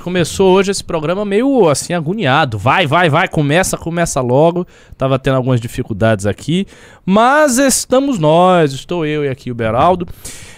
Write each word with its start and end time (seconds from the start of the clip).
gente 0.00 0.02
começou 0.02 0.52
hoje 0.52 0.70
esse 0.70 0.82
programa 0.82 1.24
meio 1.24 1.68
assim 1.68 1.92
agoniado. 1.92 2.58
Vai, 2.58 2.86
vai, 2.86 3.10
vai, 3.10 3.28
começa, 3.28 3.76
começa 3.76 4.20
logo. 4.20 4.66
Tava 4.96 5.18
tendo 5.18 5.36
algumas 5.36 5.60
dificuldades 5.60 6.26
aqui, 6.26 6.66
mas 7.04 7.58
estamos 7.58 8.18
nós, 8.18 8.72
estou 8.72 9.04
eu 9.04 9.24
e 9.24 9.28
aqui 9.28 9.50
o 9.50 9.54
Beraldo. 9.54 10.06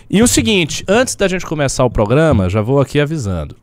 E 0.09 0.23
o 0.23 0.29
seguinte, 0.29 0.85
antes 0.87 1.17
da 1.17 1.27
gente 1.27 1.45
começar 1.45 1.85
o 1.85 1.91
programa, 1.91 2.49
já 2.49 2.61
vou 2.63 2.81
aqui 2.81 3.01
avisando. 3.01 3.57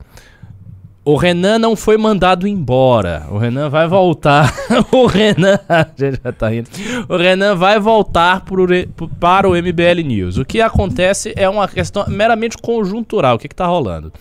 O 1.06 1.16
Renan 1.16 1.58
não 1.58 1.76
foi 1.76 1.98
mandado 1.98 2.46
embora. 2.46 3.26
O 3.32 3.38
Renan 3.38 3.70
vai 3.70 3.88
voltar. 3.88 4.54
o 4.92 5.06
Renan. 5.06 5.58
A 5.68 5.88
gente 5.98 6.20
já 6.24 6.32
tá 6.32 6.50
rindo. 6.50 6.70
O 7.08 7.16
Renan 7.16 7.56
vai 7.56 7.80
voltar 7.80 8.42
pro, 8.42 8.68
para 9.20 9.48
o 9.48 9.54
MBL 9.54 10.04
News. 10.06 10.38
O 10.38 10.46
que 10.46 10.62
acontece 10.62 11.34
é 11.36 11.48
uma 11.48 11.68
questão 11.68 12.06
meramente 12.08 12.58
conjuntural. 12.58 13.38
O 13.38 13.40
que, 13.40 13.48
que 13.48 13.56
tá 13.56 13.66
rolando? 13.66 14.12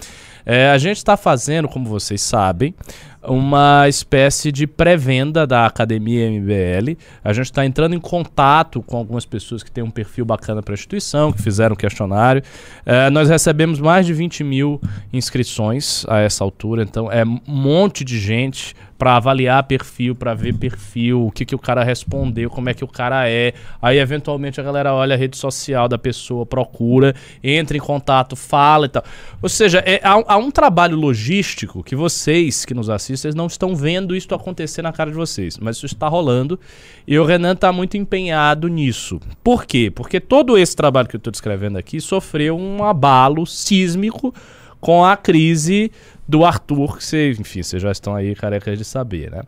É, 0.51 0.71
a 0.71 0.79
gente 0.79 0.97
está 0.97 1.15
fazendo, 1.15 1.69
como 1.69 1.85
vocês 1.85 2.23
sabem, 2.23 2.75
uma 3.23 3.87
espécie 3.87 4.51
de 4.51 4.67
pré-venda 4.67 5.47
da 5.47 5.67
Academia 5.67 6.31
MBL. 6.31 6.97
A 7.23 7.35
gente 7.35 7.45
está 7.45 7.67
entrando 7.67 7.95
em 7.95 8.01
contato 8.01 8.81
com 8.81 8.97
algumas 8.97 9.27
pessoas 9.27 9.63
que 9.63 9.71
têm 9.71 9.85
um 9.85 9.91
perfil 9.91 10.25
bacana 10.25 10.63
para 10.63 10.73
a 10.73 10.77
instituição, 10.77 11.33
que 11.33 11.43
fizeram 11.43 11.77
questionário. 11.77 12.43
É, 12.87 13.11
nós 13.11 13.29
recebemos 13.29 13.79
mais 13.79 14.07
de 14.07 14.15
20 14.15 14.43
mil 14.43 14.81
inscrições 15.13 16.07
a 16.09 16.21
essa 16.21 16.43
altura, 16.43 16.83
então 16.83 17.13
é 17.13 17.23
um 17.23 17.39
monte 17.47 18.03
de 18.03 18.19
gente 18.19 18.75
para 18.99 19.17
avaliar 19.17 19.63
perfil, 19.63 20.15
para 20.15 20.35
ver 20.35 20.55
perfil, 20.55 21.27
o 21.27 21.31
que, 21.31 21.45
que 21.45 21.55
o 21.55 21.59
cara 21.59 21.85
respondeu, 21.85 22.51
como 22.51 22.69
é 22.69 22.75
que 22.75 22.83
o 22.83 22.89
cara 22.89 23.29
é. 23.29 23.55
Aí, 23.81 23.99
eventualmente, 23.99 24.61
a 24.61 24.65
galera 24.65 24.93
olha 24.93 25.15
a 25.15 25.19
rede 25.19 25.37
social 25.37 25.89
da 25.89 25.97
pessoa, 25.97 26.45
procura, 26.45 27.15
entra 27.43 27.77
em 27.77 27.81
contato, 27.81 28.35
fala 28.35 28.87
e 28.87 28.89
tal. 28.89 29.05
Ou 29.41 29.49
seja, 29.49 29.79
é, 29.87 30.01
há, 30.03 30.35
há 30.35 30.37
um 30.37 30.51
trabalho 30.51 30.97
logístico 30.97 31.85
que 31.85 31.95
vocês 31.95 32.65
que 32.65 32.75
nos 32.75 32.91
assistem 32.91 33.33
não 33.35 33.47
estão 33.47 33.77
vendo 33.77 34.17
isso 34.17 34.35
acontecer 34.35 34.83
na 34.83 34.93
cara 34.93 35.11
de 35.11 35.17
vocês, 35.17 35.57
mas 35.59 35.77
isso 35.77 35.87
está 35.87 36.09
rolando 36.09 36.59
e 37.07 37.19
o 37.19 37.25
Renan 37.25 37.53
está 37.53 37.73
muito 37.73 37.97
empenhado 37.97 38.67
nisso. 38.67 39.21
Por 39.45 39.65
quê? 39.65 39.93
Porque 39.95 40.19
todo 40.19 40.59
esse 40.59 40.75
trabalho 40.75 41.09
que 41.09 41.17
eu 41.17 41.19
estou 41.19 41.31
descrevendo 41.31 41.79
aqui 41.79 42.01
sofreu 42.01 42.59
um 42.59 42.83
abalo 42.83 43.47
sísmico 43.47 44.35
com 44.81 45.05
a 45.05 45.17
crise 45.17 45.91
do 46.29 46.45
Arthur, 46.45 46.99
que 46.99 47.05
vocês, 47.05 47.41
enfim, 47.41 47.63
vocês 47.63 47.83
já 47.83 47.91
estão 47.91 48.15
aí 48.15 48.35
carecas 48.35 48.77
de 48.77 48.85
saber, 48.85 49.31
né? 49.31 49.43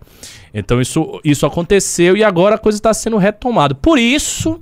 Então 0.54 0.80
isso, 0.80 1.20
isso 1.22 1.44
aconteceu 1.44 2.16
e 2.16 2.24
agora 2.24 2.54
a 2.54 2.58
coisa 2.58 2.78
está 2.78 2.94
sendo 2.94 3.18
retomada. 3.18 3.74
Por 3.74 3.98
isso, 3.98 4.58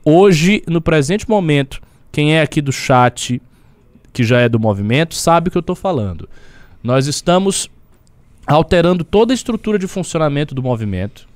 Hoje, 0.05 0.63
no 0.69 0.81
presente 0.81 1.29
momento, 1.29 1.83
quem 2.13 2.37
é 2.37 2.43
aqui 2.43 2.61
do 2.61 2.73
chat, 2.73 3.43
que 4.13 4.23
já 4.23 4.41
é 4.41 4.49
do 4.49 4.61
movimento, 4.61 5.15
sabe 5.15 5.49
o 5.49 5.51
que 5.51 5.59
eu 5.59 5.61
estou 5.61 5.75
falando. 5.75 6.29
Nós 6.83 7.07
estamos 7.07 7.71
alterando 8.47 9.03
toda 9.03 9.33
a 9.33 9.35
estrutura 9.35 9.79
de 9.79 9.89
funcionamento 9.89 10.55
do 10.55 10.63
movimento. 10.63 11.27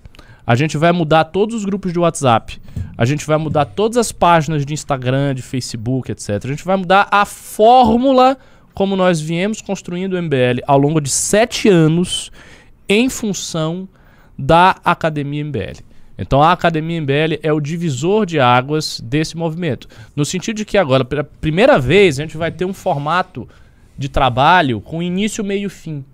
A 0.46 0.54
gente 0.54 0.78
vai 0.78 0.92
mudar 0.92 1.24
todos 1.24 1.56
os 1.56 1.64
grupos 1.64 1.92
de 1.92 1.98
WhatsApp. 1.98 2.60
A 2.96 3.04
gente 3.04 3.26
vai 3.26 3.36
mudar 3.36 3.64
todas 3.64 3.96
as 3.96 4.12
páginas 4.12 4.64
de 4.64 4.72
Instagram, 4.72 5.34
de 5.34 5.42
Facebook, 5.42 6.12
etc. 6.12 6.40
A 6.44 6.48
gente 6.48 6.64
vai 6.64 6.76
mudar 6.76 7.08
a 7.10 7.24
fórmula 7.24 8.38
como 8.74 8.96
nós 8.96 9.20
viemos 9.20 9.60
construindo 9.60 10.14
o 10.14 10.22
MBL 10.22 10.62
ao 10.66 10.78
longo 10.78 11.00
de 11.00 11.10
sete 11.10 11.68
anos 11.68 12.30
em 12.88 13.08
função 13.08 13.88
da 14.38 14.76
Academia 14.84 15.44
MBL. 15.44 15.82
Então 16.18 16.42
a 16.42 16.52
Academia 16.52 17.00
MBL 17.00 17.38
é 17.42 17.52
o 17.52 17.60
divisor 17.60 18.26
de 18.26 18.38
águas 18.38 19.00
desse 19.00 19.36
movimento. 19.36 19.88
No 20.14 20.24
sentido 20.24 20.56
de 20.56 20.64
que 20.64 20.76
agora, 20.76 21.04
pela 21.04 21.24
primeira 21.24 21.78
vez, 21.78 22.18
a 22.18 22.22
gente 22.22 22.36
vai 22.36 22.50
ter 22.50 22.64
um 22.64 22.74
formato 22.74 23.48
de 23.96 24.08
trabalho 24.08 24.80
com 24.80 25.02
início, 25.02 25.42
meio 25.42 25.66
e 25.66 25.70
fim. 25.70 26.04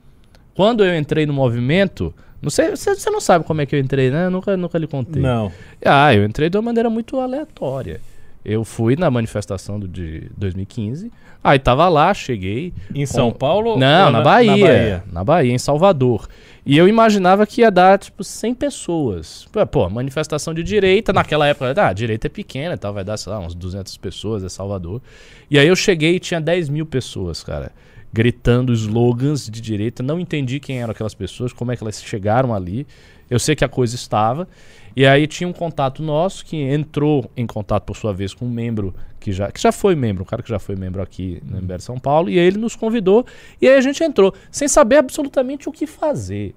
Quando 0.55 0.85
eu 0.85 0.97
entrei 0.97 1.27
no 1.27 1.33
movimento, 1.33 2.15
não 2.41 2.51
sei, 2.51 2.71
você, 2.71 3.11
não 3.11 3.21
sabe 3.21 3.45
como 3.45 3.61
é 3.61 3.67
que 3.67 3.75
eu 3.75 3.81
entrei, 3.81 4.11
né? 4.11 4.27
Eu 4.27 4.31
nunca, 4.31 4.57
nunca 4.57 4.79
lhe 4.79 4.87
contei. 4.87 5.21
Não. 5.21 5.51
Ah, 5.85 6.15
eu 6.15 6.25
entrei 6.25 6.49
de 6.49 6.57
uma 6.57 6.63
maneira 6.63 6.89
muito 6.89 7.19
aleatória. 7.19 8.01
Eu 8.49 8.63
fui 8.63 8.95
na 8.95 9.11
manifestação 9.11 9.81
do, 9.81 9.89
de 9.89 10.31
2015. 10.37 11.11
Aí 11.43 11.59
tava 11.59 11.89
lá, 11.89 12.15
cheguei. 12.15 12.73
Em 12.95 13.05
São 13.05 13.33
com... 13.33 13.39
Paulo? 13.39 13.77
Não, 13.77 14.05
na, 14.05 14.11
na, 14.13 14.21
Bahia, 14.21 14.51
na, 14.51 14.57
Bahia, 14.57 15.05
na 15.11 15.25
Bahia. 15.25 15.53
em 15.53 15.59
Salvador. 15.59 16.29
E 16.65 16.79
eu 16.79 16.87
imaginava 16.87 17.45
que 17.45 17.63
ia 17.63 17.73
dar, 17.73 17.99
tipo, 17.99 18.23
100 18.23 18.55
pessoas. 18.55 19.49
Pô, 19.73 19.91
manifestação 19.91 20.55
de 20.55 20.63
direita, 20.63 21.13
naquela 21.13 21.49
época, 21.49 21.75
ah, 21.77 21.89
a 21.89 21.93
direita 21.93 22.29
é 22.29 22.31
pequena 22.31 22.79
tal, 22.79 22.95
vai 22.95 23.03
dar, 23.03 23.17
sei 23.17 23.33
lá, 23.33 23.41
uns 23.41 23.53
200 23.53 23.97
pessoas, 23.97 24.45
é 24.45 24.49
Salvador. 24.49 25.03
E 25.51 25.59
aí 25.59 25.67
eu 25.67 25.75
cheguei 25.75 26.15
e 26.15 26.21
tinha 26.21 26.41
10 26.41 26.69
mil 26.69 26.87
pessoas, 26.87 27.43
cara, 27.43 27.73
gritando 28.13 28.73
slogans 28.73 29.49
de 29.49 29.61
direita. 29.61 30.03
Não 30.03 30.19
entendi 30.19 30.61
quem 30.61 30.81
eram 30.81 30.93
aquelas 30.93 31.15
pessoas, 31.15 31.53
como 31.53 31.73
é 31.73 31.77
que 31.77 31.83
elas 31.83 32.03
chegaram 32.03 32.55
ali. 32.55 32.87
Eu 33.29 33.39
sei 33.39 33.57
que 33.57 33.65
a 33.65 33.69
coisa 33.69 33.95
estava. 33.95 34.49
E 34.95 35.07
aí 35.07 35.27
tinha 35.27 35.47
um 35.47 35.53
contato 35.53 36.03
nosso 36.03 36.45
que 36.45 36.57
entrou 36.57 37.31
em 37.37 37.47
contato, 37.47 37.85
por 37.85 37.97
sua 37.97 38.15
vez, 38.15 38.33
com 38.33 38.47
um 38.47 38.51
membro 38.51 38.95
que 39.21 39.31
já, 39.31 39.53
que 39.53 39.61
já 39.61 39.71
foi 39.71 39.95
membro, 39.95 40.23
um 40.23 40.27
cara 40.27 40.43
que 40.43 40.49
já 40.49 40.59
foi 40.59 40.75
membro 40.75 41.03
aqui 41.03 41.43
no 41.45 41.61
MBL 41.61 41.81
São 41.81 41.99
Paulo, 41.99 42.31
e 42.31 42.39
aí 42.39 42.47
ele 42.47 42.57
nos 42.57 42.75
convidou, 42.75 43.27
e 43.61 43.69
aí 43.69 43.77
a 43.77 43.81
gente 43.81 44.03
entrou, 44.03 44.33
sem 44.51 44.69
saber 44.69 44.97
absolutamente 44.97 45.69
o 45.69 45.73
que 45.73 45.87
fazer. 45.87 46.55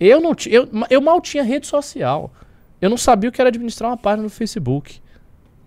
Eu, 0.00 0.20
não 0.20 0.34
eu, 0.48 0.68
eu 0.88 1.00
mal 1.00 1.20
tinha 1.20 1.44
rede 1.44 1.66
social. 1.66 2.32
Eu 2.80 2.88
não 2.88 2.96
sabia 2.96 3.28
o 3.28 3.32
que 3.32 3.40
era 3.40 3.48
administrar 3.48 3.90
uma 3.90 3.96
página 3.96 4.22
no 4.22 4.30
Facebook. 4.30 5.00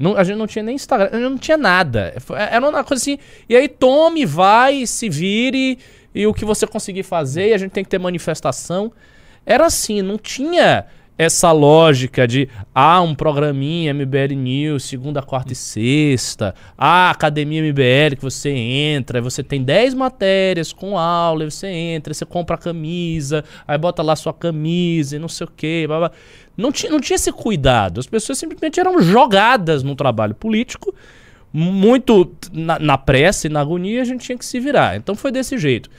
Não, 0.03 0.17
a 0.17 0.23
gente 0.25 0.37
não 0.37 0.45
tinha 0.45 0.61
nem 0.61 0.75
Instagram, 0.75 1.17
não 1.17 1.37
tinha 1.37 1.57
nada. 1.57 2.13
Era 2.51 2.69
uma 2.69 2.83
coisa 2.83 3.01
assim. 3.01 3.17
E 3.47 3.55
aí 3.55 3.69
tome, 3.69 4.25
vai, 4.25 4.85
se 4.85 5.07
vire, 5.07 5.79
e 6.13 6.27
o 6.27 6.33
que 6.33 6.43
você 6.43 6.67
conseguir 6.67 7.03
fazer, 7.03 7.49
e 7.49 7.53
a 7.53 7.57
gente 7.57 7.71
tem 7.71 7.85
que 7.85 7.89
ter 7.89 7.99
manifestação. 7.99 8.91
Era 9.45 9.65
assim, 9.65 10.01
não 10.01 10.17
tinha 10.17 10.85
essa 11.17 11.51
lógica 11.51 12.27
de 12.27 12.49
ah, 12.73 13.01
um 13.01 13.13
programinha 13.13 13.93
MBL 13.93 14.33
News, 14.35 14.83
segunda, 14.83 15.21
quarta 15.21 15.53
e 15.53 15.55
sexta, 15.55 16.55
ah, 16.77 17.11
academia 17.11 17.61
MBL 17.61 18.15
que 18.17 18.23
você 18.23 18.49
entra, 18.49 19.21
você 19.21 19.43
tem 19.43 19.63
10 19.63 19.93
matérias 19.93 20.73
com 20.73 20.97
aula, 20.97 21.49
você 21.49 21.67
entra, 21.67 22.13
você 22.13 22.25
compra 22.25 22.55
a 22.55 22.59
camisa, 22.59 23.43
aí 23.67 23.77
bota 23.77 24.01
lá 24.01 24.15
sua 24.15 24.33
camisa 24.33 25.15
e 25.15 25.19
não 25.19 25.29
sei 25.29 25.45
o 25.45 25.51
quê. 25.55 25.85
Blá, 25.87 25.99
blá. 25.99 26.11
Não, 26.55 26.71
tinha, 26.71 26.91
não 26.91 26.99
tinha 26.99 27.15
esse 27.15 27.31
cuidado. 27.31 27.99
As 27.99 28.07
pessoas 28.07 28.37
simplesmente 28.37 28.79
eram 28.79 29.01
jogadas 29.01 29.83
no 29.83 29.95
trabalho 29.95 30.35
político, 30.35 30.93
muito 31.51 32.31
na, 32.51 32.79
na 32.79 32.97
pressa 32.97 33.47
e 33.47 33.49
na 33.49 33.61
agonia, 33.61 34.01
a 34.01 34.05
gente 34.05 34.25
tinha 34.25 34.37
que 34.37 34.45
se 34.45 34.59
virar. 34.59 34.95
Então 34.95 35.15
foi 35.15 35.31
desse 35.31 35.57
jeito. 35.57 35.89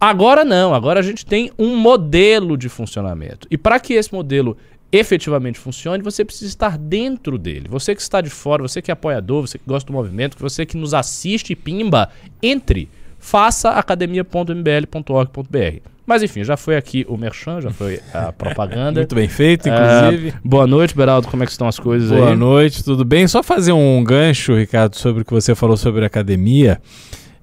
Agora 0.00 0.44
não, 0.44 0.74
agora 0.74 1.00
a 1.00 1.02
gente 1.02 1.24
tem 1.24 1.50
um 1.58 1.76
modelo 1.76 2.56
de 2.56 2.68
funcionamento. 2.68 3.48
E 3.50 3.56
para 3.56 3.80
que 3.80 3.94
esse 3.94 4.12
modelo 4.12 4.56
efetivamente 4.92 5.58
funcione, 5.58 6.02
você 6.02 6.24
precisa 6.24 6.48
estar 6.48 6.78
dentro 6.78 7.38
dele. 7.38 7.66
Você 7.68 7.94
que 7.94 8.02
está 8.02 8.20
de 8.20 8.30
fora, 8.30 8.62
você 8.62 8.82
que 8.82 8.90
é 8.90 8.94
apoiador, 8.94 9.46
você 9.46 9.58
que 9.58 9.64
gosta 9.66 9.86
do 9.86 9.92
movimento, 9.92 10.36
você 10.38 10.66
que 10.66 10.76
nos 10.76 10.94
assiste, 10.94 11.54
pimba, 11.54 12.10
entre. 12.42 12.88
Faça 13.18 13.70
academia.mbl.org.br. 13.70 15.95
Mas 16.06 16.22
enfim, 16.22 16.44
já 16.44 16.56
foi 16.56 16.76
aqui 16.76 17.04
o 17.08 17.16
merchan, 17.16 17.60
já 17.60 17.70
foi 17.70 18.00
a 18.14 18.30
propaganda. 18.32 19.00
Muito 19.00 19.14
bem 19.14 19.28
feito, 19.28 19.68
inclusive. 19.68 20.28
Uh, 20.28 20.34
boa 20.44 20.66
noite, 20.66 20.96
Beraldo, 20.96 21.26
como 21.26 21.42
é 21.42 21.46
que 21.46 21.52
estão 21.52 21.66
as 21.66 21.80
coisas 21.80 22.10
boa 22.10 22.20
aí? 22.20 22.26
Boa 22.26 22.36
noite, 22.36 22.84
tudo 22.84 23.04
bem? 23.04 23.26
Só 23.26 23.42
fazer 23.42 23.72
um 23.72 24.02
gancho, 24.04 24.54
Ricardo, 24.54 24.94
sobre 24.94 25.22
o 25.22 25.24
que 25.24 25.32
você 25.32 25.54
falou 25.54 25.76
sobre 25.76 26.04
a 26.04 26.06
academia. 26.06 26.80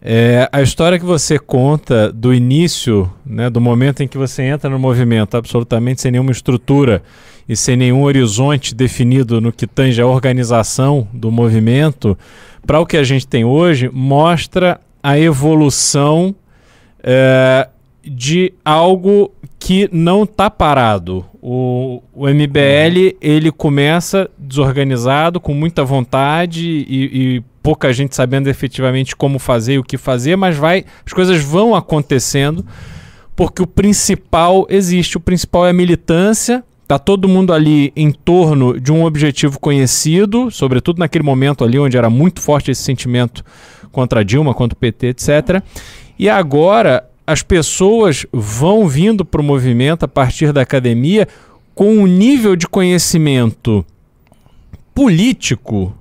É, 0.02 0.50
a 0.52 0.62
história 0.62 1.00
que 1.00 1.06
você 1.06 1.38
conta 1.38 2.12
do 2.12 2.34
início, 2.34 3.12
né, 3.26 3.50
do 3.50 3.62
momento 3.62 4.02
em 4.02 4.08
que 4.08 4.18
você 4.18 4.44
entra 4.44 4.70
no 4.70 4.78
movimento, 4.78 5.36
absolutamente 5.36 6.02
sem 6.02 6.12
nenhuma 6.12 6.32
estrutura 6.32 7.02
e 7.48 7.56
sem 7.56 7.78
nenhum 7.78 8.04
horizonte 8.04 8.76
definido 8.76 9.40
no 9.40 9.52
que 9.52 9.66
tange 9.66 10.02
a 10.02 10.08
organização 10.08 11.08
do 11.14 11.32
movimento, 11.32 12.18
para 12.66 12.80
o 12.80 12.86
que 12.86 12.98
a 12.98 13.04
gente 13.04 13.28
tem 13.28 13.46
hoje, 13.46 13.90
mostra 13.94 14.80
a 15.02 15.18
evolução 15.18 16.36
é, 17.02 17.68
de 18.04 18.54
algo 18.64 19.32
que 19.60 19.90
não 19.92 20.24
está 20.24 20.50
parado. 20.50 21.26
O, 21.42 22.02
o 22.14 22.28
MBL 22.28 23.16
ele 23.22 23.52
começa 23.52 24.30
desorganizado, 24.38 25.40
com 25.40 25.54
muita 25.54 25.84
vontade 25.84 26.86
e, 26.88 27.36
e 27.38 27.44
pouca 27.62 27.94
gente 27.94 28.16
sabendo 28.16 28.50
efetivamente 28.50 29.16
como 29.16 29.40
fazer 29.40 29.76
e 29.76 29.80
o 29.80 29.84
que 29.84 29.98
fazer, 29.98 30.36
mas 30.36 30.58
vai, 30.58 30.84
as 31.06 31.14
coisas 31.14 31.42
vão 31.42 31.74
acontecendo 31.74 32.66
porque 33.36 33.62
o 33.64 33.68
principal 33.68 34.68
existe, 34.70 35.18
o 35.18 35.20
principal 35.20 35.66
é 35.66 35.70
a 35.70 35.74
militância, 35.74 36.64
tá 36.88 37.00
todo 37.00 37.28
mundo 37.28 37.54
ali 37.54 37.92
em 37.96 38.12
torno 38.12 38.80
de 38.80 38.92
um 38.92 39.06
objetivo 39.06 39.60
conhecido, 39.60 40.52
sobretudo 40.52 41.00
naquele 41.00 41.24
momento 41.24 41.64
ali 41.64 41.80
onde 41.80 41.98
era 41.98 42.10
muito 42.10 42.42
forte 42.42 42.70
esse 42.70 42.84
sentimento 42.84 43.44
contra 43.92 44.24
Dilma, 44.24 44.54
contra 44.54 44.76
o 44.76 44.80
PT, 44.80 45.08
etc. 45.08 45.64
E 46.20 46.30
agora 46.30 47.10
as 47.26 47.42
pessoas 47.42 48.26
vão 48.32 48.88
vindo 48.88 49.24
para 49.24 49.42
o 49.42 49.44
movimento 49.44 50.04
a 50.04 50.08
partir 50.08 50.52
da 50.52 50.62
academia 50.62 51.28
com 51.74 51.98
um 51.98 52.06
nível 52.06 52.56
de 52.56 52.68
conhecimento 52.68 53.86
político, 54.94 55.96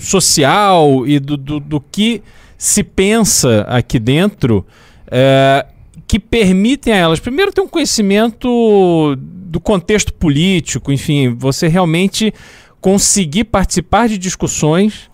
social 0.00 1.06
e 1.06 1.18
do, 1.18 1.36
do, 1.36 1.60
do 1.60 1.80
que 1.80 2.22
se 2.56 2.82
pensa 2.82 3.62
aqui 3.68 3.98
dentro 3.98 4.66
é, 5.10 5.64
que 6.06 6.18
permitem 6.18 6.92
a 6.92 6.96
elas, 6.96 7.20
primeiro, 7.20 7.52
ter 7.52 7.60
um 7.60 7.68
conhecimento 7.68 9.16
do 9.16 9.60
contexto 9.60 10.12
político, 10.12 10.92
enfim, 10.92 11.34
você 11.34 11.68
realmente 11.68 12.34
conseguir 12.80 13.44
participar 13.44 14.08
de 14.08 14.18
discussões 14.18 15.10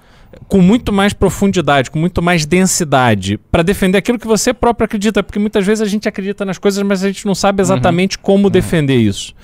com 0.49 0.61
muito 0.61 0.93
mais 0.93 1.13
profundidade, 1.13 1.91
com 1.91 1.99
muito 1.99 2.23
mais 2.23 2.47
densidade, 2.47 3.39
para 3.51 3.63
defender 3.63 3.99
aquilo 3.99 4.19
que 4.19 4.27
você 4.27 4.53
próprio 4.53 4.85
acredita, 4.85 5.23
porque 5.23 5.39
muitas 5.39 5.65
vezes 5.65 5.83
a 5.83 5.89
gente 5.89 6.09
acredita 6.09 6.45
nas 6.45 6.59
coisas, 6.59 6.83
mas 6.83 7.03
a 7.03 7.09
gente 7.09 7.27
não 7.27 7.35
sabe 7.35 7.63
exatamente 7.63 8.17
uhum. 8.17 8.23
como 8.23 8.45
uhum. 8.45 8.51
defender 8.51 8.97
isso. 8.97 9.35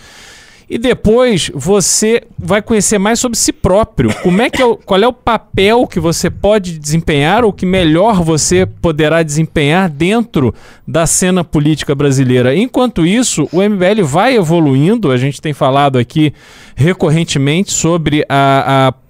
E 0.70 0.78
depois 0.78 1.50
você 1.52 2.22
vai 2.38 2.62
conhecer 2.62 2.96
mais 2.96 3.18
sobre 3.18 3.36
si 3.36 3.52
próprio. 3.52 4.14
Como 4.22 4.40
é 4.40 4.48
que 4.48 4.62
é 4.62 4.64
o, 4.64 4.76
qual 4.76 5.00
é 5.00 5.08
o 5.08 5.12
papel 5.12 5.84
que 5.84 5.98
você 5.98 6.30
pode 6.30 6.78
desempenhar 6.78 7.44
ou 7.44 7.52
que 7.52 7.66
melhor 7.66 8.22
você 8.22 8.64
poderá 8.64 9.24
desempenhar 9.24 9.90
dentro 9.90 10.54
da 10.86 11.08
cena 11.08 11.42
política 11.42 11.92
brasileira. 11.92 12.54
Enquanto 12.54 13.04
isso, 13.04 13.48
o 13.52 13.60
MBL 13.60 14.04
vai 14.04 14.36
evoluindo. 14.36 15.10
A 15.10 15.16
gente 15.16 15.40
tem 15.40 15.52
falado 15.52 15.98
aqui 15.98 16.32
recorrentemente 16.76 17.72
sobre 17.72 18.24
a, 18.28 18.88
a 18.88 19.09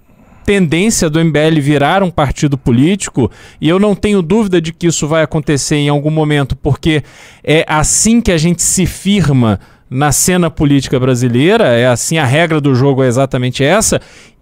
tendência 0.50 1.08
do 1.08 1.24
MBL 1.24 1.60
virar 1.60 2.02
um 2.02 2.10
partido 2.10 2.58
político, 2.58 3.30
e 3.60 3.68
eu 3.68 3.78
não 3.78 3.94
tenho 3.94 4.20
dúvida 4.20 4.60
de 4.60 4.72
que 4.72 4.88
isso 4.88 5.06
vai 5.06 5.22
acontecer 5.22 5.76
em 5.76 5.88
algum 5.88 6.10
momento, 6.10 6.56
porque 6.56 7.04
é 7.44 7.64
assim 7.68 8.20
que 8.20 8.32
a 8.32 8.36
gente 8.36 8.60
se 8.60 8.84
firma 8.84 9.60
na 9.88 10.10
cena 10.10 10.50
política 10.50 10.98
brasileira, 10.98 11.68
é 11.68 11.86
assim, 11.86 12.18
a 12.18 12.24
regra 12.24 12.60
do 12.60 12.74
jogo 12.74 13.04
é 13.04 13.06
exatamente 13.06 13.62
essa. 13.62 14.00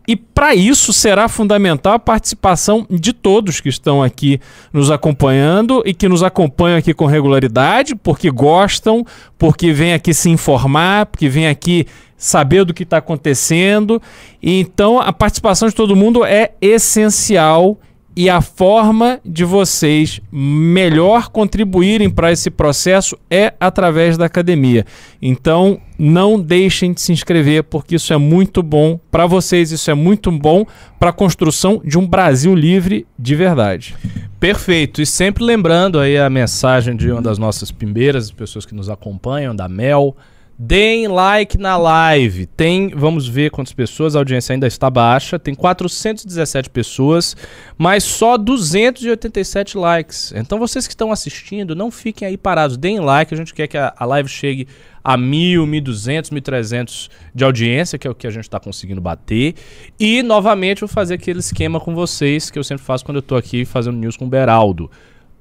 E 0.09 0.17
para 0.17 0.55
isso 0.55 0.91
será 0.91 1.29
fundamental 1.29 1.93
a 1.93 1.99
participação 1.99 2.87
de 2.89 3.13
todos 3.13 3.61
que 3.61 3.69
estão 3.69 4.03
aqui 4.03 4.41
nos 4.73 4.91
acompanhando 4.91 5.83
e 5.85 5.93
que 5.93 6.09
nos 6.09 6.23
acompanham 6.23 6.79
aqui 6.79 6.95
com 6.95 7.05
regularidade, 7.05 7.95
porque 7.95 8.31
gostam, 8.31 9.05
porque 9.37 9.71
vêm 9.71 9.93
aqui 9.93 10.15
se 10.15 10.31
informar, 10.31 11.05
porque 11.05 11.29
vêm 11.29 11.47
aqui 11.47 11.87
saber 12.17 12.65
do 12.65 12.73
que 12.73 12.85
está 12.85 12.97
acontecendo. 12.97 14.01
E 14.43 14.59
então 14.61 14.99
a 14.99 15.13
participação 15.13 15.69
de 15.69 15.75
todo 15.75 15.95
mundo 15.95 16.25
é 16.25 16.53
essencial 16.59 17.79
e 18.17 18.29
a 18.29 18.41
forma 18.41 19.21
de 19.25 19.45
vocês 19.45 20.21
melhor 20.33 21.29
contribuírem 21.29 22.11
para 22.11 22.33
esse 22.33 22.51
processo 22.51 23.17
é 23.31 23.55
através 23.61 24.19
da 24.19 24.25
academia. 24.25 24.85
Então, 25.23 25.81
não 25.99 26.41
deixem 26.41 26.93
de 26.93 27.01
se 27.01 27.13
inscrever, 27.13 27.65
porque 27.65 27.95
isso 27.95 28.13
é 28.13 28.17
muito 28.17 28.63
bom 28.63 28.99
para 29.11 29.27
vocês, 29.27 29.71
isso 29.71 29.91
é 29.91 29.95
muito 29.95 30.33
bom 30.33 30.67
para 30.99 31.11
a 31.11 31.13
construção 31.13 31.81
de 31.85 31.97
um 31.97 32.07
Brasil 32.07 32.55
livre 32.55 33.07
de 33.19 33.35
verdade. 33.35 33.95
Perfeito. 34.41 35.01
E 35.01 35.07
sempre 35.07 35.45
lembrando 35.45 35.99
aí 35.99 36.19
a 36.19 36.31
mensagem 36.31 36.97
de 36.97 37.11
uma 37.11 37.23
das 37.23 37.39
nossas 37.39 37.71
pimbeiras, 37.71 38.31
pessoas 38.31 38.67
que 38.67 38.75
nos 38.75 38.89
acompanham, 38.89 39.55
da 39.55 39.69
Mel. 39.69 40.17
Deem 40.61 41.07
like 41.07 41.57
na 41.57 41.77
live. 41.77 42.45
Tem, 42.45 42.89
vamos 42.89 43.29
ver 43.29 43.49
quantas 43.49 43.73
pessoas, 43.73 44.17
a 44.17 44.19
audiência 44.19 44.53
ainda 44.53 44.67
está 44.67 44.91
baixa. 44.91 45.39
Tem 45.39 45.55
417 45.55 46.69
pessoas, 46.69 47.37
mas 47.79 48.03
só 48.03 48.37
287 48.37 49.79
likes. 49.79 50.33
Então 50.35 50.59
vocês 50.59 50.89
que 50.89 50.95
estão 50.95 51.13
assistindo, 51.13 51.77
não 51.77 51.93
fiquem 51.93 52.27
aí 52.27 52.37
parados. 52.37 52.77
Deem 52.77 52.99
like, 52.99 53.33
a 53.33 53.37
gente 53.37 53.55
quer 53.55 53.69
que 53.69 53.79
a, 53.79 53.95
a 53.97 54.05
live 54.05 54.29
chegue 54.29 54.67
a 55.05 55.17
1.000, 55.17 55.65
1.200, 55.65 56.31
1.300 56.33 57.09
de 57.33 57.45
audiência, 57.45 57.97
que 57.97 58.09
é 58.09 58.11
o 58.11 58.15
que 58.15 58.27
a 58.27 58.31
gente 58.31 58.43
está 58.43 58.59
conseguindo 58.59 59.01
bater. 59.01 59.55
E, 59.99 60.25
novamente, 60.25 60.81
vou 60.81 60.89
fazer 60.89 61.15
aquele 61.15 61.39
esquema 61.39 61.79
com 61.79 61.95
vocês 61.95 62.51
que 62.51 62.59
eu 62.59 62.65
sempre 62.65 62.85
faço 62.85 63.05
quando 63.05 63.19
eu 63.19 63.21
estou 63.21 63.39
aqui 63.39 63.65
fazendo 63.65 63.97
news 63.97 64.17
com 64.17 64.25
o 64.25 64.29
Beraldo 64.29 64.91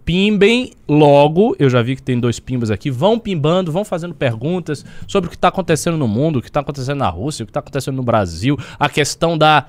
pimbem 0.07 0.71
logo. 0.88 1.54
Eu 1.59 1.69
já 1.69 1.81
vi 1.81 1.98
que 1.98 2.01
tem 2.01 2.18
dois 2.18 2.39
pimbas 2.39 2.71
aqui. 2.71 2.89
Vão 2.89 3.19
pimbando, 3.19 3.74
vão 3.74 3.83
fazendo 3.83 4.15
perguntas 4.15 4.86
sobre 5.06 5.27
o 5.27 5.30
que 5.30 5.36
está 5.36 5.50
acontecendo 5.50 5.98
no 5.98 6.07
mundo, 6.07 6.39
o 6.39 6.42
que 6.42 6.48
está 6.48 6.62
acontecendo 6.62 7.00
na 7.00 7.09
Rússia, 7.09 7.44
o 7.44 7.45
que 7.45 7.50
está 7.50 7.59
acontecendo 7.59 7.98
no 7.98 8.04
Brasil, 8.04 8.57
a 8.80 8.88
questão 8.88 9.38
da 9.38 9.65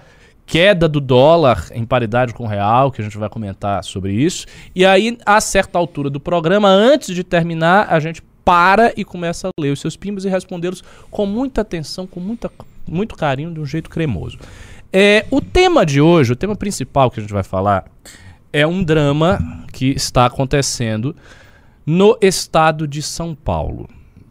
queda 0.47 0.89
do 0.89 1.01
dólar 1.01 1.67
em 1.73 1.85
paridade 1.85 2.33
com 2.33 2.45
o 2.45 2.47
real, 2.47 2.93
que 2.93 3.01
a 3.01 3.05
gente 3.05 3.19
vai 3.19 3.29
comentar 3.29 3.83
sobre 3.83 4.13
isso. 4.13 4.47
E 4.77 4.87
aí, 4.87 5.19
a 5.27 5.41
certa 5.41 5.77
altura 5.77 6.09
do 6.09 6.21
programa, 6.21 6.69
antes 6.69 7.13
de 7.13 7.25
terminar, 7.25 7.89
a 7.91 7.99
gente 7.99 8.23
para 8.45 8.93
e 8.97 9.05
começa 9.05 9.49
a 9.49 9.51
ler 9.61 9.73
os 9.73 9.81
seus 9.81 9.97
pimbas 9.97 10.25
e 10.25 10.29
respondê-los 10.29 10.85
com 11.11 11.27
muita 11.27 11.63
atenção, 11.63 12.07
com 12.07 12.21
muita, 12.21 12.49
muito 12.87 13.17
carinho, 13.17 13.53
de 13.53 13.59
um 13.59 13.67
jeito 13.67 13.91
cremoso. 13.91 14.39
É, 14.93 15.27
o 15.33 15.41
tema 15.41 15.85
de 15.85 16.01
hoje, 16.01 16.33
o 16.33 16.37
tema 16.37 16.55
principal 16.55 17.11
que 17.11 17.19
a 17.19 17.23
gente 17.23 17.33
vai 17.33 17.43
falar 17.43 17.85
é 18.53 18.67
um 18.67 18.83
drama 18.83 19.65
que 19.73 19.87
está 19.91 20.27
acontecendo 20.27 21.15
no 21.85 22.17
estado 22.21 22.87
de 22.87 23.03
São 23.03 23.35
Paulo. 23.35 23.89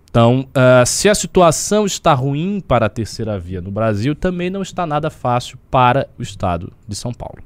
Então, 0.09 0.47
uh, 0.49 0.85
se 0.85 1.09
a 1.09 1.15
situação 1.15 1.85
está 1.85 2.13
ruim 2.13 2.59
para 2.59 2.87
a 2.87 2.89
terceira 2.89 3.37
via 3.37 3.61
no 3.61 3.69
Brasil, 3.69 4.15
também 4.15 4.49
não 4.49 4.61
está 4.61 4.85
nada 4.85 5.09
fácil 5.09 5.57
para 5.69 6.07
o 6.17 6.23
estado 6.23 6.71
de 6.87 6.95
São 6.95 7.13
Paulo. 7.13 7.43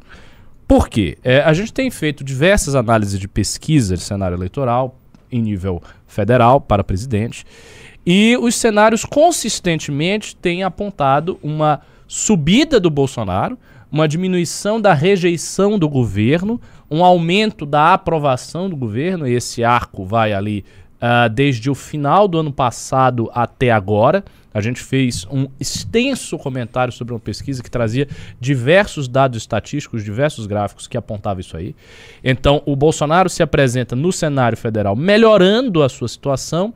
Por 0.67 0.87
quê? 0.87 1.17
É, 1.21 1.41
a 1.41 1.51
gente 1.51 1.73
tem 1.73 1.91
feito 1.91 2.23
diversas 2.23 2.75
análises 2.75 3.19
de 3.19 3.27
pesquisa 3.27 3.97
de 3.97 4.03
cenário 4.03 4.37
eleitoral 4.37 4.97
em 5.29 5.41
nível 5.41 5.81
federal 6.07 6.61
para 6.61 6.83
presidente 6.83 7.45
e 8.05 8.37
os 8.37 8.55
cenários 8.55 9.05
consistentemente 9.05 10.35
têm 10.35 10.63
apontado 10.63 11.37
uma 11.43 11.81
subida 12.07 12.79
do 12.79 12.89
Bolsonaro, 12.89 13.57
uma 13.91 14.07
diminuição 14.07 14.79
da 14.79 14.93
rejeição 14.93 15.77
do 15.77 15.89
governo, 15.89 16.59
um 16.89 17.03
aumento 17.03 17.65
da 17.65 17.93
aprovação 17.93 18.69
do 18.69 18.75
governo, 18.75 19.27
e 19.27 19.33
esse 19.33 19.63
arco 19.63 20.05
vai 20.05 20.31
ali 20.33 20.63
uh, 21.01 21.29
desde 21.29 21.69
o 21.69 21.75
final 21.75 22.27
do 22.27 22.39
ano 22.39 22.53
passado 22.53 23.29
até 23.33 23.71
agora. 23.71 24.23
A 24.53 24.59
gente 24.59 24.81
fez 24.81 25.25
um 25.31 25.47
extenso 25.59 26.37
comentário 26.37 26.91
sobre 26.91 27.13
uma 27.13 27.19
pesquisa 27.19 27.63
que 27.63 27.71
trazia 27.71 28.07
diversos 28.39 29.07
dados 29.07 29.37
estatísticos, 29.37 30.03
diversos 30.03 30.45
gráficos 30.45 30.87
que 30.87 30.97
apontavam 30.97 31.39
isso 31.39 31.55
aí. 31.55 31.73
Então, 32.23 32.61
o 32.65 32.75
Bolsonaro 32.75 33.29
se 33.29 33.41
apresenta 33.41 33.95
no 33.95 34.11
cenário 34.11 34.57
federal 34.57 34.95
melhorando 34.95 35.81
a 35.81 35.89
sua 35.89 36.07
situação 36.07 36.73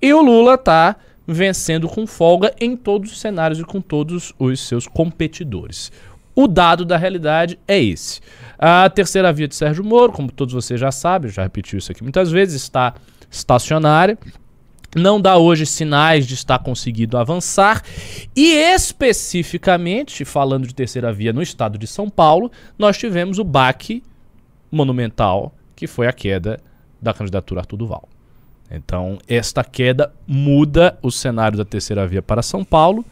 e 0.00 0.12
o 0.12 0.20
Lula 0.20 0.54
está 0.54 0.96
vencendo 1.24 1.88
com 1.88 2.06
folga 2.08 2.52
em 2.60 2.76
todos 2.76 3.12
os 3.12 3.20
cenários 3.20 3.60
e 3.60 3.64
com 3.64 3.80
todos 3.80 4.34
os 4.36 4.60
seus 4.60 4.88
competidores. 4.88 5.92
O 6.34 6.48
dado 6.48 6.84
da 6.84 6.96
realidade 6.96 7.58
é 7.66 7.80
esse. 7.80 8.20
A 8.58 8.88
terceira 8.88 9.32
via 9.32 9.48
de 9.48 9.54
Sérgio 9.54 9.84
Moro, 9.84 10.12
como 10.12 10.30
todos 10.30 10.54
vocês 10.54 10.78
já 10.78 10.90
sabem, 10.92 11.30
já 11.30 11.42
repetiu 11.42 11.78
isso 11.78 11.90
aqui 11.90 12.02
muitas 12.02 12.30
vezes, 12.30 12.62
está 12.62 12.94
estacionária. 13.30 14.18
Não 14.94 15.20
dá 15.20 15.38
hoje 15.38 15.64
sinais 15.64 16.26
de 16.26 16.34
estar 16.34 16.58
conseguindo 16.58 17.16
avançar. 17.16 17.82
E 18.36 18.52
especificamente, 18.52 20.24
falando 20.24 20.66
de 20.66 20.74
terceira 20.74 21.12
via 21.12 21.32
no 21.32 21.42
estado 21.42 21.78
de 21.78 21.86
São 21.86 22.10
Paulo, 22.10 22.52
nós 22.78 22.98
tivemos 22.98 23.38
o 23.38 23.44
baque 23.44 24.02
monumental, 24.70 25.54
que 25.74 25.86
foi 25.86 26.06
a 26.06 26.12
queda 26.12 26.60
da 27.00 27.12
candidatura 27.12 27.60
Arthur 27.60 27.76
Duval. 27.76 28.08
Então, 28.70 29.18
esta 29.26 29.64
queda 29.64 30.12
muda 30.26 30.98
o 31.02 31.10
cenário 31.10 31.58
da 31.58 31.64
terceira 31.64 32.06
via 32.06 32.22
para 32.22 32.42
São 32.42 32.64
Paulo 32.64 33.04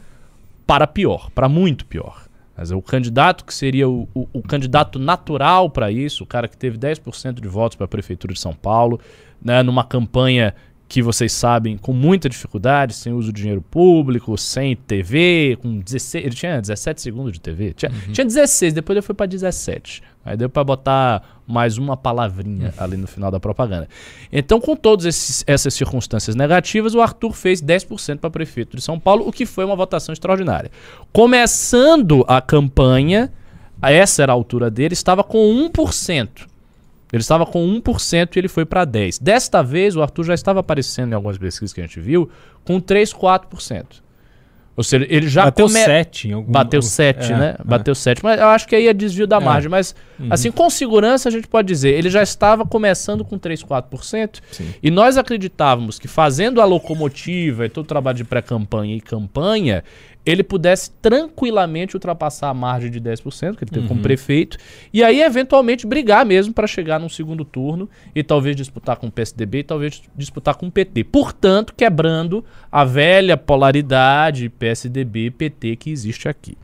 para 0.67 0.87
pior, 0.87 1.31
para 1.35 1.49
muito 1.49 1.85
pior. 1.85 2.30
Mas 2.61 2.71
o 2.71 2.83
candidato 2.83 3.47
que 3.47 3.55
seria 3.55 3.89
o, 3.89 4.07
o, 4.13 4.29
o 4.35 4.43
candidato 4.43 4.99
natural 4.99 5.71
para 5.71 5.91
isso, 5.91 6.25
o 6.25 6.27
cara 6.27 6.47
que 6.47 6.59
teve 6.59 6.77
10% 6.77 7.41
de 7.41 7.49
votos 7.49 7.75
para 7.75 7.87
a 7.87 7.89
Prefeitura 7.89 8.35
de 8.35 8.39
São 8.39 8.53
Paulo, 8.53 9.01
né, 9.43 9.63
numa 9.63 9.83
campanha 9.83 10.55
que 10.91 11.01
vocês 11.01 11.33
sabem, 11.33 11.79
com 11.79 11.93
muita 11.93 12.29
dificuldade, 12.29 12.95
sem 12.95 13.13
uso 13.13 13.33
de 13.33 13.43
dinheiro 13.43 13.63
público, 13.63 14.37
sem 14.37 14.75
TV, 14.75 15.57
com 15.63 15.79
16. 15.79 16.25
Ele 16.25 16.35
tinha 16.35 16.61
17 16.61 17.01
segundos 17.01 17.33
de 17.35 17.41
TV. 17.41 17.73
Tinha, 17.75 17.93
uhum. 17.93 18.13
tinha 18.13 18.25
16, 18.25 18.75
depois 18.75 18.97
ele 18.97 19.07
foi 19.07 19.15
para 19.15 19.27
17. 19.27 20.03
Aí 20.25 20.37
deu 20.37 20.51
para 20.51 20.65
botar 20.65 21.23
mais 21.47 21.79
uma 21.79 21.97
palavrinha 21.97 22.75
uhum. 22.77 22.85
ali 22.85 22.97
no 22.97 23.07
final 23.07 23.31
da 23.31 23.39
propaganda. 23.39 23.89
Então, 24.33 24.61
com 24.61 24.75
todas 24.75 25.45
essas 25.47 25.73
circunstâncias 25.73 26.35
negativas, 26.35 26.93
o 26.93 27.01
Arthur 27.01 27.35
fez 27.35 27.63
10% 27.63 28.19
para 28.19 28.29
prefeito 28.29 28.77
de 28.77 28.83
São 28.83 28.99
Paulo, 28.99 29.29
o 29.29 29.31
que 29.31 29.47
foi 29.47 29.65
uma 29.65 29.77
votação 29.77 30.13
extraordinária. 30.13 30.73
Começando 31.13 32.25
a 32.27 32.41
campanha, 32.41 33.33
essa 33.81 34.25
era 34.25 34.33
a 34.33 34.35
altura 34.35 34.69
dele, 34.69 34.95
estava 34.95 35.23
com 35.23 35.71
1%. 35.71 36.50
Ele 37.13 37.21
estava 37.23 37.45
com 37.45 37.65
1% 37.81 38.37
e 38.37 38.39
ele 38.39 38.49
foi 38.49 38.65
para 38.65 38.87
10%. 38.87 39.19
Desta 39.23 39.63
vez, 39.63 39.97
o 39.97 40.03
Arthur 40.03 40.25
já 40.25 40.35
estava 40.35 40.61
aparecendo 40.61 41.13
em 41.13 41.15
algumas 41.15 41.37
pesquisas 41.39 41.73
que 41.73 41.81
a 41.81 41.85
gente 41.85 41.99
viu 42.01 42.31
com 42.65 42.79
3, 42.81 43.13
4%. 43.13 43.85
Ou 44.77 44.85
seja, 44.85 45.05
ele 45.11 45.29
já 45.29 45.45
Bateu 45.47 45.67
come- 45.67 45.79
7 45.85 46.29
em 46.29 46.33
algum 46.33 46.51
Bateu 46.51 46.81
7, 46.81 47.33
é, 47.33 47.37
né? 47.37 47.57
é. 47.59 47.63
Bateu 47.65 47.95
7. 47.95 48.23
Mas 48.25 48.41
eu 48.41 48.47
acho 48.47 48.67
que 48.67 48.75
aí 48.75 48.87
é 48.89 48.95
desvio 48.95 49.27
da 49.27 49.37
É. 49.37 49.41
margem. 49.41 49.69
Mas, 49.69 49.95
Uhum. 50.19 50.29
assim, 50.31 50.51
com 50.51 50.71
segurança 50.71 51.29
a 51.29 51.33
gente 51.33 51.47
pode 51.49 51.69
dizer, 51.69 51.91
ele 51.91 52.09
já 52.09 52.23
estava 52.23 52.65
começando 52.65 53.23
com 53.23 53.37
3, 53.37 53.63
4%. 53.63 54.41
Sim. 54.51 54.73
E 54.83 54.91
nós 54.91 55.19
acreditávamos 55.19 55.99
que 55.99 56.09
fazendo 56.09 56.63
a 56.63 56.65
locomotiva 56.65 57.67
e 57.67 57.69
todo 57.69 57.85
o 57.85 57.89
trabalho 57.89 58.17
de 58.19 58.25
pré-campanha 58.25 58.97
e 58.97 59.01
campanha, 59.03 59.85
ele 60.25 60.43
pudesse 60.43 60.91
tranquilamente 61.03 61.97
ultrapassar 61.97 62.51
a 62.51 62.55
margem 62.55 62.91
de 62.91 63.01
10% 63.01 63.57
que 63.57 63.65
ele 63.65 63.71
teve 63.71 63.89
como 63.89 64.03
prefeito, 64.03 64.59
e 64.93 65.03
aí 65.03 65.23
eventualmente 65.23 65.87
brigar 65.87 66.27
mesmo 66.27 66.53
para 66.53 66.67
chegar 66.67 67.01
num 67.01 67.09
segundo 67.09 67.45
turno 67.45 67.89
e 68.15 68.23
talvez 68.23 68.55
disputar 68.55 68.97
com 68.97 69.07
o 69.07 69.11
PSDB 69.11 69.59
e 69.59 69.65
talvez 69.65 70.03
disputar 70.17 70.55
com 70.57 70.67
o 70.67 70.71
PT. 70.71 71.05
Portanto, 71.05 71.75
quebrando 71.75 72.45
a 72.71 72.85
velha 72.85 73.37
polaridade 73.37 74.49
PSDB-PT 74.51 75.77
que 75.77 75.91
existe 75.91 76.29
aqui. 76.29 76.57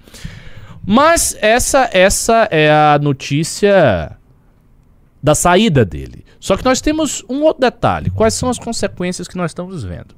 Mas 0.85 1.37
essa 1.41 1.91
essa 1.93 2.47
é 2.51 2.71
a 2.71 2.99
notícia 3.01 4.17
da 5.23 5.35
saída 5.35 5.85
dele. 5.85 6.25
Só 6.39 6.57
que 6.57 6.65
nós 6.65 6.81
temos 6.81 7.25
um 7.29 7.43
outro 7.43 7.63
detalhe. 7.63 8.11
Quais 8.11 8.35
são 8.35 8.49
as 8.49 8.59
consequências 8.59 9.27
que 9.27 9.37
nós 9.37 9.51
estamos 9.51 9.83
vendo? 9.83 10.15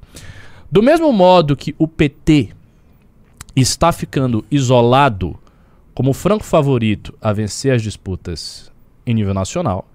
Do 0.71 0.83
mesmo 0.83 1.11
modo 1.11 1.57
que 1.57 1.73
o 1.79 1.87
PT 1.87 2.49
está 3.61 3.91
ficando 3.91 4.45
isolado 4.49 5.37
como 5.93 6.13
franco 6.13 6.43
favorito 6.43 7.13
a 7.21 7.33
vencer 7.33 7.73
as 7.73 7.81
disputas 7.81 8.71
em 9.05 9.13
nível 9.13 9.33
nacional, 9.33 9.87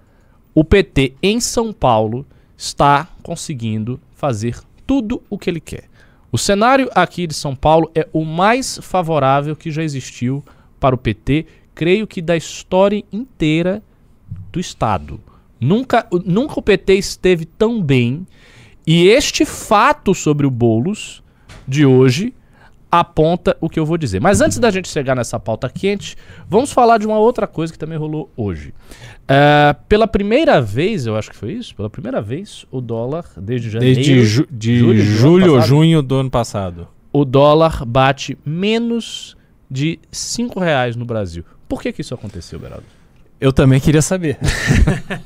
o 0.55 0.65
PT 0.65 1.15
em 1.23 1.41
São 1.41 1.73
Paulo 1.73 2.27
está 2.57 3.09
conseguindo 3.23 4.01
fazer 4.15 4.61
tudo 4.87 5.23
o 5.31 5.39
que 5.39 5.49
ele 5.49 5.61
quer. 5.61 5.85
O 6.31 6.39
cenário 6.39 6.91
aqui 6.95 7.27
de 7.27 7.35
São 7.35 7.55
Paulo 7.55 7.91
é 7.95 8.09
o 8.13 8.25
mais 8.25 8.79
favorável 8.83 9.55
que 9.55 9.71
já 9.71 9.83
existiu 9.83 10.45
para 10.81 10.95
o 10.95 10.99
PT, 10.99 11.47
creio 11.75 12.07
que 12.07 12.21
da 12.21 12.37
história 12.37 13.03
inteira 13.13 13.83
do 14.53 14.61
Estado. 14.61 15.21
Nunca, 15.61 16.07
nunca 16.25 16.59
o 16.59 16.63
PT 16.63 16.95
esteve 16.95 17.45
tão 17.45 17.83
bem. 17.83 18.27
E 18.87 19.07
este 19.07 19.45
fato 19.45 20.15
sobre 20.15 20.47
o 20.47 20.51
Boulos 20.51 21.23
de 21.67 21.87
hoje 21.87 22.35
aponta 23.01 23.57
o 23.61 23.69
que 23.69 23.79
eu 23.79 23.87
vou 23.87 23.97
dizer. 23.99 24.21
Mas 24.21 24.41
antes 24.41 24.59
da 24.59 24.71
gente 24.71 24.89
chegar 24.89 25.15
nessa 25.15 25.39
pauta 25.41 25.69
quente, 25.69 26.17
vamos 26.49 26.73
falar 26.73 26.99
de 26.99 27.07
uma 27.07 27.19
outra 27.19 27.47
coisa 27.47 27.73
que 27.73 27.79
também 27.79 27.99
rolou 27.99 28.31
hoje. 28.37 28.73
É, 29.29 29.75
pela 29.89 30.07
primeira 30.07 30.61
vez, 30.61 31.07
eu 31.07 31.17
acho 31.17 31.31
que 31.31 31.37
foi 31.37 31.53
isso, 31.53 31.75
pela 31.75 31.89
primeira 31.91 32.21
vez, 32.21 32.67
o 32.71 32.81
dólar, 32.81 33.25
desde 33.37 33.71
janeiro, 33.71 33.95
Desde 33.95 34.25
ju- 34.25 34.47
de 34.51 34.79
julho 34.79 35.03
julho 35.03 35.55
ou 35.55 35.61
junho 35.63 36.03
do 36.03 36.17
ano 36.17 36.31
passado. 36.31 36.89
o 37.13 37.25
dólar 37.25 37.85
bate 37.87 38.37
menos 38.45 39.37
de 39.71 39.99
5 40.13 40.61
reais 40.61 40.95
no 40.97 41.05
Brasil. 41.05 41.45
Por 41.69 41.81
que, 41.81 41.93
que 41.93 42.01
isso 42.03 42.15
aconteceu, 42.15 42.59
Beraldo? 42.59 42.85
Eu 43.41 43.53
também 43.53 43.81
queria 43.81 44.03
saber. 44.03 44.39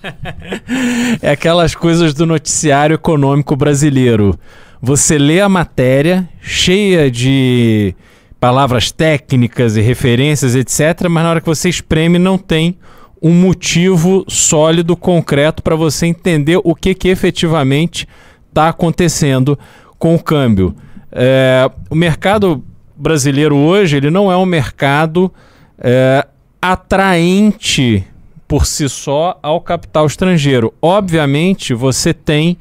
é 1.21 1.31
aquelas 1.31 1.75
coisas 1.75 2.15
do 2.15 2.27
noticiário 2.27 2.95
econômico 2.95 3.57
brasileiro. 3.57 4.39
Você 4.81 5.19
lê 5.19 5.41
a 5.41 5.49
matéria 5.49 6.29
cheia 6.41 7.11
de 7.11 7.95
palavras 8.39 8.93
técnicas 8.93 9.77
e 9.77 9.81
referências, 9.81 10.55
etc., 10.55 11.09
mas 11.09 11.25
na 11.25 11.31
hora 11.31 11.41
que 11.41 11.47
você 11.47 11.69
espreme 11.69 12.19
não 12.19 12.39
tem 12.39 12.79
um 13.21 13.33
motivo 13.33 14.25
sólido, 14.29 14.97
concreto 14.97 15.63
para 15.63 15.75
você 15.75 16.07
entender 16.07 16.61
o 16.63 16.75
que, 16.75 16.95
que 16.95 17.09
efetivamente 17.09 18.07
está 18.49 18.69
acontecendo 18.69 19.59
com 19.99 20.15
o 20.15 20.23
câmbio. 20.23 20.75
É, 21.11 21.69
o 21.91 21.97
mercado 21.97 22.65
brasileiro 22.97 23.57
hoje 23.57 23.97
ele 23.97 24.11
não 24.11 24.31
é 24.31 24.37
um 24.37 24.47
mercado 24.47 25.33
é, 25.79 26.27
atraente 26.63 28.05
por 28.47 28.67
si 28.67 28.89
só 28.89 29.39
ao 29.43 29.61
capital 29.61 30.07
estrangeiro. 30.07 30.73
Obviamente, 30.81 31.75
você 31.75 32.15
tem 32.15 32.57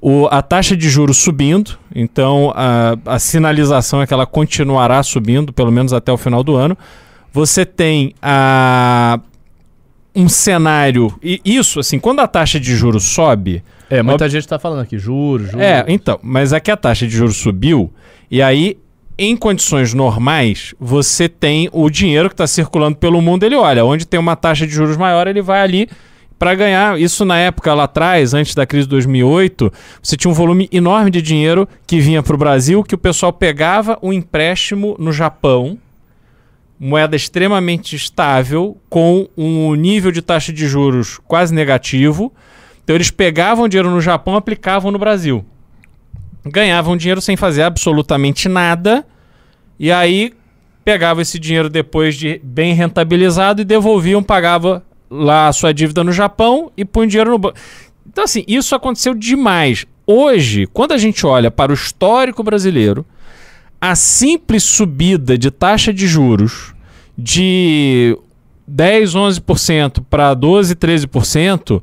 o- 0.00 0.26
a 0.30 0.40
taxa 0.42 0.76
de 0.76 0.88
juros 0.88 1.18
subindo, 1.18 1.78
então 1.94 2.52
a, 2.56 2.96
a 3.06 3.18
sinalização 3.18 4.00
é 4.02 4.06
que 4.06 4.14
ela 4.14 4.26
continuará 4.26 5.02
subindo, 5.02 5.52
pelo 5.52 5.70
menos 5.70 5.92
até 5.92 6.10
o 6.12 6.16
final 6.16 6.42
do 6.42 6.56
ano. 6.56 6.76
Você 7.32 7.64
tem 7.64 8.14
a, 8.20 9.20
um 10.14 10.28
cenário. 10.28 11.12
E 11.22 11.40
isso, 11.44 11.78
assim, 11.78 11.98
quando 11.98 12.20
a 12.20 12.26
taxa 12.26 12.58
de 12.58 12.74
juros 12.74 13.04
sobe, 13.04 13.62
É, 13.88 14.02
muita 14.02 14.28
gente 14.28 14.46
tá 14.48 14.58
falando 14.58 14.80
aqui, 14.80 14.98
juros, 14.98 15.48
juros. 15.50 15.64
é, 15.64 15.84
então, 15.88 16.18
mas 16.22 16.52
é 16.52 16.58
que 16.60 16.70
a 16.70 16.76
taxa 16.76 17.06
de 17.06 17.12
juros 17.14 17.36
subiu 17.36 17.92
e 18.30 18.40
aí, 18.42 18.76
em 19.18 19.36
condições 19.36 19.92
normais, 19.92 20.74
você 20.80 21.28
tem 21.28 21.68
o 21.72 21.90
dinheiro 21.90 22.28
que 22.28 22.34
está 22.34 22.46
circulando 22.46 22.96
pelo 22.96 23.20
mundo, 23.20 23.44
ele 23.44 23.54
olha, 23.56 23.84
onde 23.84 24.06
tem 24.06 24.18
uma 24.18 24.34
taxa 24.34 24.66
de 24.66 24.72
juros 24.72 24.96
maior, 24.96 25.26
ele 25.28 25.42
vai 25.42 25.60
ali 25.60 25.88
para 26.40 26.54
ganhar. 26.54 26.98
Isso 26.98 27.22
na 27.26 27.36
época 27.36 27.74
lá 27.74 27.84
atrás, 27.84 28.32
antes 28.32 28.54
da 28.54 28.64
crise 28.64 28.86
de 28.86 28.90
2008, 28.92 29.70
você 30.02 30.16
tinha 30.16 30.30
um 30.30 30.34
volume 30.34 30.70
enorme 30.72 31.10
de 31.10 31.20
dinheiro 31.20 31.68
que 31.86 32.00
vinha 32.00 32.22
para 32.22 32.34
o 32.34 32.38
Brasil, 32.38 32.82
que 32.82 32.94
o 32.94 32.98
pessoal 32.98 33.30
pegava 33.30 33.98
um 34.02 34.10
empréstimo 34.10 34.96
no 34.98 35.12
Japão, 35.12 35.78
moeda 36.78 37.14
extremamente 37.14 37.94
estável, 37.94 38.78
com 38.88 39.28
um 39.36 39.74
nível 39.74 40.10
de 40.10 40.22
taxa 40.22 40.50
de 40.50 40.66
juros 40.66 41.20
quase 41.28 41.54
negativo. 41.54 42.32
Então 42.82 42.96
eles 42.96 43.10
pegavam 43.10 43.68
dinheiro 43.68 43.90
no 43.90 44.00
Japão, 44.00 44.34
aplicavam 44.34 44.90
no 44.90 44.98
Brasil. 44.98 45.44
Ganhavam 46.46 46.96
dinheiro 46.96 47.20
sem 47.20 47.36
fazer 47.36 47.64
absolutamente 47.64 48.48
nada. 48.48 49.06
E 49.78 49.92
aí 49.92 50.32
pegavam 50.82 51.20
esse 51.20 51.38
dinheiro 51.38 51.68
depois 51.68 52.16
de 52.16 52.40
bem 52.42 52.72
rentabilizado 52.72 53.60
e 53.60 53.64
devolviam, 53.66 54.22
pagava 54.22 54.82
lá 55.10 55.48
a 55.48 55.52
sua 55.52 55.74
dívida 55.74 56.04
no 56.04 56.12
Japão 56.12 56.70
e 56.76 56.84
põe 56.84 57.08
dinheiro 57.08 57.32
no 57.32 57.38
banco. 57.38 57.56
Então 58.06 58.24
assim, 58.24 58.44
isso 58.46 58.74
aconteceu 58.74 59.14
demais. 59.14 59.86
Hoje, 60.06 60.66
quando 60.72 60.92
a 60.92 60.98
gente 60.98 61.26
olha 61.26 61.50
para 61.50 61.72
o 61.72 61.74
histórico 61.74 62.42
brasileiro, 62.42 63.04
a 63.80 63.94
simples 63.94 64.62
subida 64.62 65.38
de 65.38 65.50
taxa 65.50 65.92
de 65.92 66.06
juros 66.06 66.74
de 67.16 68.16
10, 68.66 69.14
11% 69.14 70.04
para 70.08 70.34
12, 70.34 70.74
13%, 70.76 71.82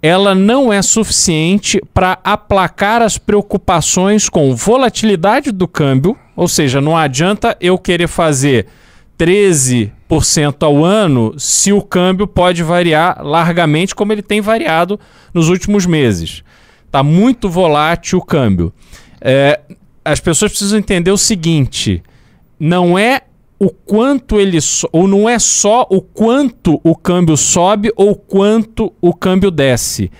ela 0.00 0.34
não 0.34 0.72
é 0.72 0.80
suficiente 0.80 1.80
para 1.92 2.18
aplacar 2.22 3.02
as 3.02 3.18
preocupações 3.18 4.28
com 4.28 4.54
volatilidade 4.54 5.50
do 5.50 5.66
câmbio, 5.66 6.16
ou 6.36 6.46
seja, 6.46 6.80
não 6.80 6.96
adianta 6.96 7.56
eu 7.60 7.76
querer 7.78 8.08
fazer 8.08 8.66
13% 9.18 9.97
ao 10.60 10.84
ano 10.84 11.34
se 11.38 11.72
o 11.72 11.82
câmbio 11.82 12.26
pode 12.26 12.62
variar 12.62 13.20
largamente 13.22 13.94
como 13.94 14.12
ele 14.12 14.22
tem 14.22 14.40
variado 14.40 14.98
nos 15.34 15.48
últimos 15.48 15.84
meses. 15.84 16.42
Está 16.86 17.02
muito 17.02 17.48
volátil 17.50 18.18
o 18.18 18.24
câmbio. 18.24 18.72
É, 19.20 19.60
as 20.04 20.20
pessoas 20.20 20.52
precisam 20.52 20.78
entender 20.78 21.10
o 21.10 21.18
seguinte: 21.18 22.02
não 22.58 22.98
é 22.98 23.22
o 23.58 23.70
quanto 23.70 24.38
ele 24.38 24.60
so 24.60 24.88
ou 24.92 25.08
não 25.08 25.28
é 25.28 25.38
só 25.38 25.86
o 25.90 26.00
quanto 26.00 26.80
o 26.84 26.94
câmbio 26.94 27.36
sobe 27.36 27.92
ou 27.96 28.14
quanto 28.14 28.92
o 29.00 29.12
câmbio 29.12 29.50
desce. 29.50 30.10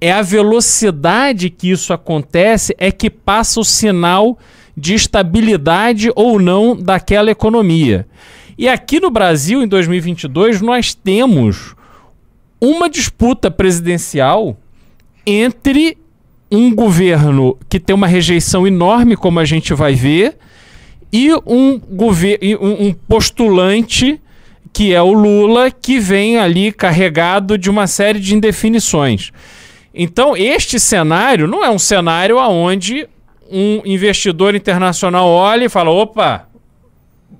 É 0.00 0.12
a 0.12 0.22
velocidade 0.22 1.48
que 1.48 1.70
isso 1.70 1.92
acontece 1.92 2.74
é 2.78 2.90
que 2.90 3.08
passa 3.08 3.60
o 3.60 3.64
sinal 3.64 4.38
de 4.76 4.94
estabilidade 4.94 6.10
ou 6.14 6.40
não 6.40 6.76
daquela 6.76 7.30
economia. 7.30 8.06
E 8.56 8.68
aqui 8.68 9.00
no 9.00 9.10
Brasil, 9.10 9.62
em 9.62 9.68
2022, 9.68 10.60
nós 10.60 10.94
temos 10.94 11.74
uma 12.60 12.88
disputa 12.88 13.50
presidencial 13.50 14.56
entre 15.26 15.98
um 16.50 16.74
governo 16.74 17.58
que 17.68 17.80
tem 17.80 17.94
uma 17.94 18.06
rejeição 18.06 18.66
enorme, 18.66 19.16
como 19.16 19.40
a 19.40 19.44
gente 19.44 19.72
vai 19.72 19.94
ver, 19.94 20.36
e 21.12 21.32
um, 21.46 21.80
um, 22.60 22.92
postulante 23.08 24.20
que 24.72 24.94
é 24.94 25.02
o 25.02 25.12
Lula, 25.12 25.70
que 25.70 25.98
vem 25.98 26.38
ali 26.38 26.72
carregado 26.72 27.58
de 27.58 27.68
uma 27.68 27.86
série 27.86 28.18
de 28.18 28.34
indefinições. 28.34 29.30
Então, 29.94 30.34
este 30.34 30.80
cenário 30.80 31.46
não 31.46 31.62
é 31.62 31.68
um 31.68 31.78
cenário 31.78 32.38
onde 32.38 33.06
um 33.50 33.82
investidor 33.84 34.54
internacional 34.54 35.28
olha 35.28 35.66
e 35.66 35.68
fala: 35.68 35.90
opa, 35.90 36.48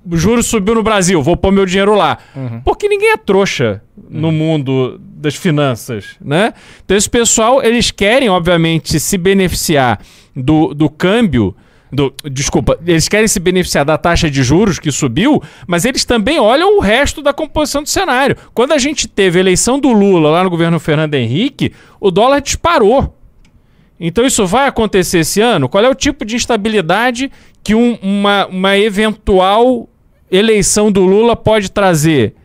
o 0.09 0.17
juro 0.17 0.43
subiu 0.43 0.75
no 0.75 0.83
Brasil, 0.83 1.21
vou 1.21 1.37
pôr 1.37 1.51
meu 1.51 1.65
dinheiro 1.65 1.95
lá. 1.95 2.17
Porque 2.63 2.87
ninguém 2.87 3.11
é 3.11 3.17
trouxa 3.17 3.81
no 4.09 4.31
mundo 4.31 4.99
das 4.99 5.35
finanças, 5.35 6.15
né? 6.19 6.53
Então 6.83 6.97
esse 6.97 7.09
pessoal, 7.09 7.63
eles 7.63 7.91
querem, 7.91 8.29
obviamente, 8.29 8.99
se 8.99 9.17
beneficiar 9.17 9.99
do, 10.35 10.73
do 10.73 10.89
câmbio 10.89 11.55
Do, 11.91 12.11
desculpa, 12.31 12.75
eles 12.87 13.07
querem 13.07 13.27
se 13.27 13.39
beneficiar 13.39 13.85
da 13.85 13.99
taxa 13.99 14.27
de 14.27 14.41
juros 14.41 14.79
que 14.79 14.91
subiu, 14.91 15.41
mas 15.67 15.85
eles 15.85 16.03
também 16.03 16.39
olham 16.39 16.77
o 16.77 16.81
resto 16.81 17.21
da 17.21 17.31
composição 17.31 17.83
do 17.83 17.89
cenário. 17.89 18.35
Quando 18.51 18.71
a 18.71 18.79
gente 18.79 19.07
teve 19.07 19.37
a 19.37 19.41
eleição 19.41 19.79
do 19.79 19.93
Lula 19.93 20.31
lá 20.31 20.43
no 20.43 20.49
governo 20.49 20.79
Fernando 20.79 21.13
Henrique, 21.13 21.71
o 21.99 22.09
dólar 22.09 22.41
disparou. 22.41 23.15
Então 23.99 24.25
isso 24.25 24.45
vai 24.47 24.67
acontecer 24.67 25.19
esse 25.19 25.39
ano? 25.39 25.69
Qual 25.69 25.85
é 25.85 25.87
o 25.87 25.93
tipo 25.93 26.25
de 26.25 26.35
instabilidade 26.35 27.31
que 27.63 27.75
um, 27.75 27.95
uma, 28.01 28.47
uma 28.47 28.75
eventual 28.75 29.87
eleição 30.33 30.91
do 30.91 31.05
Lula 31.05 31.35
pode 31.35 31.71
trazer? 31.71 32.35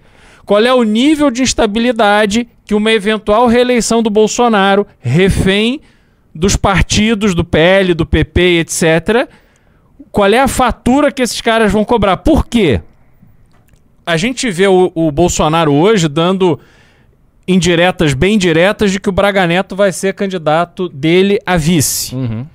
Qual 0.44 0.64
é 0.64 0.72
o 0.72 0.82
nível 0.82 1.30
de 1.30 1.42
instabilidade 1.42 2.48
que 2.64 2.74
uma 2.74 2.92
eventual 2.92 3.46
reeleição 3.46 4.02
do 4.02 4.10
Bolsonaro, 4.10 4.86
refém 5.00 5.80
dos 6.34 6.56
partidos, 6.56 7.34
do 7.34 7.44
PL, 7.44 7.94
do 7.94 8.06
PP, 8.06 8.60
etc., 8.60 9.28
qual 10.10 10.32
é 10.32 10.38
a 10.38 10.48
fatura 10.48 11.12
que 11.12 11.22
esses 11.22 11.40
caras 11.40 11.72
vão 11.72 11.84
cobrar? 11.84 12.18
Por 12.18 12.46
quê? 12.46 12.80
A 14.06 14.16
gente 14.16 14.50
vê 14.50 14.66
o, 14.66 14.90
o 14.94 15.10
Bolsonaro 15.10 15.72
hoje 15.72 16.08
dando 16.08 16.58
indiretas, 17.46 18.14
bem 18.14 18.38
diretas, 18.38 18.90
de 18.92 19.00
que 19.00 19.08
o 19.08 19.12
Braga 19.12 19.46
Neto 19.46 19.76
vai 19.76 19.92
ser 19.92 20.14
candidato 20.14 20.88
dele 20.88 21.38
a 21.44 21.56
vice. 21.56 22.14
Uhum. 22.14 22.46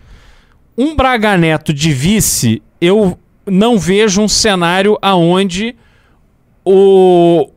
Um 0.78 0.96
Braga 0.96 1.38
Neto 1.38 1.74
de 1.74 1.92
vice, 1.92 2.62
eu 2.82 3.20
não 3.46 3.78
vejo 3.78 4.22
um 4.22 4.28
cenário 4.28 4.98
aonde 5.02 5.76
o, 6.64 7.50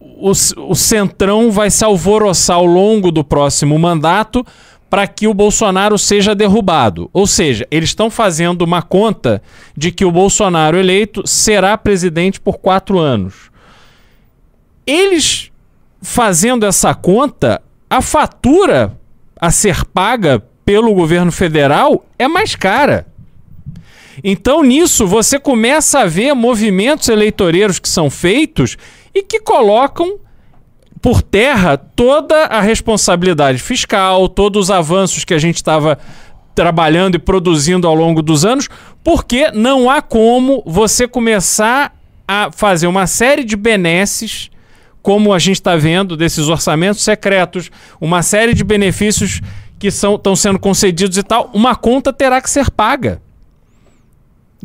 o, 0.00 0.30
o 0.30 0.74
Centrão 0.74 1.50
vai 1.50 1.70
se 1.70 1.84
alvoroçar 1.84 2.56
ao 2.56 2.66
longo 2.66 3.10
do 3.10 3.22
próximo 3.22 3.78
mandato 3.78 4.44
para 4.88 5.06
que 5.06 5.26
o 5.26 5.34
Bolsonaro 5.34 5.98
seja 5.98 6.34
derrubado. 6.34 7.10
Ou 7.12 7.26
seja, 7.26 7.66
eles 7.70 7.90
estão 7.90 8.08
fazendo 8.08 8.62
uma 8.62 8.82
conta 8.82 9.42
de 9.76 9.90
que 9.90 10.04
o 10.04 10.12
Bolsonaro 10.12 10.78
eleito 10.78 11.26
será 11.26 11.76
presidente 11.76 12.40
por 12.40 12.58
quatro 12.58 12.98
anos. 12.98 13.50
Eles 14.86 15.50
fazendo 16.00 16.64
essa 16.64 16.94
conta, 16.94 17.60
a 17.90 18.00
fatura 18.00 18.96
a 19.40 19.50
ser 19.50 19.84
paga 19.84 20.42
pelo 20.64 20.94
governo 20.94 21.32
federal 21.32 22.04
é 22.18 22.28
mais 22.28 22.54
cara. 22.54 23.06
Então, 24.22 24.62
nisso, 24.62 25.06
você 25.06 25.38
começa 25.38 26.00
a 26.00 26.06
ver 26.06 26.34
movimentos 26.34 27.08
eleitoreiros 27.08 27.78
que 27.78 27.88
são 27.88 28.08
feitos 28.08 28.76
e 29.14 29.22
que 29.22 29.40
colocam 29.40 30.18
por 31.00 31.22
terra 31.22 31.76
toda 31.76 32.46
a 32.46 32.60
responsabilidade 32.60 33.58
fiscal, 33.58 34.28
todos 34.28 34.64
os 34.64 34.70
avanços 34.70 35.24
que 35.24 35.34
a 35.34 35.38
gente 35.38 35.56
estava 35.56 35.98
trabalhando 36.54 37.16
e 37.16 37.18
produzindo 37.18 37.86
ao 37.86 37.94
longo 37.94 38.22
dos 38.22 38.44
anos, 38.44 38.68
porque 39.04 39.50
não 39.52 39.90
há 39.90 40.00
como 40.00 40.62
você 40.66 41.06
começar 41.06 41.94
a 42.26 42.50
fazer 42.50 42.86
uma 42.86 43.06
série 43.06 43.44
de 43.44 43.54
benesses, 43.54 44.50
como 45.02 45.32
a 45.32 45.38
gente 45.38 45.56
está 45.56 45.76
vendo 45.76 46.16
desses 46.16 46.48
orçamentos 46.48 47.04
secretos, 47.04 47.70
uma 48.00 48.22
série 48.22 48.54
de 48.54 48.64
benefícios 48.64 49.40
que 49.78 49.88
estão 49.88 50.34
sendo 50.34 50.58
concedidos 50.58 51.18
e 51.18 51.22
tal, 51.22 51.50
uma 51.52 51.76
conta 51.76 52.12
terá 52.12 52.40
que 52.40 52.50
ser 52.50 52.70
paga. 52.70 53.20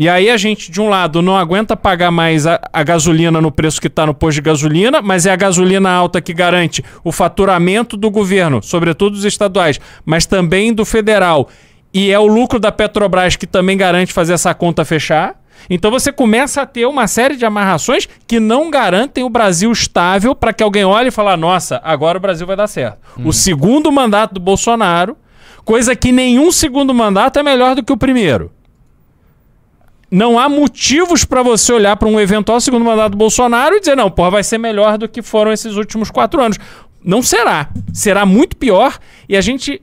E 0.01 0.10
aí 0.10 0.31
a 0.31 0.36
gente, 0.36 0.72
de 0.72 0.81
um 0.81 0.89
lado, 0.89 1.22
não 1.22 1.38
aguenta 1.38 1.77
pagar 1.77 2.10
mais 2.10 2.48
a, 2.48 2.60
a 2.74 2.81
gasolina 2.81 3.39
no 3.39 3.51
preço 3.51 3.79
que 3.79 3.86
está 3.86 4.03
no 4.03 4.15
posto 4.15 4.38
de 4.38 4.41
gasolina, 4.41 5.00
mas 5.00 5.27
é 5.27 5.31
a 5.31 5.36
gasolina 5.36 5.91
alta 5.91 6.20
que 6.20 6.34
garante 6.34 6.84
o 7.03 7.12
faturamento 7.12 7.96
do 7.96 8.10
governo, 8.10 8.63
sobretudo 8.63 9.12
dos 9.13 9.25
estaduais, 9.25 9.79
mas 10.03 10.25
também 10.25 10.74
do 10.74 10.86
federal. 10.86 11.48
E 11.93 12.10
é 12.10 12.17
o 12.17 12.25
lucro 12.25 12.60
da 12.60 12.72
Petrobras 12.72 13.36
que 13.36 13.46
também 13.46 13.77
garante 13.77 14.12
fazer 14.12 14.34
essa 14.34 14.51
conta 14.55 14.84
fechar. 14.84 15.39
Então 15.70 15.91
você 15.91 16.12
começa 16.12 16.63
a 16.63 16.65
ter 16.65 16.88
uma 16.88 17.05
série 17.05 17.36
de 17.36 17.46
amarrações 17.46 18.10
que 18.25 18.39
não 18.39 18.72
garantem 18.72 19.24
o 19.24 19.29
Brasil 19.29 19.72
estável 19.72 20.34
para 20.34 20.51
que 20.51 20.63
alguém 20.63 20.84
olhe 20.84 21.10
e 21.10 21.12
fale: 21.12 21.39
nossa, 21.39 21.79
agora 21.84 22.17
o 22.17 22.22
Brasil 22.22 22.48
vai 22.48 22.55
dar 22.55 22.65
certo. 22.65 22.98
Hum. 23.20 23.27
O 23.27 23.31
segundo 23.31 23.91
mandato 23.91 24.34
do 24.34 24.39
Bolsonaro, 24.39 25.15
coisa 25.63 25.96
que 25.96 26.12
nenhum 26.12 26.51
segundo 26.51 26.91
mandato 26.91 27.38
é 27.38 27.43
melhor 27.43 27.75
do 27.75 27.84
que 27.84 27.93
o 27.93 27.98
primeiro 27.98 28.51
não 30.12 30.38
há 30.38 30.50
motivos 30.50 31.24
para 31.24 31.41
você 31.41 31.72
olhar 31.72 31.96
para 31.96 32.10
um 32.10 32.20
eventual 32.20 32.60
segundo 32.60 32.84
mandato 32.84 33.12
do 33.12 33.18
Bolsonaro 33.18 33.75
e 33.75 33.80
dizer, 33.80 33.96
não, 33.96 34.12
porra, 34.12 34.32
vai 34.32 34.44
ser 34.44 34.58
melhor 34.58 34.98
do 34.98 35.07
que 35.07 35.22
foram 35.22 35.53
esses 35.53 35.77
últimos 35.77 36.12
quatro 36.12 36.42
anos. 36.42 36.57
Não 37.03 37.22
será. 37.22 37.70
Será 37.94 38.25
muito 38.25 38.57
pior 38.57 39.00
e 39.29 39.38
a 39.38 39.42
gente 39.42 39.81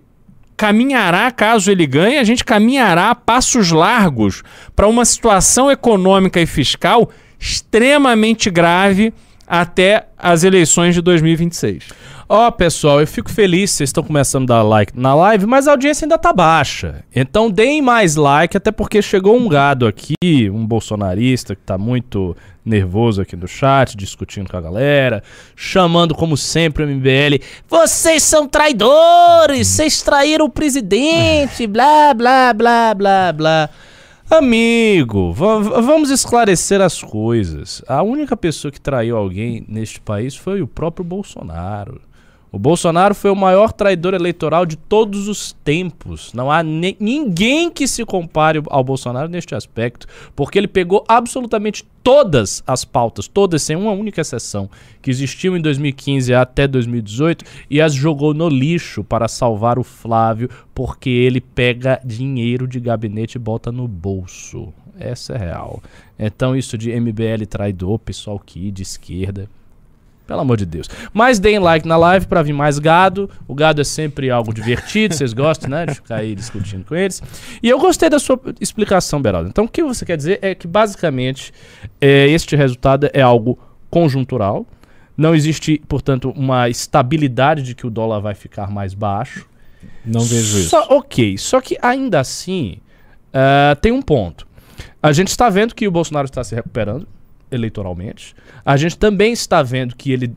caminhará, 0.54 1.30
caso 1.30 1.70
ele 1.70 1.86
ganhe, 1.86 2.18
a 2.18 2.24
gente 2.24 2.44
caminhará 2.44 3.10
a 3.10 3.14
passos 3.14 3.70
largos 3.70 4.42
para 4.76 4.86
uma 4.86 5.04
situação 5.04 5.70
econômica 5.70 6.40
e 6.40 6.46
fiscal 6.46 7.10
extremamente 7.38 8.50
grave 8.50 9.14
até 9.48 10.08
as 10.18 10.44
eleições 10.44 10.94
de 10.94 11.00
2026. 11.00 11.84
Ó, 12.28 12.46
oh, 12.46 12.52
pessoal, 12.52 13.00
eu 13.00 13.06
fico 13.06 13.30
feliz, 13.30 13.70
vocês 13.70 13.88
estão 13.88 14.04
começando 14.04 14.50
a 14.52 14.56
dar 14.56 14.62
like 14.62 14.92
na 14.94 15.14
live, 15.14 15.46
mas 15.46 15.66
a 15.66 15.70
audiência 15.70 16.04
ainda 16.04 16.18
tá 16.18 16.30
baixa. 16.30 17.02
Então 17.14 17.50
deem 17.50 17.80
mais 17.80 18.16
like, 18.16 18.54
até 18.54 18.70
porque 18.70 19.00
chegou 19.00 19.34
um 19.34 19.48
gado 19.48 19.86
aqui, 19.86 20.50
um 20.52 20.66
bolsonarista 20.66 21.56
que 21.56 21.62
tá 21.62 21.78
muito 21.78 22.36
nervoso 22.62 23.22
aqui 23.22 23.34
no 23.34 23.48
chat, 23.48 23.96
discutindo 23.96 24.50
com 24.50 24.58
a 24.58 24.60
galera, 24.60 25.22
chamando 25.56 26.14
como 26.14 26.36
sempre 26.36 26.84
o 26.84 26.86
MBL, 26.86 27.42
vocês 27.66 28.22
são 28.22 28.46
traidores, 28.46 29.66
vocês 29.66 30.02
traíram 30.02 30.44
o 30.44 30.50
presidente, 30.50 31.66
blá, 31.66 32.12
blá, 32.12 32.52
blá, 32.52 32.92
blá, 32.92 33.32
blá. 33.32 33.70
Amigo, 34.30 35.32
vamos 35.32 36.10
esclarecer 36.10 36.82
as 36.82 37.02
coisas. 37.02 37.82
A 37.88 38.02
única 38.02 38.36
pessoa 38.36 38.70
que 38.70 38.80
traiu 38.80 39.16
alguém 39.16 39.64
neste 39.66 39.98
país 40.00 40.36
foi 40.36 40.60
o 40.60 40.66
próprio 40.66 41.02
Bolsonaro. 41.02 41.98
O 42.50 42.58
Bolsonaro 42.58 43.14
foi 43.14 43.30
o 43.30 43.36
maior 43.36 43.72
traidor 43.72 44.14
eleitoral 44.14 44.64
de 44.64 44.76
todos 44.76 45.28
os 45.28 45.52
tempos. 45.64 46.32
Não 46.32 46.50
há 46.50 46.62
ninguém 46.62 47.70
que 47.70 47.86
se 47.86 48.04
compare 48.06 48.62
ao 48.68 48.82
Bolsonaro 48.82 49.28
neste 49.28 49.54
aspecto, 49.54 50.06
porque 50.34 50.58
ele 50.58 50.68
pegou 50.68 51.04
absolutamente 51.06 51.84
todas 52.02 52.62
as 52.66 52.86
pautas, 52.86 53.28
todas 53.28 53.62
sem 53.62 53.76
uma 53.76 53.92
única 53.92 54.22
exceção, 54.22 54.70
que 55.02 55.10
existiam 55.10 55.56
em 55.56 55.60
2015 55.60 56.32
até 56.32 56.66
2018 56.66 57.44
e 57.68 57.82
as 57.82 57.92
jogou 57.92 58.32
no 58.32 58.48
lixo 58.48 59.04
para 59.04 59.28
salvar 59.28 59.78
o 59.78 59.84
Flávio, 59.84 60.48
porque 60.74 61.10
ele 61.10 61.42
pega 61.42 62.00
dinheiro 62.02 62.66
de 62.66 62.80
gabinete 62.80 63.34
e 63.34 63.38
bota 63.38 63.70
no 63.70 63.86
bolso. 63.86 64.72
Essa 64.98 65.34
é 65.34 65.38
real. 65.38 65.82
Então 66.18 66.56
isso 66.56 66.78
de 66.78 66.98
MBL 66.98 67.44
traidor, 67.48 67.98
pessoal 67.98 68.38
que 68.38 68.70
de 68.70 68.82
esquerda, 68.82 69.48
pelo 70.28 70.40
amor 70.40 70.58
de 70.58 70.66
Deus. 70.66 70.88
Mas 71.12 71.40
deem 71.40 71.58
like 71.58 71.88
na 71.88 71.96
live 71.96 72.26
para 72.26 72.42
vir 72.42 72.52
mais 72.52 72.78
gado. 72.78 73.30
O 73.48 73.54
gado 73.54 73.80
é 73.80 73.84
sempre 73.84 74.30
algo 74.30 74.52
divertido, 74.52 75.14
vocês 75.14 75.32
gostam, 75.32 75.70
né? 75.70 75.86
De 75.86 75.94
ficar 75.94 76.16
aí 76.16 76.34
discutindo 76.34 76.84
com 76.84 76.94
eles. 76.94 77.22
E 77.62 77.68
eu 77.68 77.78
gostei 77.78 78.10
da 78.10 78.18
sua 78.18 78.38
explicação, 78.60 79.22
Beraldo. 79.22 79.48
Então, 79.48 79.64
o 79.64 79.68
que 79.68 79.82
você 79.82 80.04
quer 80.04 80.18
dizer 80.18 80.38
é 80.42 80.54
que, 80.54 80.68
basicamente, 80.68 81.50
é, 81.98 82.28
este 82.28 82.54
resultado 82.54 83.08
é 83.14 83.22
algo 83.22 83.58
conjuntural. 83.90 84.66
Não 85.16 85.34
existe, 85.34 85.82
portanto, 85.88 86.30
uma 86.36 86.68
estabilidade 86.68 87.62
de 87.62 87.74
que 87.74 87.86
o 87.86 87.90
dólar 87.90 88.20
vai 88.20 88.34
ficar 88.34 88.70
mais 88.70 88.92
baixo. 88.92 89.48
Não 90.04 90.20
vejo 90.20 90.58
isso. 90.58 90.68
Só, 90.68 90.86
ok, 90.90 91.38
só 91.38 91.58
que 91.62 91.78
ainda 91.80 92.20
assim, 92.20 92.80
uh, 93.28 93.74
tem 93.80 93.92
um 93.92 94.02
ponto. 94.02 94.46
A 95.02 95.10
gente 95.10 95.28
está 95.28 95.48
vendo 95.48 95.74
que 95.74 95.88
o 95.88 95.90
Bolsonaro 95.90 96.26
está 96.26 96.44
se 96.44 96.54
recuperando 96.54 97.08
eleitoralmente. 97.50 98.34
A 98.64 98.76
gente 98.76 98.98
também 98.98 99.32
está 99.32 99.62
vendo 99.62 99.96
que 99.96 100.12
ele 100.12 100.34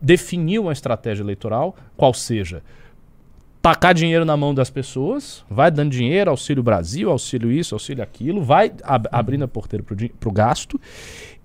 definiu 0.00 0.62
uma 0.62 0.72
estratégia 0.72 1.22
eleitoral, 1.22 1.76
qual 1.96 2.12
seja 2.14 2.62
tacar 3.62 3.92
dinheiro 3.92 4.24
na 4.24 4.36
mão 4.36 4.54
das 4.54 4.70
pessoas, 4.70 5.44
vai 5.48 5.70
dando 5.70 5.90
dinheiro, 5.90 6.30
auxílio 6.30 6.62
Brasil, 6.62 7.10
auxílio 7.10 7.52
isso, 7.52 7.74
auxílio 7.74 8.02
aquilo, 8.02 8.42
vai 8.42 8.72
ab 8.82 9.06
abrindo 9.12 9.44
a 9.44 9.48
porteira 9.48 9.84
para 9.84 10.28
o 10.28 10.32
gasto, 10.32 10.80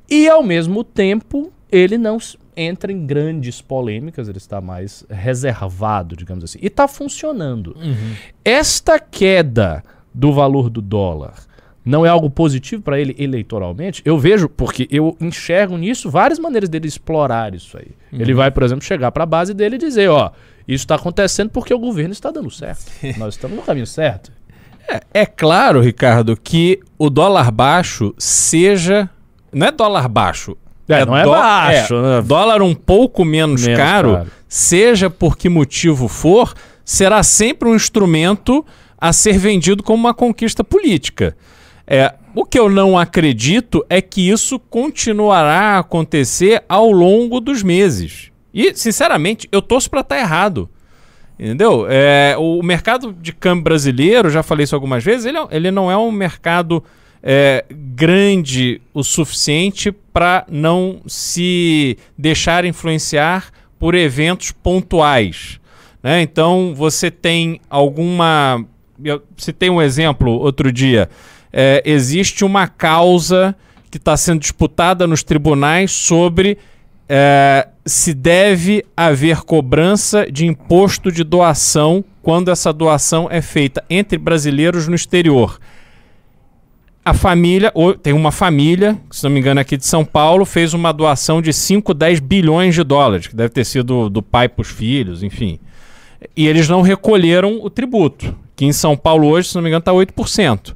e 0.09 0.29
ao 0.29 0.41
mesmo 0.41 0.83
tempo 0.83 1.51
ele 1.69 1.97
não 1.97 2.17
entra 2.55 2.91
em 2.91 3.05
grandes 3.05 3.61
polêmicas, 3.61 4.29
ele 4.29 4.37
está 4.37 4.61
mais 4.61 5.05
reservado, 5.09 6.15
digamos 6.15 6.43
assim, 6.43 6.59
e 6.61 6.67
está 6.67 6.87
funcionando. 6.87 7.75
Uhum. 7.75 8.15
Esta 8.45 8.97
queda 8.97 9.83
do 10.13 10.31
valor 10.31 10.69
do 10.69 10.81
dólar 10.81 11.33
não 11.85 12.03
é 12.03 12.09
algo 12.09 12.29
positivo 12.31 12.81
para 12.81 12.99
ele 12.99 13.15
eleitoralmente, 13.19 14.01
eu 14.03 14.17
vejo, 14.17 14.49
porque 14.49 14.87
eu 14.89 15.15
enxergo 15.21 15.77
nisso 15.77 16.09
várias 16.09 16.39
maneiras 16.39 16.67
dele 16.67 16.87
explorar 16.87 17.53
isso 17.53 17.77
aí. 17.77 17.89
Uhum. 18.11 18.21
Ele 18.21 18.33
vai, 18.33 18.49
por 18.49 18.63
exemplo, 18.63 18.83
chegar 18.83 19.11
para 19.11 19.23
a 19.23 19.27
base 19.27 19.53
dele 19.53 19.75
e 19.75 19.79
dizer, 19.79 20.09
ó, 20.09 20.31
isso 20.67 20.83
está 20.83 20.95
acontecendo 20.95 21.51
porque 21.51 21.73
o 21.73 21.77
governo 21.77 22.11
está 22.11 22.31
dando 22.31 22.49
certo. 22.49 22.91
Nós 23.17 23.35
estamos 23.35 23.55
no 23.55 23.61
caminho 23.61 23.85
certo. 23.85 24.31
É, 24.87 25.01
é, 25.13 25.25
claro, 25.25 25.79
Ricardo, 25.79 26.35
que 26.35 26.79
o 26.97 27.09
dólar 27.09 27.51
baixo 27.51 28.13
seja. 28.17 29.09
Não 29.53 29.67
é 29.67 29.71
dólar 29.71 30.07
baixo. 30.07 30.57
É, 30.89 31.01
é 31.01 31.05
não 31.05 31.15
é 31.15 31.25
baixo. 31.25 31.95
É, 31.95 32.01
né? 32.01 32.21
Dólar 32.21 32.61
um 32.61 32.73
pouco 32.73 33.23
menos, 33.23 33.63
menos 33.63 33.79
caro, 33.79 34.13
caro, 34.13 34.31
seja 34.47 35.09
por 35.09 35.37
que 35.37 35.49
motivo 35.49 36.07
for, 36.07 36.53
será 36.83 37.23
sempre 37.23 37.69
um 37.69 37.75
instrumento 37.75 38.65
a 38.97 39.11
ser 39.11 39.37
vendido 39.37 39.83
como 39.83 40.03
uma 40.03 40.13
conquista 40.13 40.63
política. 40.63 41.35
É, 41.87 42.13
o 42.33 42.43
que 42.43 42.59
eu 42.59 42.69
não 42.69 42.97
acredito 42.97 43.85
é 43.89 44.01
que 44.01 44.29
isso 44.29 44.59
continuará 44.59 45.75
a 45.75 45.79
acontecer 45.79 46.63
ao 46.67 46.91
longo 46.91 47.39
dos 47.39 47.61
meses. 47.63 48.31
E, 48.53 48.73
sinceramente, 48.73 49.47
eu 49.51 49.61
torço 49.61 49.89
para 49.89 50.01
estar 50.01 50.15
tá 50.15 50.21
errado. 50.21 50.69
Entendeu? 51.37 51.85
É, 51.89 52.35
o 52.37 52.63
mercado 52.63 53.13
de 53.13 53.33
câmbio 53.33 53.65
brasileiro, 53.65 54.29
já 54.29 54.41
falei 54.41 54.63
isso 54.63 54.73
algumas 54.73 55.03
vezes, 55.03 55.25
ele, 55.25 55.37
é, 55.37 55.47
ele 55.51 55.71
não 55.71 55.91
é 55.91 55.97
um 55.97 56.11
mercado 56.11 56.83
é, 57.21 57.65
grande 57.69 58.81
o 58.93 59.03
suficiente 59.03 59.91
para 59.91 60.45
não 60.49 61.01
se 61.05 61.97
deixar 62.17 62.63
influenciar 62.63 63.51
por 63.77 63.95
eventos 63.95 64.51
pontuais. 64.51 65.59
Né? 66.01 66.21
Então, 66.21 66.73
você 66.75 67.11
tem 67.11 67.59
alguma. 67.69 68.63
Se 69.35 69.51
tem 69.51 69.69
um 69.69 69.81
exemplo 69.81 70.31
outro 70.31 70.71
dia. 70.71 71.09
É, 71.57 71.81
existe 71.85 72.43
uma 72.43 72.67
causa 72.67 73.55
que 73.89 73.95
está 73.95 74.17
sendo 74.17 74.41
disputada 74.41 75.07
nos 75.07 75.23
tribunais 75.23 75.89
sobre 75.89 76.57
é, 77.07 77.69
se 77.85 78.13
deve 78.13 78.83
haver 78.97 79.37
cobrança 79.37 80.29
de 80.29 80.45
imposto 80.45 81.09
de 81.09 81.23
doação 81.23 82.03
quando 82.21 82.51
essa 82.51 82.73
doação 82.73 83.29
é 83.31 83.41
feita 83.41 83.85
entre 83.89 84.17
brasileiros 84.17 84.89
no 84.89 84.95
exterior. 84.95 85.57
A 87.05 87.13
família, 87.13 87.71
tem 88.03 88.11
uma 88.11 88.33
família, 88.33 88.99
se 89.09 89.23
não 89.23 89.29
me 89.29 89.39
engano, 89.39 89.61
aqui 89.61 89.77
de 89.77 89.85
São 89.85 90.03
Paulo, 90.03 90.43
fez 90.43 90.73
uma 90.73 90.91
doação 90.91 91.41
de 91.41 91.53
5, 91.53 91.93
10 91.93 92.19
bilhões 92.19 92.75
de 92.75 92.83
dólares, 92.83 93.27
que 93.27 93.35
deve 93.35 93.49
ter 93.49 93.63
sido 93.63 94.09
do 94.09 94.21
pai 94.21 94.49
para 94.49 94.61
os 94.61 94.69
filhos, 94.69 95.23
enfim. 95.23 95.57
E 96.35 96.47
eles 96.47 96.67
não 96.67 96.81
recolheram 96.81 97.63
o 97.63 97.69
tributo, 97.69 98.35
que 98.57 98.65
em 98.65 98.73
São 98.73 98.97
Paulo 98.97 99.29
hoje, 99.29 99.47
se 99.47 99.55
não 99.55 99.61
me 99.61 99.69
engano, 99.69 99.79
está 99.79 99.93
8%. 99.93 100.75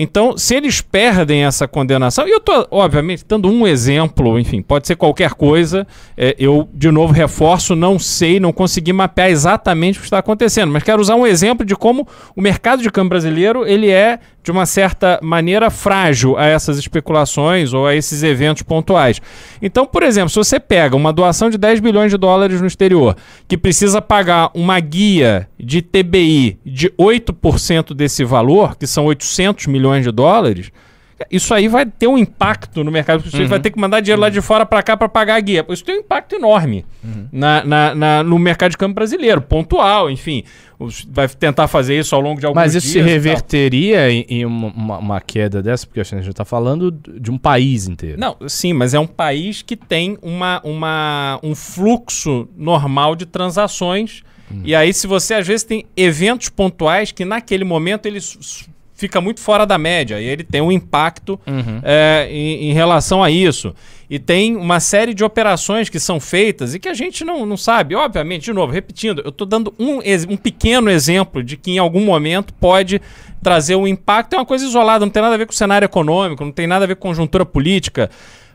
Então, 0.00 0.38
se 0.38 0.54
eles 0.54 0.80
perdem 0.80 1.44
essa 1.44 1.66
condenação, 1.66 2.28
e 2.28 2.30
eu 2.30 2.38
estou, 2.38 2.68
obviamente, 2.70 3.24
dando 3.26 3.50
um 3.50 3.66
exemplo, 3.66 4.38
enfim, 4.38 4.62
pode 4.62 4.86
ser 4.86 4.94
qualquer 4.94 5.34
coisa, 5.34 5.84
é, 6.16 6.36
eu, 6.38 6.68
de 6.72 6.88
novo, 6.92 7.12
reforço, 7.12 7.74
não 7.74 7.98
sei, 7.98 8.38
não 8.38 8.52
consegui 8.52 8.92
mapear 8.92 9.28
exatamente 9.28 9.98
o 9.98 10.00
que 10.00 10.06
está 10.06 10.18
acontecendo, 10.18 10.72
mas 10.72 10.84
quero 10.84 11.02
usar 11.02 11.16
um 11.16 11.26
exemplo 11.26 11.66
de 11.66 11.74
como 11.74 12.06
o 12.36 12.40
mercado 12.40 12.80
de 12.80 12.90
câmbio 12.92 13.10
brasileiro, 13.10 13.66
ele 13.66 13.90
é 13.90 14.20
de 14.48 14.52
uma 14.52 14.64
certa 14.64 15.20
maneira 15.22 15.68
frágil 15.68 16.34
a 16.38 16.46
essas 16.46 16.78
especulações 16.78 17.74
ou 17.74 17.86
a 17.86 17.94
esses 17.94 18.22
eventos 18.22 18.62
pontuais. 18.62 19.20
Então, 19.60 19.84
por 19.84 20.02
exemplo, 20.02 20.30
se 20.30 20.36
você 20.36 20.58
pega 20.58 20.96
uma 20.96 21.12
doação 21.12 21.50
de 21.50 21.58
10 21.58 21.80
bilhões 21.80 22.10
de 22.10 22.16
dólares 22.16 22.58
no 22.58 22.66
exterior, 22.66 23.14
que 23.46 23.58
precisa 23.58 24.00
pagar 24.00 24.50
uma 24.54 24.80
guia 24.80 25.46
de 25.60 25.82
TBI 25.82 26.58
de 26.64 26.88
8% 26.98 27.92
desse 27.92 28.24
valor, 28.24 28.74
que 28.74 28.86
são 28.86 29.04
800 29.04 29.66
milhões 29.66 30.02
de 30.02 30.10
dólares, 30.10 30.70
isso 31.30 31.52
aí 31.52 31.66
vai 31.66 31.84
ter 31.84 32.06
um 32.06 32.16
impacto 32.16 32.84
no 32.84 32.92
mercado, 32.92 33.22
porque 33.22 33.36
você 33.36 33.42
uhum. 33.42 33.48
vai 33.48 33.58
ter 33.58 33.70
que 33.70 33.78
mandar 33.78 34.00
dinheiro 34.00 34.22
lá 34.22 34.30
de 34.30 34.40
fora 34.40 34.64
para 34.64 34.82
cá 34.82 34.96
para 34.96 35.08
pagar 35.08 35.34
a 35.34 35.40
guia. 35.40 35.66
Isso 35.68 35.84
tem 35.84 35.96
um 35.96 36.00
impacto 36.00 36.34
enorme 36.36 36.84
uhum. 37.02 37.26
na, 37.32 37.64
na, 37.64 37.94
na, 37.94 38.22
no 38.22 38.38
mercado 38.38 38.70
de 38.70 38.76
câmbio 38.76 38.94
brasileiro, 38.94 39.40
pontual, 39.42 40.08
enfim. 40.10 40.44
Vai 41.08 41.26
tentar 41.26 41.66
fazer 41.66 41.98
isso 41.98 42.14
ao 42.14 42.20
longo 42.20 42.38
de 42.38 42.46
alguns 42.46 42.62
Mas 42.62 42.74
isso 42.76 42.86
se 42.86 43.00
reverteria 43.00 44.12
em, 44.12 44.24
em 44.28 44.46
uma, 44.46 44.98
uma, 44.98 45.20
queda 45.20 45.60
dessa? 45.60 45.84
Porque 45.84 45.98
a 45.98 46.04
gente 46.04 46.28
está 46.28 46.44
falando 46.44 46.92
de 46.92 47.32
um 47.32 47.36
país 47.36 47.88
inteiro. 47.88 48.18
Não, 48.18 48.36
sim, 48.46 48.72
mas 48.72 48.94
é 48.94 49.00
um 49.00 49.06
país 49.06 49.60
que 49.60 49.74
tem 49.74 50.16
uma, 50.22 50.60
uma, 50.62 51.40
um 51.42 51.52
fluxo 51.56 52.48
normal 52.56 53.16
de 53.16 53.26
transações. 53.26 54.22
Uhum. 54.48 54.62
E 54.64 54.72
aí, 54.72 54.94
se 54.94 55.08
você 55.08 55.34
às 55.34 55.46
vezes 55.46 55.64
tem 55.64 55.84
eventos 55.96 56.48
pontuais 56.48 57.10
que 57.10 57.24
naquele 57.24 57.64
momento 57.64 58.06
eles 58.06 58.68
fica 58.98 59.20
muito 59.20 59.40
fora 59.40 59.64
da 59.64 59.78
média 59.78 60.20
e 60.20 60.24
ele 60.26 60.42
tem 60.42 60.60
um 60.60 60.72
impacto 60.72 61.40
uhum. 61.46 61.80
é, 61.84 62.26
em, 62.28 62.68
em, 62.68 62.72
relação 62.72 63.22
a 63.22 63.30
isso. 63.30 63.72
E 64.10 64.18
tem 64.18 64.56
uma 64.56 64.80
série 64.80 65.14
de 65.14 65.22
operações 65.22 65.88
que 65.88 66.00
são 66.00 66.18
feitas 66.18 66.74
e 66.74 66.80
que 66.80 66.88
a 66.88 66.94
gente 66.94 67.24
não, 67.24 67.46
não 67.46 67.56
sabe. 67.56 67.94
Obviamente, 67.94 68.46
de 68.46 68.52
novo, 68.52 68.72
repetindo, 68.72 69.22
eu 69.24 69.28
estou 69.28 69.46
dando 69.46 69.72
um, 69.78 70.00
um 70.28 70.36
pequeno 70.36 70.90
exemplo 70.90 71.44
de 71.44 71.56
que 71.56 71.70
em 71.70 71.78
algum 71.78 72.04
momento 72.04 72.52
pode 72.54 73.00
trazer 73.40 73.76
um 73.76 73.86
impacto. 73.86 74.34
É 74.34 74.36
uma 74.36 74.44
coisa 74.44 74.64
isolada, 74.64 75.06
não 75.06 75.12
tem 75.12 75.22
nada 75.22 75.36
a 75.36 75.38
ver 75.38 75.46
com 75.46 75.52
o 75.52 75.56
cenário 75.56 75.86
econômico, 75.86 76.44
não 76.44 76.50
tem 76.50 76.66
nada 76.66 76.84
a 76.84 76.88
ver 76.88 76.96
com 76.96 77.06
conjuntura 77.08 77.46
política. 77.46 78.10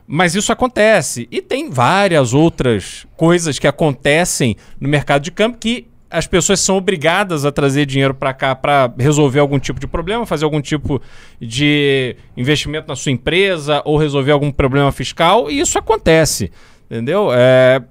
Mas 0.06 0.36
isso 0.36 0.52
acontece. 0.52 1.26
E 1.32 1.42
tem 1.42 1.70
várias 1.70 2.34
outras 2.34 3.08
coisas 3.16 3.58
que 3.58 3.68
acontecem 3.68 4.58
no 4.78 4.90
mercado 4.90 5.22
de 5.22 5.32
campo 5.32 5.58
que 5.58 5.88
as 6.14 6.28
pessoas 6.28 6.60
são 6.60 6.78
obrigadas 6.78 7.44
a 7.44 7.52
trazer 7.52 7.88
dinheiro 7.88 8.14
para 8.14 8.32
cá 8.36 8.54
para 8.54 8.94
resolver 9.00 9.40
algum 9.40 9.58
tipo 9.58 9.80
de 9.80 9.88
problema, 9.88 10.28
fazer 10.28 10.46
algum 10.46 10.62
tipo 10.62 11.02
de 11.42 12.16
investimento 12.38 12.88
na 12.88 12.96
sua 12.96 13.12
empresa 13.12 13.82
ou 13.84 13.98
resolver 13.98 14.32
algum 14.32 14.52
problema 14.52 14.92
fiscal, 14.92 15.50
e 15.50 15.60
isso 15.60 15.76
acontece, 15.76 16.52
entendeu? 16.86 17.30
É, 17.34 17.82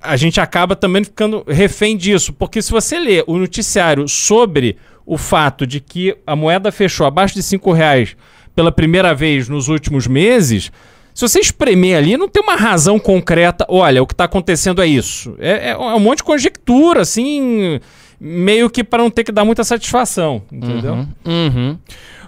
a 0.00 0.16
gente 0.16 0.40
acaba 0.40 0.76
também 0.76 1.02
ficando 1.02 1.44
refém 1.48 1.96
disso, 1.96 2.32
porque 2.32 2.62
se 2.62 2.70
você 2.70 2.96
lê 2.96 3.24
o 3.26 3.36
noticiário 3.36 4.06
sobre 4.06 4.76
o 5.04 5.18
fato 5.18 5.66
de 5.66 5.80
que 5.80 6.16
a 6.24 6.36
moeda 6.36 6.70
fechou 6.70 7.04
abaixo 7.04 7.34
de 7.34 7.42
cinco 7.42 7.72
reais 7.72 8.16
pela 8.54 8.70
primeira 8.70 9.12
vez 9.12 9.48
nos 9.48 9.66
últimos 9.66 10.06
meses, 10.06 10.70
se 11.14 11.28
você 11.28 11.38
espremer 11.38 11.96
ali, 11.96 12.16
não 12.16 12.28
tem 12.28 12.42
uma 12.42 12.56
razão 12.56 12.98
concreta. 12.98 13.64
Olha, 13.68 14.02
o 14.02 14.06
que 14.06 14.12
está 14.12 14.24
acontecendo 14.24 14.82
é 14.82 14.86
isso. 14.86 15.36
É, 15.38 15.70
é, 15.70 15.76
um 15.76 16.00
monte 16.00 16.18
de 16.18 16.24
conjectura, 16.24 17.02
assim, 17.02 17.78
meio 18.18 18.68
que 18.68 18.82
para 18.82 19.02
não 19.02 19.10
ter 19.10 19.22
que 19.22 19.30
dar 19.30 19.44
muita 19.44 19.62
satisfação, 19.62 20.42
entendeu? 20.50 20.94
Uhum, 20.94 21.06
uhum. 21.24 21.78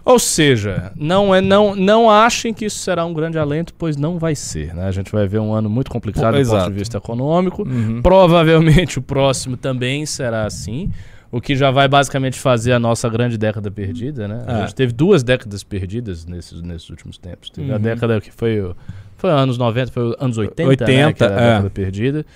Ou 0.04 0.20
seja, 0.20 0.92
não 0.94 1.34
é 1.34 1.40
não 1.40 1.74
não 1.74 2.08
achem 2.08 2.54
que 2.54 2.66
isso 2.66 2.78
será 2.78 3.04
um 3.04 3.12
grande 3.12 3.40
alento, 3.40 3.74
pois 3.76 3.96
não 3.96 4.20
vai 4.20 4.36
ser. 4.36 4.72
Né? 4.72 4.86
A 4.86 4.92
gente 4.92 5.10
vai 5.10 5.26
ver 5.26 5.40
um 5.40 5.52
ano 5.52 5.68
muito 5.68 5.90
complicado 5.90 6.36
Pô, 6.36 6.42
do 6.44 6.48
ponto 6.48 6.70
de 6.70 6.78
vista 6.78 6.96
econômico. 6.96 7.68
Uhum. 7.68 8.00
Provavelmente 8.02 9.00
o 9.00 9.02
próximo 9.02 9.56
também 9.56 10.06
será 10.06 10.44
assim. 10.44 10.92
O 11.36 11.40
que 11.40 11.54
já 11.54 11.70
vai 11.70 11.86
basicamente 11.86 12.40
fazer 12.40 12.72
a 12.72 12.78
nossa 12.78 13.10
grande 13.10 13.36
década 13.36 13.70
perdida, 13.70 14.26
né? 14.26 14.42
A 14.46 14.52
é. 14.52 14.60
gente 14.62 14.74
teve 14.74 14.94
duas 14.94 15.22
décadas 15.22 15.62
perdidas 15.62 16.24
nesses, 16.24 16.62
nesses 16.62 16.88
últimos 16.88 17.18
tempos. 17.18 17.50
Teve 17.50 17.68
uhum. 17.68 17.74
a 17.74 17.78
década 17.78 18.18
que 18.22 18.30
foi, 18.30 18.74
foi 19.18 19.30
anos 19.30 19.58
90, 19.58 19.92
foi 19.92 20.16
anos 20.18 20.38
80, 20.38 20.66
80 20.66 20.88
né? 21.28 21.34
Era 21.34 21.34
a 21.34 21.44
é. 21.44 21.50
década 21.50 21.70
perdida. 21.70 22.26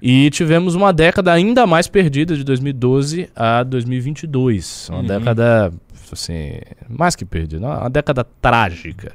E 0.00 0.30
tivemos 0.30 0.74
uma 0.74 0.90
década 0.90 1.34
ainda 1.34 1.66
mais 1.66 1.86
perdida 1.86 2.34
de 2.34 2.42
2012 2.44 3.28
a 3.36 3.62
2022. 3.62 4.88
Uma 4.88 5.00
uhum. 5.00 5.04
década, 5.04 5.70
assim, 6.10 6.58
mais 6.88 7.14
que 7.14 7.26
perdida, 7.26 7.66
uma 7.66 7.90
década 7.90 8.26
trágica. 8.40 9.12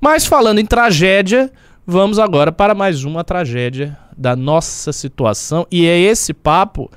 Mas 0.00 0.24
falando 0.24 0.60
em 0.60 0.66
tragédia, 0.66 1.50
vamos 1.84 2.20
agora 2.20 2.52
para 2.52 2.76
mais 2.76 3.02
uma 3.02 3.24
tragédia 3.24 3.98
da 4.16 4.36
nossa 4.36 4.92
situação. 4.92 5.66
E 5.68 5.84
é 5.84 5.98
esse 5.98 6.32
papo 6.32 6.88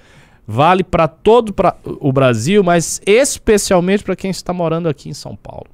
vale 0.48 0.82
para 0.82 1.10
todo 1.10 1.54
pra, 1.54 1.76
o 1.84 2.14
Brasil, 2.14 2.64
mas 2.64 3.02
especialmente 3.06 4.04
para 4.04 4.16
quem 4.16 4.32
está 4.32 4.54
morando 4.54 4.88
aqui 4.88 5.10
em 5.10 5.14
São 5.14 5.36
Paulo. 5.36 5.68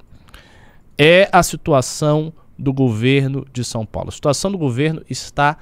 É 0.97 1.29
a 1.31 1.43
situação 1.43 2.33
do 2.57 2.73
governo 2.73 3.45
de 3.53 3.63
São 3.63 3.85
Paulo. 3.85 4.09
A 4.09 4.11
situação 4.11 4.51
do 4.51 4.57
governo 4.57 5.03
está 5.07 5.57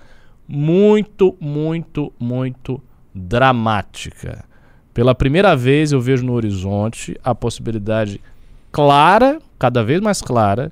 muito, 0.47 1.36
muito, 1.39 2.13
muito 2.17 2.82
dramática. 3.13 4.45
Pela 4.93 5.13
primeira 5.13 5.56
vez 5.56 5.91
eu 5.91 6.00
vejo 6.00 6.26
no 6.26 6.34
horizonte 6.34 7.17
a 7.24 7.36
possibilidade 7.36 8.21
clara, 8.71 9.39
cada 9.60 9.84
vez 9.84 10.00
mais 10.00 10.21
clara, 10.21 10.71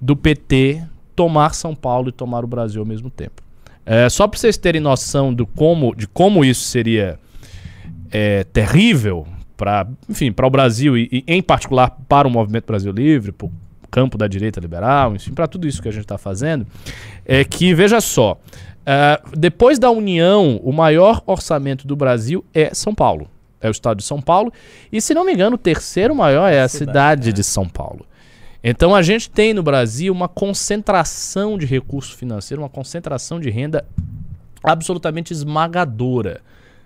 do 0.00 0.16
PT 0.16 0.86
tomar 1.14 1.54
São 1.54 1.74
Paulo 1.74 2.08
e 2.08 2.12
tomar 2.12 2.44
o 2.44 2.46
Brasil 2.46 2.80
ao 2.80 2.86
mesmo 2.86 3.10
tempo. 3.10 3.42
É, 3.84 4.08
só 4.08 4.28
para 4.28 4.38
vocês 4.38 4.56
terem 4.56 4.80
noção 4.80 5.32
do 5.32 5.46
como, 5.46 5.94
de 5.94 6.06
como 6.06 6.44
isso 6.44 6.64
seria 6.64 7.18
é, 8.10 8.44
terrível 8.44 9.26
para, 9.56 9.86
enfim, 10.08 10.30
para 10.32 10.46
o 10.46 10.50
Brasil 10.50 10.96
e, 10.96 11.08
e, 11.12 11.24
em 11.26 11.42
particular 11.42 11.96
para 12.08 12.28
o 12.28 12.30
Movimento 12.30 12.66
Brasil 12.66 12.92
Livre, 12.92 13.32
para 13.32 13.46
o 13.46 13.52
campo 13.90 14.16
da 14.16 14.28
direita 14.28 14.60
liberal, 14.60 15.14
enfim, 15.14 15.32
para 15.32 15.46
tudo 15.46 15.66
isso 15.66 15.82
que 15.82 15.88
a 15.88 15.92
gente 15.92 16.02
está 16.02 16.16
fazendo, 16.18 16.66
é 17.24 17.44
que 17.44 17.74
veja 17.74 18.00
só, 18.00 18.32
uh, 18.32 19.36
depois 19.36 19.78
da 19.78 19.90
União, 19.90 20.60
o 20.62 20.72
maior 20.72 21.22
orçamento 21.26 21.86
do 21.86 21.96
Brasil 21.96 22.44
é 22.54 22.72
São 22.74 22.94
Paulo, 22.94 23.28
é 23.60 23.68
o 23.68 23.70
estado 23.72 23.98
de 23.98 24.04
São 24.04 24.20
Paulo, 24.20 24.52
e 24.92 25.00
se 25.00 25.14
não 25.14 25.24
me 25.24 25.32
engano, 25.32 25.56
o 25.56 25.58
terceiro 25.58 26.14
maior 26.14 26.48
é 26.52 26.60
a 26.60 26.68
cidade, 26.68 26.90
cidade 26.90 27.28
é. 27.30 27.32
de 27.32 27.42
São 27.42 27.68
Paulo. 27.68 28.06
Então 28.62 28.94
a 28.94 29.02
gente 29.02 29.30
tem 29.30 29.54
no 29.54 29.62
Brasil 29.62 30.12
uma 30.12 30.28
concentração 30.28 31.56
de 31.56 31.64
recurso 31.64 32.16
financeiro, 32.16 32.62
uma 32.62 32.68
concentração 32.68 33.40
de 33.40 33.50
renda 33.50 33.84
absolutamente 34.62 35.32
esmagadora. 35.32 36.40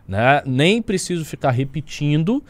Né? 0.07 0.43
Nem 0.45 0.83
preciso 0.83 1.25
ficar 1.25 1.51
repetindo 1.51 2.43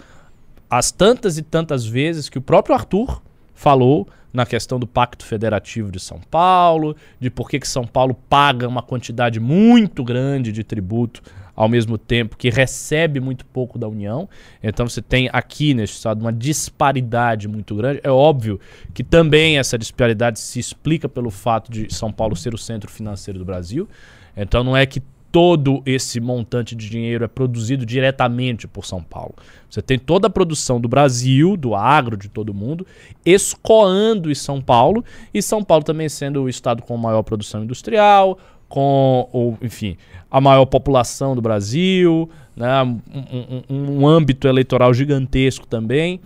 as 0.71 0.91
tantas 0.91 1.37
e 1.37 1.43
tantas 1.43 1.85
vezes 1.85 2.29
que 2.29 2.39
o 2.39 2.43
próprio 2.43 2.75
Arthur 2.75 3.23
falou 3.55 4.09
na 4.33 4.47
questão 4.47 4.81
do 4.81 4.87
Pacto 4.87 5.25
Federativo 5.25 5.93
de 5.93 6.01
São 6.01 6.19
Paulo, 6.19 6.97
de 7.21 7.29
por 7.29 7.51
que, 7.51 7.61
que 7.61 7.69
São 7.69 7.87
Paulo 7.87 8.15
paga 8.29 8.67
uma 8.67 8.83
quantidade 8.83 9.39
muito 9.39 10.03
grande 10.03 10.51
de 10.51 10.65
tributo 10.65 11.23
ao 11.55 11.69
mesmo 11.69 11.99
tempo 11.99 12.37
que 12.37 12.49
recebe 12.49 13.21
muito 13.21 13.45
pouco 13.45 13.79
da 13.79 13.87
União. 13.87 14.29
Então 14.63 14.89
você 14.89 15.03
tem 15.03 15.29
aqui 15.33 15.75
neste 15.75 15.97
estado 15.97 16.21
uma 16.21 16.33
disparidade 16.33 17.47
muito 17.47 17.75
grande. 17.75 18.01
É 18.03 18.11
óbvio 18.11 18.59
que 18.95 19.05
também 19.05 19.59
essa 19.59 19.79
disparidade 19.79 20.41
se 20.41 20.59
explica 20.59 21.09
pelo 21.09 21.31
fato 21.31 21.71
de 21.71 21.93
São 21.93 22.11
Paulo 22.11 22.35
ser 22.35 22.55
o 22.55 22.59
centro 22.59 22.91
financeiro 22.91 23.39
do 23.39 23.45
Brasil. 23.45 23.89
Então 24.35 24.65
não 24.65 24.75
é 24.75 24.87
que 24.87 25.03
todo 25.33 25.83
esse 25.87 26.21
montante 26.21 26.77
de 26.77 26.91
dinheiro 26.91 27.25
é 27.25 27.29
produzido 27.29 27.87
diretamente 27.87 28.69
por 28.69 28.85
São 28.85 29.03
Paulo. 29.03 29.35
Você 29.69 29.81
tem 29.81 29.99
toda 29.99 30.27
a 30.27 30.31
produção 30.31 30.79
do 30.79 30.87
Brasil, 30.87 31.57
do 31.57 31.75
agro, 31.75 32.19
de 32.19 32.29
todo 32.29 32.53
mundo, 32.53 32.87
escoando 33.25 34.31
em 34.31 34.35
São 34.35 34.61
Paulo, 34.61 35.03
e 35.33 35.41
São 35.41 35.65
Paulo 35.65 35.83
também 35.83 36.09
sendo 36.11 36.43
o 36.43 36.49
estado 36.51 36.83
com 36.83 36.95
maior 36.99 37.23
produção 37.23 37.65
industrial, 37.65 38.39
com, 38.69 39.29
ou, 39.33 39.57
enfim, 39.63 39.97
a 40.31 40.41
maior 40.41 40.67
população 40.67 41.35
do 41.35 41.41
Brasil, 41.41 42.29
né, 42.55 42.83
um, 42.83 43.01
um, 43.71 44.01
um 44.01 44.07
âmbito 44.07 44.47
eleitoral 44.47 44.93
gigantesco 44.93 45.67
também. 45.67 46.21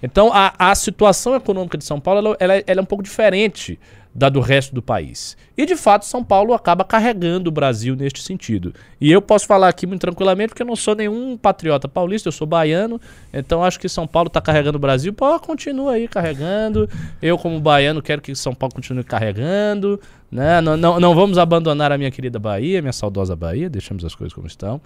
Então, 0.00 0.32
a, 0.32 0.52
a 0.56 0.74
situação 0.74 1.34
econômica 1.34 1.76
de 1.78 1.84
São 1.84 2.00
Paulo 2.00 2.18
ela, 2.18 2.36
ela, 2.38 2.64
ela 2.66 2.80
é 2.80 2.82
um 2.82 2.86
pouco 2.86 3.02
diferente 3.02 3.78
da 4.14 4.28
do 4.28 4.40
resto 4.40 4.74
do 4.74 4.82
país. 4.82 5.36
E 5.56 5.64
de 5.64 5.76
fato, 5.76 6.04
São 6.04 6.22
Paulo 6.22 6.52
acaba 6.52 6.84
carregando 6.84 7.48
o 7.48 7.52
Brasil 7.52 7.96
neste 7.96 8.22
sentido. 8.22 8.74
E 9.00 9.10
eu 9.10 9.22
posso 9.22 9.46
falar 9.46 9.68
aqui 9.68 9.86
muito 9.86 10.00
tranquilamente 10.00 10.48
porque 10.48 10.62
eu 10.62 10.66
não 10.66 10.76
sou 10.76 10.94
nenhum 10.94 11.36
patriota 11.36 11.88
paulista, 11.88 12.28
eu 12.28 12.32
sou 12.32 12.46
baiano, 12.46 13.00
então 13.32 13.64
acho 13.64 13.80
que 13.80 13.88
São 13.88 14.06
Paulo 14.06 14.26
está 14.26 14.40
carregando 14.40 14.76
o 14.76 14.80
Brasil. 14.80 15.12
Pô, 15.12 15.38
continua 15.40 15.92
aí 15.92 16.06
carregando. 16.08 16.88
Eu, 17.20 17.38
como 17.38 17.58
baiano, 17.58 18.02
quero 18.02 18.20
que 18.20 18.34
São 18.34 18.54
Paulo 18.54 18.74
continue 18.74 19.04
carregando. 19.04 20.00
Né? 20.30 20.60
Não, 20.60 20.76
não, 20.76 21.00
não 21.00 21.14
vamos 21.14 21.38
abandonar 21.38 21.92
a 21.92 21.98
minha 21.98 22.10
querida 22.10 22.38
Bahia, 22.38 22.80
minha 22.80 22.92
saudosa 22.92 23.36
Bahia, 23.36 23.68
deixamos 23.68 24.04
as 24.04 24.14
coisas 24.14 24.32
como 24.32 24.46
estão. 24.46 24.80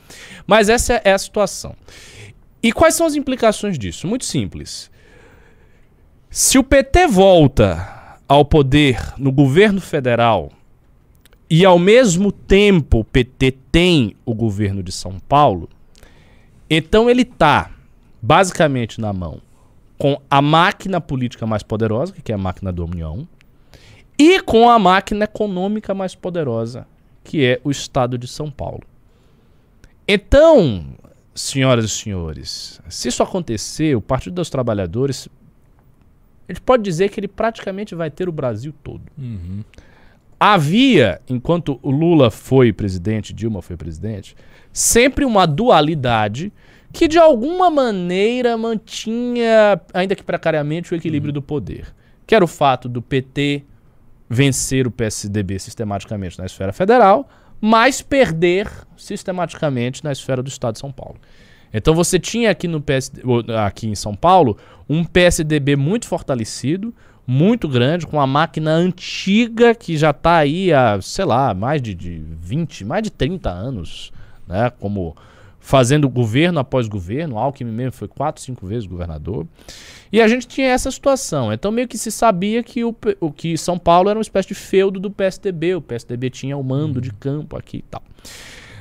Mas 0.46 0.68
essa 0.68 1.00
é 1.04 1.12
a 1.12 1.18
situação. 1.18 1.74
E 2.62 2.72
quais 2.72 2.94
são 2.94 3.06
as 3.06 3.14
implicações 3.14 3.78
disso? 3.78 4.06
Muito 4.06 4.24
simples. 4.24 4.90
Se 6.28 6.58
o 6.58 6.64
PT 6.64 7.06
volta 7.06 7.95
ao 8.28 8.44
poder 8.44 9.14
no 9.16 9.30
governo 9.30 9.80
federal 9.80 10.50
e 11.48 11.64
ao 11.64 11.78
mesmo 11.78 12.32
tempo 12.32 13.00
o 13.00 13.04
PT 13.04 13.52
tem 13.70 14.16
o 14.24 14.34
governo 14.34 14.82
de 14.82 14.90
São 14.90 15.18
Paulo, 15.20 15.68
então 16.68 17.08
ele 17.08 17.22
está 17.22 17.70
basicamente 18.20 19.00
na 19.00 19.12
mão 19.12 19.40
com 19.98 20.20
a 20.30 20.42
máquina 20.42 21.00
política 21.00 21.46
mais 21.46 21.62
poderosa, 21.62 22.12
que 22.22 22.32
é 22.32 22.34
a 22.34 22.38
máquina 22.38 22.72
da 22.72 22.82
União, 22.82 23.26
e 24.18 24.40
com 24.40 24.68
a 24.68 24.78
máquina 24.78 25.24
econômica 25.24 25.94
mais 25.94 26.14
poderosa, 26.14 26.86
que 27.24 27.44
é 27.44 27.60
o 27.64 27.70
Estado 27.70 28.18
de 28.18 28.26
São 28.26 28.50
Paulo. 28.50 28.82
Então, 30.06 30.86
senhoras 31.34 31.84
e 31.84 31.88
senhores, 31.88 32.80
se 32.88 33.08
isso 33.08 33.22
acontecer, 33.22 33.96
o 33.96 34.00
Partido 34.00 34.34
dos 34.34 34.50
Trabalhadores 34.50 35.28
a 36.48 36.52
gente 36.52 36.62
pode 36.62 36.82
dizer 36.82 37.11
que 37.11 37.20
ele 37.20 37.28
praticamente 37.28 37.94
vai 37.94 38.11
ter 38.11 38.28
o 38.28 38.32
Brasil 38.32 38.72
todo. 38.82 39.02
Uhum. 39.18 39.62
Havia, 40.38 41.20
enquanto 41.28 41.78
o 41.82 41.90
Lula 41.90 42.30
foi 42.30 42.72
presidente, 42.72 43.32
Dilma 43.32 43.62
foi 43.62 43.76
presidente, 43.76 44.37
sempre 44.72 45.24
uma 45.24 45.46
dualidade 45.46 46.52
que 46.92 47.09
de 47.09 47.18
alguma 47.18 47.70
maneira 47.70 48.56
mantinha, 48.56 49.80
ainda 49.92 50.14
que 50.14 50.22
precariamente, 50.22 50.92
o 50.92 50.96
equilíbrio 50.96 51.30
uhum. 51.30 51.35
do 51.35 51.42
poder. 51.42 51.94
Que 52.26 52.35
era 52.35 52.44
o 52.44 52.48
fato 52.48 52.88
do 52.88 53.02
PT 53.02 53.64
vencer 54.28 54.87
o 54.87 54.90
PSDB 54.90 55.59
sistematicamente 55.59 56.38
na 56.38 56.46
esfera 56.46 56.72
federal, 56.72 57.28
mas 57.61 58.02
perder 58.02 58.68
sistematicamente 58.96 60.04
na 60.04 60.12
esfera 60.12 60.42
do 60.42 60.48
Estado 60.48 60.74
de 60.74 60.80
São 60.80 60.92
Paulo. 60.92 61.16
Então 61.72 61.94
você 61.94 62.18
tinha 62.18 62.50
aqui, 62.50 62.68
no 62.68 62.81
PS, 62.81 63.12
aqui 63.64 63.88
em 63.88 63.94
São 63.94 64.14
Paulo 64.14 64.57
um 64.88 65.05
PSDB 65.05 65.76
muito 65.76 66.07
fortalecido, 66.07 66.94
muito 67.26 67.68
grande, 67.68 68.07
com 68.07 68.16
uma 68.16 68.26
máquina 68.26 68.70
antiga 68.72 69.74
que 69.74 69.96
já 69.96 70.11
está 70.11 70.37
aí 70.37 70.72
há, 70.72 71.00
sei 71.02 71.24
lá, 71.24 71.52
mais 71.52 71.83
de, 71.83 71.94
de 71.94 72.22
20, 72.40 72.85
mais 72.85 73.02
de 73.02 73.11
30 73.11 73.50
anos, 73.50 74.12
né? 74.46 74.70
Como 74.79 75.16
fazendo 75.66 76.09
governo 76.09 76.61
após 76.61 76.87
governo. 76.87 77.37
Alckmin 77.37 77.72
mesmo 77.72 77.90
foi 77.90 78.07
quatro, 78.07 78.40
cinco 78.40 78.64
vezes 78.64 78.87
governador. 78.87 79.44
E 80.12 80.22
a 80.22 80.29
gente 80.29 80.46
tinha 80.46 80.68
essa 80.68 80.88
situação. 80.92 81.52
Então 81.52 81.72
meio 81.72 81.88
que 81.88 81.98
se 81.98 82.12
sabia 82.12 82.62
que 82.62 82.85
o, 82.85 82.94
o 83.18 83.33
que 83.33 83.59
São 83.59 83.76
Paulo 83.76 84.09
era 84.09 84.16
uma 84.16 84.22
espécie 84.22 84.46
de 84.46 84.55
feudo 84.55 85.00
do 85.00 85.11
PSDB. 85.11 85.74
O 85.74 85.83
PSDB 85.83 86.31
tinha 86.31 86.57
o 86.57 86.62
mando 86.62 87.00
de 87.00 87.12
campo 87.12 87.57
aqui 87.57 87.79
e 87.79 87.83
tal. 87.83 88.02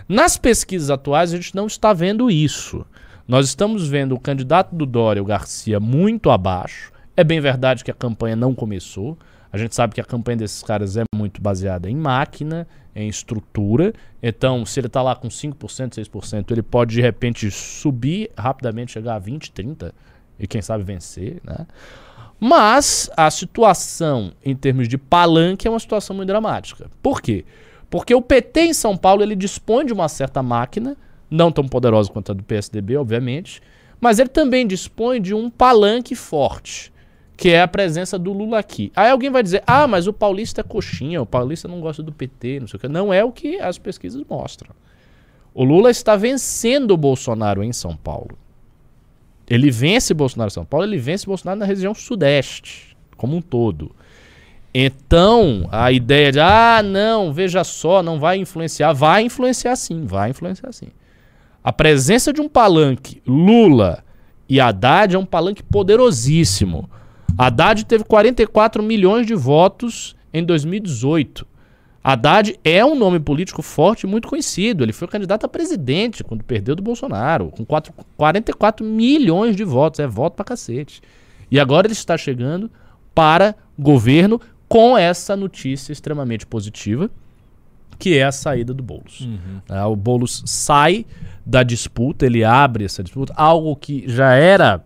Nas 0.08 0.38
pesquisas 0.38 0.90
atuais, 0.92 1.34
a 1.34 1.36
gente 1.36 1.56
não 1.56 1.66
está 1.66 1.92
vendo 1.92 2.30
isso. 2.30 2.86
Nós 3.28 3.48
estamos 3.48 3.88
vendo 3.88 4.14
o 4.14 4.20
candidato 4.20 4.76
do 4.76 4.86
Dória, 4.86 5.22
o 5.22 5.26
Garcia, 5.26 5.80
muito 5.80 6.30
abaixo. 6.30 6.92
É 7.18 7.24
bem 7.24 7.40
verdade 7.40 7.84
que 7.84 7.90
a 7.90 7.94
campanha 7.94 8.36
não 8.36 8.54
começou. 8.54 9.18
A 9.52 9.58
gente 9.58 9.74
sabe 9.74 9.96
que 9.96 10.02
a 10.02 10.06
campanha 10.06 10.38
desses 10.38 10.62
caras 10.62 10.96
é 10.96 11.04
muito 11.16 11.42
baseada 11.42 11.90
em 11.90 11.96
máquina, 11.96 12.68
em 12.96 13.08
estrutura. 13.08 13.94
Então, 14.22 14.64
se 14.64 14.80
ele 14.80 14.88
está 14.88 15.02
lá 15.02 15.16
com 15.16 15.28
5%, 15.28 15.56
6%, 15.56 16.52
ele 16.52 16.62
pode 16.62 16.94
de 16.94 17.02
repente 17.02 17.50
subir 17.50 18.30
rapidamente, 18.38 18.92
chegar 18.92 19.16
a 19.16 19.22
20%, 19.22 19.52
30% 19.54 19.92
e 20.38 20.46
quem 20.46 20.62
sabe 20.62 20.84
vencer, 20.84 21.42
né? 21.44 21.66
Mas 22.40 23.10
a 23.16 23.32
situação 23.32 24.34
em 24.44 24.56
termos 24.56 24.88
de 24.88 24.98
palanque 24.98 25.68
é 25.68 25.72
uma 25.72 25.80
situação 25.80 26.16
muito 26.16 26.28
dramática. 26.28 26.92
Por 27.02 27.22
quê? 27.22 27.44
Porque 27.44 27.66
o 28.16 28.22
PT 28.22 28.62
em 28.62 28.74
São 28.74 28.98
Paulo 28.98 29.24
ele 29.24 29.36
dispõe 29.36 29.86
de 29.86 29.94
uma 29.94 30.10
certa 30.10 30.42
máquina, 30.42 30.98
não 31.30 31.52
tão 31.52 31.68
poderosa 31.68 32.12
quanto 32.12 32.32
a 32.32 32.36
do 32.36 32.44
PSDB, 32.44 32.98
obviamente, 32.98 33.62
mas 34.00 34.20
ele 34.20 34.30
também 34.30 34.68
dispõe 34.68 35.22
de 35.22 35.34
um 35.34 35.50
palanque 35.50 36.16
forte, 36.16 36.92
que 37.38 37.50
é 37.50 37.62
a 37.62 37.68
presença 37.68 38.18
do 38.18 38.34
Lula 38.34 38.60
aqui. 38.60 38.92
Aí 38.96 39.10
alguém 39.10 39.30
vai 39.30 39.44
dizer: 39.44 39.64
ah, 39.66 39.88
mas 39.88 40.08
o 40.08 40.14
paulista 40.14 40.62
é 40.62 40.64
coxinha, 40.64 41.22
o 41.22 41.26
paulista 41.26 41.68
não 41.68 41.80
gosta 41.80 42.04
do 42.04 42.12
PT, 42.12 42.60
não 42.60 42.68
sei 42.68 42.78
o 42.78 42.80
que. 42.82 42.88
Não 42.88 43.14
é 43.14 43.24
o 43.24 43.32
que 43.32 43.60
as 43.60 43.78
pesquisas 43.78 44.24
mostram. 44.30 44.72
O 45.54 45.64
Lula 45.64 45.90
está 45.90 46.16
vencendo 46.16 46.92
o 46.92 46.98
Bolsonaro 46.98 47.64
em 47.64 47.72
São 47.72 47.96
Paulo. 47.96 48.38
Ele 49.48 49.70
vence 49.72 50.14
Bolsonaro 50.14 50.50
em 50.50 50.54
São 50.54 50.66
Paulo, 50.66 50.86
ele 50.86 50.98
vence 50.98 51.26
Bolsonaro 51.26 51.60
na 51.60 51.66
região 51.66 51.94
sudeste, 51.94 52.98
como 53.16 53.38
um 53.38 53.42
todo. 53.42 53.96
Então, 54.78 55.70
a 55.72 55.90
ideia 55.90 56.34
de, 56.34 56.40
ah, 56.42 56.84
não, 56.84 57.32
veja 57.32 57.64
só, 57.64 58.04
não 58.04 58.20
vai 58.20 58.36
influenciar, 58.36 58.92
vai 58.92 59.24
influenciar 59.24 59.74
sim, 59.78 60.06
vai 60.06 60.32
influenciar 60.32 60.70
sim. 60.74 60.88
A 61.64 61.72
presença 61.72 62.34
de 62.34 62.42
um 62.42 62.50
palanque, 62.50 63.22
Lula 63.26 64.04
e 64.50 64.60
Haddad 64.60 65.16
é 65.16 65.18
um 65.18 65.26
palanque 65.26 65.64
poderosíssimo. 65.64 66.90
Haddad 67.38 67.86
teve 67.86 68.04
44 68.04 68.84
milhões 68.84 69.26
de 69.26 69.34
votos 69.34 70.14
em 70.34 70.44
2018. 70.44 71.48
Haddad 72.04 72.60
é 72.62 72.84
um 72.84 72.96
nome 72.96 73.22
político 73.22 73.62
forte 73.62 74.04
e 74.04 74.08
muito 74.08 74.28
conhecido. 74.28 74.84
Ele 74.84 74.92
foi 74.92 75.08
candidato 75.08 75.46
a 75.46 75.48
presidente 75.48 76.22
quando 76.22 76.44
perdeu 76.44 76.76
do 76.76 76.84
Bolsonaro, 76.84 77.48
com 77.48 77.64
4, 77.64 77.94
44 78.18 78.86
milhões 78.86 79.56
de 79.56 79.64
votos. 79.64 80.02
É 80.02 80.06
voto 80.06 80.36
pra 80.36 80.44
cacete. 80.44 81.02
E 81.50 81.62
agora 81.62 81.88
ele 81.88 81.94
está 81.94 82.18
chegando 82.18 82.70
para 83.14 83.56
governo 83.80 84.42
com 84.76 84.98
essa 84.98 85.38
notícia 85.38 85.94
extremamente 85.94 86.46
positiva, 86.46 87.10
que 87.98 88.18
é 88.18 88.26
a 88.26 88.32
saída 88.34 88.74
do 88.74 88.84
Boulos. 88.84 89.22
Uhum. 89.22 89.62
É, 89.70 89.82
o 89.86 89.96
Boulos 89.96 90.44
sai 90.46 91.06
da 91.46 91.64
disputa, 91.64 92.26
ele 92.26 92.44
abre 92.44 92.84
essa 92.84 93.02
disputa, 93.02 93.34
algo 93.38 93.74
que 93.78 94.04
já 94.06 94.34
era 94.34 94.84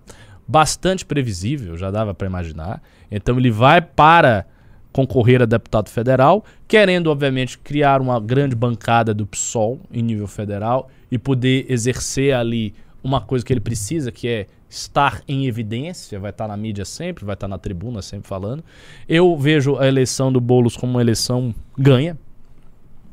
bastante 0.47 1.03
previsível, 1.03 1.75
já 1.75 1.89
dava 1.89 2.13
para 2.13 2.27
imaginar. 2.27 2.83
Então 3.09 3.39
ele 3.39 3.49
vai 3.49 3.81
para 3.81 4.45
concorrer 4.91 5.41
a 5.41 5.45
deputado 5.45 5.89
federal, 5.89 6.45
querendo 6.67 7.07
obviamente 7.07 7.57
criar 7.57 7.99
uma 7.99 8.19
grande 8.19 8.55
bancada 8.55 9.11
do 9.11 9.25
PSOL 9.25 9.79
em 9.91 10.03
nível 10.03 10.27
federal 10.27 10.87
e 11.09 11.17
poder 11.17 11.65
exercer 11.67 12.35
ali 12.35 12.75
uma 13.03 13.21
coisa 13.21 13.43
que 13.43 13.51
ele 13.51 13.59
precisa, 13.59 14.11
que 14.11 14.27
é 14.27 14.45
estar 14.69 15.23
em 15.27 15.47
evidência, 15.47 16.19
vai 16.19 16.29
estar 16.29 16.47
na 16.47 16.55
mídia 16.55 16.85
sempre, 16.85 17.25
vai 17.25 17.33
estar 17.33 17.47
na 17.47 17.57
tribuna 17.57 18.01
sempre 18.01 18.27
falando. 18.27 18.63
Eu 19.07 19.35
vejo 19.35 19.77
a 19.77 19.87
eleição 19.87 20.31
do 20.31 20.39
Boulos 20.39 20.77
como 20.77 20.93
uma 20.93 21.01
eleição 21.01 21.53
ganha. 21.77 22.17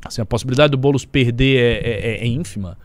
Assim, 0.04 0.20
a 0.20 0.26
possibilidade 0.26 0.70
do 0.70 0.76
Boulos 0.76 1.04
perder 1.04 1.56
é, 1.56 1.88
é, 1.88 2.10
é, 2.10 2.24
é 2.24 2.26
ínfima. 2.26 2.76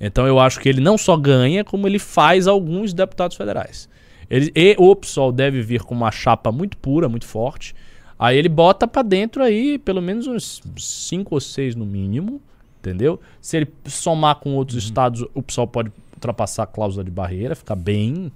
Então 0.00 0.26
eu 0.26 0.38
acho 0.38 0.60
que 0.60 0.68
ele 0.68 0.80
não 0.80 0.96
só 0.96 1.16
ganha, 1.16 1.64
como 1.64 1.86
ele 1.86 1.98
faz 1.98 2.46
alguns 2.46 2.94
deputados 2.94 3.36
federais. 3.36 3.88
Ele, 4.30 4.52
e 4.54 4.76
o 4.78 4.94
PSOL 4.94 5.32
deve 5.32 5.60
vir 5.60 5.82
com 5.82 5.94
uma 5.94 6.12
chapa 6.12 6.52
muito 6.52 6.76
pura, 6.78 7.08
muito 7.08 7.26
forte. 7.26 7.74
Aí 8.16 8.38
ele 8.38 8.48
bota 8.48 8.86
para 8.86 9.02
dentro 9.02 9.42
aí 9.42 9.76
pelo 9.78 10.00
menos 10.00 10.26
uns 10.26 10.62
cinco 10.78 11.34
ou 11.34 11.40
seis 11.40 11.74
no 11.74 11.84
mínimo, 11.84 12.40
entendeu? 12.78 13.20
Se 13.40 13.56
ele 13.56 13.68
somar 13.86 14.36
com 14.36 14.54
outros 14.54 14.76
uhum. 14.76 14.88
estados, 14.88 15.26
o 15.34 15.42
PSOL 15.42 15.66
pode 15.66 15.90
ultrapassar 16.20 16.64
a 16.64 16.66
cláusula 16.66 17.02
de 17.02 17.10
barreira, 17.10 17.54
ficar 17.54 17.74
bem, 17.74 18.30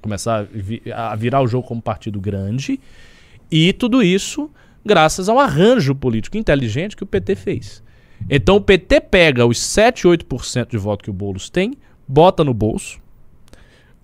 começar 0.00 0.46
a 0.94 1.16
virar 1.16 1.42
o 1.42 1.48
jogo 1.48 1.66
como 1.66 1.82
partido 1.82 2.20
grande. 2.20 2.80
E 3.50 3.72
tudo 3.72 4.02
isso 4.02 4.50
graças 4.84 5.28
ao 5.28 5.40
arranjo 5.40 5.94
político 5.94 6.36
inteligente 6.36 6.96
que 6.96 7.02
o 7.02 7.06
PT 7.06 7.34
fez. 7.34 7.82
Então 8.30 8.56
o 8.56 8.60
PT 8.60 9.00
pega 9.00 9.44
os 9.44 9.58
7, 9.58 10.06
8% 10.06 10.70
de 10.70 10.78
voto 10.78 11.04
que 11.04 11.10
o 11.10 11.12
Boulos 11.12 11.50
tem, 11.50 11.74
bota 12.06 12.44
no 12.44 12.54
bolso. 12.54 13.00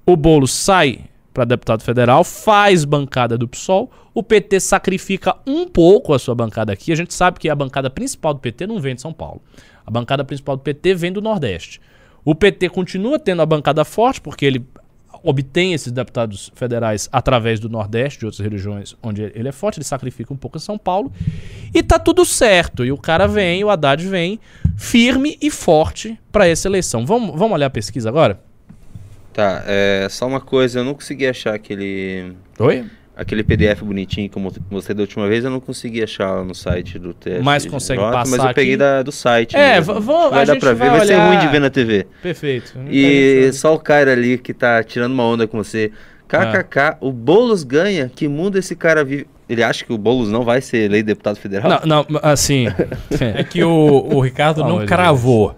O 0.05 0.17
Boulos 0.17 0.51
sai 0.51 1.05
para 1.33 1.45
deputado 1.45 1.83
federal, 1.83 2.25
faz 2.25 2.85
bancada 2.85 3.39
do 3.39 3.49
PSOL. 3.49 3.91
O 4.13 4.23
PT 4.23 4.61
sacrifica 4.61 5.37
um 5.47 5.67
pouco 5.67 6.13
a 6.13 6.19
sua 6.19 6.35
bancada 6.35 6.73
aqui. 6.73 6.93
A 6.93 6.97
gente 6.97 7.15
sabe 7.15 7.39
que 7.39 7.49
a 7.49 7.55
bancada 7.55 7.89
principal 7.89 8.35
do 8.35 8.41
PT 8.41 8.67
não 8.67 8.79
vem 8.79 8.95
de 8.95 9.01
São 9.01 9.13
Paulo. 9.13 9.41
A 9.87 9.91
bancada 9.91 10.25
principal 10.25 10.57
do 10.57 10.63
PT 10.63 10.95
vem 10.95 11.13
do 11.13 11.23
Nordeste. 11.23 11.81
O 12.25 12.35
PT 12.35 12.69
continua 12.69 13.19
tendo 13.19 13.43
a 13.43 13.47
bancada 13.47 13.85
forte, 13.85 14.21
porque 14.21 14.45
ele 14.45 14.65
obtém 15.23 15.73
esses 15.73 15.93
deputados 15.93 16.51
federais 16.55 17.09
através 17.13 17.61
do 17.61 17.69
Nordeste, 17.69 18.21
de 18.21 18.27
outras 18.27 18.45
regiões 18.45 18.97
onde 19.03 19.23
ele 19.23 19.49
é 19.49 19.53
forte, 19.53 19.79
ele 19.79 19.85
sacrifica 19.85 20.33
um 20.33 20.37
pouco 20.37 20.57
em 20.57 20.61
São 20.61 20.77
Paulo. 20.77 21.13
E 21.73 21.83
tá 21.83 21.99
tudo 21.99 22.25
certo. 22.25 22.85
E 22.85 22.91
o 22.91 22.99
cara 22.99 23.27
vem, 23.29 23.63
o 23.63 23.71
Haddad 23.71 24.07
vem, 24.07 24.41
firme 24.77 25.39
e 25.41 25.51
forte 25.51 26.19
para 26.31 26.47
essa 26.47 26.69
eleição. 26.69 27.07
Vamos, 27.07 27.39
vamos 27.39 27.53
olhar 27.53 27.67
a 27.67 27.71
pesquisa 27.71 28.09
agora? 28.09 28.41
Tá, 29.33 29.63
é 29.67 30.09
só 30.11 30.27
uma 30.27 30.41
coisa, 30.41 30.81
eu 30.81 30.85
não 30.85 30.93
consegui 30.93 31.27
achar 31.27 31.55
aquele. 31.55 32.35
Oi? 32.59 32.85
Aquele 33.15 33.45
PDF 33.45 33.83
bonitinho 33.83 34.29
que 34.29 34.39
eu 34.39 34.53
mostrei 34.71 34.95
da 34.95 35.03
última 35.03 35.29
vez, 35.29 35.45
eu 35.45 35.51
não 35.51 35.61
consegui 35.61 36.03
achar 36.03 36.43
no 36.43 36.55
site 36.55 36.99
do 36.99 37.13
teste. 37.13 37.43
Mas 37.43 37.67
consegue 37.67 38.01
passar 38.01 38.31
Mas 38.39 38.49
eu 38.49 38.55
peguei 38.55 38.75
da, 38.75 39.03
do 39.03 39.13
site. 39.13 39.55
É, 39.55 39.83
vamos. 39.83 40.31
Vai 40.31 40.47
dar 40.47 40.57
pra 40.59 40.73
ver, 40.73 40.89
vai, 40.89 40.99
vai 40.99 41.07
ser 41.07 41.17
ruim 41.17 41.39
de 41.39 41.49
ver 41.49 41.61
na 41.61 41.69
TV. 41.69 42.07
Perfeito. 42.23 42.73
E 42.91 43.51
só 43.53 43.75
o 43.75 43.79
cara 43.79 44.13
ali 44.13 44.39
que 44.39 44.55
tá 44.55 44.83
tirando 44.83 45.13
uma 45.13 45.25
onda 45.25 45.47
com 45.47 45.59
você. 45.59 45.93
KKK, 46.27 46.79
ah. 46.79 46.97
o 47.01 47.13
Boulos 47.13 47.63
ganha, 47.63 48.09
que 48.09 48.27
mundo 48.27 48.57
esse 48.57 48.75
cara 48.75 49.05
vive. 49.05 49.27
Ele 49.47 49.63
acha 49.63 49.85
que 49.85 49.93
o 49.93 49.99
Boulos 49.99 50.31
não 50.31 50.45
vai 50.45 50.63
ser 50.63 50.87
eleito 50.87 51.07
deputado 51.07 51.37
federal? 51.37 51.83
Não, 51.85 52.07
não 52.09 52.21
assim. 52.23 52.69
é 53.21 53.45
que 53.45 53.63
o, 53.63 54.09
o 54.11 54.21
Ricardo 54.21 54.65
não 54.65 54.87
cravou. 54.87 55.55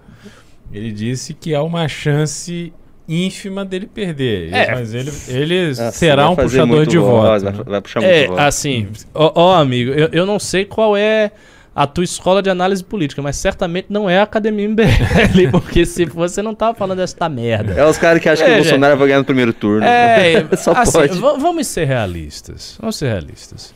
Ele 0.72 0.90
disse 0.90 1.32
que 1.32 1.54
há 1.54 1.62
uma 1.62 1.86
chance 1.86 2.72
ínfima 3.08 3.64
dele 3.64 3.86
perder. 3.86 4.52
É. 4.52 4.74
Mas 4.74 4.94
ele, 4.94 5.12
ele 5.28 5.70
ah, 5.78 5.92
será 5.92 6.30
um 6.30 6.36
puxador 6.36 6.86
de 6.86 6.98
voto. 6.98 7.44
Vai, 7.44 7.52
vai, 7.52 7.80
puxar 7.80 8.00
muito 8.00 8.12
é, 8.12 8.26
voto. 8.26 8.40
Assim, 8.40 8.88
ó, 9.12 9.32
ó 9.34 9.54
amigo, 9.56 9.90
eu, 9.92 10.08
eu 10.12 10.26
não 10.26 10.38
sei 10.38 10.64
qual 10.64 10.96
é 10.96 11.32
a 11.74 11.86
tua 11.86 12.04
escola 12.04 12.40
de 12.40 12.48
análise 12.48 12.84
política, 12.84 13.20
mas 13.20 13.36
certamente 13.36 13.86
não 13.90 14.08
é 14.08 14.18
a 14.18 14.22
Academia 14.22 14.68
MBL, 14.68 15.50
porque 15.50 15.84
se 15.84 16.04
você 16.04 16.40
não 16.40 16.54
tava 16.54 16.74
falando 16.74 16.98
desta 16.98 17.28
merda. 17.28 17.72
É 17.72 17.84
os 17.84 17.98
caras 17.98 18.22
que 18.22 18.28
acham 18.28 18.46
é, 18.46 18.50
que 18.50 18.54
o 18.54 18.62
Bolsonaro 18.62 18.96
vai 18.96 19.08
ganhar 19.08 19.18
no 19.18 19.24
primeiro 19.24 19.52
turno. 19.52 19.84
É, 19.84 20.44
Só 20.56 20.72
assim, 20.72 20.92
pode. 20.92 21.18
Vamos 21.18 21.66
ser 21.66 21.86
realistas. 21.86 22.78
Vamos 22.80 22.96
ser 22.96 23.08
realistas. 23.08 23.74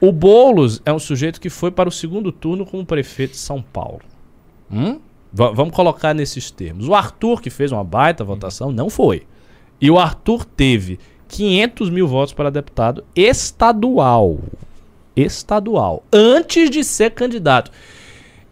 O 0.00 0.10
Boulos 0.10 0.80
é 0.84 0.92
um 0.92 0.98
sujeito 0.98 1.40
que 1.40 1.50
foi 1.50 1.70
para 1.70 1.88
o 1.88 1.92
segundo 1.92 2.32
turno 2.32 2.64
como 2.64 2.84
prefeito 2.84 3.32
de 3.32 3.38
São 3.38 3.62
Paulo. 3.62 4.00
Hum? 4.70 4.98
Vamos 5.34 5.74
colocar 5.74 6.14
nesses 6.14 6.50
termos. 6.50 6.88
O 6.88 6.94
Arthur, 6.94 7.40
que 7.40 7.50
fez 7.50 7.72
uma 7.72 7.82
baita 7.82 8.22
votação, 8.22 8.70
não 8.70 8.88
foi. 8.88 9.26
E 9.80 9.90
o 9.90 9.98
Arthur 9.98 10.44
teve 10.44 10.98
500 11.28 11.90
mil 11.90 12.06
votos 12.06 12.32
para 12.32 12.50
deputado 12.50 13.04
estadual. 13.16 14.38
Estadual. 15.16 16.04
Antes 16.12 16.70
de 16.70 16.84
ser 16.84 17.10
candidato. 17.10 17.72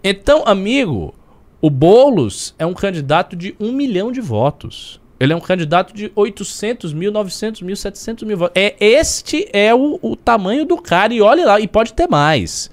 Então, 0.03 0.43
amigo, 0.45 1.15
o 1.61 1.71
Boulos 1.71 2.55
é 2.59 2.67
um 2.67 2.75
candidato 2.75 3.37
de 3.37 3.55
um 3.61 3.71
milhão 3.71 4.11
de 4.11 4.21
votos. 4.21 5.01
Ele 5.21 5.33
é 5.33 5.37
um 5.37 5.41
candidato 5.41 5.95
de 5.95 6.11
800 6.17 6.93
mil, 6.93 7.13
900 7.13 7.63
mil, 7.63 7.77
700 7.77 8.25
mil 8.25 8.37
votos. 8.37 8.61
É, 8.61 8.75
este 8.81 9.49
é 9.53 9.73
o, 9.73 10.01
o 10.03 10.17
tamanho 10.17 10.67
do 10.67 10.77
cara. 10.77 11.15
E 11.15 11.23
olhe 11.23 11.45
lá, 11.45 11.61
e 11.61 11.69
pode 11.69 11.93
ter 11.93 12.09
mais. 12.09 12.69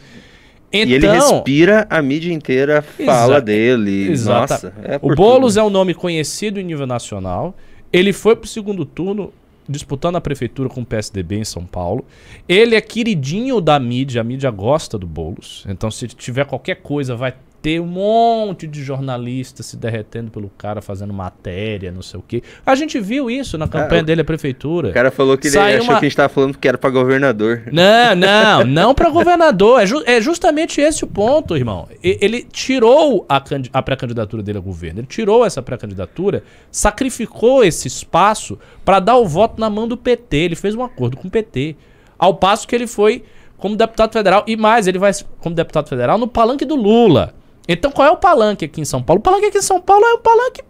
Então, 0.71 0.89
e 0.89 0.93
ele 0.93 1.08
então- 1.08 1.36
respira, 1.36 1.88
a 1.89 2.01
mídia 2.01 2.32
inteira 2.34 2.82
fala 2.82 3.34
exa 3.36 3.41
dele. 3.41 4.12
Exata. 4.12 4.53
Nossa, 4.53 4.73
é 4.84 4.99
o 5.01 5.15
Boulos 5.15 5.58
é 5.58 5.63
um 5.63 5.69
nome 5.69 5.93
conhecido 5.93 6.60
em 6.60 6.63
nível 6.63 6.86
nacional. 6.86 7.55
Ele 7.91 8.13
foi 8.13 8.36
pro 8.36 8.47
segundo 8.47 8.86
turno 8.86 9.34
disputando 9.67 10.15
a 10.15 10.21
prefeitura 10.21 10.67
com 10.67 10.82
o 10.82 10.86
PSDB 10.86 11.38
em 11.38 11.43
São 11.43 11.63
Paulo. 11.63 12.03
Ele 12.47 12.75
é 12.75 12.82
queridinho 12.82 13.62
da 13.62 13.79
mídia, 13.79 14.21
a 14.21 14.23
mídia 14.23 14.49
gosta 14.49 14.97
do 14.97 15.05
Boulos. 15.05 15.63
Então, 15.69 15.91
se 15.91 16.08
tiver 16.08 16.45
qualquer 16.45 16.77
coisa, 16.77 17.15
vai 17.15 17.34
ter 17.61 17.79
um 17.79 17.85
monte 17.85 18.67
de 18.67 18.83
jornalistas 18.83 19.65
se 19.65 19.75
derretendo 19.75 20.31
pelo 20.31 20.49
cara 20.57 20.81
fazendo 20.81 21.13
matéria, 21.13 21.91
não 21.91 22.01
sei 22.01 22.19
o 22.19 22.23
quê. 22.25 22.41
A 22.65 22.73
gente 22.75 22.99
viu 22.99 23.29
isso 23.29 23.57
na 23.57 23.67
campanha 23.67 24.01
ah, 24.01 24.05
dele 24.05 24.21
à 24.21 24.23
prefeitura. 24.23 24.89
O 24.89 24.93
cara 24.93 25.11
falou 25.11 25.37
que 25.37 25.47
ele 25.47 25.53
Saiu 25.53 25.77
achou 25.79 25.89
uma... 25.91 25.99
que 25.99 26.05
a 26.05 26.09
gente 26.09 26.15
tava 26.15 26.29
falando 26.29 26.57
que 26.57 26.67
era 26.67 26.77
para 26.77 26.89
governador. 26.89 27.63
Não, 27.71 28.15
não, 28.15 28.65
não 28.65 28.95
para 28.95 29.09
governador. 29.09 29.81
É, 29.81 29.85
ju 29.85 30.01
é, 30.05 30.21
justamente 30.21 30.79
esse 30.79 31.03
o 31.03 31.07
ponto, 31.07 31.57
irmão. 31.57 31.87
E, 32.03 32.17
ele 32.21 32.43
tirou 32.43 33.25
a, 33.27 33.43
a 33.73 33.81
pré-candidatura 33.81 34.41
dele 34.41 34.57
ao 34.57 34.63
governo. 34.63 35.01
Ele 35.01 35.07
tirou 35.07 35.45
essa 35.45 35.61
pré-candidatura, 35.61 36.43
sacrificou 36.71 37.63
esse 37.63 37.87
espaço 37.87 38.57
para 38.85 38.99
dar 38.99 39.17
o 39.17 39.27
voto 39.27 39.59
na 39.59 39.69
mão 39.69 39.87
do 39.87 39.97
PT. 39.97 40.37
Ele 40.37 40.55
fez 40.55 40.75
um 40.75 40.83
acordo 40.83 41.17
com 41.17 41.27
o 41.27 41.31
PT. 41.31 41.75
Ao 42.17 42.35
passo 42.35 42.67
que 42.67 42.75
ele 42.75 42.87
foi 42.87 43.23
como 43.57 43.75
deputado 43.75 44.13
federal 44.13 44.43
e 44.47 44.55
mais, 44.55 44.87
ele 44.87 44.97
vai 44.97 45.11
como 45.39 45.53
deputado 45.53 45.89
federal 45.89 46.17
no 46.17 46.27
palanque 46.27 46.63
do 46.63 46.75
Lula. 46.75 47.33
Então 47.71 47.91
qual 47.91 48.08
é 48.08 48.12
o 48.12 48.17
palanque 48.17 48.65
aqui 48.65 48.82
em 48.82 48.86
São 48.86 49.01
Paulo? 49.01 49.19
O 49.19 49.23
palanque 49.23 49.45
aqui 49.45 49.60
em 49.60 49.62
São 49.62 49.79
Paulo 49.79 50.03
é 50.03 50.13
um 50.15 50.21
palanque 50.21 50.63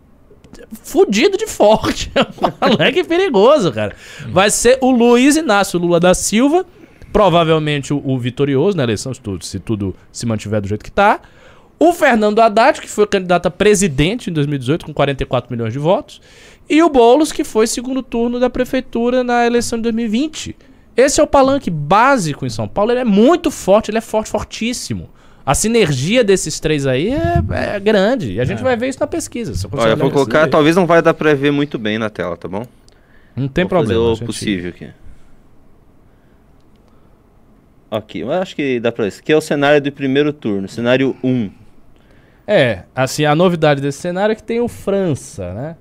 fudido 0.84 1.38
de 1.38 1.48
forte. 1.48 2.12
É 2.20 2.22
um 2.22 2.52
palanque 2.52 3.04
perigoso, 3.06 3.72
cara. 3.72 3.96
Vai 4.28 4.50
ser 4.52 4.78
o 4.82 4.92
Luiz 4.92 5.38
Inácio 5.38 5.80
Lula 5.80 6.00
da 6.00 6.14
Silva, 6.14 6.66
provavelmente 7.14 7.94
o, 7.94 8.02
o 8.06 8.18
vitorioso 8.18 8.76
na 8.76 8.84
eleição, 8.84 9.14
se 9.14 9.22
tudo, 9.22 9.46
se 9.46 9.60
tudo 9.60 9.96
se 10.12 10.26
mantiver 10.26 10.60
do 10.60 10.68
jeito 10.68 10.84
que 10.84 10.92
tá. 10.92 11.22
O 11.80 11.94
Fernando 11.94 12.40
Haddad, 12.40 12.82
que 12.82 12.90
foi 12.90 13.08
candidato 13.08 13.46
a 13.46 13.52
presidente 13.52 14.30
em 14.30 14.34
2018 14.34 14.86
com 14.86 14.94
44 14.94 15.50
milhões 15.50 15.72
de 15.72 15.80
votos. 15.80 16.22
E 16.70 16.84
o 16.84 16.90
Boulos, 16.90 17.32
que 17.32 17.46
foi 17.46 17.66
segundo 17.66 18.04
turno 18.04 18.40
da 18.40 18.50
prefeitura 18.50 19.24
na 19.24 19.46
eleição 19.46 19.80
de 19.80 19.84
2020. 19.84 20.56
Esse 20.98 21.22
é 21.22 21.24
o 21.24 21.28
palanque 21.28 21.70
básico 21.70 22.46
em 22.46 22.50
São 22.50 22.68
Paulo. 22.68 22.92
Ele 22.92 23.00
é 23.00 23.06
muito 23.06 23.50
forte, 23.50 23.90
ele 23.90 23.98
é 23.98 24.02
forte, 24.02 24.30
fortíssimo. 24.30 25.10
A 25.50 25.56
sinergia 25.56 26.24
desses 26.24 26.60
três 26.60 26.86
aí 26.86 27.10
é, 27.12 27.74
é 27.74 27.80
grande. 27.80 28.34
E 28.34 28.40
a 28.40 28.46
gente 28.46 28.60
é. 28.60 28.64
vai 28.64 28.78
ver 28.78 28.88
isso 28.88 29.00
na 29.00 29.08
pesquisa. 29.08 29.68
Olha, 29.72 29.94
eu 29.94 29.98
vou 29.98 30.12
colocar, 30.12 30.48
talvez 30.48 30.76
não 30.76 30.86
vai 30.86 31.02
dar 31.02 31.16
pra 31.16 31.34
ver 31.34 31.52
muito 31.52 31.80
bem 31.80 31.98
na 31.98 32.08
tela, 32.08 32.38
tá 32.38 32.48
bom? 32.48 32.68
Não 33.36 33.48
tem 33.48 33.64
vou 33.64 33.70
problema. 33.70 34.00
Fazer 34.00 34.12
o 34.12 34.16
gente... 34.16 34.26
possível 34.28 34.70
aqui. 34.70 34.90
Ok, 37.90 38.22
eu 38.22 38.32
acho 38.32 38.56
que 38.56 38.80
dá 38.80 38.92
pra 38.92 39.06
ver. 39.06 39.08
Esse 39.08 39.22
aqui 39.22 39.32
é 39.32 39.36
o 39.36 39.42
cenário 39.42 39.82
do 39.82 39.92
primeiro 39.92 40.32
turno, 40.32 40.68
cenário 40.68 41.16
1. 41.24 41.50
É, 42.46 42.84
assim, 42.96 43.26
a 43.26 43.34
novidade 43.34 43.82
desse 43.82 43.98
cenário 43.98 44.34
é 44.34 44.36
que 44.36 44.44
tem 44.44 44.60
o 44.60 44.68
França, 44.68 45.52
né? 45.56 45.76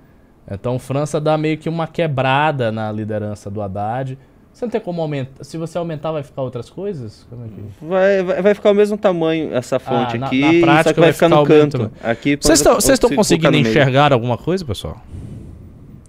Então, 0.50 0.78
França 0.78 1.20
dá 1.20 1.36
meio 1.36 1.58
que 1.58 1.68
uma 1.68 1.86
quebrada 1.86 2.72
na 2.72 2.90
liderança 2.90 3.50
do 3.50 3.60
Haddad. 3.60 4.16
Você 4.58 4.64
não 4.64 4.70
tem 4.72 4.80
como 4.80 5.00
aumentar. 5.00 5.44
Se 5.44 5.56
você 5.56 5.78
aumentar, 5.78 6.10
vai 6.10 6.24
ficar 6.24 6.42
outras 6.42 6.68
coisas? 6.68 7.24
É 7.30 7.36
que... 7.48 7.86
vai, 7.86 8.22
vai, 8.24 8.42
vai, 8.42 8.54
ficar 8.54 8.72
o 8.72 8.74
mesmo 8.74 8.98
tamanho 8.98 9.54
essa 9.54 9.78
fonte 9.78 10.18
ah, 10.18 10.26
aqui, 10.26 10.40
na, 10.40 10.52
na 10.52 10.60
prática, 10.60 10.82
só 10.82 10.94
que 10.94 11.00
vai, 11.00 11.12
ficar, 11.12 11.28
no 11.28 11.44
canto. 11.44 11.92
Aqui 12.02 12.34
Vocês 12.34 12.88
estão 12.88 13.14
conseguindo 13.14 13.56
enxergar 13.56 14.12
alguma 14.12 14.36
coisa, 14.36 14.64
pessoal? 14.64 15.00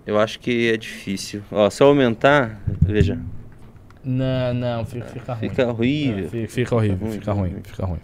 Eu 0.03 0.19
acho 0.19 0.39
que 0.39 0.67
é 0.67 0.77
difícil. 0.77 1.43
Ó, 1.51 1.69
se 1.69 1.83
eu 1.83 1.87
aumentar, 1.89 2.59
veja. 2.81 3.19
Não, 4.03 4.51
não, 4.55 4.83
fica, 4.83 5.05
fica 5.05 5.33
ruim. 5.35 5.49
Fica 5.49 5.67
horrível. 5.67 6.25
É, 6.25 6.27
fica, 6.29 6.47
fica, 6.47 6.75
horrível, 6.75 6.97
fica 6.97 7.11
ruim, 7.11 7.19
fica 7.19 7.33
ruim, 7.33 7.61
fica 7.63 7.85
ruim. 7.85 7.99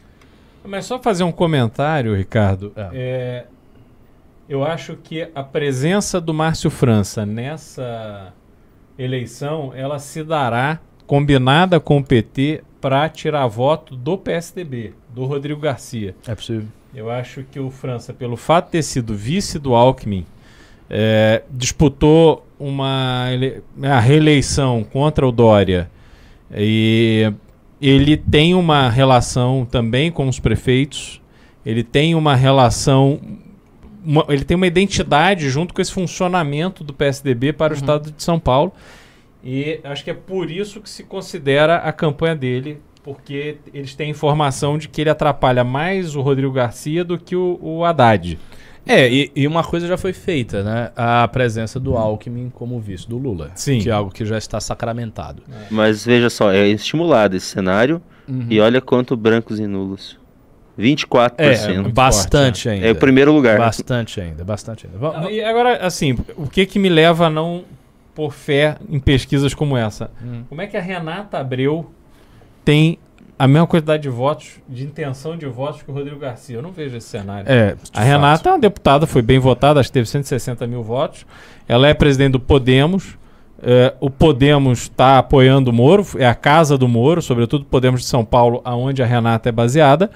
Mas 0.63 0.85
só 0.85 0.99
fazer 0.99 1.23
um 1.23 1.31
comentário, 1.31 2.15
Ricardo. 2.15 2.71
É. 2.75 2.89
É, 2.93 3.45
eu 4.47 4.63
acho 4.63 4.95
que 4.95 5.27
a 5.33 5.43
presença 5.43 6.21
do 6.21 6.35
Márcio 6.35 6.69
França 6.69 7.25
nessa 7.25 8.31
eleição 8.97 9.71
ela 9.75 9.99
se 9.99 10.23
dará 10.23 10.79
combinada 11.05 11.79
com 11.79 11.97
o 11.97 12.03
PT 12.03 12.63
para 12.81 13.07
tirar 13.09 13.47
voto 13.47 13.95
do 13.95 14.17
PSDB, 14.17 14.93
do 15.13 15.25
Rodrigo 15.25 15.59
Garcia. 15.59 16.15
É 16.27 16.35
possível. 16.35 16.67
Eu 16.93 17.09
acho 17.09 17.43
que 17.43 17.59
o 17.59 17.69
França, 17.69 18.13
pelo 18.13 18.37
fato 18.37 18.65
de 18.65 18.71
ter 18.71 18.83
sido 18.83 19.15
vice 19.15 19.59
do 19.59 19.75
Alckmin, 19.75 20.25
é, 20.89 21.43
disputou 21.51 22.45
uma 22.59 23.27
a 23.81 23.99
reeleição 23.99 24.83
contra 24.83 25.27
o 25.27 25.31
Dória 25.31 25.89
e 26.55 27.33
ele 27.81 28.15
tem 28.15 28.53
uma 28.55 28.89
relação 28.89 29.67
também 29.69 30.11
com 30.11 30.27
os 30.27 30.39
prefeitos, 30.39 31.21
ele 31.65 31.83
tem 31.83 32.15
uma 32.15 32.35
relação 32.35 33.19
uma, 34.05 34.25
ele 34.29 34.43
tem 34.43 34.55
uma 34.55 34.67
identidade 34.67 35.49
junto 35.49 35.73
com 35.73 35.81
esse 35.81 35.91
funcionamento 35.91 36.83
do 36.83 36.93
PSDB 36.93 37.53
para 37.53 37.73
o 37.73 37.75
uhum. 37.75 37.81
estado 37.81 38.11
de 38.11 38.21
São 38.23 38.39
Paulo. 38.39 38.73
E 39.43 39.79
acho 39.83 40.03
que 40.03 40.09
é 40.09 40.13
por 40.13 40.49
isso 40.49 40.81
que 40.81 40.89
se 40.89 41.03
considera 41.03 41.77
a 41.77 41.93
campanha 41.93 42.35
dele, 42.35 42.79
porque 43.03 43.57
eles 43.73 43.93
têm 43.93 44.09
informação 44.09 44.77
de 44.77 44.87
que 44.87 45.01
ele 45.01 45.09
atrapalha 45.09 45.63
mais 45.63 46.15
o 46.15 46.21
Rodrigo 46.21 46.51
Garcia 46.51 47.03
do 47.03 47.17
que 47.17 47.35
o, 47.35 47.59
o 47.61 47.85
Haddad. 47.85 48.39
É, 48.87 49.11
e, 49.11 49.31
e, 49.35 49.47
uma 49.47 49.63
coisa 49.63 49.87
já 49.87 49.97
foi 49.97 50.13
feita, 50.13 50.63
né? 50.63 50.91
A 50.95 51.27
presença 51.27 51.79
do 51.79 51.97
Alckmin 51.97 52.51
como 52.51 52.79
vice 52.79 53.09
do 53.09 53.17
Lula. 53.17 53.51
Sim. 53.55 53.79
Que 53.79 53.89
é 53.89 53.91
algo 53.91 54.11
que 54.11 54.23
já 54.23 54.37
está 54.37 54.59
sacramentado. 54.59 55.41
É. 55.51 55.65
Mas 55.71 56.05
veja 56.05 56.29
só, 56.29 56.51
é 56.51 56.67
estimulado 56.67 57.35
esse 57.35 57.47
cenário 57.47 57.99
uhum. 58.27 58.45
e 58.47 58.59
olha 58.59 58.79
quanto 58.79 59.17
brancos 59.17 59.59
e 59.59 59.65
nulos. 59.65 60.19
24%. 60.77 61.33
É, 61.37 61.81
bastante 61.89 62.63
forte, 62.63 62.69
ainda. 62.69 62.87
É 62.87 62.91
o 62.91 62.95
primeiro 62.95 63.31
lugar. 63.31 63.57
Bastante 63.57 64.19
ainda, 64.21 64.43
bastante 64.43 64.85
ainda. 64.87 64.97
Vamos- 64.97 65.31
E 65.31 65.41
agora, 65.41 65.77
assim, 65.85 66.17
o 66.35 66.47
que 66.47 66.65
que 66.65 66.77
me 66.79 66.89
leva 66.89 67.27
a 67.27 67.29
não 67.29 67.63
pôr 68.13 68.31
fé 68.31 68.77
em 68.89 68.99
pesquisas 68.99 69.53
como 69.53 69.75
essa? 69.77 70.09
Hum. 70.23 70.43
Como 70.49 70.61
é 70.61 70.67
que 70.67 70.75
a 70.77 70.81
Renata 70.81 71.37
Abreu 71.37 71.89
tem 72.63 72.97
a 73.37 73.47
mesma 73.47 73.67
quantidade 73.67 74.03
de 74.03 74.09
votos, 74.09 74.51
de 74.67 74.83
intenção 74.85 75.37
de 75.37 75.45
votos 75.45 75.81
que 75.81 75.91
o 75.91 75.93
Rodrigo 75.93 76.17
Garcia? 76.19 76.55
Eu 76.57 76.61
não 76.61 76.71
vejo 76.71 76.95
esse 76.97 77.07
cenário. 77.07 77.49
É, 77.51 77.75
A 77.93 77.99
fato. 77.99 78.05
Renata 78.05 78.49
é 78.49 78.51
uma 78.53 78.59
deputada, 78.59 79.05
foi 79.05 79.21
bem 79.21 79.39
votada, 79.39 79.79
acho 79.79 79.89
que 79.89 79.93
teve 79.93 80.07
160 80.07 80.65
mil 80.67 80.81
votos. 80.81 81.25
Ela 81.67 81.87
é 81.89 81.93
presidente 81.93 82.33
do 82.33 82.39
Podemos. 82.39 83.17
É, 83.63 83.93
o 83.99 84.09
Podemos 84.09 84.81
está 84.83 85.17
apoiando 85.17 85.71
o 85.71 85.73
Moro, 85.73 86.05
é 86.17 86.25
a 86.27 86.35
casa 86.35 86.77
do 86.77 86.87
Moro, 86.87 87.21
sobretudo 87.21 87.61
o 87.63 87.65
Podemos 87.65 88.01
de 88.01 88.07
São 88.07 88.23
Paulo, 88.23 88.61
aonde 88.63 89.01
a 89.01 89.05
Renata 89.05 89.49
é 89.49 89.51
baseada. 89.51 90.09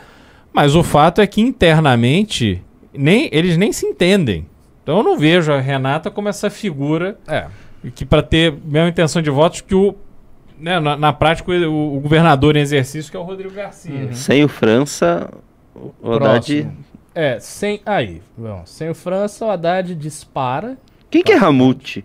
Mas 0.60 0.76
o 0.76 0.84
fato 0.84 1.22
é 1.22 1.26
que 1.26 1.40
internamente 1.40 2.62
nem, 2.94 3.30
eles 3.32 3.56
nem 3.56 3.72
se 3.72 3.86
entendem. 3.86 4.46
Então 4.84 4.98
eu 4.98 5.04
não 5.04 5.18
vejo 5.18 5.54
a 5.54 5.60
Renata 5.62 6.12
como 6.12 6.28
essa 6.28 6.50
figura 6.50 7.18
É. 7.26 7.48
que 7.96 8.04
para 8.04 8.22
ter 8.22 8.52
a 8.52 8.56
mesma 8.70 8.90
intenção 8.90 9.22
de 9.22 9.30
votos 9.30 9.62
que 9.62 9.74
o 9.74 9.96
né, 10.60 10.78
na, 10.78 10.98
na 10.98 11.14
prática 11.14 11.50
o, 11.50 11.96
o 11.96 12.02
governador 12.02 12.58
em 12.58 12.60
exercício 12.60 13.10
que 13.10 13.16
é 13.16 13.20
o 13.22 13.24
Rodrigo 13.24 13.54
Garcia. 13.54 13.96
Uhum. 13.96 14.06
né? 14.08 14.12
Sem 14.12 14.44
o 14.44 14.50
França, 14.50 15.32
o 15.74 16.12
Haddad... 16.12 16.70
É, 17.16 17.40
sem. 17.40 17.80
Aí, 17.86 18.22
bom, 18.38 18.62
sem 18.66 18.90
o 18.90 18.96
França, 18.96 19.46
o 19.46 19.50
Haddad 19.50 19.96
dispara. 19.96 20.78
Quem 21.10 21.24
que 21.24 21.32
é 21.32 21.36
Ramute? 21.38 22.04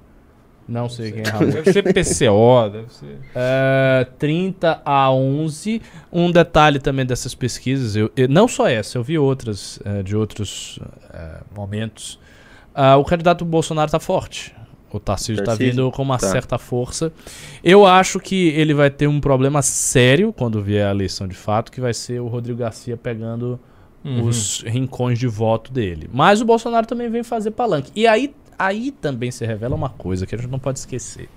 Não 0.67 0.89
sei 0.89 1.13
quem 1.13 1.23
é. 1.23 1.45
Deve 1.63 1.73
ser 1.73 1.83
PCO, 1.83 2.71
deve 2.71 2.93
ser. 2.93 3.19
É, 3.35 4.07
30 4.19 4.81
a 4.85 5.13
11. 5.13 5.83
Um 6.13 6.31
detalhe 6.31 6.79
também 6.79 7.05
dessas 7.05 7.35
pesquisas, 7.35 7.95
eu, 7.97 8.11
eu- 8.17 8.29
não 8.29 8.49
só 8.49 8.67
essa, 8.67 8.97
eu 8.97 9.03
vi 9.03 9.19
outras 9.19 9.79
é, 9.85 10.03
de 10.03 10.17
outros 10.17 10.79
é, 11.13 11.41
momentos. 11.55 12.19
Ah, 12.75 12.97
o 12.97 13.05
candidato 13.05 13.45
Bolsonaro 13.45 13.87
está 13.87 14.01
forte. 14.01 14.55
O 14.91 14.99
Tarcísio 15.01 15.41
está 15.43 15.55
vindo 15.57 15.91
com 15.91 16.03
uma 16.03 16.19
Tá. 16.19 16.29
certa 16.29 16.57
força. 16.57 17.13
Eu 17.65 17.85
acho 17.85 18.19
que 18.21 18.49
ele 18.51 18.73
vai 18.73 18.89
ter 18.91 19.07
um 19.09 19.21
problema 19.21 19.61
sério 19.61 20.33
quando 20.33 20.63
vier 20.63 20.87
a 20.87 20.91
eleição 20.93 21.27
de 21.27 21.35
fato, 21.35 21.71
que 21.73 21.81
vai 21.81 21.93
ser 21.93 22.21
o 22.21 22.27
Rodrigo 22.29 22.61
Garcia 22.61 22.97
pegando 22.97 23.59
Uhum. 24.05 24.25
os 24.27 24.63
rincões 24.67 25.19
de 25.19 25.27
voto 25.27 25.73
dele. 25.73 26.09
Mas 26.13 26.41
o 26.41 26.45
Bolsonaro 26.45 26.87
também 26.87 27.09
vem 27.11 27.23
fazer 27.25 27.51
palanque. 27.53 27.91
E 27.97 28.07
aí, 28.07 28.35
aí 28.59 28.91
também 28.91 29.31
se 29.31 29.45
revela 29.45 29.75
uma 29.75 29.89
coisa 29.89 30.27
que 30.27 30.35
a 30.35 30.39
gente 30.39 30.51
não 30.51 30.59
pode 30.59 30.79
esquecer. 30.79 31.29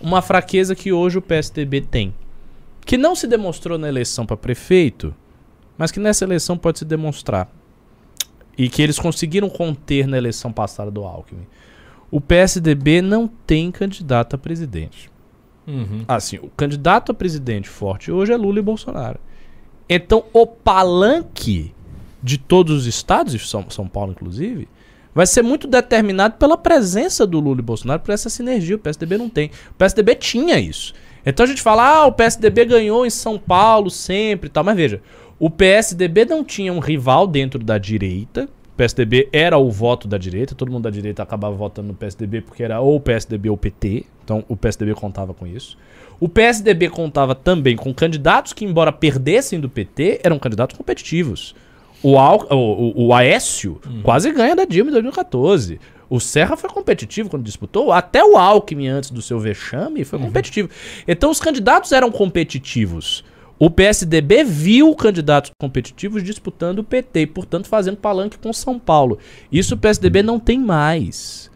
Uma 0.00 0.20
fraqueza 0.20 0.74
que 0.74 0.92
hoje 0.92 1.18
o 1.18 1.22
PSDB 1.22 1.80
tem. 1.80 2.14
Que 2.84 2.98
não 2.98 3.14
se 3.14 3.26
demonstrou 3.26 3.78
na 3.78 3.88
eleição 3.88 4.26
para 4.26 4.36
prefeito, 4.36 5.14
mas 5.78 5.90
que 5.90 6.00
nessa 6.00 6.24
eleição 6.24 6.58
pode 6.58 6.80
se 6.80 6.84
demonstrar. 6.84 7.48
E 8.58 8.68
que 8.68 8.82
eles 8.82 8.98
conseguiram 8.98 9.48
conter 9.48 10.06
na 10.06 10.18
eleição 10.18 10.52
passada 10.52 10.90
do 10.90 11.04
Alckmin. 11.04 11.46
O 12.10 12.20
PSDB 12.20 13.00
não 13.00 13.26
tem 13.26 13.70
candidato 13.70 14.36
a 14.36 14.38
presidente. 14.38 15.10
Uhum. 15.66 16.04
Assim, 16.06 16.38
o 16.38 16.48
candidato 16.48 17.12
a 17.12 17.14
presidente 17.14 17.68
forte 17.68 18.10
hoje 18.10 18.32
é 18.32 18.36
Lula 18.36 18.58
e 18.58 18.62
Bolsonaro. 18.62 19.18
Então, 19.88 20.24
o 20.32 20.46
palanque 20.46 21.74
de 22.22 22.38
todos 22.38 22.76
os 22.76 22.86
estados, 22.86 23.34
e 23.34 23.38
São, 23.38 23.68
São 23.70 23.88
Paulo 23.88 24.12
inclusive, 24.12 24.68
vai 25.14 25.26
ser 25.26 25.42
muito 25.42 25.66
determinado 25.66 26.36
pela 26.36 26.56
presença 26.56 27.26
do 27.26 27.40
Lula 27.40 27.60
e 27.60 27.62
Bolsonaro, 27.62 28.00
por 28.00 28.12
essa 28.12 28.28
sinergia. 28.28 28.76
O 28.76 28.78
PSDB 28.78 29.18
não 29.18 29.28
tem. 29.28 29.50
O 29.70 29.74
PSDB 29.74 30.14
tinha 30.14 30.58
isso. 30.58 30.94
Então 31.24 31.44
a 31.44 31.46
gente 31.46 31.62
fala, 31.62 31.86
ah, 31.86 32.06
o 32.06 32.12
PSDB 32.12 32.64
ganhou 32.64 33.06
em 33.06 33.10
São 33.10 33.38
Paulo 33.38 33.90
sempre 33.90 34.48
e 34.48 34.50
tal. 34.50 34.64
Mas 34.64 34.76
veja, 34.76 35.00
o 35.38 35.50
PSDB 35.50 36.24
não 36.24 36.44
tinha 36.44 36.72
um 36.72 36.78
rival 36.78 37.26
dentro 37.26 37.62
da 37.62 37.78
direita. 37.78 38.48
O 38.72 38.76
PSDB 38.76 39.28
era 39.32 39.58
o 39.58 39.70
voto 39.70 40.08
da 40.08 40.16
direita, 40.16 40.54
todo 40.54 40.72
mundo 40.72 40.84
da 40.84 40.90
direita 40.90 41.22
acabava 41.22 41.54
votando 41.54 41.88
no 41.88 41.94
PSDB 41.94 42.40
porque 42.40 42.62
era 42.62 42.80
ou 42.80 42.96
o 42.96 43.00
PSDB 43.00 43.50
ou 43.50 43.54
o 43.54 43.58
PT. 43.58 44.06
Então 44.24 44.44
o 44.48 44.56
PSDB 44.56 44.94
contava 44.94 45.34
com 45.34 45.46
isso. 45.46 45.76
O 46.18 46.28
PSDB 46.28 46.88
contava 46.88 47.34
também 47.34 47.76
com 47.76 47.92
candidatos 47.92 48.52
que, 48.52 48.64
embora 48.64 48.92
perdessem 48.92 49.58
do 49.58 49.68
PT, 49.68 50.20
eram 50.22 50.38
candidatos 50.38 50.76
competitivos. 50.76 51.54
O, 52.02 52.18
Al, 52.18 52.46
o, 52.50 52.54
o, 52.54 53.06
o 53.06 53.14
Aécio 53.14 53.80
quase 54.02 54.30
ganha 54.32 54.56
da 54.56 54.64
Dilma 54.64 54.90
em 54.90 54.94
2014. 54.94 55.78
O 56.10 56.20
Serra 56.20 56.56
foi 56.56 56.68
competitivo 56.68 57.30
quando 57.30 57.44
disputou. 57.44 57.92
Até 57.92 58.22
o 58.22 58.36
Alckmin, 58.36 58.88
antes 58.88 59.10
do 59.10 59.22
seu 59.22 59.38
vexame, 59.38 60.04
foi 60.04 60.18
competitivo. 60.18 60.68
Então 61.08 61.30
os 61.30 61.40
candidatos 61.40 61.90
eram 61.92 62.10
competitivos. 62.10 63.24
O 63.58 63.70
PSDB 63.70 64.42
viu 64.44 64.94
candidatos 64.94 65.52
competitivos 65.58 66.22
disputando 66.22 66.80
o 66.80 66.84
PT 66.84 67.20
e, 67.20 67.26
portanto, 67.26 67.68
fazendo 67.68 67.96
palanque 67.96 68.36
com 68.36 68.52
São 68.52 68.78
Paulo. 68.78 69.18
Isso 69.50 69.74
o 69.74 69.78
PSDB 69.78 70.22
não 70.22 70.40
tem 70.40 70.58
mais. 70.58 71.50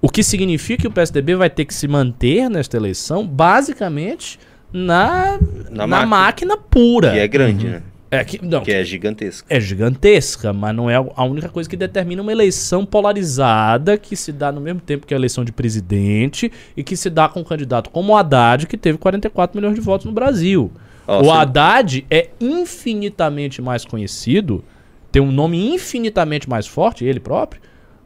O 0.00 0.08
que 0.08 0.22
significa 0.22 0.82
que 0.82 0.88
o 0.88 0.90
PSDB 0.90 1.34
vai 1.34 1.50
ter 1.50 1.66
que 1.66 1.74
se 1.74 1.86
manter 1.86 2.48
nesta 2.48 2.76
eleição, 2.76 3.26
basicamente, 3.26 4.40
na, 4.72 5.38
na, 5.70 5.86
Na 5.86 6.06
máquina. 6.06 6.06
máquina. 6.06 6.56
pura. 6.56 7.12
Que 7.12 7.18
é 7.18 7.28
grande, 7.28 7.66
né? 7.68 7.82
É 8.20 8.24
que, 8.24 8.44
não, 8.44 8.62
Que 8.62 8.72
é 8.72 8.84
gigantesco. 8.84 9.46
é 9.50 9.60
gigantesca, 9.60 10.52
mas 10.52 10.74
não 10.74 10.88
é 10.90 10.94
a 10.96 11.24
única 11.24 11.48
coisa 11.48 11.68
que 11.68 11.76
determina 11.76 12.20
uma 12.22 12.32
eleição 12.32 12.84
polarizada 12.86 13.96
que 13.98 14.14
se 14.16 14.32
dá 14.32 14.50
no 14.52 14.60
mesmo 14.60 14.80
tempo 14.80 15.06
que 15.06 15.14
a 15.14 15.16
eleição 15.16 15.44
de 15.44 15.52
presidente 15.52 16.50
e 16.76 16.82
que 16.82 16.96
se 16.96 17.08
dá 17.10 17.28
com 17.28 17.40
um 17.40 17.44
candidato 17.44 17.90
como 17.90 18.12
o 18.12 18.16
Haddad, 18.16 18.66
que 18.66 18.76
teve 18.76 18.98
44 18.98 19.56
milhões 19.58 19.74
de 19.74 19.80
votos 19.80 20.06
no 20.06 20.12
Brasil. 20.12 20.70
Ó, 21.06 21.20
o 21.20 21.24
você- 21.24 21.30
Haddad 21.30 22.06
é 22.10 22.30
infinitamente 22.40 23.60
mais 23.62 23.84
conhecido, 23.84 24.64
tem 25.12 25.22
um 25.22 25.30
nome 25.32 25.72
infinitamente 25.74 26.48
mais 26.48 26.66
forte, 26.66 27.04
ele 27.04 27.20
próprio, 27.20 27.60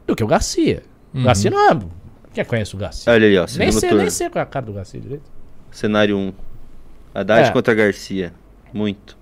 do 0.05 0.15
que 0.15 0.23
o 0.23 0.27
Garcia. 0.27 0.83
O 1.13 1.23
Garcia 1.23 1.49
não 1.49 1.71
é. 1.71 1.79
Quem 2.33 2.45
conhece 2.45 2.75
o 2.75 2.77
Garcia? 2.77 3.11
Olha 3.11 3.25
ali, 3.27 3.37
ó. 3.37 3.45
nem, 3.57 3.71
sei, 3.71 3.91
nem 3.93 4.09
sei 4.09 4.29
qual 4.29 4.39
é 4.41 4.43
a 4.43 4.45
cara 4.45 4.65
do 4.65 4.73
Garcia 4.73 4.99
direito. 4.99 5.23
Cenário 5.71 6.15
1. 6.17 6.33
Haddad 7.13 7.49
É. 7.49 7.51
contra 7.51 7.73
Garcia. 7.73 8.33
Muito. 8.73 9.17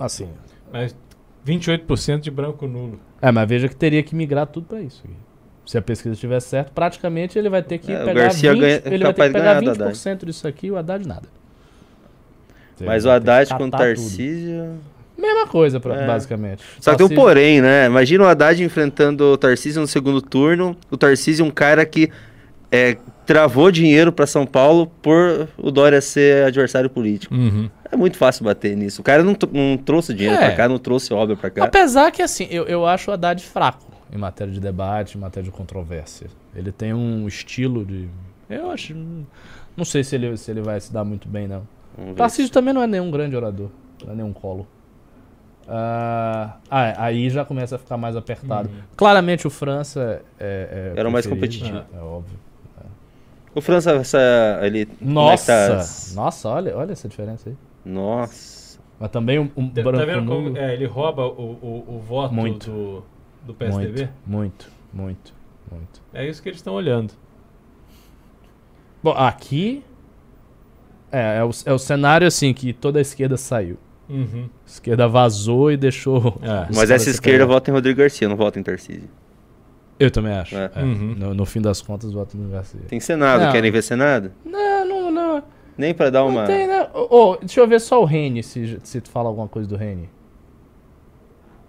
Assim. 0.00 0.28
Mas 0.72 0.96
28% 1.46 2.20
de 2.20 2.30
branco 2.30 2.66
nulo. 2.66 2.98
É, 3.22 3.30
mas 3.30 3.48
veja 3.48 3.68
que 3.68 3.76
teria 3.76 4.02
que 4.02 4.14
migrar 4.16 4.46
tudo 4.46 4.66
pra 4.66 4.80
isso. 4.80 5.02
aqui. 5.04 5.14
Se 5.66 5.78
a 5.78 5.82
pesquisa 5.82 6.14
estiver 6.14 6.40
certa, 6.40 6.72
praticamente 6.74 7.38
ele 7.38 7.48
vai 7.48 7.62
ter 7.62 7.78
que 7.78 7.92
É, 7.92 8.02
o 8.02 8.06
pegar 8.06 8.22
Garcia 8.22 8.52
20, 8.52 8.60
ganha- 8.60 8.82
ele 8.86 9.04
vai 9.04 9.12
ter 9.14 9.22
que 9.26 9.32
pegar 9.32 9.60
ganhar 9.60 9.74
do 9.74 9.84
20% 9.84 10.26
disso 10.26 10.48
aqui 10.48 10.66
e 10.66 10.70
o 10.72 10.76
Haddad 10.76 11.06
nada. 11.06 11.28
Mas 12.80 13.04
Ele 13.04 13.12
o 13.12 13.14
Haddad 13.14 13.50
contra 13.50 13.78
tudo. 13.78 13.78
Tarcísio. 13.78 14.74
Mesma 15.18 15.46
coisa, 15.46 15.78
pra- 15.78 15.96
É. 16.02 16.06
basicamente. 16.06 16.64
Só 16.80 16.92
que 16.92 16.96
tem 16.98 17.06
um 17.06 17.10
porém, 17.14 17.60
né? 17.60 17.86
Imagina 17.86 18.24
o 18.24 18.26
Haddad 18.26 18.62
enfrentando 18.64 19.24
o 19.24 19.36
Tarcísio 19.36 19.80
no 19.82 19.86
segundo 19.86 20.22
turno. 20.22 20.74
O 20.90 20.96
Tarcísio 20.96 21.44
é 21.44 21.46
um 21.46 21.50
cara 21.50 21.84
que 21.84 22.10
é, 22.72 22.96
travou 23.26 23.70
dinheiro 23.70 24.10
pra 24.12 24.26
São 24.26 24.46
Paulo 24.46 24.86
por 25.02 25.46
o 25.58 25.70
Dória 25.70 26.00
ser 26.00 26.46
adversário 26.46 26.88
político. 26.88 27.34
Uhum. 27.34 27.68
É 27.92 27.96
muito 27.96 28.16
fácil 28.16 28.44
bater 28.44 28.76
nisso. 28.76 29.00
O 29.00 29.04
cara 29.04 29.22
não, 29.22 29.36
não 29.52 29.76
trouxe 29.76 30.14
dinheiro 30.14 30.36
É. 30.36 30.46
pra 30.46 30.56
cá, 30.56 30.68
não 30.68 30.78
trouxe 30.78 31.12
obra 31.12 31.36
pra 31.36 31.50
cá. 31.50 31.64
Apesar 31.64 32.10
que, 32.12 32.22
assim, 32.22 32.46
eu, 32.50 32.64
eu 32.64 32.86
acho 32.86 33.10
o 33.10 33.14
Haddad 33.14 33.42
fraco 33.42 33.90
em 34.12 34.18
matéria 34.18 34.52
de 34.52 34.60
debate, 34.60 35.16
em 35.16 35.20
matéria 35.20 35.50
de 35.50 35.56
controvérsia. 35.56 36.28
Ele 36.54 36.72
tem 36.72 36.92
um 36.92 37.26
estilo 37.26 37.84
de. 37.84 38.08
Eu 38.48 38.70
acho. 38.70 38.94
Não 39.76 39.84
sei 39.84 40.02
se 40.02 40.14
ele, 40.16 40.36
se 40.36 40.50
ele 40.50 40.60
vai 40.62 40.80
se 40.80 40.92
dar 40.92 41.04
muito 41.04 41.28
bem, 41.28 41.46
não. 41.46 41.62
Tarcísio 42.16 42.50
também 42.50 42.72
não 42.72 42.82
é 42.82 42.86
nenhum 42.86 43.10
grande 43.10 43.36
orador, 43.36 43.68
não 44.04 44.12
é 44.12 44.16
nenhum 44.16 44.32
colo. 44.32 44.66
Ah, 45.68 46.56
ah, 46.68 47.04
aí 47.04 47.30
já 47.30 47.44
começa 47.44 47.76
a 47.76 47.78
ficar 47.78 47.96
mais 47.96 48.16
apertado. 48.16 48.68
Claramente 48.96 49.46
o 49.46 49.50
França 49.50 50.22
é, 50.38 50.92
é 50.96 50.98
Era 50.98 51.08
o 51.08 51.12
mais 51.12 51.26
competitivo. 51.26 51.78
É, 51.78 51.98
é 51.98 52.00
óbvio. 52.00 52.38
O 53.54 53.60
França, 53.60 53.92
essa, 53.92 54.60
ele... 54.62 54.82
é 54.82 54.86
que 54.86 55.04
Nossa! 55.04 55.52
tá? 55.52 56.14
Nossa, 56.14 56.48
olha, 56.48 56.76
olha 56.76 56.92
essa 56.92 57.08
diferença 57.08 57.50
aí. 57.50 57.56
Nossa. 57.84 58.78
Mas 58.98 59.10
também 59.10 59.38
um, 59.38 59.50
um 59.56 59.68
Tá, 59.68 59.82
branco 59.82 59.98
tá 59.98 60.04
vendo 60.04 60.26
como 60.26 60.58
é, 60.58 60.74
ele 60.74 60.86
rouba 60.86 61.26
o, 61.26 61.30
o, 61.30 61.96
o 61.96 61.98
voto 62.00 62.34
Muito. 62.34 62.70
do, 62.70 63.04
do 63.46 63.54
PSDB? 63.54 64.10
Muito, 64.26 64.70
muito, 64.92 64.92
muito, 64.92 65.34
muito. 65.70 66.02
É 66.12 66.28
isso 66.28 66.42
que 66.42 66.48
eles 66.48 66.58
estão 66.58 66.74
olhando. 66.74 67.12
Bom, 69.02 69.12
aqui 69.12 69.82
é, 71.10 71.38
é, 71.38 71.44
o, 71.44 71.50
é 71.64 71.72
o 71.72 71.78
cenário 71.78 72.26
assim 72.26 72.52
que 72.52 72.72
toda 72.72 72.98
a 72.98 73.02
esquerda 73.02 73.36
saiu. 73.36 73.78
Uhum. 74.08 74.50
A 74.66 74.68
esquerda 74.68 75.08
vazou 75.08 75.70
e 75.70 75.76
deixou. 75.76 76.38
É. 76.42 76.66
Mas 76.74 76.90
essa 76.90 77.08
esquerda 77.08 77.46
vota 77.46 77.70
em 77.70 77.74
Rodrigo 77.74 77.98
Garcia, 77.98 78.28
não 78.28 78.36
vota 78.36 78.58
em 78.58 78.62
Tarcísio. 78.62 79.08
Eu 79.98 80.10
também 80.10 80.32
acho. 80.32 80.56
É. 80.56 80.70
é. 80.74 80.82
Uhum. 80.82 81.14
No, 81.16 81.34
no 81.34 81.46
fim 81.46 81.60
das 81.60 81.80
contas, 81.80 82.12
voto 82.12 82.36
no 82.36 82.50
Garcia. 82.50 82.80
Tem 82.88 82.98
Senado, 83.00 83.44
Não. 83.44 83.52
querem 83.52 83.70
ver 83.70 83.82
Senado? 83.82 84.32
Não. 84.44 84.59
Nem 85.80 85.94
pra 85.94 86.10
dar 86.10 86.24
uma... 86.24 86.42
Não 86.42 86.46
tem, 86.46 86.66
né? 86.66 86.88
Ô, 86.94 87.36
deixa 87.40 87.58
eu 87.60 87.66
ver 87.66 87.80
só 87.80 88.00
o 88.02 88.04
Rene, 88.04 88.42
se, 88.42 88.78
se 88.82 89.00
tu 89.00 89.08
fala 89.10 89.28
alguma 89.30 89.48
coisa 89.48 89.66
do 89.68 89.76
Rene. 89.76 90.08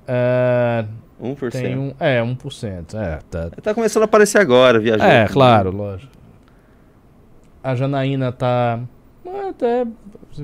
É, 0.07 0.85
1%. 1.21 1.51
tem 1.51 1.77
um, 1.77 1.93
é, 1.99 2.21
1%. 2.21 2.93
É, 2.95 3.19
tá, 3.29 3.49
Tá 3.61 3.73
começando 3.73 4.01
a 4.03 4.05
aparecer 4.05 4.39
agora, 4.39 4.79
viajando. 4.79 5.09
É, 5.09 5.27
claro, 5.27 5.71
lógico. 5.71 6.11
A 7.63 7.75
Janaína 7.75 8.31
tá 8.31 8.79
Mas 9.23 9.45
Até 9.49 9.85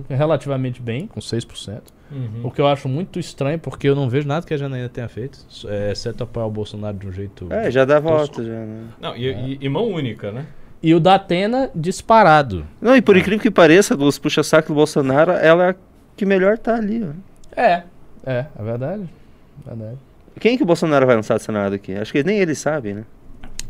relativamente 0.09 0.81
bem, 0.81 1.07
com 1.07 1.19
6%. 1.19 1.81
Uhum. 2.09 2.41
O 2.45 2.51
que 2.51 2.61
eu 2.61 2.67
acho 2.67 2.87
muito 2.87 3.19
estranho, 3.19 3.59
porque 3.59 3.89
eu 3.89 3.95
não 3.95 4.07
vejo 4.07 4.27
nada 4.27 4.45
que 4.45 4.53
a 4.53 4.57
Janaína 4.57 4.87
tenha 4.87 5.09
feito, 5.09 5.39
é, 5.67 5.91
exceto 5.91 6.23
apoiar 6.23 6.45
o 6.45 6.51
Bolsonaro 6.51 6.95
de 6.95 7.07
um 7.07 7.11
jeito. 7.11 7.47
É, 7.51 7.69
já 7.69 7.83
dá 7.83 7.99
Tosco. 7.99 8.17
voto, 8.37 8.43
já, 8.45 8.53
né? 8.53 8.83
Não, 9.01 9.17
e, 9.17 9.27
e- 9.29 9.57
e 9.59 9.67
mão 9.69 9.87
única, 9.89 10.31
né? 10.31 10.45
E 10.81 10.93
o 10.93 10.99
da 10.99 11.15
Atena 11.15 11.69
disparado. 11.73 12.65
Não, 12.81 12.95
e 12.95 13.01
por 13.01 13.17
incrível 13.17 13.41
que 13.41 13.51
pareça, 13.51 13.95
dos 13.95 14.19
puxa-saco 14.19 14.69
do 14.69 14.75
Bolsonaro, 14.75 15.31
ela 15.31 15.65
é 15.65 15.69
a 15.71 15.75
que 16.15 16.25
melhor 16.25 16.57
tá 16.57 16.75
ali, 16.75 17.03
ó. 17.03 17.59
É, 17.59 17.83
é, 18.25 18.45
é 18.57 18.63
verdade. 18.63 19.03
verdade. 19.65 19.97
Quem 20.39 20.57
que 20.57 20.63
o 20.63 20.65
Bolsonaro 20.65 21.05
vai 21.05 21.15
lançar 21.15 21.35
do 21.35 21.41
Senado 21.41 21.73
aqui? 21.73 21.95
Acho 21.95 22.11
que 22.11 22.23
nem 22.23 22.39
ele 22.39 22.53
sabe, 22.53 22.93
né? 22.93 23.03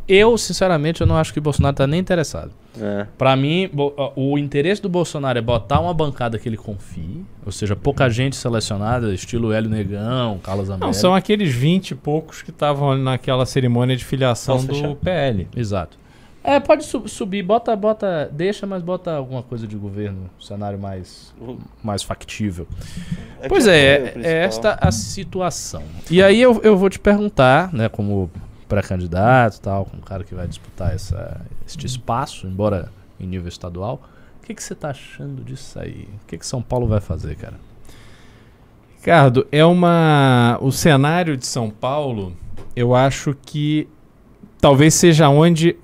Eu, 0.08 0.38
sinceramente, 0.38 1.02
eu 1.02 1.08
não 1.08 1.18
acho 1.18 1.34
que 1.34 1.40
o 1.40 1.42
Bolsonaro 1.42 1.76
tá 1.76 1.86
nem 1.86 2.00
interessado. 2.00 2.52
É. 2.80 3.06
Pra 3.18 3.36
mim, 3.36 3.70
o 4.16 4.38
interesse 4.38 4.82
do 4.82 4.88
Bolsonaro 4.88 5.38
é 5.38 5.42
botar 5.42 5.82
uma 5.82 5.94
bancada 5.94 6.40
que 6.40 6.48
ele 6.48 6.56
confie, 6.56 7.26
ou 7.46 7.52
seja, 7.52 7.76
pouca 7.76 8.10
gente 8.10 8.38
selecionada, 8.38 9.14
estilo 9.14 9.52
Hélio 9.52 9.70
Negão, 9.70 10.40
Carlos 10.42 10.70
Américo. 10.70 10.86
Não, 10.86 10.94
são 10.94 11.14
aqueles 11.14 11.54
20 11.54 11.92
e 11.92 11.96
poucos 11.96 12.42
que 12.42 12.52
estavam 12.52 12.92
ali 12.92 13.02
naquela 13.02 13.46
cerimônia 13.46 13.98
de 13.98 14.06
filiação 14.06 14.56
Posso 14.56 14.68
do 14.68 14.76
fechar? 14.76 14.96
PL. 14.96 15.48
Exato. 15.56 15.98
É, 16.48 16.62
pode 16.62 16.86
su- 16.86 17.10
subir, 17.10 17.44
bota, 17.44 17.76
bota, 17.76 18.30
deixa, 18.32 18.66
mas 18.66 18.82
bota 18.82 19.12
alguma 19.12 19.44
coisa 19.44 19.68
de 19.68 19.76
governo, 19.76 20.30
um 20.38 20.42
cenário 20.42 20.80
mais, 20.80 21.36
mais 21.84 22.04
factível. 22.04 22.66
É 23.42 23.50
Pois 23.50 23.68
é, 23.68 23.96
é, 23.96 24.14
é 24.24 24.32
esta 24.46 24.78
a 24.80 24.90
situação. 24.90 25.84
E 26.10 26.24
aí 26.24 26.42
eu, 26.42 26.62
eu 26.64 26.78
vou 26.78 26.90
te 26.90 27.00
perguntar, 27.00 27.74
né, 27.74 27.90
como 27.90 28.32
pré-candidato 28.66 29.58
e 29.58 29.60
tal, 29.60 29.86
como 29.88 30.02
cara 30.02 30.24
que 30.24 30.34
vai 30.34 30.48
disputar 30.48 30.96
essa, 30.96 31.42
este 31.66 31.86
espaço, 31.86 32.48
embora 32.48 32.94
em 33.20 33.28
nível 33.28 33.50
estadual, 33.50 34.02
o 34.42 34.46
que, 34.46 34.54
que 34.56 34.64
você 34.64 34.74
tá 34.74 34.92
achando 34.92 35.44
disso 35.44 35.78
aí? 35.78 36.08
O 36.24 36.28
que, 36.28 36.38
que 36.38 36.48
São 36.48 36.62
Paulo 36.62 36.88
vai 36.88 37.02
fazer, 37.02 37.36
cara? 37.36 37.56
Ricardo, 38.96 39.46
é 39.52 39.66
uma. 39.66 40.58
O 40.62 40.72
cenário 40.72 41.36
de 41.36 41.46
São 41.46 41.70
Paulo, 41.70 42.34
eu 42.74 42.96
acho 42.96 43.36
que 43.46 43.86
talvez 44.62 44.94
seja 44.94 45.28
onde 45.28 45.76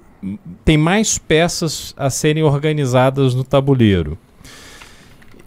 tem 0.63 0.77
mais 0.77 1.17
peças 1.17 1.93
a 1.97 2.09
serem 2.09 2.43
organizadas 2.43 3.33
no 3.33 3.43
tabuleiro. 3.43 4.17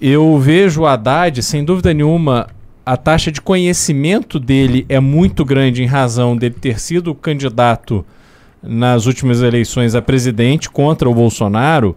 Eu 0.00 0.38
vejo 0.38 0.82
o 0.82 0.86
Haddad, 0.86 1.42
sem 1.42 1.64
dúvida 1.64 1.94
nenhuma, 1.94 2.48
a 2.84 2.96
taxa 2.96 3.32
de 3.32 3.40
conhecimento 3.40 4.38
dele 4.38 4.86
é 4.88 5.00
muito 5.00 5.44
grande 5.44 5.82
em 5.82 5.86
razão 5.86 6.36
dele 6.36 6.54
ter 6.60 6.78
sido 6.78 7.14
candidato 7.14 8.04
nas 8.62 9.06
últimas 9.06 9.42
eleições 9.42 9.94
a 9.94 10.02
presidente 10.02 10.70
contra 10.70 11.08
o 11.08 11.14
Bolsonaro. 11.14 11.96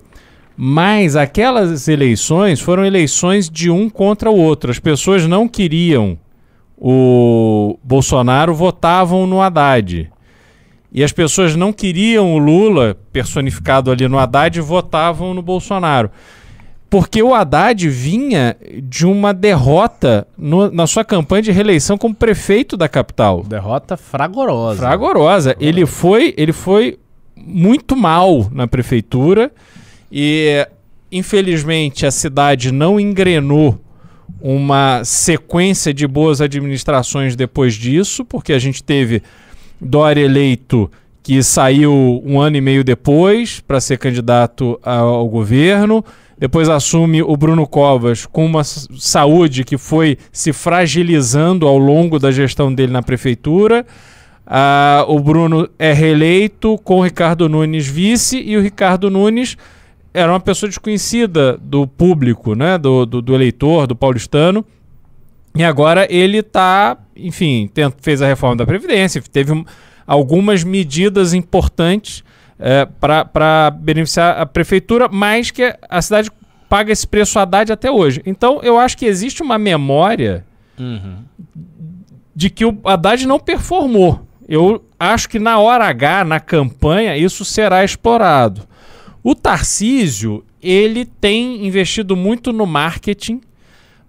Mas 0.55 1.15
aquelas 1.15 1.87
eleições 1.87 2.59
foram 2.59 2.85
eleições 2.85 3.49
de 3.49 3.69
um 3.69 3.89
contra 3.89 4.29
o 4.29 4.35
outro. 4.35 4.71
As 4.71 4.79
pessoas 4.79 5.25
não 5.27 5.47
queriam 5.47 6.17
o 6.77 7.77
Bolsonaro, 7.83 8.53
votavam 8.53 9.27
no 9.27 9.41
Haddad. 9.41 10.09
E 10.91 11.03
as 11.03 11.11
pessoas 11.11 11.55
não 11.55 11.71
queriam 11.71 12.33
o 12.33 12.37
Lula, 12.39 12.97
personificado 13.13 13.91
ali 13.91 14.07
no 14.07 14.17
Haddad, 14.17 14.59
votavam 14.61 15.33
no 15.33 15.41
Bolsonaro. 15.41 16.09
Porque 16.89 17.21
o 17.21 17.35
Haddad 17.35 17.87
vinha 17.87 18.57
de 18.81 19.05
uma 19.05 19.31
derrota 19.31 20.27
no- 20.35 20.71
na 20.71 20.87
sua 20.87 21.05
campanha 21.05 21.43
de 21.43 21.51
reeleição 21.51 21.95
como 21.95 22.15
prefeito 22.15 22.75
da 22.75 22.89
capital. 22.89 23.43
Derrota 23.47 23.95
fragorosa. 23.95 24.79
Fragorosa. 24.79 25.55
Ele 25.59 25.85
foi, 25.85 26.33
ele 26.35 26.51
foi 26.51 26.97
muito 27.37 27.95
mal 27.95 28.49
na 28.51 28.67
prefeitura 28.67 29.51
e 30.11 30.67
infelizmente 31.11 32.05
a 32.07 32.11
cidade 32.11 32.71
não 32.71 32.99
engrenou 32.99 33.79
uma 34.41 35.03
sequência 35.03 35.93
de 35.93 36.07
boas 36.07 36.41
administrações 36.41 37.35
depois 37.35 37.75
disso, 37.75 38.25
porque 38.25 38.53
a 38.53 38.59
gente 38.59 38.83
teve 38.83 39.21
Dória 39.81 40.21
eleito 40.21 40.89
que 41.21 41.43
saiu 41.43 42.21
um 42.25 42.39
ano 42.39 42.57
e 42.57 42.61
meio 42.61 42.83
depois 42.83 43.59
para 43.59 43.79
ser 43.79 43.97
candidato 43.97 44.79
ao 44.83 45.27
governo. 45.27 46.03
Depois 46.37 46.69
assume 46.69 47.21
o 47.21 47.35
Bruno 47.35 47.67
Covas 47.67 48.25
com 48.25 48.45
uma 48.45 48.63
saúde 48.63 49.63
que 49.63 49.77
foi 49.77 50.17
se 50.31 50.53
fragilizando 50.53 51.67
ao 51.67 51.77
longo 51.77 52.17
da 52.17 52.31
gestão 52.31 52.73
dele 52.73 52.93
na 52.93 53.03
prefeitura. 53.03 53.85
O 55.07 55.19
Bruno 55.19 55.69
é 55.77 55.93
reeleito 55.93 56.77
com 56.83 56.99
o 56.99 57.03
Ricardo 57.03 57.47
Nunes 57.47 57.85
vice 57.85 58.41
e 58.41 58.57
o 58.57 58.61
Ricardo 58.61 59.11
Nunes 59.11 59.57
era 60.13 60.31
uma 60.31 60.39
pessoa 60.39 60.67
desconhecida 60.67 61.57
do 61.61 61.85
público, 61.85 62.55
né, 62.55 62.77
do, 62.77 63.05
do, 63.05 63.21
do 63.21 63.35
eleitor, 63.35 63.85
do 63.85 63.95
paulistano. 63.95 64.65
E 65.55 65.63
agora 65.63 66.07
ele 66.09 66.37
está, 66.39 66.97
enfim, 67.15 67.69
fez 68.01 68.21
a 68.21 68.27
reforma 68.27 68.55
da 68.57 68.65
Previdência, 68.65 69.21
teve 69.31 69.51
um- 69.51 69.65
algumas 70.07 70.63
medidas 70.63 71.33
importantes 71.33 72.23
para 72.99 73.71
beneficiar 73.71 74.39
a 74.39 74.45
prefeitura, 74.45 75.07
mas 75.11 75.49
que 75.51 75.73
a 75.89 76.01
cidade 76.01 76.29
paga 76.67 76.91
esse 76.91 77.07
preço 77.07 77.39
Haddad 77.39 77.71
até 77.71 77.89
hoje. 77.89 78.21
Então 78.25 78.59
eu 78.61 78.77
acho 78.77 78.97
que 78.97 79.05
existe 79.05 79.41
uma 79.41 79.57
memória 79.57 80.45
Uhum. 80.77 81.17
de 82.35 82.49
que 82.49 82.63
o 82.65 82.77
Haddad 82.85 83.25
não 83.27 83.39
performou. 83.39 84.25
Eu 84.47 84.83
acho 84.99 85.27
que 85.29 85.39
na 85.39 85.59
hora 85.59 85.85
H, 85.85 86.23
na 86.25 86.39
campanha, 86.39 87.15
isso 87.17 87.43
será 87.45 87.83
explorado. 87.83 88.61
O 89.23 89.35
Tarcísio, 89.35 90.43
ele 90.61 91.05
tem 91.05 91.65
investido 91.65 92.15
muito 92.15 92.51
no 92.53 92.65
marketing, 92.65 93.41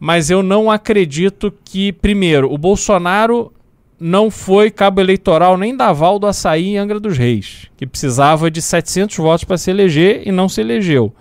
mas 0.01 0.31
eu 0.31 0.43
não 0.43 0.71
acredito 0.71 1.53
que, 1.63 1.93
primeiro, 1.93 2.51
o 2.51 2.57
Bolsonaro 2.57 3.53
não 4.01 4.31
foi 4.31 4.71
cabo 4.71 4.99
eleitoral 4.99 5.59
nem 5.59 5.77
da 5.77 5.93
Val 5.93 6.19
do 6.19 6.27
Açaí 6.27 6.69
em 6.69 6.79
Angra 6.79 6.99
dos 6.99 7.19
Reis, 7.19 7.67
que 7.77 7.87
precisava 7.87 8.51
de 8.51 8.63
700 8.63 9.19
votos 9.19 9.45
para 9.45 9.59
se 9.59 9.71
eleger 9.71 10.23
e 10.27 10.33
não 10.33 10.49
se 10.49 10.63
elegeu. 10.63 11.15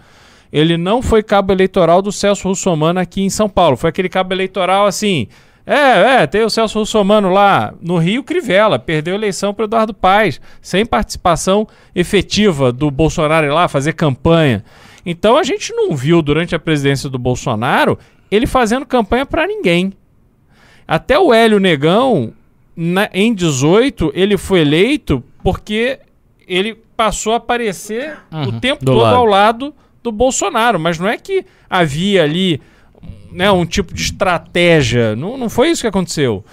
Ele 0.51 0.77
não 0.77 1.01
foi 1.01 1.21
cabo 1.21 1.51
eleitoral 1.51 2.01
do 2.01 2.09
Celso 2.11 2.47
Russomano 2.47 3.01
aqui 3.01 3.21
em 3.21 3.29
São 3.29 3.49
Paulo. 3.49 3.75
Foi 3.75 3.89
aquele 3.89 4.07
cabo 4.07 4.33
eleitoral 4.33 4.87
assim. 4.87 5.27
É, 5.65 6.21
é, 6.21 6.27
tem 6.27 6.41
o 6.41 6.49
Celso 6.49 6.79
Russomano 6.79 7.29
lá 7.29 7.73
no 7.81 7.97
Rio 7.97 8.23
Crivella, 8.23 8.79
perdeu 8.79 9.13
a 9.13 9.17
eleição 9.17 9.53
para 9.53 9.65
Eduardo 9.65 9.93
Paes, 9.93 10.39
sem 10.61 10.85
participação 10.85 11.67
efetiva 11.93 12.71
do 12.71 12.89
Bolsonaro 12.89 13.45
ir 13.45 13.51
lá 13.51 13.67
fazer 13.67 13.93
campanha. 13.93 14.63
Então 15.05 15.37
a 15.37 15.43
gente 15.43 15.73
não 15.73 15.95
viu 15.95 16.21
durante 16.21 16.55
a 16.55 16.59
presidência 16.59 17.09
do 17.09 17.19
Bolsonaro 17.19 17.99
ele 18.31 18.45
fazendo 18.47 18.85
campanha 18.85 19.25
para 19.25 19.45
ninguém. 19.47 19.93
Até 20.87 21.17
o 21.19 21.33
Hélio 21.33 21.59
Negão, 21.59 22.33
na- 22.75 23.09
em 23.13 23.33
18, 23.33 24.11
ele 24.15 24.37
foi 24.37 24.61
eleito 24.61 25.23
porque 25.43 25.99
ele 26.47 26.75
passou 26.97 27.33
a 27.33 27.37
aparecer 27.37 28.17
Uhum, 28.31 28.43
o 28.43 28.59
tempo 28.59 28.83
do 28.83 28.91
todo 28.93 29.01
lado. 29.03 29.15
ao 29.15 29.25
lado 29.25 29.75
do 30.03 30.11
Bolsonaro. 30.11 30.79
Mas 30.79 30.97
não 30.99 31.07
é 31.07 31.17
que 31.17 31.45
havia 31.69 32.23
ali 32.23 32.59
né, 33.31 33.51
um 33.51 33.65
tipo 33.65 33.93
de 33.93 34.01
estratégia. 34.01 35.15
Não, 35.15 35.37
não 35.37 35.49
foi 35.49 35.69
isso 35.69 35.81
que 35.81 35.87
aconteceu. 35.87 36.43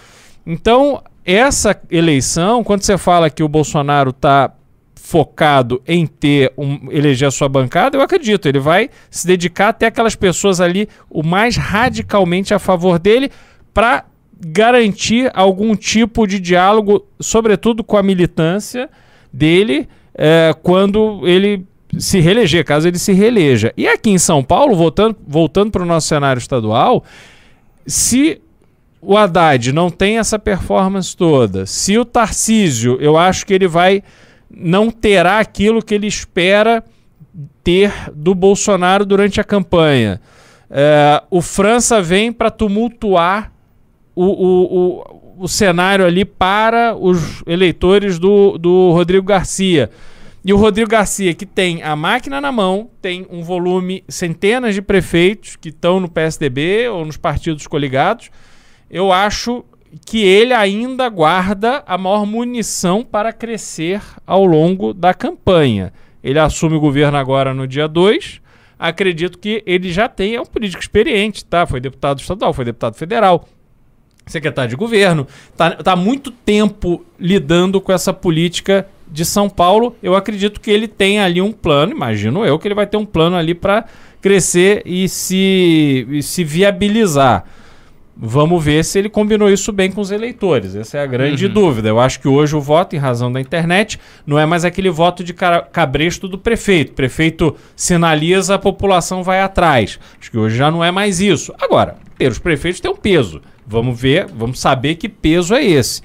Então, 0.46 1.02
essa 1.24 1.80
eleição, 1.90 2.62
quando 2.62 2.82
você 2.82 2.98
fala 2.98 3.30
que 3.30 3.42
o 3.42 3.48
Bolsonaro 3.48 4.10
está 4.10 4.52
focado 5.06 5.80
em 5.86 6.04
ter 6.04 6.52
um, 6.58 6.90
eleger 6.90 7.28
a 7.28 7.30
sua 7.30 7.48
bancada, 7.48 7.96
eu 7.96 8.02
acredito. 8.02 8.48
Ele 8.48 8.58
vai 8.58 8.90
se 9.08 9.24
dedicar 9.24 9.68
até 9.68 9.86
aquelas 9.86 10.16
pessoas 10.16 10.60
ali 10.60 10.88
o 11.08 11.22
mais 11.22 11.56
radicalmente 11.56 12.52
a 12.52 12.58
favor 12.58 12.98
dele 12.98 13.30
para 13.72 14.04
garantir 14.36 15.30
algum 15.32 15.76
tipo 15.76 16.26
de 16.26 16.40
diálogo, 16.40 17.06
sobretudo 17.20 17.84
com 17.84 17.96
a 17.96 18.02
militância 18.02 18.90
dele, 19.32 19.88
eh, 20.12 20.52
quando 20.60 21.20
ele 21.24 21.64
se 21.96 22.18
reeleger, 22.18 22.64
caso 22.64 22.88
ele 22.88 22.98
se 22.98 23.12
reeleja. 23.12 23.72
E 23.76 23.86
aqui 23.86 24.10
em 24.10 24.18
São 24.18 24.42
Paulo, 24.42 24.74
voltando, 24.74 25.16
voltando 25.24 25.70
para 25.70 25.84
o 25.84 25.86
nosso 25.86 26.08
cenário 26.08 26.40
estadual, 26.40 27.04
se 27.86 28.42
o 29.00 29.16
Haddad 29.16 29.72
não 29.72 29.88
tem 29.88 30.18
essa 30.18 30.36
performance 30.36 31.16
toda, 31.16 31.64
se 31.64 31.96
o 31.96 32.04
Tarcísio, 32.04 32.98
eu 33.00 33.16
acho 33.16 33.46
que 33.46 33.54
ele 33.54 33.68
vai 33.68 34.02
não 34.50 34.90
terá 34.90 35.38
aquilo 35.38 35.82
que 35.82 35.94
ele 35.94 36.06
espera 36.06 36.84
ter 37.62 37.92
do 38.12 38.34
Bolsonaro 38.34 39.04
durante 39.04 39.40
a 39.40 39.44
campanha. 39.44 40.20
É, 40.70 41.22
o 41.30 41.40
França 41.40 42.00
vem 42.00 42.32
para 42.32 42.50
tumultuar 42.50 43.52
o, 44.14 44.24
o, 44.24 44.64
o, 44.64 45.44
o 45.44 45.48
cenário 45.48 46.04
ali 46.04 46.24
para 46.24 46.96
os 46.96 47.42
eleitores 47.46 48.18
do, 48.18 48.56
do 48.58 48.92
Rodrigo 48.92 49.26
Garcia. 49.26 49.90
E 50.44 50.52
o 50.52 50.56
Rodrigo 50.56 50.88
Garcia, 50.88 51.34
que 51.34 51.44
tem 51.44 51.82
a 51.82 51.96
máquina 51.96 52.40
na 52.40 52.52
mão, 52.52 52.88
tem 53.02 53.26
um 53.28 53.42
volume, 53.42 54.04
centenas 54.08 54.76
de 54.76 54.80
prefeitos 54.80 55.56
que 55.56 55.70
estão 55.70 55.98
no 55.98 56.08
PSDB 56.08 56.88
ou 56.88 57.04
nos 57.04 57.16
partidos 57.16 57.66
coligados, 57.66 58.30
eu 58.88 59.12
acho 59.12 59.64
que 60.04 60.24
ele 60.24 60.52
ainda 60.52 61.08
guarda 61.08 61.82
a 61.86 61.96
maior 61.96 62.26
munição 62.26 63.04
para 63.04 63.32
crescer 63.32 64.00
ao 64.26 64.44
longo 64.44 64.92
da 64.92 65.14
campanha. 65.14 65.92
Ele 66.22 66.38
assume 66.38 66.76
o 66.76 66.80
governo 66.80 67.16
agora 67.16 67.54
no 67.54 67.66
dia 67.66 67.86
2, 67.86 68.40
acredito 68.78 69.38
que 69.38 69.62
ele 69.66 69.92
já 69.92 70.08
tem, 70.08 70.34
é 70.34 70.40
um 70.40 70.46
político 70.46 70.82
experiente, 70.82 71.44
tá? 71.44 71.66
Foi 71.66 71.80
deputado 71.80 72.20
estadual, 72.20 72.52
foi 72.52 72.64
deputado 72.64 72.94
federal, 72.94 73.48
secretário 74.26 74.70
de 74.70 74.76
governo, 74.76 75.26
tá, 75.56 75.70
tá 75.70 75.92
há 75.92 75.96
muito 75.96 76.30
tempo 76.30 77.04
lidando 77.18 77.80
com 77.80 77.92
essa 77.92 78.12
política 78.12 78.86
de 79.06 79.24
São 79.24 79.48
Paulo. 79.48 79.94
Eu 80.02 80.16
acredito 80.16 80.60
que 80.60 80.70
ele 80.70 80.88
tem 80.88 81.20
ali 81.20 81.40
um 81.40 81.52
plano, 81.52 81.92
imagino 81.92 82.44
eu, 82.44 82.58
que 82.58 82.66
ele 82.66 82.74
vai 82.74 82.86
ter 82.86 82.96
um 82.96 83.06
plano 83.06 83.36
ali 83.36 83.54
para 83.54 83.84
crescer 84.20 84.82
e 84.84 85.08
se, 85.08 86.06
e 86.10 86.22
se 86.22 86.42
viabilizar. 86.42 87.44
Vamos 88.18 88.64
ver 88.64 88.82
se 88.82 88.98
ele 88.98 89.10
combinou 89.10 89.50
isso 89.50 89.70
bem 89.70 89.90
com 89.90 90.00
os 90.00 90.10
eleitores. 90.10 90.74
Essa 90.74 90.96
é 90.96 91.02
a 91.02 91.06
grande 91.06 91.44
Uhum. 91.46 91.52
dúvida. 91.52 91.88
Eu 91.88 92.00
acho 92.00 92.18
que 92.18 92.26
hoje 92.26 92.56
o 92.56 92.60
voto, 92.62 92.96
em 92.96 92.98
razão 92.98 93.30
da 93.30 93.38
internet, 93.38 94.00
não 94.26 94.38
é 94.38 94.46
mais 94.46 94.64
aquele 94.64 94.88
voto 94.88 95.22
de 95.22 95.34
cabresto 95.34 96.26
do 96.26 96.38
prefeito. 96.38 96.92
O 96.92 96.94
prefeito 96.94 97.54
sinaliza, 97.76 98.54
a 98.54 98.58
população 98.58 99.22
vai 99.22 99.40
atrás. 99.42 99.98
Acho 100.18 100.30
que 100.30 100.38
hoje 100.38 100.56
já 100.56 100.70
não 100.70 100.82
é 100.82 100.90
mais 100.90 101.20
isso. 101.20 101.52
Agora, 101.60 101.96
ter 102.16 102.30
os 102.32 102.38
prefeitos 102.38 102.80
tem 102.80 102.90
um 102.90 102.96
peso. 102.96 103.42
Vamos 103.66 104.00
ver, 104.00 104.26
vamos 104.34 104.58
saber 104.60 104.94
que 104.94 105.10
peso 105.10 105.54
é 105.54 105.62
esse. 105.62 106.00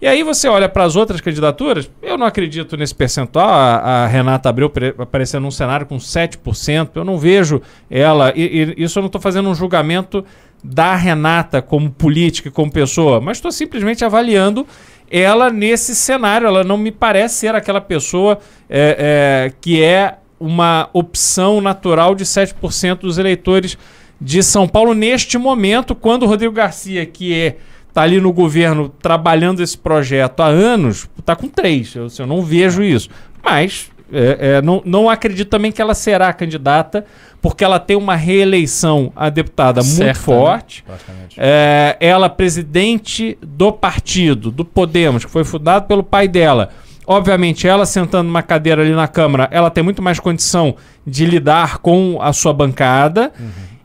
E 0.00 0.06
aí 0.06 0.22
você 0.22 0.46
olha 0.46 0.68
para 0.68 0.84
as 0.84 0.94
outras 0.94 1.20
candidaturas, 1.20 1.90
eu 2.00 2.16
não 2.16 2.24
acredito 2.24 2.76
nesse 2.76 2.94
percentual. 2.94 3.48
A, 3.48 4.04
a 4.04 4.06
Renata 4.06 4.48
Abreu 4.48 4.72
aparecendo 4.96 5.42
num 5.42 5.50
cenário 5.50 5.86
com 5.86 5.96
7%, 5.96 6.90
eu 6.94 7.04
não 7.04 7.18
vejo 7.18 7.60
ela. 7.90 8.32
E, 8.36 8.74
e 8.78 8.84
isso 8.84 8.96
eu 9.00 9.02
não 9.02 9.08
estou 9.08 9.20
fazendo 9.20 9.48
um 9.50 9.54
julgamento 9.56 10.24
da 10.62 10.94
Renata 10.94 11.62
como 11.62 11.90
política, 11.90 12.50
como 12.50 12.70
pessoa, 12.70 13.20
mas 13.20 13.38
estou 13.38 13.52
simplesmente 13.52 14.04
avaliando 14.04 14.66
ela 15.10 15.50
nesse 15.50 15.94
cenário. 15.94 16.46
Ela 16.46 16.64
não 16.64 16.76
me 16.76 16.90
parece 16.90 17.36
ser 17.36 17.54
aquela 17.54 17.80
pessoa 17.80 18.38
é, 18.68 19.48
é, 19.48 19.52
que 19.60 19.82
é 19.82 20.16
uma 20.38 20.88
opção 20.92 21.60
natural 21.60 22.14
de 22.14 22.24
7% 22.24 22.98
dos 22.98 23.18
eleitores 23.18 23.76
de 24.20 24.42
São 24.42 24.66
Paulo 24.66 24.94
neste 24.94 25.38
momento, 25.38 25.94
quando 25.94 26.24
o 26.24 26.26
Rodrigo 26.26 26.52
Garcia, 26.52 27.06
que 27.06 27.34
é 27.34 27.56
tá 27.92 28.02
ali 28.02 28.20
no 28.20 28.32
governo 28.32 28.88
trabalhando 28.88 29.62
esse 29.62 29.76
projeto 29.76 30.40
há 30.40 30.46
anos, 30.46 31.08
tá 31.24 31.34
com 31.34 31.48
três. 31.48 31.94
Eu, 31.94 32.06
eu 32.18 32.26
não 32.26 32.42
vejo 32.42 32.82
isso. 32.82 33.08
Mas 33.42 33.90
é, 34.12 34.56
é, 34.56 34.62
não, 34.62 34.82
não 34.84 35.08
acredito 35.10 35.48
também 35.48 35.70
que 35.70 35.80
ela 35.80 35.94
será 35.94 36.32
candidata, 36.32 37.04
porque 37.40 37.62
ela 37.62 37.78
tem 37.78 37.96
uma 37.96 38.16
reeleição 38.16 39.12
a 39.14 39.28
deputada 39.28 39.82
muito 39.82 39.96
Certa, 39.96 40.18
né? 40.18 40.24
forte. 40.24 40.82
Praticamente. 40.82 41.36
É, 41.38 41.96
ela, 42.00 42.28
presidente 42.28 43.38
do 43.42 43.72
partido, 43.72 44.50
do 44.50 44.64
Podemos, 44.64 45.24
que 45.24 45.30
foi 45.30 45.44
fundado 45.44 45.86
pelo 45.86 46.02
pai 46.02 46.26
dela. 46.26 46.70
Obviamente, 47.06 47.66
ela 47.66 47.86
sentando 47.86 48.24
numa 48.24 48.42
cadeira 48.42 48.82
ali 48.82 48.92
na 48.92 49.08
Câmara, 49.08 49.48
ela 49.50 49.70
tem 49.70 49.82
muito 49.82 50.02
mais 50.02 50.20
condição 50.20 50.76
de 51.06 51.24
lidar 51.24 51.78
com 51.78 52.18
a 52.20 52.32
sua 52.32 52.52
bancada. 52.52 53.32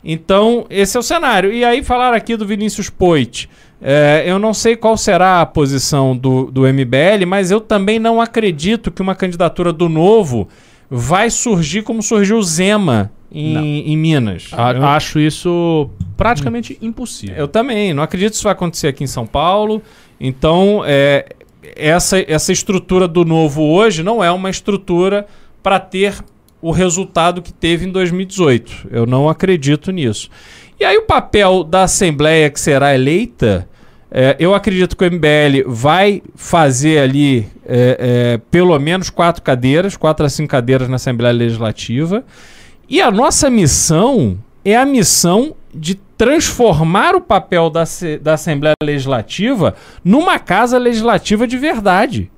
Então, 0.03 0.65
esse 0.69 0.97
é 0.97 0.99
o 0.99 1.03
cenário. 1.03 1.53
E 1.53 1.63
aí, 1.63 1.81
falaram 1.81 2.17
aqui 2.17 2.35
do 2.35 2.45
Vinícius 2.45 2.89
Poit. 2.89 3.49
É, 3.85 4.23
eu 4.25 4.39
não 4.39 4.53
sei 4.53 4.77
qual 4.77 4.95
será 4.95 5.41
a 5.41 5.45
posição 5.45 6.15
do, 6.15 6.45
do 6.49 6.61
MBL, 6.61 7.25
mas 7.27 7.51
eu 7.51 7.59
também 7.59 7.99
não 7.99 8.21
acredito 8.21 8.89
que 8.89 9.01
uma 9.01 9.13
candidatura 9.13 9.73
do 9.73 9.89
Novo 9.89 10.47
vai 10.89 11.29
surgir 11.29 11.81
como 11.81 12.01
surgiu 12.01 12.37
o 12.37 12.43
Zema 12.43 13.11
em, 13.31 13.91
em 13.91 13.97
Minas. 13.97 14.49
A- 14.53 14.71
Eu- 14.71 14.85
Acho 14.85 15.19
isso 15.19 15.89
praticamente 16.15 16.77
impossível. 16.81 17.35
eu 17.35 17.47
também, 17.47 17.93
não 17.93 18.03
acredito 18.03 18.29
que 18.31 18.35
isso 18.37 18.43
vai 18.43 18.53
acontecer 18.53 18.87
aqui 18.87 19.03
em 19.03 19.07
São 19.07 19.25
Paulo. 19.25 19.81
Então, 20.19 20.81
é, 20.85 21.25
essa, 21.75 22.23
essa 22.25 22.53
estrutura 22.53 23.07
do 23.07 23.25
novo 23.25 23.63
hoje 23.63 24.01
não 24.03 24.23
é 24.23 24.31
uma 24.31 24.49
estrutura 24.49 25.25
para 25.61 25.79
ter 25.79 26.15
o 26.61 26.71
resultado 26.71 27.41
que 27.41 27.51
teve 27.51 27.85
em 27.85 27.91
2018. 27.91 28.87
Eu 28.91 29.05
não 29.05 29.27
acredito 29.27 29.91
nisso. 29.91 30.29
E 30.79 30.85
aí, 30.85 30.97
o 30.97 31.01
papel 31.03 31.63
da 31.63 31.83
Assembleia 31.83 32.49
que 32.49 32.59
será 32.59 32.93
eleita, 32.95 33.67
é, 34.15 34.35
eu 34.37 34.53
acredito 34.53 34.95
que 34.95 35.03
o 35.03 35.11
MBL 35.11 35.63
vai 35.65 36.21
fazer 36.35 36.99
ali 36.99 37.47
é, 37.65 37.97
é, 38.35 38.41
pelo 38.51 38.77
menos 38.77 39.09
quatro 39.09 39.41
cadeiras, 39.41 39.97
quatro 39.97 40.23
a 40.23 40.29
cinco 40.29 40.51
cadeiras 40.51 40.87
na 40.87 40.97
Assembleia 40.97 41.33
Legislativa. 41.33 42.23
E 42.87 43.01
a 43.01 43.09
nossa 43.09 43.49
missão 43.49 44.37
é 44.63 44.75
a 44.75 44.85
missão 44.85 45.55
de 45.73 45.95
transformar 45.95 47.15
o 47.15 47.21
papel 47.21 47.71
da, 47.71 47.85
da 48.21 48.35
Assembleia 48.35 48.75
Legislativa 48.83 49.73
numa 50.05 50.37
casa 50.37 50.77
legislativa 50.77 51.47
de 51.47 51.57
verdade. 51.57 52.31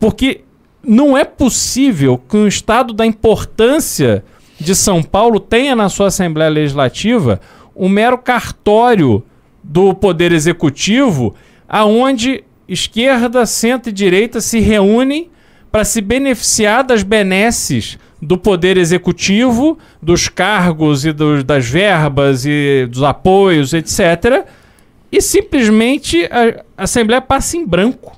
Porque 0.00 0.40
não 0.82 1.16
é 1.16 1.24
possível 1.24 2.18
que 2.18 2.36
um 2.36 2.48
Estado 2.48 2.92
da 2.92 3.06
importância 3.06 4.24
de 4.58 4.74
São 4.74 5.04
Paulo 5.04 5.38
tenha 5.38 5.76
na 5.76 5.88
sua 5.88 6.08
Assembleia 6.08 6.50
Legislativa 6.50 7.40
um 7.76 7.88
mero 7.88 8.18
cartório 8.18 9.22
do 9.68 9.92
Poder 9.94 10.32
Executivo, 10.32 11.34
aonde 11.68 12.44
esquerda, 12.68 13.44
centro 13.46 13.90
e 13.90 13.92
direita 13.92 14.40
se 14.40 14.60
reúnem 14.60 15.28
para 15.70 15.84
se 15.84 16.00
beneficiar 16.00 16.84
das 16.84 17.02
benesses 17.02 17.98
do 18.22 18.38
Poder 18.38 18.76
Executivo, 18.76 19.76
dos 20.00 20.28
cargos 20.28 21.04
e 21.04 21.12
dos- 21.12 21.44
das 21.44 21.66
verbas 21.68 22.44
e 22.46 22.86
dos 22.90 23.02
apoios, 23.02 23.72
etc. 23.74 24.46
E 25.12 25.20
simplesmente 25.20 26.24
a, 26.26 26.62
a 26.78 26.84
Assembleia 26.84 27.20
passa 27.20 27.56
em 27.56 27.66
branco. 27.66 28.16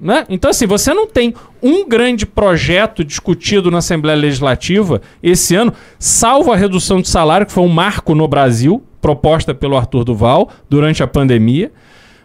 Né? 0.00 0.24
Então, 0.30 0.50
assim, 0.50 0.66
você 0.66 0.94
não 0.94 1.06
tem 1.06 1.34
um 1.62 1.86
grande 1.86 2.24
projeto 2.24 3.04
discutido 3.04 3.70
na 3.70 3.78
Assembleia 3.78 4.16
Legislativa 4.16 5.02
esse 5.22 5.54
ano, 5.54 5.74
salvo 5.98 6.50
a 6.50 6.56
redução 6.56 7.02
de 7.02 7.08
salário, 7.08 7.44
que 7.46 7.52
foi 7.52 7.62
um 7.62 7.68
marco 7.68 8.14
no 8.14 8.26
Brasil, 8.26 8.82
proposta 9.00 9.54
pelo 9.54 9.76
Arthur 9.76 10.04
Duval 10.04 10.50
durante 10.68 11.02
a 11.02 11.06
pandemia. 11.06 11.72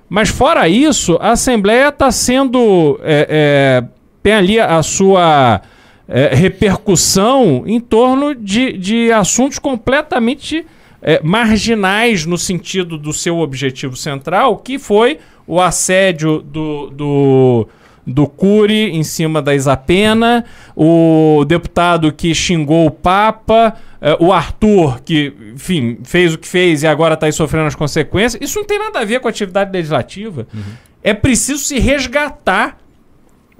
Mas, 0.09 0.29
fora 0.29 0.67
isso, 0.67 1.17
a 1.19 1.31
Assembleia 1.31 1.89
está 1.89 2.11
sendo. 2.11 2.99
é, 3.03 3.83
é, 3.83 3.95
tem 4.21 4.33
ali 4.33 4.59
a 4.59 4.81
sua 4.81 5.61
é, 6.07 6.33
repercussão 6.33 7.63
em 7.65 7.79
torno 7.79 8.33
de, 8.33 8.73
de 8.73 9.11
assuntos 9.11 9.59
completamente 9.59 10.65
é, 11.01 11.21
marginais 11.23 12.25
no 12.25 12.37
sentido 12.37 12.97
do 12.97 13.13
seu 13.13 13.39
objetivo 13.39 13.95
central, 13.95 14.57
que 14.57 14.79
foi 14.79 15.19
o 15.45 15.61
assédio 15.61 16.41
do, 16.41 16.89
do, 16.89 17.67
do 18.05 18.27
Cury 18.27 18.91
em 18.91 19.03
cima 19.03 19.41
da 19.41 19.55
Isapena, 19.55 20.45
o 20.75 21.43
deputado 21.47 22.11
que 22.11 22.35
xingou 22.35 22.85
o 22.85 22.91
Papa, 22.91 23.75
é, 23.99 24.15
o 24.19 24.31
Arthur, 24.31 25.01
que, 25.03 25.33
enfim, 25.55 25.97
fez 26.03 26.33
o 26.33 26.37
que 26.37 26.47
fez 26.47 26.83
e 26.83 26.87
agora 26.87 27.15
está 27.15 27.25
aí 27.25 27.31
sofrendo 27.31 27.67
as 27.67 27.75
consequências. 27.75 28.41
Isso 28.41 28.59
não 28.59 28.65
tem 28.65 28.77
nada 28.77 28.99
a 28.99 29.05
ver 29.05 29.19
com 29.19 29.27
a 29.27 29.31
atividade 29.31 29.71
legislativa. 29.71 30.47
É 31.01 31.13
preciso 31.13 31.63
se 31.63 31.79
resgatar 31.79 32.77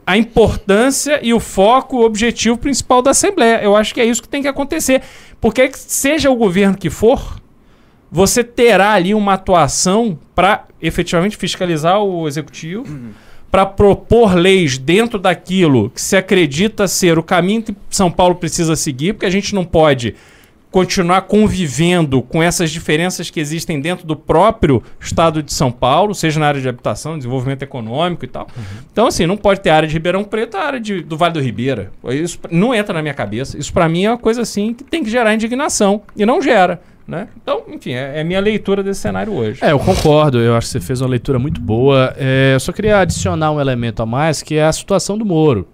a 0.06 0.18
importância 0.18 1.20
e 1.24 1.34
o 1.34 1.40
foco, 1.40 1.98
o 1.98 2.06
objetivo 2.06 2.58
principal 2.58 3.02
da 3.02 3.12
Assembleia. 3.12 3.64
Eu 3.64 3.76
acho 3.76 3.94
que 3.94 4.00
é 4.00 4.06
isso 4.06 4.22
que 4.22 4.30
tem 4.30 4.42
que 4.42 4.48
acontecer. 4.48 5.02
Porque 5.42 5.68
que 5.68 5.80
seja 5.80 6.30
o 6.30 6.36
governo 6.36 6.78
que 6.78 6.90
for, 6.90 7.42
você 8.12 8.44
terá 8.44 8.94
ali 8.94 9.14
uma 9.14 9.34
atuação 9.34 10.18
para 10.36 10.66
efetivamente 10.82 11.38
fiscalizar 11.38 12.00
o 12.02 12.28
executivo, 12.28 12.86
para 13.52 13.66
propor 13.66 14.36
leis 14.36 14.78
dentro 14.78 15.18
daquilo 15.18 15.90
que 15.90 16.02
se 16.02 16.16
acredita 16.18 16.88
ser 16.88 17.18
o 17.18 17.24
caminho 17.24 17.64
que 17.64 17.76
São 17.90 18.12
Paulo 18.12 18.36
precisa 18.36 18.76
seguir, 18.76 19.14
porque 19.14 19.26
a 19.26 19.30
gente 19.30 19.56
não 19.56 19.64
pode 19.64 20.16
continuar 20.72 21.22
convivendo 21.22 22.22
com 22.22 22.44
essas 22.44 22.70
diferenças 22.70 23.30
que 23.30 23.40
existem 23.40 23.80
dentro 23.80 24.06
do 24.06 24.14
próprio 24.14 24.84
estado 25.00 25.42
de 25.42 25.54
São 25.54 25.72
Paulo, 25.72 26.14
seja 26.14 26.38
na 26.38 26.48
área 26.48 26.60
de 26.60 26.68
habitação, 26.68 27.18
desenvolvimento 27.18 27.64
econômico 27.64 28.26
e 28.26 28.28
tal. 28.28 28.46
Então, 28.92 29.08
assim, 29.08 29.26
não 29.26 29.38
pode 29.38 29.62
ter 29.62 29.70
área 29.70 29.88
de 29.88 29.94
Ribeirão 29.94 30.26
Preto, 30.26 30.58
a 30.58 30.64
área 30.66 30.80
de- 30.82 31.02
do 31.02 31.16
Vale 31.16 31.34
do 31.36 31.40
Ribeira. 31.40 31.94
Isso 32.10 32.38
não 32.52 32.76
entra 32.76 32.94
na 32.94 33.02
minha 33.02 33.14
cabeça. 33.14 33.58
Isso, 33.58 33.72
para 33.72 33.88
mim, 33.88 34.04
é 34.04 34.10
uma 34.12 34.18
coisa 34.18 34.42
assim 34.42 34.74
que 34.74 34.84
tem 34.84 35.02
que 35.02 35.10
gerar 35.10 35.34
indignação. 35.34 36.02
E 36.14 36.26
não 36.26 36.42
gera. 36.42 36.82
Né? 37.08 37.28
Então, 37.42 37.62
enfim, 37.70 37.92
é, 37.92 38.20
é 38.20 38.24
minha 38.24 38.40
leitura 38.40 38.82
desse 38.82 39.02
cenário 39.02 39.32
hoje. 39.34 39.64
É, 39.64 39.72
eu 39.72 39.80
concordo. 39.80 40.40
Eu 40.40 40.56
acho 40.56 40.68
que 40.68 40.72
você 40.74 40.80
fez 40.80 41.02
uma 41.02 41.10
leitura 41.10 41.38
muito 41.38 41.62
boa. 41.62 42.14
É, 42.18 42.54
eu 42.56 42.60
só 42.60 42.72
queria 42.72 43.00
adicionar 43.00 43.52
um 43.52 43.62
elemento 43.62 44.02
a 44.02 44.06
mais, 44.06 44.42
que 44.42 44.56
é 44.56 44.66
a 44.66 44.74
situação 44.74 45.16
do 45.18 45.24
Moro. 45.26 45.68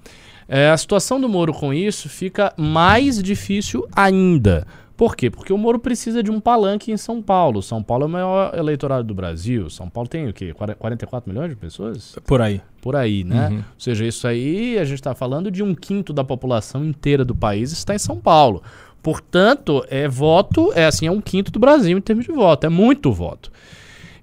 É, 0.47 0.69
a 0.69 0.75
situação 0.77 1.21
do 1.21 1.29
Moro 1.29 1.53
com 1.53 1.73
isso 1.73 2.09
fica 2.09 2.53
mais 2.57 3.23
difícil 3.23 3.87
ainda. 3.95 4.67
Por 4.97 5.15
quê? 5.15 5.31
Porque 5.31 5.51
o 5.53 5.57
Moro 5.57 5.79
precisa 5.79 6.21
de 6.21 6.29
um 6.29 6.39
palanque 6.39 6.91
em 6.91 6.97
São 6.97 7.21
Paulo. 7.23 7.63
São 7.63 7.81
Paulo 7.81 8.03
é 8.03 8.05
o 8.05 8.09
maior 8.09 8.53
eleitorado 8.55 9.03
do 9.05 9.15
Brasil. 9.15 9.67
São 9.69 9.89
Paulo 9.89 10.07
tem 10.09 10.27
o 10.27 10.33
quê? 10.33 10.53
Quar- 10.53 10.75
44 10.75 11.31
milhões 11.31 11.49
de 11.49 11.55
pessoas? 11.55 12.15
Por 12.27 12.39
aí. 12.41 12.61
Por 12.81 12.95
aí, 12.95 13.23
né? 13.23 13.47
Uhum. 13.49 13.55
Ou 13.57 13.63
seja, 13.79 14.05
isso 14.05 14.27
aí 14.27 14.77
a 14.77 14.83
gente 14.83 14.95
está 14.99 15.15
falando 15.15 15.49
de 15.49 15.63
um 15.63 15.73
quinto 15.73 16.11
da 16.13 16.23
população 16.23 16.83
inteira 16.85 17.23
do 17.25 17.33
país 17.35 17.71
está 17.71 17.95
em 17.95 17.99
São 17.99 18.17
Paulo. 18.17 18.61
Portanto, 19.01 19.85
é 19.89 20.07
voto, 20.07 20.71
é 20.75 20.85
assim, 20.85 21.07
é 21.07 21.11
um 21.11 21.21
quinto 21.21 21.51
do 21.51 21.59
Brasil 21.59 21.97
em 21.97 22.01
termos 22.01 22.25
de 22.25 22.31
voto, 22.31 22.65
é 22.65 22.69
muito 22.69 23.11
voto. 23.11 23.51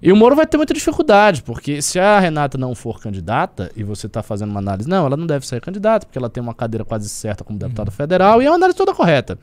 E 0.01 0.13
o 0.13 0.15
Moro 0.15 0.33
vai 0.33 0.47
ter 0.47 0.55
muita 0.55 0.73
dificuldade, 0.73 1.43
porque 1.43 1.81
se 1.81 1.99
a 1.99 2.17
Renata 2.19 2.57
não 2.57 2.73
for 2.73 3.01
candidata 3.01 3.69
e 3.75 3.83
você 3.83 4.07
está 4.07 4.23
fazendo 4.23 4.49
uma 4.49 4.59
análise, 4.61 4.87
não, 4.87 5.05
ela 5.05 5.17
não 5.17 5.27
deve 5.27 5.45
ser 5.45 5.59
candidata, 5.59 6.05
porque 6.05 6.17
ela 6.17 6.29
tem 6.29 6.41
uma 6.41 6.53
cadeira 6.53 6.85
quase 6.85 7.09
certa 7.09 7.43
como 7.43 7.59
deputada 7.59 7.91
federal 7.91 8.41
e 8.41 8.45
é 8.45 8.49
uma 8.49 8.55
análise 8.55 8.77
toda 8.77 8.93
correta. 8.93 9.37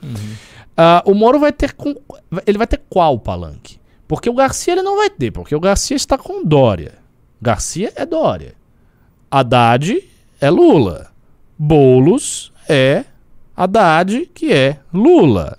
Ah, 0.75 1.03
o 1.05 1.15
Moro 1.15 1.39
vai 1.39 1.53
ter 1.53 1.75
com, 1.75 1.95
ele 2.47 2.57
vai 2.57 2.67
ter 2.67 2.81
qual 2.89 3.19
palanque? 3.19 3.79
Porque 4.09 4.31
o 4.31 4.35
Garcia 4.35 4.73
ele 4.73 4.83
não 4.83 4.97
vai 4.97 5.11
ter, 5.11 5.31
porque 5.31 5.55
o 5.55 5.61
Garcia 5.61 5.97
está 5.97 6.17
com 6.17 6.43
Dória. 6.43 6.95
Garcia 7.41 7.93
é 7.95 8.07
Dória. 8.07 8.55
Haddad 9.31 10.03
é 10.41 10.49
Lula. 10.49 11.09
Boulos 11.59 12.53
é 12.69 13.05
Haddad, 13.57 14.31
que 14.35 14.53
é 14.53 14.79
Lula. 14.93 15.59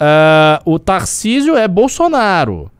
Ah, 0.00 0.60
o 0.64 0.78
Tarcísio 0.78 1.56
é 1.56 1.66
Bolsonaro. 1.68 2.70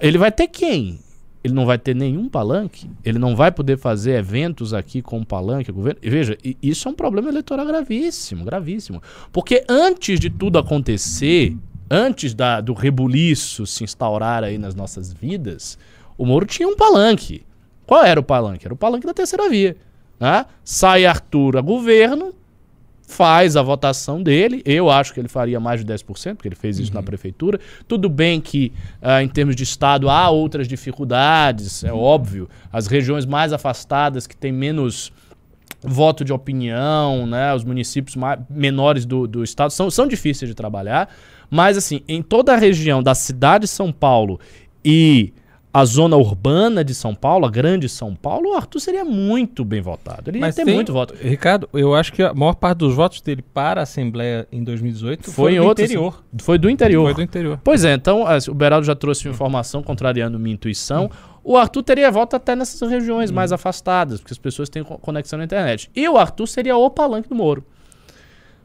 Ele 0.00 0.18
vai 0.18 0.32
ter 0.32 0.48
quem? 0.48 0.98
Ele 1.44 1.54
não 1.54 1.64
vai 1.64 1.78
ter 1.78 1.94
nenhum 1.94 2.28
palanque? 2.28 2.90
Ele 3.04 3.18
não 3.18 3.36
vai 3.36 3.52
poder 3.52 3.78
fazer 3.78 4.16
eventos 4.18 4.74
aqui 4.74 5.00
com 5.00 5.22
palanque? 5.22 5.70
Governo? 5.70 6.00
Veja, 6.02 6.36
isso 6.60 6.88
é 6.88 6.90
um 6.90 6.94
problema 6.94 7.28
eleitoral 7.28 7.64
gravíssimo, 7.64 8.44
gravíssimo. 8.44 9.00
Porque 9.32 9.64
antes 9.68 10.18
de 10.18 10.28
tudo 10.28 10.58
acontecer, 10.58 11.56
antes 11.88 12.34
da- 12.34 12.60
do 12.60 12.72
rebuliço 12.72 13.64
se 13.66 13.84
instaurar 13.84 14.42
aí 14.42 14.58
nas 14.58 14.74
nossas 14.74 15.12
vidas, 15.12 15.78
o 16.18 16.26
Moro 16.26 16.44
tinha 16.44 16.68
um 16.68 16.76
palanque. 16.76 17.46
Qual 17.86 18.04
era 18.04 18.18
o 18.18 18.22
palanque? 18.24 18.66
Era 18.66 18.74
o 18.74 18.76
palanque 18.76 19.06
da 19.06 19.14
terceira 19.14 19.48
via. 19.48 19.76
né? 20.20 20.44
Sai 20.64 21.06
Arthur 21.06 21.56
a 21.56 21.60
governo, 21.60 22.34
faz 23.08 23.56
a 23.56 23.62
votação 23.62 24.22
dele. 24.22 24.62
Eu 24.66 24.90
acho 24.90 25.14
que 25.14 25.18
ele 25.18 25.28
faria 25.28 25.58
mais 25.58 25.82
de 25.82 25.92
10%, 25.92 26.34
porque 26.34 26.46
ele 26.46 26.54
fez 26.54 26.78
isso 26.78 26.92
na 26.92 27.02
prefeitura. 27.02 27.58
Tudo 27.88 28.06
bem 28.08 28.38
que, 28.38 28.70
ah, 29.00 29.22
em 29.22 29.28
termos 29.28 29.56
de 29.56 29.62
Estado, 29.62 30.10
há 30.10 30.28
outras 30.28 30.68
dificuldades, 30.68 31.82
é 31.82 31.92
óbvio. 31.92 32.48
As 32.70 32.86
regiões 32.86 33.24
mais 33.24 33.52
afastadas, 33.52 34.26
que 34.26 34.36
têm 34.36 34.52
menos 34.52 35.10
voto 35.80 36.22
de 36.22 36.34
opinião, 36.34 37.26
né? 37.26 37.54
Os 37.54 37.64
municípios 37.64 38.14
menores 38.50 39.06
do, 39.06 39.26
do 39.26 39.42
estado 39.42 39.70
são, 39.70 39.90
são 39.90 40.06
difíceis 40.06 40.48
de 40.48 40.54
trabalhar. 40.54 41.08
Mas, 41.50 41.78
assim, 41.78 42.02
em 42.06 42.20
toda 42.20 42.52
a 42.52 42.56
região 42.56 43.02
da 43.02 43.14
cidade 43.14 43.62
de 43.62 43.68
São 43.68 43.90
Paulo 43.90 44.38
e 44.84 45.32
a 45.72 45.84
zona 45.84 46.16
urbana 46.16 46.82
de 46.82 46.94
São 46.94 47.14
Paulo, 47.14 47.44
a 47.46 47.50
grande 47.50 47.88
São 47.88 48.14
Paulo, 48.14 48.50
o 48.50 48.54
Arthur 48.54 48.80
seria 48.80 49.04
muito 49.04 49.64
bem 49.64 49.80
votado. 49.82 50.30
Ele 50.30 50.38
ia 50.38 50.52
ter 50.52 50.64
tem- 50.64 50.74
muito 50.74 50.92
voto. 50.92 51.14
Ricardo, 51.20 51.68
eu 51.74 51.94
acho 51.94 52.12
que 52.12 52.22
a 52.22 52.32
maior 52.32 52.54
parte 52.54 52.78
dos 52.78 52.94
votos 52.94 53.20
dele 53.20 53.42
para 53.42 53.80
a 53.80 53.82
Assembleia 53.82 54.48
em 54.50 54.64
2018 54.64 55.24
Foi 55.30 55.34
foi 55.34 55.54
em 55.54 55.60
do 55.60 55.66
outro 55.66 55.84
interior. 55.84 56.24
Foi 56.38 56.58
do 56.58 56.70
interior. 56.70 57.04
Foi 57.04 57.14
do 57.14 57.22
interior. 57.22 57.60
Pois 57.62 57.84
é, 57.84 57.92
então 57.94 58.24
o 58.48 58.54
Beraldo 58.54 58.86
já 58.86 58.94
trouxe 58.94 59.28
uma 59.28 59.34
informação 59.34 59.82
contrariando 59.82 60.38
minha 60.38 60.54
intuição. 60.54 61.10
O 61.44 61.56
Arthur 61.56 61.82
teria 61.82 62.10
voto 62.10 62.34
até 62.34 62.56
nessas 62.56 62.90
regiões 62.90 63.30
mais 63.30 63.52
afastadas, 63.52 64.20
porque 64.20 64.32
as 64.32 64.38
pessoas 64.38 64.68
têm 64.68 64.82
co- 64.82 64.98
conexão 64.98 65.38
na 65.38 65.44
internet. 65.44 65.90
E 65.94 66.08
o 66.08 66.16
Arthur 66.16 66.46
seria 66.46 66.76
o 66.76 66.90
palanque 66.90 67.28
do 67.28 67.34
Moro. 67.34 67.64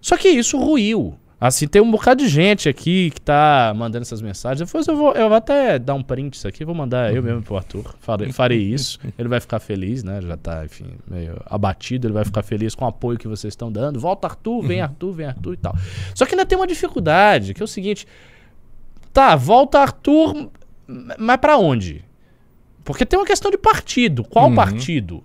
Só 0.02 0.18
que 0.18 0.28
isso 0.30 0.58
ruiu. 0.58 1.16
Assim, 1.46 1.68
tem 1.68 1.82
um 1.82 1.92
bocado 1.92 2.24
de 2.24 2.30
gente 2.30 2.70
aqui 2.70 3.12
que 3.12 3.20
tá 3.20 3.74
mandando 3.76 4.04
essas 4.04 4.22
mensagens. 4.22 4.66
Depois 4.66 4.88
eu 4.88 4.96
vou, 4.96 5.12
eu 5.12 5.28
vou 5.28 5.38
até 5.38 5.78
dar 5.78 5.94
um 5.94 6.02
print 6.02 6.36
isso 6.36 6.48
aqui, 6.48 6.64
vou 6.64 6.74
mandar 6.74 7.14
eu 7.14 7.22
mesmo 7.22 7.42
pro 7.42 7.58
Arthur. 7.58 7.94
Farei, 8.00 8.32
farei 8.32 8.62
isso. 8.62 8.98
Ele 9.20 9.28
vai 9.28 9.42
ficar 9.42 9.60
feliz, 9.60 10.06
né? 10.06 10.22
Já 10.22 10.38
tá, 10.38 10.64
enfim, 10.64 10.86
meio 11.06 11.42
abatido. 11.46 12.08
Ele 12.08 12.14
vai 12.14 12.24
ficar 12.24 12.44
feliz 12.44 12.74
com 12.74 12.86
o 12.86 12.88
apoio 12.88 13.18
que 13.18 13.28
vocês 13.28 13.52
estão 13.52 13.70
dando. 13.70 14.00
Volta, 14.00 14.26
Arthur, 14.26 14.62
vem, 14.62 14.80
Arthur, 14.80 15.12
vem, 15.12 15.26
Arthur 15.26 15.54
e 15.56 15.58
tal. 15.58 15.76
Só 16.16 16.26
que 16.26 16.34
ainda 16.34 16.46
tem 16.46 16.58
uma 16.58 16.66
dificuldade, 16.66 17.54
que 17.54 17.62
é 17.62 17.66
o 17.66 17.68
seguinte. 17.68 18.08
Tá, 19.12 19.36
volta 19.36 19.80
Arthur, 19.80 20.50
mas 21.20 21.38
pra 21.38 21.58
onde? 21.58 22.06
Porque 22.86 23.06
tem 23.06 23.20
uma 23.20 23.26
questão 23.26 23.52
de 23.52 23.58
partido. 23.58 24.24
Qual 24.24 24.48
Uhum. 24.48 24.56
partido? 24.56 25.22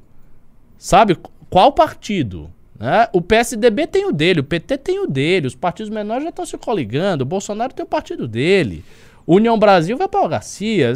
Sabe? 0.76 1.16
Qual 1.48 1.70
partido? 1.70 2.50
Né? 2.78 3.08
O 3.12 3.20
PSDB 3.20 3.86
tem 3.86 4.06
o 4.06 4.12
dele, 4.12 4.40
o 4.40 4.44
PT 4.44 4.78
tem 4.78 5.00
o 5.00 5.06
dele, 5.06 5.46
os 5.46 5.54
partidos 5.54 5.90
menores 5.90 6.22
já 6.22 6.30
estão 6.30 6.46
se 6.46 6.56
coligando, 6.56 7.22
o 7.22 7.26
Bolsonaro 7.26 7.72
tem 7.72 7.84
o 7.84 7.88
partido 7.88 8.28
dele. 8.28 8.84
União 9.26 9.58
Brasil 9.58 9.96
vai 9.96 10.08
para 10.08 10.24
o 10.24 10.28
Garcia. 10.28 10.94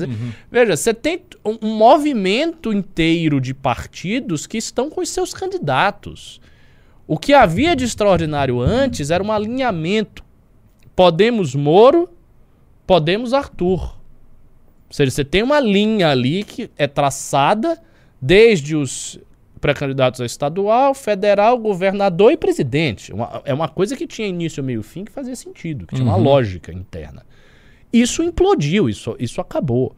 Veja, 0.50 0.74
você 0.74 0.94
tem 0.94 1.22
um 1.44 1.76
movimento 1.76 2.72
inteiro 2.72 3.38
de 3.38 3.52
partidos 3.52 4.46
que 4.46 4.56
estão 4.56 4.88
com 4.88 5.02
os 5.02 5.10
seus 5.10 5.34
candidatos. 5.34 6.40
O 7.06 7.18
que 7.18 7.34
havia 7.34 7.76
de 7.76 7.84
extraordinário 7.84 8.58
antes 8.58 9.10
era 9.10 9.22
um 9.22 9.30
alinhamento. 9.30 10.24
Podemos 10.96 11.54
Moro, 11.54 12.08
podemos 12.86 13.34
Arthur. 13.34 13.98
Ou 14.88 14.94
seja, 14.94 15.10
você 15.10 15.24
tem 15.24 15.42
uma 15.42 15.60
linha 15.60 16.08
ali 16.08 16.42
que 16.42 16.70
é 16.78 16.86
traçada 16.86 17.78
desde 18.20 18.74
os 18.74 19.20
pré-candidatos 19.62 20.20
a 20.20 20.26
estadual, 20.26 20.92
federal, 20.92 21.56
governador 21.56 22.32
e 22.32 22.36
presidente. 22.36 23.12
Uma- 23.12 23.40
é 23.44 23.54
uma 23.54 23.68
coisa 23.68 23.96
que 23.96 24.06
tinha 24.06 24.26
início, 24.28 24.62
meio 24.62 24.80
e 24.80 24.82
fim, 24.82 25.04
que 25.04 25.12
fazia 25.12 25.36
sentido, 25.36 25.86
que 25.86 25.94
tinha 25.94 26.06
uma 26.06 26.16
lógica 26.16 26.72
interna. 26.72 27.24
Isso 27.92 28.22
implodiu, 28.22 28.88
isso, 28.88 29.14
isso 29.18 29.40
acabou. 29.40 29.94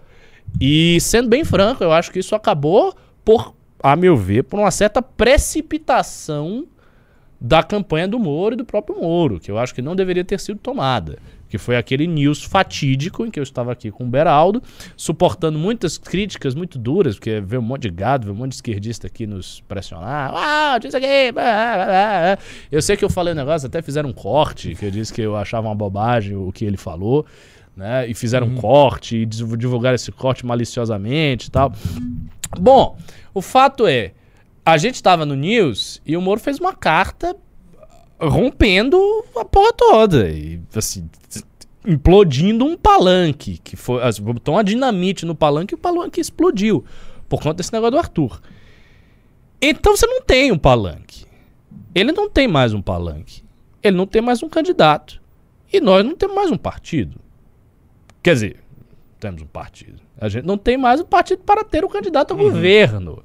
E, 0.61 1.01
sendo 1.01 1.29
bem 1.29 1.43
franco, 1.45 1.83
eu 1.83 1.91
acho 1.91 2.12
que 2.12 2.19
isso 2.19 2.35
acabou 2.35 2.95
por, 3.25 3.55
a 3.83 3.97
meu 3.97 4.17
ver, 4.17 4.45
por 4.45 4.61
uma 4.61 4.71
certa 4.71 5.01
precipitação 5.65 6.67
da 7.41 7.62
campanha 7.62 8.07
do 8.07 8.19
Moro 8.19 8.55
e 8.55 8.59
do 8.59 8.65
próprio 8.65 9.01
Moro, 9.01 9.41
que 9.41 9.51
eu 9.51 9.59
acho 9.59 9.75
que 9.75 9.83
não 9.83 9.97
deveria 9.97 10.25
ter 10.25 10.39
sido 10.41 10.59
tomada. 10.59 11.19
Que 11.49 11.59
foi 11.59 11.77
aquele 11.77 12.07
news 12.07 12.43
fatídico 12.43 13.25
em 13.25 13.31
que 13.31 13.39
eu 13.39 13.43
estava 13.43 13.71
aqui 13.71 13.91
com 13.91 14.05
o 14.05 14.09
Beraldo, 14.09 14.63
suportando 14.97 15.59
muitas 15.59 15.97
críticas 15.97 16.55
muito 16.55 16.79
duras, 16.79 17.15
porque 17.15 17.41
veio 17.41 17.63
um 17.63 17.65
monte 17.65 17.83
de 17.83 17.91
gado, 17.91 18.25
veio 18.25 18.35
um 18.35 18.39
monte 18.39 18.51
de 18.51 18.57
esquerdista 18.57 19.07
aqui 19.07 19.27
nos 19.27 19.61
pressionar. 19.69 20.33
Ah, 20.35 20.79
diz 20.79 20.95
aqui. 20.95 21.07
Eu 22.73 22.83
sei 22.83 22.97
que 22.97 23.05
eu 23.05 23.11
falei 23.11 23.35
um 23.35 23.37
negócio, 23.37 23.67
até 23.67 23.81
fizeram 23.83 24.09
um 24.11 24.13
corte, 24.13 24.75
que 24.75 24.85
eu 24.85 24.91
disse 24.91 25.13
que 25.13 25.21
eu 25.21 25.37
achava 25.37 25.69
uma 25.69 25.75
bobagem 25.75 26.37
o 26.37 26.51
que 26.51 26.65
ele 26.65 26.77
falou, 26.77 27.25
né? 27.77 28.09
E 28.09 28.15
fizeram 28.15 28.49
um 28.49 28.57
corte 28.57 29.19
e 29.19 29.27
div- 29.27 29.57
divulgaram 29.57 29.95
esse 29.95 30.11
corte 30.11 30.45
maliciosamente 30.45 31.49
e 31.49 31.51
tal. 31.51 31.73
Bom, 32.59 32.97
o 33.33 33.41
fato 33.41 33.87
é, 33.87 34.13
a 34.65 34.77
gente 34.77 34.95
estava 34.97 35.25
no 35.27 35.35
News 35.35 36.01
e 36.07 36.17
o 36.17 36.21
Moro 36.21 36.41
fez 36.41 36.59
uma 36.59 36.73
carta 36.73 37.37
rompendo 38.21 38.99
a 39.37 39.45
porra 39.45 39.73
toda. 39.73 40.29
E, 40.29 40.61
assim, 40.75 41.09
implodindo 41.87 42.65
um 42.65 42.77
palanque. 42.77 43.59
Que 43.59 43.77
foi, 43.77 44.03
assim, 44.03 44.23
botou 44.23 44.55
uma 44.55 44.65
dinamite 44.65 45.27
no 45.27 45.35
palanque 45.35 45.75
e 45.75 45.77
o 45.77 45.79
palanque 45.79 46.21
explodiu. 46.21 46.85
Por 47.29 47.41
conta 47.41 47.55
desse 47.55 47.73
negócio 47.73 47.93
do 47.93 47.99
Arthur. 47.99 48.41
Então 49.61 49.97
você 49.97 50.07
não 50.07 50.23
tem 50.23 50.53
um 50.53 50.59
palanque. 50.59 51.25
Ele 51.95 52.12
não 52.12 52.29
tem 52.29 52.47
mais 52.47 52.75
um 52.75 52.83
palanque. 52.83 53.43
Ele 53.83 53.97
não 53.97 54.07
tem 54.07 54.21
mais 54.21 54.43
um 54.43 54.49
candidato. 54.49 55.23
E 55.73 55.81
nós 55.81 56.05
não 56.05 56.15
temos 56.15 56.37
mais 56.37 56.51
um 56.51 56.57
partido. 56.57 57.19
Quer 58.23 58.35
dizer, 58.35 58.57
temos 59.19 59.43
um 59.43 59.47
partido. 59.47 60.01
A 60.19 60.29
gente 60.29 60.45
não 60.45 60.57
tem 60.57 60.77
mais 60.77 61.01
um 61.01 61.05
partido 61.05 61.43
para 61.43 61.65
ter 61.65 61.85
o 61.85 61.89
candidato 61.89 62.33
ao 62.33 62.37
governo. 62.37 63.25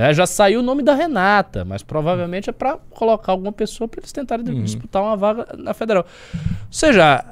É, 0.00 0.14
já 0.14 0.26
saiu 0.26 0.60
o 0.60 0.62
nome 0.62 0.82
da 0.84 0.94
Renata, 0.94 1.64
mas 1.64 1.82
provavelmente 1.82 2.48
é 2.48 2.52
para 2.52 2.78
colocar 2.90 3.32
alguma 3.32 3.50
pessoa 3.50 3.88
para 3.88 3.98
eles 4.00 4.12
tentarem 4.12 4.44
disputar 4.62 5.02
uma 5.02 5.16
vaga 5.16 5.46
na 5.58 5.74
federal. 5.74 6.06
Ou 6.34 6.40
seja, 6.70 7.24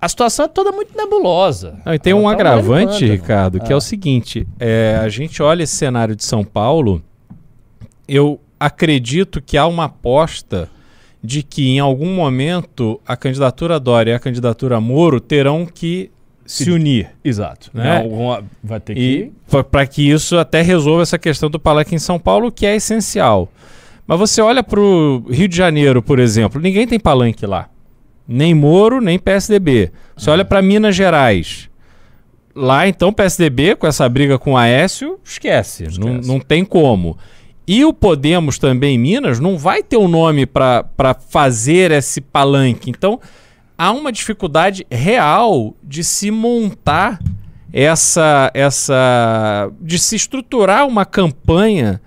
a 0.00 0.08
situação 0.08 0.46
é 0.46 0.48
toda 0.48 0.72
muito 0.72 0.96
nebulosa. 0.96 1.78
Não, 1.86 1.94
e 1.94 1.98
tem 2.00 2.12
Ela 2.12 2.20
um 2.22 2.28
agravante, 2.28 2.92
pântano. 2.94 3.12
Ricardo, 3.12 3.60
que 3.60 3.70
é 3.72 3.74
Ah. 3.74 3.78
o 3.78 3.80
seguinte: 3.80 4.48
é, 4.58 4.98
a 5.00 5.08
gente 5.08 5.40
olha 5.40 5.62
esse 5.62 5.76
cenário 5.76 6.16
de 6.16 6.24
São 6.24 6.42
Paulo, 6.42 7.00
eu 8.08 8.40
acredito 8.58 9.40
que 9.40 9.56
há 9.56 9.64
uma 9.66 9.84
aposta 9.84 10.68
de 11.22 11.44
que 11.44 11.68
em 11.68 11.78
algum 11.78 12.12
momento 12.12 13.00
a 13.06 13.16
candidatura 13.16 13.78
Dória 13.78 14.10
e 14.10 14.14
a 14.14 14.18
candidatura 14.18 14.80
Moro 14.80 15.20
terão 15.20 15.64
que 15.64 16.10
se, 16.44 16.64
Se- 16.64 16.70
unir. 16.70 17.10
Exato. 17.24 17.70
Né? 17.72 17.98
Alguma- 17.98 18.44
vai 18.62 18.80
ter 18.80 18.96
E 18.96 19.32
para 19.70 19.86
que 19.86 20.10
isso 20.10 20.36
até 20.38 20.62
resolva 20.62 21.02
essa 21.02 21.18
questão 21.18 21.48
do 21.50 21.58
palanque 21.60 21.94
em 21.94 21.98
São 21.98 22.18
Paulo, 22.18 22.50
que 22.52 22.66
é 22.66 22.76
essencial. 22.76 23.48
Mas 24.06 24.18
você 24.18 24.40
olha 24.42 24.62
para 24.62 24.80
o 24.80 25.24
Rio 25.30 25.46
de 25.48 25.56
Janeiro, 25.56 26.02
por 26.02 26.18
exemplo, 26.18 26.60
ninguém 26.60 26.86
tem 26.86 26.98
palanque 26.98 27.46
lá. 27.46 27.68
Nem 28.26 28.54
Moro, 28.54 29.00
nem 29.00 29.18
PSDB. 29.18 29.90
Você 30.16 30.30
olha 30.30 30.44
para 30.44 30.62
Minas 30.62 30.94
Gerais. 30.96 31.68
Lá, 32.54 32.86
então, 32.86 33.12
PSDB, 33.12 33.74
com 33.76 33.86
essa 33.86 34.06
briga 34.08 34.38
com 34.38 34.52
o 34.52 34.56
Aécio, 34.56 35.18
esquece. 35.24 35.84
Não, 35.98 36.10
Esquece. 36.16 36.28
não 36.28 36.38
tem 36.38 36.64
como. 36.64 37.16
E 37.66 37.84
o 37.84 37.92
Podemos 37.92 38.58
também 38.58 38.96
em 38.96 38.98
Minas 38.98 39.40
não 39.40 39.56
vai 39.56 39.82
ter 39.82 39.96
um 39.96 40.08
nome 40.08 40.44
para 40.44 40.84
fazer 41.30 41.90
esse 41.92 42.20
palanque. 42.20 42.90
Então, 42.90 43.18
há 43.82 43.90
uma 43.90 44.12
dificuldade 44.12 44.86
real 44.90 45.74
de 45.82 46.04
se 46.04 46.30
montar 46.30 47.18
essa 47.72 48.50
essa 48.54 49.70
de 49.80 49.98
se 49.98 50.14
estruturar 50.14 50.86
uma 50.86 51.04
campanha 51.04 52.00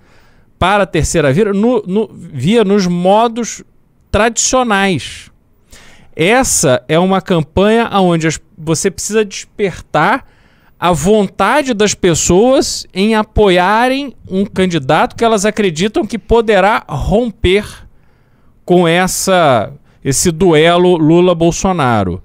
para 0.58 0.84
a 0.84 0.86
terceira 0.86 1.32
via, 1.32 1.52
no, 1.52 1.82
no- 1.86 2.08
via 2.12 2.64
nos 2.64 2.86
modos 2.86 3.62
tradicionais. 4.10 5.30
Essa 6.14 6.82
é 6.88 6.98
uma 6.98 7.20
campanha 7.20 7.90
onde 8.00 8.26
as- 8.26 8.40
você 8.56 8.90
precisa 8.90 9.22
despertar 9.24 10.24
a 10.80 10.92
vontade 10.92 11.74
das 11.74 11.92
pessoas 11.94 12.86
em 12.94 13.14
apoiarem 13.14 14.14
um 14.30 14.44
candidato 14.46 15.14
que 15.16 15.24
elas 15.24 15.44
acreditam 15.44 16.06
que 16.06 16.18
poderá 16.18 16.84
romper 16.88 17.66
com 18.64 18.86
essa 18.88 19.72
esse 20.06 20.30
duelo 20.30 20.96
Lula-Bolsonaro. 20.96 22.22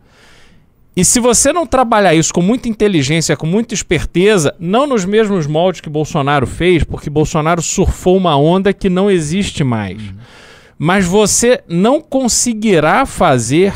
E 0.95 1.03
se 1.03 1.19
você 1.19 1.51
não 1.51 1.65
trabalhar 1.65 2.13
isso 2.13 2.31
com 2.31 2.41
muita 2.41 2.69
inteligência, 2.69 3.35
com 3.35 3.47
muita 3.47 3.73
esperteza, 3.73 4.53
não 4.59 4.85
nos 4.85 5.03
mesmos 5.03 5.47
moldes 5.47 5.81
que 5.81 5.89
Bolsonaro 5.89 6.45
fez, 6.45 6.83
porque 6.83 7.09
Bolsonaro 7.09 7.59
surfou 7.59 8.15
uma 8.15 8.37
onda 8.37 8.71
que 8.71 8.87
não 8.87 9.09
existe 9.09 9.63
mais. 9.63 9.99
Mas 10.77 11.05
você 11.05 11.63
não 11.67 11.99
conseguirá 11.99 13.03
fazer, 13.07 13.73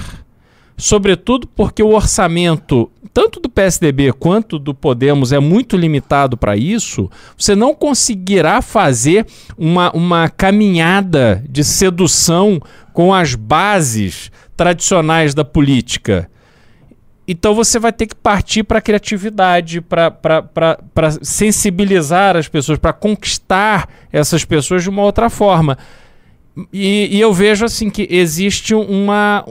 sobretudo 0.78 1.48
porque 1.48 1.82
o 1.82 1.94
orçamento, 1.94 2.92
tanto 3.14 3.40
do 3.40 3.50
PSDB 3.50 4.12
quanto 4.14 4.60
do 4.60 4.74
Podemos, 4.74 5.32
é 5.32 5.40
muito 5.40 5.78
limitado 5.78 6.36
para 6.36 6.58
isso. 6.58 7.10
Você 7.38 7.56
não 7.56 7.74
conseguirá 7.74 8.62
fazer 8.62 9.26
uma, 9.58 9.92
uma 9.92 10.30
caminhada 10.30 11.44
de 11.50 11.64
sedução 11.64 12.62
com 12.94 13.14
as 13.14 13.36
bases 13.36 14.32
tradicionais 14.56 15.34
da 15.34 15.46
política. 15.46 16.30
Então 17.28 17.56
você 17.56 17.80
vai 17.80 17.92
ter 17.92 18.06
que 18.06 18.16
partir 18.16 18.64
para 18.64 18.78
a 18.78 18.82
criatividade, 18.82 19.82
para 19.82 21.12
sensibilizar 21.24 22.38
as 22.38 22.48
pessoas, 22.48 22.78
para 22.78 22.94
conquistar 22.94 23.90
essas 24.12 24.46
pessoas 24.46 24.84
de 24.84 24.90
uma 24.90 25.02
outra 25.02 25.30
forma. 25.30 25.78
E, 26.72 27.10
e 27.12 27.20
eu 27.20 27.34
vejo 27.34 27.66
assim 27.66 27.90
que 27.90 28.08
existe 28.10 28.76
uma, 28.76 29.44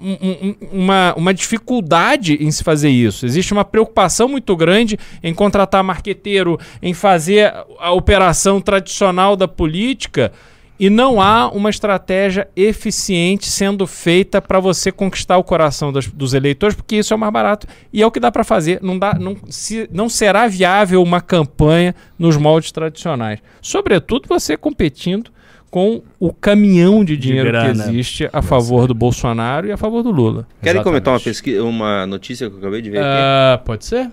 um, 0.00 0.54
uma, 0.72 1.14
uma 1.14 1.34
dificuldade 1.34 2.34
em 2.40 2.50
se 2.50 2.62
fazer 2.62 2.90
isso. 2.90 3.24
Existe 3.26 3.52
uma 3.52 3.64
preocupação 3.64 4.28
muito 4.28 4.54
grande 4.56 4.98
em 5.22 5.32
contratar 5.32 5.82
marqueteiro, 5.82 6.58
em 6.82 6.92
fazer 6.92 7.52
a 7.78 7.92
operação 7.92 8.60
tradicional 8.60 9.36
da 9.36 9.48
política 9.48 10.32
e 10.78 10.90
não 10.90 11.20
há 11.20 11.48
uma 11.48 11.70
estratégia 11.70 12.48
eficiente 12.54 13.46
sendo 13.46 13.86
feita 13.86 14.42
para 14.42 14.60
você 14.60 14.92
conquistar 14.92 15.38
o 15.38 15.44
coração 15.44 15.90
dos 15.92 16.34
eleitores, 16.34 16.76
porque 16.76 16.96
isso 16.96 17.14
é 17.14 17.16
o 17.16 17.18
mais 17.18 17.32
barato 17.32 17.66
e 17.92 18.02
é 18.02 18.06
o 18.06 18.10
que 18.10 18.20
dá 18.20 18.30
para 18.30 18.44
fazer. 18.44 18.80
Não, 18.82 18.98
dá, 18.98 19.14
não, 19.14 19.36
se, 19.48 19.88
não 19.90 20.08
será 20.08 20.46
viável 20.46 21.02
uma 21.02 21.20
campanha 21.20 21.94
nos 22.18 22.36
moldes 22.36 22.70
tradicionais. 22.72 23.40
Sobretudo 23.62 24.28
você 24.28 24.56
competindo 24.56 25.30
com 25.76 26.00
o 26.18 26.32
caminhão 26.32 27.04
de 27.04 27.18
dinheiro 27.18 27.52
de 27.52 27.58
que 27.58 27.70
existe 27.70 28.30
a 28.32 28.40
favor 28.40 28.88
do 28.88 28.94
Bolsonaro 28.94 29.66
e 29.66 29.72
a 29.72 29.76
favor 29.76 30.02
do 30.02 30.10
Lula. 30.10 30.48
Querem 30.62 30.82
comentar 30.82 31.12
uma, 31.12 31.20
pesquisa, 31.20 31.62
uma 31.62 32.06
notícia 32.06 32.48
que 32.48 32.54
eu 32.54 32.58
acabei 32.60 32.80
de 32.80 32.88
ver 32.88 33.00
aqui? 33.00 33.60
Uh, 33.60 33.64
pode 33.66 33.84
ser? 33.84 34.10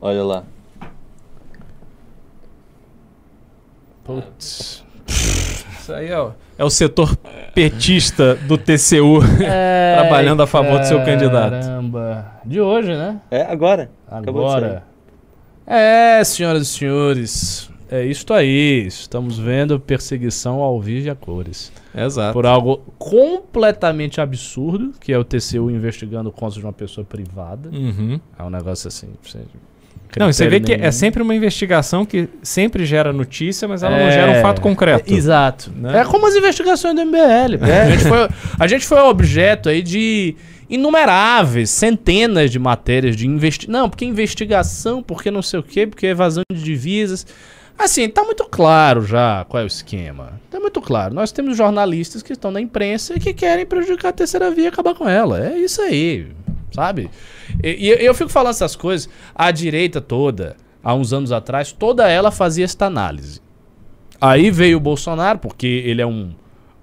Olha 0.00 0.22
lá. 0.22 0.44
Putz. 4.04 4.84
Isso 5.08 5.92
aí 5.92 6.10
é 6.10 6.20
o, 6.20 6.30
é 6.56 6.62
o 6.64 6.70
setor 6.70 7.16
petista 7.52 8.36
do 8.36 8.56
TCU 8.56 9.18
trabalhando 9.98 10.44
a 10.44 10.46
favor 10.46 10.78
do 10.78 10.86
seu 10.86 11.04
candidato. 11.04 11.60
Caramba. 11.60 12.34
De 12.44 12.60
hoje, 12.60 12.94
né? 12.94 13.20
É, 13.32 13.42
agora. 13.42 13.90
Agora. 14.08 14.84
É, 15.66 16.22
senhoras 16.22 16.62
e 16.62 16.66
senhores. 16.66 17.73
É 17.90 18.04
isto 18.04 18.32
aí. 18.32 18.86
Estamos 18.86 19.38
vendo 19.38 19.78
perseguição 19.78 20.60
ao 20.60 20.80
vivo 20.80 21.06
e 21.06 21.10
a 21.10 21.14
cores. 21.14 21.72
Exato. 21.94 22.32
Por 22.32 22.46
algo 22.46 22.78
completamente 22.98 24.20
absurdo, 24.20 24.92
que 25.00 25.12
é 25.12 25.18
o 25.18 25.24
TCU 25.24 25.70
investigando 25.70 26.32
contas 26.32 26.54
de 26.54 26.64
uma 26.64 26.72
pessoa 26.72 27.04
privada. 27.04 27.68
Uhum. 27.70 28.20
É 28.38 28.42
um 28.42 28.50
negócio 28.50 28.88
assim. 28.88 29.08
Não, 30.18 30.32
você 30.32 30.48
vê 30.48 30.60
que 30.60 30.72
é 30.72 30.90
sempre 30.90 31.22
uma 31.22 31.34
investigação 31.34 32.04
que 32.04 32.28
sempre 32.42 32.84
gera 32.84 33.12
notícia, 33.12 33.66
mas 33.66 33.82
ela 33.82 33.96
é... 33.96 34.04
não 34.04 34.12
gera 34.12 34.38
um 34.38 34.42
fato 34.42 34.60
concreto. 34.60 35.12
É, 35.12 35.16
exato. 35.16 35.72
Né? 35.74 36.00
É 36.00 36.04
como 36.04 36.26
as 36.26 36.34
investigações 36.34 36.94
do 36.94 37.04
MBL. 37.04 37.64
É. 37.64 37.82
A, 37.82 37.90
gente 37.90 38.04
foi, 38.04 38.28
a 38.58 38.66
gente 38.66 38.86
foi 38.86 38.98
objeto 39.00 39.68
aí 39.68 39.82
de 39.82 40.36
inumeráveis, 40.68 41.70
centenas 41.70 42.50
de 42.50 42.58
matérias 42.58 43.16
de 43.16 43.26
investigação. 43.26 43.80
Não, 43.80 43.90
porque 43.90 44.04
investigação, 44.04 45.02
porque 45.02 45.30
não 45.30 45.42
sei 45.42 45.60
o 45.60 45.62
quê, 45.62 45.86
porque 45.86 46.06
evasão 46.06 46.42
de 46.50 46.62
divisas. 46.62 47.26
Assim, 47.78 48.08
tá 48.08 48.22
muito 48.22 48.44
claro 48.44 49.02
já 49.04 49.44
qual 49.48 49.60
é 49.60 49.64
o 49.64 49.66
esquema. 49.66 50.40
Tá 50.50 50.60
muito 50.60 50.80
claro. 50.80 51.14
Nós 51.14 51.32
temos 51.32 51.56
jornalistas 51.56 52.22
que 52.22 52.32
estão 52.32 52.50
na 52.50 52.60
imprensa 52.60 53.14
e 53.14 53.20
que 53.20 53.34
querem 53.34 53.66
prejudicar 53.66 54.08
a 54.08 54.12
terceira 54.12 54.50
via 54.50 54.64
e 54.64 54.68
acabar 54.68 54.94
com 54.94 55.08
ela. 55.08 55.44
É 55.44 55.58
isso 55.58 55.82
aí, 55.82 56.28
sabe? 56.72 57.10
E, 57.62 57.88
e 57.88 58.06
eu 58.06 58.14
fico 58.14 58.30
falando 58.30 58.52
essas 58.52 58.76
coisas. 58.76 59.08
A 59.34 59.50
direita 59.50 60.00
toda, 60.00 60.56
há 60.82 60.94
uns 60.94 61.12
anos 61.12 61.32
atrás, 61.32 61.72
toda 61.72 62.08
ela 62.08 62.30
fazia 62.30 62.64
esta 62.64 62.86
análise. 62.86 63.40
Aí 64.20 64.50
veio 64.50 64.78
o 64.78 64.80
Bolsonaro, 64.80 65.38
porque 65.38 65.66
ele 65.66 66.00
é 66.00 66.06
um. 66.06 66.32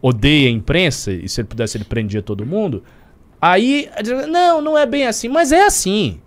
odeia 0.02 0.50
a 0.50 0.52
imprensa, 0.52 1.12
e 1.12 1.28
se 1.28 1.42
ele 1.42 1.48
pudesse, 1.48 1.78
ele 1.78 1.86
prendia 1.86 2.22
todo 2.22 2.46
mundo. 2.46 2.84
Aí, 3.42 3.90
não, 4.30 4.62
não 4.62 4.78
é 4.78 4.86
bem 4.86 5.08
assim, 5.08 5.28
mas 5.28 5.52
é 5.52 5.66
assim. 5.66 6.20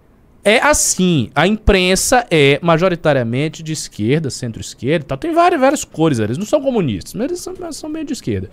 É 0.45 0.59
assim. 0.59 1.31
A 1.35 1.47
imprensa 1.47 2.27
é 2.31 2.59
majoritariamente 2.61 3.63
de 3.63 3.73
esquerda, 3.73 4.29
centro-esquerda 4.29 5.07
tal. 5.07 5.19
Tem 5.19 5.33
várias, 5.33 5.61
várias 5.61 5.85
cores, 5.85 6.19
eles 6.19 6.37
não 6.37 6.45
são 6.45 6.61
comunistas, 6.61 7.15
mas 7.15 7.27
eles 7.27 7.41
são, 7.41 7.55
eles 7.55 7.77
são 7.77 7.89
meio 7.89 8.05
de 8.05 8.13
esquerda. 8.13 8.51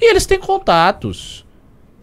E 0.00 0.10
eles 0.10 0.24
têm 0.24 0.38
contatos 0.38 1.44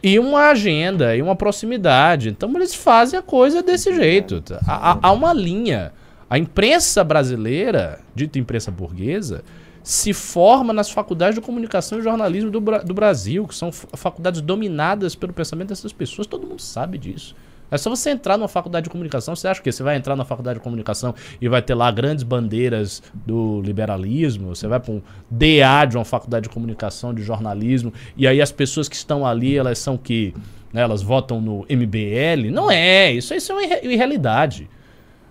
e 0.04 0.18
uma 0.20 0.50
agenda 0.50 1.16
e 1.16 1.22
uma 1.22 1.36
proximidade. 1.36 2.30
Então 2.30 2.54
eles 2.56 2.76
fazem 2.76 3.18
a 3.18 3.22
coisa 3.22 3.64
desse 3.64 3.94
jeito. 3.96 4.44
Há, 4.68 5.00
há, 5.02 5.12
uma 5.12 5.32
linha. 5.32 5.94
A 6.30 6.38
imprensa 6.38 7.04
brasileira, 7.04 8.02
dita 8.14 8.38
imprensa 8.38 8.70
burguesa, 8.70 9.44
se 9.82 10.14
forma 10.14 10.74
nas 10.74 10.92
faculdades 10.92 11.36
de 11.36 11.42
comunicação 11.42 12.00
e 12.00 12.02
jornalismo 12.02 12.52
do, 12.52 12.60
do 12.60 12.94
Brasil, 12.94 13.48
que 13.48 13.56
são 13.56 13.72
faculdades 13.72 14.42
dominadas 14.42 15.16
pelo 15.16 15.34
pensamento 15.34 15.70
dessas 15.70 15.94
pessoas. 15.94 16.28
Todo 16.28 16.46
mundo 16.46 16.62
sabe 16.62 16.98
disso. 16.98 17.36
É 17.72 17.78
só 17.78 17.90
você 17.90 18.10
entrar 18.10 18.38
numa 18.38 18.48
faculdade 18.48 18.86
de 18.86 18.90
comunicação. 18.90 19.36
Você 19.36 19.48
acha 19.48 19.62
que 19.62 19.72
você 19.72 19.84
vai 19.84 19.96
entrar 19.96 20.16
na 20.16 20.26
faculdade 20.26 20.60
de 20.60 20.64
comunicação 20.64 21.14
e 21.40 21.48
vai 21.48 21.62
ter 21.62 21.76
lá 21.76 21.90
grandes 21.92 22.24
bandeiras 22.24 23.02
do 23.14 23.62
liberalismo? 23.62 24.56
Você 24.56 24.68
vai 24.68 24.80
para 24.80 24.94
um 24.94 25.02
DA 25.30 25.86
de 25.88 25.98
uma 25.98 26.06
faculdade 26.06 26.44
de 26.44 26.50
comunicação, 26.50 27.14
de 27.14 27.22
jornalismo, 27.22 27.94
e 28.18 28.28
aí 28.28 28.42
as 28.42 28.52
pessoas 28.52 28.90
que 28.90 28.96
estão 28.96 29.26
ali, 29.26 29.58
elas 29.58 29.80
são 29.80 29.98
que. 29.98 30.34
Né, 30.72 30.82
elas 30.82 31.02
votam 31.02 31.42
no 31.42 31.66
MBL? 31.68 32.52
Não 32.52 32.70
é. 32.70 33.12
Isso, 33.12 33.34
isso 33.34 33.52
é 33.52 33.56
uma 33.56 33.64
irrealidade. 33.64 34.70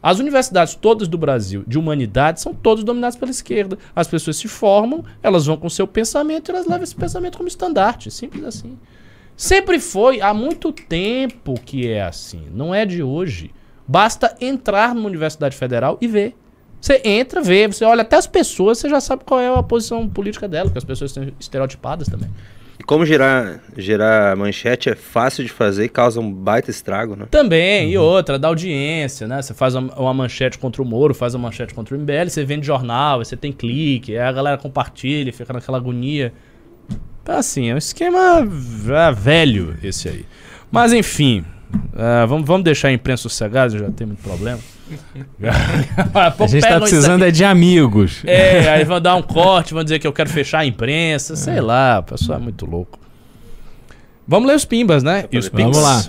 As 0.03 0.19
universidades 0.19 0.75
todas 0.75 1.09
do 1.09 1.19
Brasil 1.19 1.65
de 1.67 1.79
humanidade 1.79 2.41
são 2.41 2.55
todas 2.55 2.85
dominadas 2.85 3.17
pela 3.17 3.31
esquerda. 3.31 3.79
As 3.95 4.07
pessoas 4.07 4.37
se 4.37 4.47
formam, 4.49 5.05
elas 5.23 5.47
vão 5.47 5.57
com 5.57 5.69
seu 5.69 5.87
pensamento 5.87 6.49
e 6.49 6.53
elas 6.53 6.67
levam 6.67 6.85
esse 6.85 6.95
pensamento 6.95 7.37
como 7.37 7.49
estandarte. 7.49 8.11
Simples 8.11 8.45
assim. 8.45 8.79
Sempre 9.39 9.79
foi, 9.79 10.21
há 10.21 10.35
muito 10.35 10.73
tempo 10.73 11.55
que 11.65 11.89
é 11.89 12.03
assim. 12.03 12.43
Não 12.53 12.75
é 12.75 12.85
de 12.85 13.05
hoje. 13.05 13.53
Basta 13.87 14.35
entrar 14.41 14.93
numa 14.93 15.07
universidade 15.07 15.57
federal 15.57 15.97
e 16.01 16.09
ver. 16.09 16.35
Você 16.81 17.01
entra, 17.05 17.41
vê, 17.41 17.69
você 17.69 17.85
olha 17.85 18.03
até 18.03 18.17
as 18.17 18.27
pessoas, 18.27 18.79
você 18.79 18.89
já 18.89 19.01
sabe 19.01 19.23
qual 19.25 19.39
é 19.39 19.47
a 19.47 19.63
posição 19.63 20.09
política 20.09 20.49
dela, 20.49 20.65
porque 20.65 20.79
as 20.79 20.85
pessoas 20.85 21.13
são 21.13 21.31
estereotipadas 21.39 22.09
também. 22.09 22.29
E 22.81 22.83
como 22.83 23.07
gerar, 23.07 23.61
gerar 23.77 24.37
manchete 24.37 24.91
é 24.91 24.97
fácil 24.97 25.45
de 25.45 25.51
fazer 25.51 25.85
e 25.85 25.89
causa 25.89 26.19
um 26.19 26.33
baita 26.33 26.73
estrago, 26.73 27.15
né? 27.15 27.27
Também, 27.31 27.87
uhum. 27.87 27.93
e 27.93 27.99
outra, 27.99 28.41
da 28.41 28.49
audiência, 28.49 29.29
né? 29.29 29.41
Você 29.41 29.55
faz 29.55 29.77
uma, 29.77 29.95
uma, 29.95 30.15
manchete 30.15 30.59
contra 30.59 30.83
o 30.83 30.85
Moro, 30.85 31.15
faz 31.15 31.37
uma 31.37 31.47
manchete 31.47 31.75
contra 31.75 31.97
o 31.97 32.01
MBL, 32.01 32.29
você 32.29 32.45
vende 32.45 32.67
jornal, 32.67 33.25
você 33.25 33.37
tem 33.37 33.53
clique, 33.53 34.17
aí 34.17 34.27
a 34.27 34.33
galera 34.33 34.59
compartilha, 34.59 35.33
fica 35.33 35.53
naquela 35.53 35.79
agonia. 35.79 36.33
Então, 37.29 37.37
assim, 37.37 37.69
é 37.69 37.75
um 37.75 37.77
esquema 37.77 38.43
velho 39.15 39.77
esse 39.83 40.09
aí. 40.09 40.25
Mas, 40.71 40.95
enfim, 40.95 41.45
uh, 41.71 42.27
vamos, 42.27 42.47
vamos 42.47 42.65
deixar 42.65 42.89
a 42.89 42.93
imprensa 42.93 43.25
sossegada, 43.25 43.79
já 43.79 43.91
tem 43.91 44.07
muito 44.07 44.23
problema. 44.23 44.59
a 45.45 46.47
gente 46.47 46.67
tá 46.67 46.81
precisando 46.81 47.27
é 47.27 47.31
de 47.31 47.45
amigos. 47.45 48.23
É, 48.25 48.67
aí 48.73 48.83
vão 48.83 48.99
dar 48.99 49.15
um 49.15 49.21
corte, 49.21 49.75
vão 49.75 49.85
dizer 49.85 49.99
que 49.99 50.07
eu 50.07 50.13
quero 50.15 50.31
fechar 50.31 50.61
a 50.61 50.65
imprensa, 50.65 51.37
sei 51.37 51.61
lá, 51.61 51.99
o 51.99 52.03
pessoal 52.03 52.39
é 52.39 52.43
muito 52.43 52.65
louco. 52.65 52.99
Vamos 54.27 54.49
ler 54.49 54.57
os 54.57 54.65
pimbas, 54.65 55.03
né? 55.03 55.27
E 55.31 55.37
os 55.37 55.51
Vamos 55.51 55.77
lá. 55.77 56.03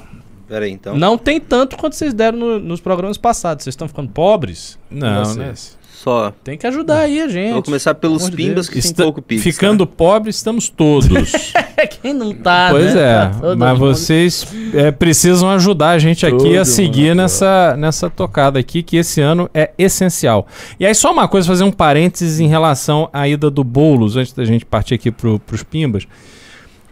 Pera 0.47 0.63
aí, 0.63 0.71
então. 0.71 0.95
Não 0.95 1.17
tem 1.17 1.37
tanto 1.37 1.75
quanto 1.75 1.97
vocês 1.97 2.13
deram 2.13 2.37
no, 2.37 2.59
nos 2.61 2.79
programas 2.79 3.17
passados. 3.17 3.65
Vocês 3.65 3.73
estão 3.73 3.89
ficando 3.89 4.09
pobres? 4.09 4.79
Não, 4.89 5.35
né? 5.35 5.53
Só. 5.99 6.31
Tem 6.43 6.57
que 6.57 6.65
ajudar 6.65 6.99
aí 7.01 7.21
a 7.21 7.27
gente. 7.27 7.53
Vou 7.53 7.63
começar 7.63 7.93
pelos 7.93 8.29
pimbas 8.29 8.67
Deus. 8.67 8.69
que 8.69 8.79
Está, 8.79 8.95
tem 8.95 9.05
pouco 9.05 9.21
pix. 9.21 9.43
Ficando 9.43 9.85
né? 9.85 9.91
pobre, 9.97 10.29
estamos 10.29 10.69
todos. 10.69 11.09
Quem 12.01 12.13
não 12.13 12.33
tá, 12.33 12.69
pois 12.71 12.93
né? 12.95 13.31
Pois 13.39 13.43
é, 13.43 13.49
tá 13.49 13.55
mas 13.55 13.77
vocês 13.77 14.47
é, 14.73 14.91
precisam 14.91 15.49
ajudar 15.51 15.89
a 15.89 15.99
gente 15.99 16.25
aqui 16.25 16.37
Todo 16.37 16.59
a 16.59 16.65
seguir 16.65 17.15
nessa, 17.15 17.75
nessa 17.77 18.09
tocada 18.09 18.57
aqui, 18.59 18.81
que 18.81 18.97
esse 18.97 19.19
ano 19.19 19.49
é 19.53 19.71
essencial. 19.77 20.47
E 20.79 20.85
aí 20.85 20.95
só 20.95 21.11
uma 21.11 21.27
coisa, 21.27 21.47
fazer 21.47 21.63
um 21.63 21.71
parênteses 21.71 22.39
em 22.39 22.47
relação 22.47 23.09
à 23.11 23.27
ida 23.27 23.49
do 23.49 23.63
Boulos, 23.63 24.15
antes 24.15 24.33
da 24.33 24.45
gente 24.45 24.65
partir 24.65 24.93
aqui 24.93 25.11
para 25.11 25.29
os 25.51 25.63
pimbas. 25.63 26.07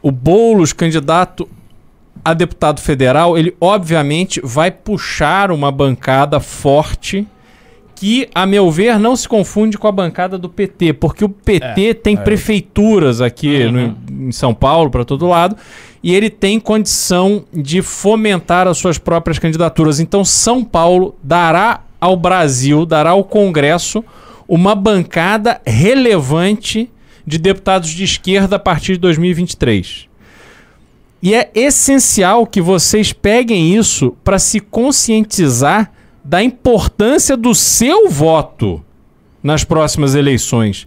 O 0.02 0.12
Boulos, 0.12 0.74
candidato 0.74 1.48
a 2.24 2.34
deputado 2.34 2.82
federal, 2.82 3.38
ele 3.38 3.56
obviamente 3.62 4.42
vai 4.44 4.70
puxar 4.70 5.50
uma 5.52 5.72
bancada 5.72 6.40
forte 6.40 7.26
que, 8.00 8.30
a 8.36 8.46
meu 8.46 8.70
ver, 8.70 9.00
não 9.00 9.16
se 9.16 9.28
confunde 9.28 9.76
com 9.76 9.88
a 9.88 9.92
bancada 9.92 10.38
do 10.38 10.48
PT, 10.48 10.94
porque 10.94 11.26
o 11.26 11.30
PT 11.30 11.90
É, 11.90 11.94
tem 11.96 12.14
é. 12.16 12.18
prefeituras 12.18 13.22
aqui 13.22 13.64
Uhum. 13.66 13.72
no- 14.12 14.28
em 14.28 14.32
São 14.32 14.54
Paulo, 14.54 14.92
para 14.92 15.04
todo 15.04 15.26
lado, 15.28 15.56
e 16.04 16.14
ele 16.14 16.30
tem 16.30 16.60
condição 16.60 17.44
de 17.52 17.82
fomentar 17.82 18.68
as 18.68 18.78
suas 18.78 19.00
próprias 19.00 19.40
candidaturas. 19.40 20.00
Então, 20.00 20.24
São 20.24 20.64
Paulo 20.64 21.16
dará 21.24 21.82
ao 22.00 22.16
Brasil, 22.16 22.86
dará 22.86 23.10
ao 23.10 23.24
Congresso, 23.24 24.06
uma 24.48 24.76
bancada 24.76 25.60
relevante 25.66 26.90
de 27.26 27.40
deputados 27.40 27.90
de 27.90 28.04
esquerda 28.04 28.58
a 28.58 28.60
partir 28.60 28.94
de 28.94 29.00
2023. 29.00 30.06
E 31.22 31.34
é 31.34 31.50
essencial 31.56 32.46
que 32.46 32.62
vocês 32.62 33.12
peguem 33.12 33.76
isso 33.76 34.16
para 34.24 34.38
se 34.38 34.60
conscientizar 34.60 35.92
da 36.28 36.44
importância 36.44 37.38
do 37.38 37.56
seu 37.56 38.10
voto 38.10 38.84
nas 39.42 39.64
próximas 39.64 40.14
eleições. 40.14 40.86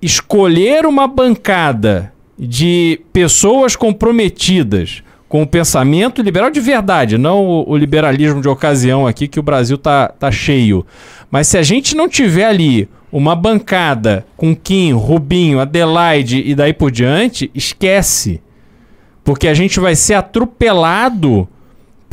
Escolher 0.00 0.86
uma 0.86 1.06
bancada 1.06 2.10
de 2.38 3.00
pessoas 3.12 3.76
comprometidas 3.76 5.02
com 5.28 5.42
o 5.42 5.46
pensamento 5.46 6.22
liberal 6.22 6.50
de 6.50 6.60
verdade, 6.60 7.18
não 7.18 7.64
o, 7.68 7.76
liberalismo 7.76 8.40
de 8.40 8.48
ocasião 8.48 9.06
aqui 9.06 9.28
que 9.28 9.38
o 9.38 9.42
Brasil 9.42 9.76
tá, 9.76 10.08
tá 10.08 10.32
cheio. 10.32 10.86
Mas 11.30 11.48
se 11.48 11.58
a 11.58 11.62
gente 11.62 11.94
não 11.94 12.08
tiver 12.08 12.46
ali 12.46 12.88
uma 13.12 13.36
bancada 13.36 14.24
com 14.38 14.56
Kim, 14.56 14.92
Rubinho, 14.92 15.60
Adelaide 15.60 16.42
e 16.46 16.54
daí 16.54 16.72
por 16.72 16.90
diante, 16.90 17.50
esquece. 17.54 18.40
Porque 19.22 19.48
a 19.48 19.54
gente 19.54 19.78
vai 19.80 19.94
ser 19.94 20.14
atropelado 20.14 21.46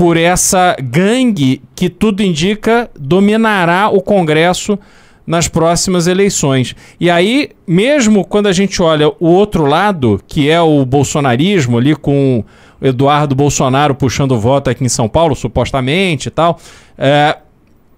por 0.04 0.18
essa 0.18 0.76
gangue 0.84 1.62
que 1.74 1.88
tudo 1.88 2.22
indica 2.22 2.92
dominará 3.00 3.88
o 3.88 4.02
Congresso 4.02 4.78
nas 5.26 5.48
próximas 5.48 6.08
eleições. 6.08 6.76
E 7.00 7.10
aí, 7.10 7.52
mesmo 7.66 8.26
quando 8.26 8.48
a 8.48 8.52
gente 8.52 8.82
olha 8.82 9.08
o 9.08 9.28
outro 9.28 9.66
lado, 9.66 10.22
que 10.28 10.50
é 10.50 10.60
o 10.60 10.86
bolsonarismo 10.86 11.78
ali 11.78 11.96
com 11.96 12.44
o 12.82 12.86
Eduardo 12.86 13.34
Bolsonaro 13.34 13.96
puxando 13.96 14.38
voto 14.38 14.70
aqui 14.70 14.84
em 14.84 14.90
São 14.90 15.08
Paulo, 15.08 15.38
supostamente 15.38 16.28
e 16.28 16.32
tal, 16.32 16.60
é, 16.98 17.38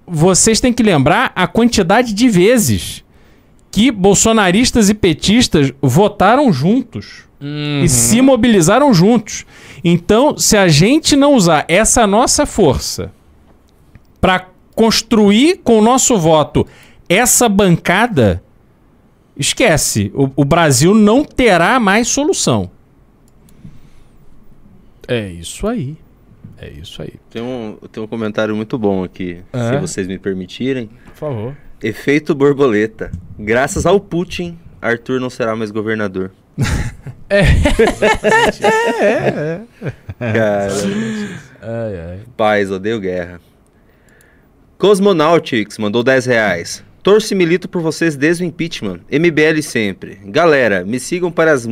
vocês 0.05 0.61
têm 0.61 0.71
que 0.71 0.83
lembrar 0.83 1.31
a 1.35 1.47
quantidade 1.47 2.13
de 2.13 2.29
vezes 2.29 3.03
que 3.75 3.91
bolsonaristas 3.91 4.89
e 4.89 4.93
petistas 4.93 5.73
votaram 5.81 6.53
juntos 6.53 7.25
e 7.83 7.89
se 7.89 8.21
mobilizaram 8.21 8.93
juntos. 8.93 9.45
Então, 9.83 10.37
se 10.37 10.55
a 10.55 10.69
gente 10.69 11.13
não 11.13 11.33
usar 11.35 11.65
essa 11.67 12.07
nossa 12.07 12.45
força 12.45 13.11
para 14.21 14.47
construir 14.73 15.57
com 15.61 15.77
o 15.79 15.81
nosso 15.81 16.17
voto 16.17 16.65
essa 17.09 17.49
bancada, 17.49 18.41
esquece. 19.35 20.09
O, 20.15 20.31
o 20.37 20.45
Brasil 20.45 20.93
não 20.93 21.25
terá 21.25 21.77
mais 21.77 22.07
solução. 22.07 22.71
É 25.05 25.27
isso 25.27 25.67
aí. 25.67 25.97
É 26.57 26.69
isso 26.69 27.01
aí. 27.01 27.13
Tem 27.29 27.41
um, 27.41 27.77
tem 27.91 28.01
um 28.01 28.07
comentário 28.07 28.55
muito 28.55 28.77
bom 28.77 29.03
aqui, 29.03 29.39
É? 29.51 29.69
se 29.73 29.77
vocês 29.79 30.07
me 30.07 30.17
permitirem. 30.17 30.89
Por 31.07 31.15
favor. 31.15 31.57
Efeito 31.81 32.33
borboleta. 32.33 33.11
Graças 33.37 33.85
ao 33.85 33.99
Putin, 33.99 34.57
Arthur 34.81 35.19
não 35.19 35.29
será 35.29 35.55
mais 35.55 35.71
governador. 35.71 36.31
É, 37.29 37.43
Cara, 40.19 40.73
Ai, 41.61 41.99
ai. 41.99 42.19
paz, 42.37 42.71
odeio 42.71 42.99
guerra. 42.99 43.39
Cosmonautics 44.77 45.77
mandou 45.77 46.03
10 46.03 46.25
reais. 46.25 46.83
Torço 47.01 47.33
e 47.33 47.37
milito 47.37 47.67
por 47.69 47.81
vocês 47.81 48.15
desde 48.15 48.43
o 48.43 48.47
impeachment. 48.47 48.99
MBL 49.11 49.61
sempre. 49.61 50.19
Galera, 50.25 50.83
me 50.85 50.99
sigam 50.99 51.31
para 51.31 51.51
as 51.51 51.67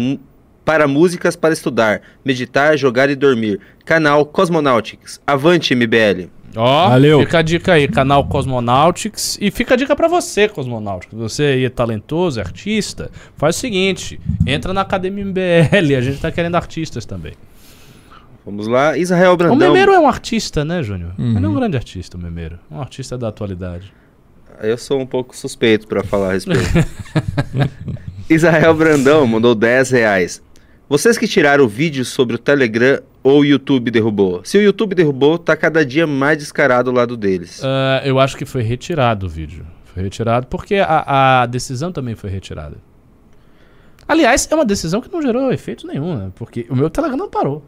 para 0.63 0.87
músicas 0.87 1.35
para 1.35 1.53
estudar, 1.53 2.01
meditar, 2.23 2.77
jogar 2.77 3.09
e 3.09 3.15
dormir. 3.15 3.59
Canal 3.83 4.25
Cosmonautics. 4.25 5.19
Avante, 5.27 5.75
MBL. 5.75 6.29
Ó, 6.55 6.89
Valeu. 6.89 7.19
fica 7.21 7.39
a 7.39 7.41
dica 7.41 7.73
aí, 7.73 7.87
canal 7.87 8.25
Cosmonautics. 8.25 9.37
E 9.41 9.49
fica 9.49 9.73
a 9.73 9.77
dica 9.77 9.95
pra 9.95 10.07
você, 10.07 10.47
Cosmonautics. 10.47 11.17
Você 11.17 11.43
aí 11.43 11.65
é 11.65 11.69
talentoso, 11.69 12.39
é 12.39 12.43
artista, 12.43 13.09
faz 13.35 13.55
o 13.55 13.59
seguinte: 13.59 14.19
entra 14.45 14.73
na 14.73 14.81
Academia 14.81 15.25
MBL, 15.25 15.95
a 15.97 16.01
gente 16.01 16.19
tá 16.19 16.31
querendo 16.31 16.55
artistas 16.55 17.05
também. 17.05 17.33
Vamos 18.45 18.67
lá. 18.67 18.97
Israel 18.97 19.33
O 19.33 19.37
Brandão. 19.37 19.57
Memeiro 19.57 19.93
é 19.93 19.99
um 19.99 20.07
artista, 20.07 20.65
né, 20.65 20.83
Júnior? 20.83 21.13
Uhum. 21.17 21.37
Ele 21.37 21.45
é 21.45 21.49
um 21.49 21.53
grande 21.53 21.77
artista, 21.77 22.17
o 22.17 22.19
Memeiro. 22.19 22.59
Um 22.69 22.81
artista 22.81 23.17
da 23.17 23.29
atualidade. 23.29 23.93
Eu 24.61 24.77
sou 24.77 24.99
um 24.99 25.05
pouco 25.05 25.35
suspeito 25.35 25.87
para 25.87 26.03
falar 26.03 26.29
a 26.29 26.33
respeito. 26.33 26.61
Israel 28.29 28.73
Brandão 28.73 29.25
mandou 29.25 29.55
10 29.55 29.91
reais. 29.91 30.41
Vocês 30.89 31.17
que 31.17 31.27
tiraram 31.27 31.63
o 31.63 31.67
vídeo 31.67 32.03
sobre 32.03 32.35
o 32.35 32.39
Telegram 32.39 33.01
ou 33.23 33.39
o 33.39 33.45
YouTube 33.45 33.89
derrubou? 33.89 34.41
Se 34.43 34.57
o 34.57 34.61
YouTube 34.61 34.93
derrubou, 34.93 35.37
tá 35.37 35.55
cada 35.55 35.85
dia 35.85 36.05
mais 36.05 36.37
descarado 36.37 36.91
o 36.91 36.93
lado 36.93 37.15
deles. 37.15 37.61
Ah, 37.63 38.01
eu 38.05 38.19
acho 38.19 38.35
que 38.37 38.45
foi 38.45 38.61
retirado 38.61 39.25
o 39.25 39.29
vídeo. 39.29 39.65
Foi 39.85 40.03
retirado 40.03 40.47
porque 40.47 40.75
a, 40.75 41.41
a 41.43 41.45
decisão 41.45 41.91
também 41.91 42.15
foi 42.15 42.29
retirada. 42.29 42.77
Aliás, 44.07 44.47
é 44.51 44.55
uma 44.55 44.65
decisão 44.65 44.99
que 44.99 45.11
não 45.11 45.21
gerou 45.21 45.51
efeito 45.51 45.87
nenhum, 45.87 46.17
né? 46.17 46.31
Porque 46.35 46.65
o 46.69 46.75
meu 46.75 46.89
Telegram 46.89 47.17
não 47.17 47.29
parou. 47.29 47.63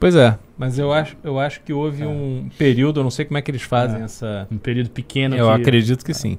Pois 0.00 0.16
é, 0.16 0.36
mas 0.58 0.80
eu 0.80 0.92
acho, 0.92 1.16
eu 1.22 1.38
acho 1.38 1.60
que 1.60 1.72
houve 1.72 2.04
um 2.04 2.48
período, 2.58 2.98
eu 2.98 3.04
não 3.04 3.10
sei 3.10 3.24
como 3.24 3.38
é 3.38 3.42
que 3.42 3.52
eles 3.52 3.62
fazem 3.62 4.02
essa. 4.02 4.48
Um 4.50 4.58
período 4.58 4.90
pequeno. 4.90 5.36
Eu 5.36 5.46
que- 5.46 5.52
acredito 5.62 6.04
que 6.04 6.12
sim. 6.12 6.36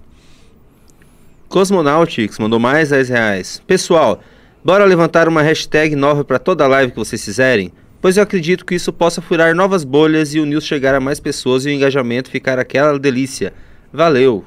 Cosmonautics 1.48 2.40
mandou 2.40 2.60
mais 2.60 2.90
10 2.90 3.10
reais. 3.10 3.62
Pessoal, 3.66 4.20
bora 4.64 4.84
levantar 4.86 5.28
uma 5.30 5.42
hashtag 5.42 5.96
nova 5.96 6.26
para 6.26 6.40
toda 6.40 6.68
live 6.68 6.92
que 6.92 6.98
vocês 6.98 7.24
fizerem? 7.24 7.72
Pois 8.04 8.18
eu 8.18 8.24
acredito 8.24 8.66
que 8.66 8.76
isso 8.76 8.92
possa 8.92 9.22
furar 9.22 9.56
novas 9.56 9.86
bolhas 9.86 10.36
e 10.36 10.40
o 10.42 10.46
news 10.46 10.66
chegar 10.66 10.94
a 10.94 11.00
mais 11.00 11.22
pessoas 11.22 11.66
e 11.66 11.70
o 11.70 11.72
engajamento 11.72 12.30
ficar 12.30 12.60
aquela 12.60 13.00
delícia. 13.00 13.54
Valeu. 13.94 14.44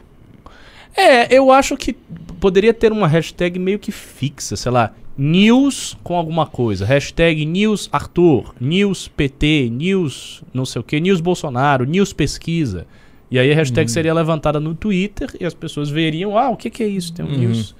É, 0.94 1.34
eu 1.34 1.50
acho 1.50 1.74
que 1.74 1.94
poderia 2.38 2.74
ter 2.74 2.92
uma 2.92 3.08
hashtag 3.08 3.58
meio 3.58 3.78
que 3.78 3.90
fixa, 3.90 4.56
sei 4.56 4.70
lá, 4.70 4.92
news 5.16 5.96
com 6.04 6.16
alguma 6.16 6.44
coisa. 6.44 6.84
Hashtag 6.84 7.46
news 7.46 7.88
Arthur, 7.90 8.54
news 8.60 9.08
PT, 9.08 9.70
news 9.72 10.42
não 10.52 10.66
sei 10.66 10.80
o 10.80 10.84
que, 10.84 11.00
news 11.00 11.22
Bolsonaro, 11.22 11.86
news 11.86 12.12
pesquisa. 12.12 12.86
E 13.30 13.38
aí 13.38 13.50
a 13.50 13.54
hashtag 13.54 13.90
seria 13.90 14.12
levantada 14.12 14.60
no 14.60 14.74
Twitter 14.74 15.30
e 15.40 15.46
as 15.46 15.54
pessoas 15.54 15.88
veriam, 15.88 16.36
ah, 16.36 16.50
o 16.50 16.58
que, 16.58 16.68
que 16.68 16.82
é 16.82 16.86
isso? 16.88 17.10
Tem 17.14 17.24
um 17.24 17.28
Uhum. 17.30 17.38
news. 17.38 17.74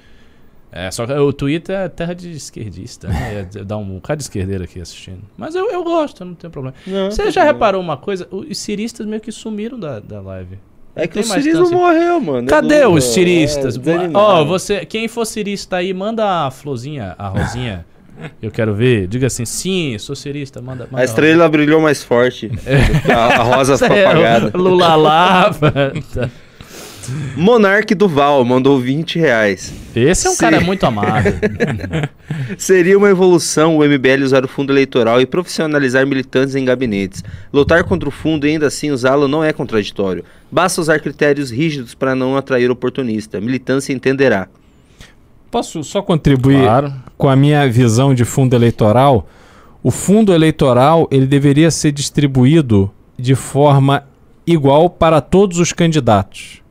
É, 0.77 0.91
só 0.91 1.07
que 1.07 1.13
o 1.13 1.33
Twitter 1.33 1.75
é 1.75 1.89
terra 1.89 2.15
de 2.15 2.31
esquerdista, 2.33 3.09
né? 3.09 3.49
É, 3.55 3.65
Dá 3.65 3.77
um 3.79 3.85
bocado 3.95 4.19
de 4.19 4.25
esquerdeiro 4.25 4.65
aqui 4.65 4.81
assistindo. 4.81 5.23
Mas 5.37 5.55
eu, 5.55 5.71
eu 5.71 5.83
gosto, 5.83 6.25
não 6.25 6.35
tem 6.35 6.51
problema. 6.51 6.77
Você 7.11 7.31
já 7.31 7.43
reparou 7.45 7.81
uma 7.81 7.97
coisa? 7.97 8.29
Os 8.31 8.59
ciristas 8.59 9.07
meio 9.07 9.21
que 9.21 9.33
sumiram 9.33 9.79
da, 9.81 10.01
da 10.01 10.21
live. 10.21 10.59
É 10.95 11.07
que 11.07 11.19
o 11.19 11.23
chance. 11.25 11.75
morreu, 11.75 12.21
mano. 12.21 12.49
Cadê 12.49 12.81
não- 12.85 12.95
os 12.95 13.05
ciristas? 13.05 13.77
É, 13.77 13.79
Ó, 13.79 13.83
desanimado. 13.83 14.47
você, 14.47 14.85
quem 14.87 15.09
for 15.09 15.27
cirista 15.27 15.77
aí, 15.77 15.93
manda 15.93 16.47
a 16.47 16.51
florzinha, 16.51 17.15
a 17.19 17.29
rosinha. 17.29 17.85
Eu 18.41 18.51
quero 18.51 18.75
ver. 18.75 19.07
Diga 19.07 19.27
assim, 19.27 19.45
sim, 19.45 19.99
sou 19.99 20.17
cirista, 20.17 20.63
manda. 20.63 20.89
manda 20.91 21.03
A 21.03 21.05
estrela 21.05 21.47
brilhou 21.51 21.83
mais 21.83 22.03
forte. 22.03 22.51
A, 23.15 23.41
a 23.41 23.43
rosa 23.43 23.77
foi 23.77 24.05
apagada. 24.05 24.51
É, 24.55 24.57
Lula 24.57 24.95
lava. 24.97 25.73
Monarque 27.37 27.95
Duval 27.95 28.45
mandou 28.45 28.79
20 28.81 29.19
reais. 29.19 29.73
Esse 29.95 30.27
é 30.27 30.31
um 30.31 30.37
cara 30.37 30.61
muito 30.61 30.85
amado. 30.85 31.27
Seria 32.59 32.97
uma 32.97 33.09
evolução 33.09 33.77
o 33.77 33.85
MBL 33.85 34.25
usar 34.25 34.45
o 34.45 34.49
fundo 34.49 34.73
eleitoral 34.73 35.21
e 35.21 35.27
profissionalizar 35.27 36.07
militantes 36.07 36.55
em 36.55 36.65
gabinetes. 36.65 37.23
Lutar 37.53 37.85
contra 37.85 38.09
o 38.09 38.13
fundo 38.13 38.47
e 38.47 38.51
ainda 38.51 38.67
assim 38.67 38.91
usá-lo 38.91 39.29
não 39.29 39.43
é 39.43 39.53
contraditório. 39.53 40.25
Basta 40.51 40.81
usar 40.81 41.01
critérios 41.01 41.51
rígidos 41.51 41.95
para 41.95 42.15
não 42.15 42.37
atrair 42.37 42.71
oportunista. 42.71 43.41
Militância 43.41 43.93
entenderá. 43.93 44.49
Posso 45.51 45.83
só 45.85 46.03
contribuir 46.03 46.63
claro. 46.63 46.93
com 47.17 47.29
a 47.29 47.37
minha 47.37 47.69
visão 47.69 48.15
de 48.15 48.25
fundo 48.25 48.55
eleitoral? 48.55 49.29
O 49.83 49.91
fundo 49.91 50.35
eleitoral 50.35 51.09
ele 51.11 51.27
deveria 51.27 51.71
ser 51.71 51.93
distribuído 51.93 52.91
de 53.19 53.35
forma 53.35 54.05
igual 54.47 54.91
para 54.91 55.21
todos 55.21 55.59
os 55.59 55.73
candidatos. 55.73 56.66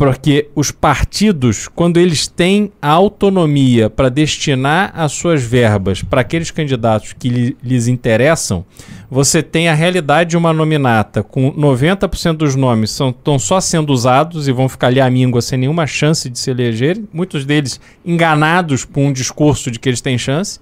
Porque 0.00 0.48
os 0.54 0.70
partidos, 0.70 1.68
quando 1.68 1.98
eles 2.00 2.26
têm 2.26 2.72
a 2.80 2.88
autonomia 2.88 3.90
para 3.90 4.08
destinar 4.08 4.90
as 4.94 5.12
suas 5.12 5.42
verbas 5.42 6.02
para 6.02 6.22
aqueles 6.22 6.50
candidatos 6.50 7.12
que 7.12 7.28
lhe- 7.28 7.56
lhes 7.62 7.86
interessam, 7.86 8.64
você 9.10 9.42
tem 9.42 9.68
a 9.68 9.74
realidade 9.74 10.30
de 10.30 10.38
uma 10.38 10.54
nominata 10.54 11.22
com 11.22 11.52
90% 11.52 12.32
dos 12.38 12.56
nomes 12.56 12.92
estão 12.92 13.38
só 13.38 13.60
sendo 13.60 13.92
usados 13.92 14.48
e 14.48 14.52
vão 14.52 14.70
ficar 14.70 14.86
ali 14.86 15.02
à 15.02 15.10
míngua 15.10 15.42
sem 15.42 15.58
nenhuma 15.58 15.86
chance 15.86 16.30
de 16.30 16.38
se 16.38 16.50
elegerem, 16.50 17.06
muitos 17.12 17.44
deles 17.44 17.78
enganados 18.02 18.86
por 18.86 19.00
um 19.00 19.12
discurso 19.12 19.70
de 19.70 19.78
que 19.78 19.86
eles 19.86 20.00
têm 20.00 20.16
chance, 20.16 20.58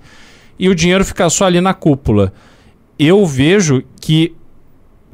e 0.59 0.69
o 0.69 0.75
dinheiro 0.75 1.05
fica 1.05 1.31
só 1.31 1.45
ali 1.45 1.61
na 1.61 1.75
cúpula. 1.75 2.33
eu 2.99 3.25
vejo 3.25 3.85
que 4.01 4.35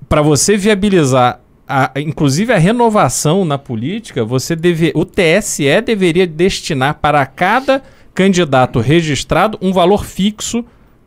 para 0.09 0.23
você 0.23 0.57
viabilizar 0.57 1.41
a- 1.69 1.91
inclusive 1.97 2.53
a 2.53 2.59
renovação 2.59 3.45
na 3.45 3.59
política, 3.59 4.25
você 4.25 4.57
deve, 4.57 4.93
o 4.95 5.05
TSE 5.05 5.81
deveria 5.83 6.27
destinar 6.27 6.95
para 7.01 7.25
cada 7.27 7.83
candidato 8.15 8.81
registrado 8.81 9.59
um 9.61 9.73
valor 9.73 10.05
fixo 10.05 10.65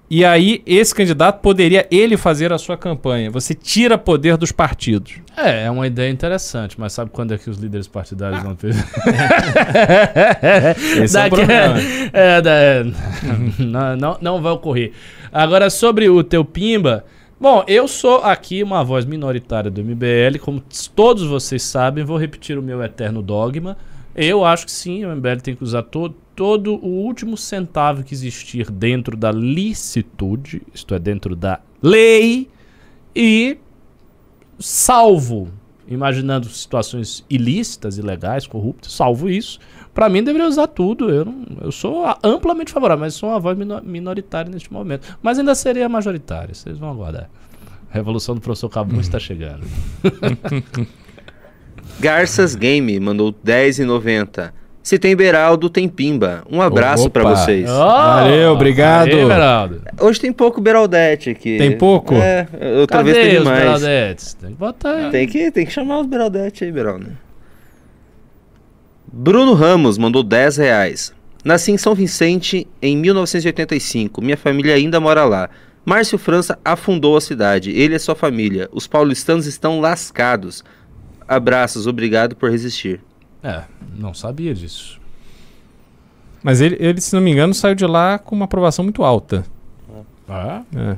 e 0.10 0.24
aí 0.24 0.62
esse 0.66 0.96
candidato 0.96 1.42
poderia 1.42 1.86
ele 1.92 2.16
fazer 2.16 2.54
a 2.54 2.58
sua 2.58 2.78
campanha. 2.78 3.30
Você 3.30 3.54
tira 3.54 3.98
poder 3.98 4.38
dos 4.38 4.54
partidos. 4.54 5.16
É, 5.36 5.66
é 5.66 5.72
uma 5.72 5.86
ideia 5.86 6.10
interessante, 6.10 6.80
mas 6.80 6.94
sabe 6.94 7.12
quando 7.12 7.34
é 7.34 7.38
que 7.38 7.50
os 7.50 7.58
líderes 7.58 7.88
partidários 7.88 8.42
vão 8.42 8.56
ter? 8.56 8.74
Esse 11.04 11.18
é 11.18 11.20
o 11.20 11.24
Daqui- 11.24 11.36
problema. 11.36 11.76
é, 12.14 12.42
da- 12.42 12.84
não, 13.60 13.98
não, 13.98 14.18
não 14.22 14.42
vai 14.42 14.54
ocorrer. 14.54 14.92
Agora, 15.32 15.70
sobre 15.70 16.10
o 16.10 16.24
teu 16.24 16.44
Pimba. 16.46 17.04
Bom, 17.40 17.64
eu 17.68 17.88
sou 17.88 18.18
aqui 18.24 18.64
uma 18.64 18.84
voz 18.84 19.06
minoritária 19.06 19.70
do 19.70 19.84
MBL, 19.84 20.40
como 20.42 20.60
todos 20.96 21.24
vocês 21.24 21.62
sabem, 21.62 22.04
vou 22.04 22.18
repetir 22.18 22.58
o 22.58 22.64
meu 22.64 22.82
eterno 22.82 23.22
dogma. 23.22 23.78
Eu 24.16 24.44
acho 24.44 24.66
que 24.66 24.72
sim, 24.72 25.06
o 25.06 25.16
MBL 25.16 25.42
tem 25.44 25.56
que 25.56 25.64
usar 25.64 25.84
todo, 25.84 26.16
todo 26.36 26.74
o 26.84 26.88
último 26.88 27.38
centavo 27.38 28.04
que 28.04 28.12
existir 28.12 28.72
dentro 28.72 29.16
da 29.16 29.32
licitude, 29.32 30.64
isto 30.74 30.96
é, 30.96 31.00
dentro 31.00 31.36
da 31.36 31.60
lei, 31.80 32.50
e 33.16 33.60
salvo, 34.58 35.50
imaginando 35.88 36.50
situações 36.50 37.24
ilícitas, 37.30 38.00
ilegais, 38.00 38.48
corruptas, 38.48 38.94
salvo 38.94 39.30
isso, 39.30 39.60
pra 39.98 40.08
mim 40.10 40.22
deveria 40.24 40.48
usar 40.48 40.68
tudo. 40.68 41.10
Eu, 41.10 41.26
não, 41.26 41.36
eu 41.64 41.72
sou 41.72 42.06
amplamente 42.24 42.72
favorável, 42.72 43.04
mas 43.04 43.16
sou 43.16 43.30
uma 43.30 43.40
voz 43.40 43.58
mino- 43.58 43.82
minoritária 43.84 44.48
neste 44.52 44.72
momento. 44.72 45.18
Mas 45.24 45.40
ainda 45.40 45.56
seria 45.56 45.90
majoritária, 45.90 46.54
vocês 46.54 46.78
vão 46.78 46.92
aguardar. 46.92 47.28
A 47.90 47.94
revolução 47.96 48.36
do 48.36 48.42
professor 48.42 48.70
Cabum 48.70 49.00
está 49.00 49.18
chegando. 49.18 49.66
Garças 52.00 52.54
Game 52.54 53.00
mandou 53.00 53.34
10,90. 53.34 54.52
Se 54.84 55.00
tem 55.00 55.16
Beraldo, 55.16 55.68
tem 55.68 55.90
Pimba. 55.90 56.44
Um 56.50 56.62
abraço 56.62 57.10
pra 57.10 57.24
Opa. 57.24 57.36
vocês. 57.36 57.68
Valeu, 57.68 58.52
obrigado. 58.54 59.08
Aê, 59.08 59.26
Beraldo. 59.26 59.82
Hoje 60.00 60.20
tem 60.22 60.32
pouco 60.32 60.62
Beraldete 60.62 61.32
aqui. 61.32 61.58
Tem 61.58 61.76
pouco? 61.76 62.14
É, 62.14 62.48
outra 62.80 62.98
Cadê 63.00 63.14
vez 63.14 63.26
teve 63.26 63.38
os 63.40 63.44
mais. 63.46 63.60
Beraldetes? 63.64 64.34
Tem 64.36 64.50
que 64.52 64.56
botar. 64.58 65.10
Tem 65.10 65.28
que, 65.28 65.52
tem 65.52 65.66
que 65.66 65.72
chamar 65.74 66.02
os 66.02 66.06
Beraldete 66.08 66.64
aí, 66.66 66.72
Beraldo. 66.72 67.08
Bruno 69.12 69.54
Ramos 69.54 69.98
mandou 69.98 70.24
10 70.24 70.58
reais. 70.58 71.14
Nasci 71.44 71.72
em 71.72 71.78
São 71.78 71.96
Vicente 71.96 72.68
em 72.82 72.98
1985. 72.98 74.22
Minha 74.22 74.38
família 74.38 74.76
ainda 74.76 75.00
mora 75.00 75.24
lá. 75.24 75.50
Márcio 75.86 76.18
França 76.18 76.60
afundou 76.66 77.16
a 77.16 77.22
cidade. 77.22 77.72
Ele 77.72 77.96
e 77.96 78.00
sua 78.00 78.16
família. 78.16 78.68
Os 78.74 78.88
paulistanos 78.88 79.46
estão 79.46 79.80
lascados. 79.80 80.64
Abraços, 81.26 81.88
obrigado 81.88 82.36
por 82.36 82.52
resistir. 82.52 83.02
É, 83.42 83.64
não 83.98 84.14
sabia 84.14 84.54
disso. 84.54 85.00
Mas 86.44 86.60
ele, 86.60 86.76
ele, 86.80 87.00
se 87.00 87.14
não 87.14 87.22
me 87.22 87.32
engano, 87.32 87.54
saiu 87.54 87.76
de 87.76 87.86
lá 87.86 88.20
com 88.20 88.36
uma 88.36 88.46
aprovação 88.46 88.84
muito 88.84 89.04
alta. 89.04 89.46
Ah, 90.28 90.64
É. 90.76 90.98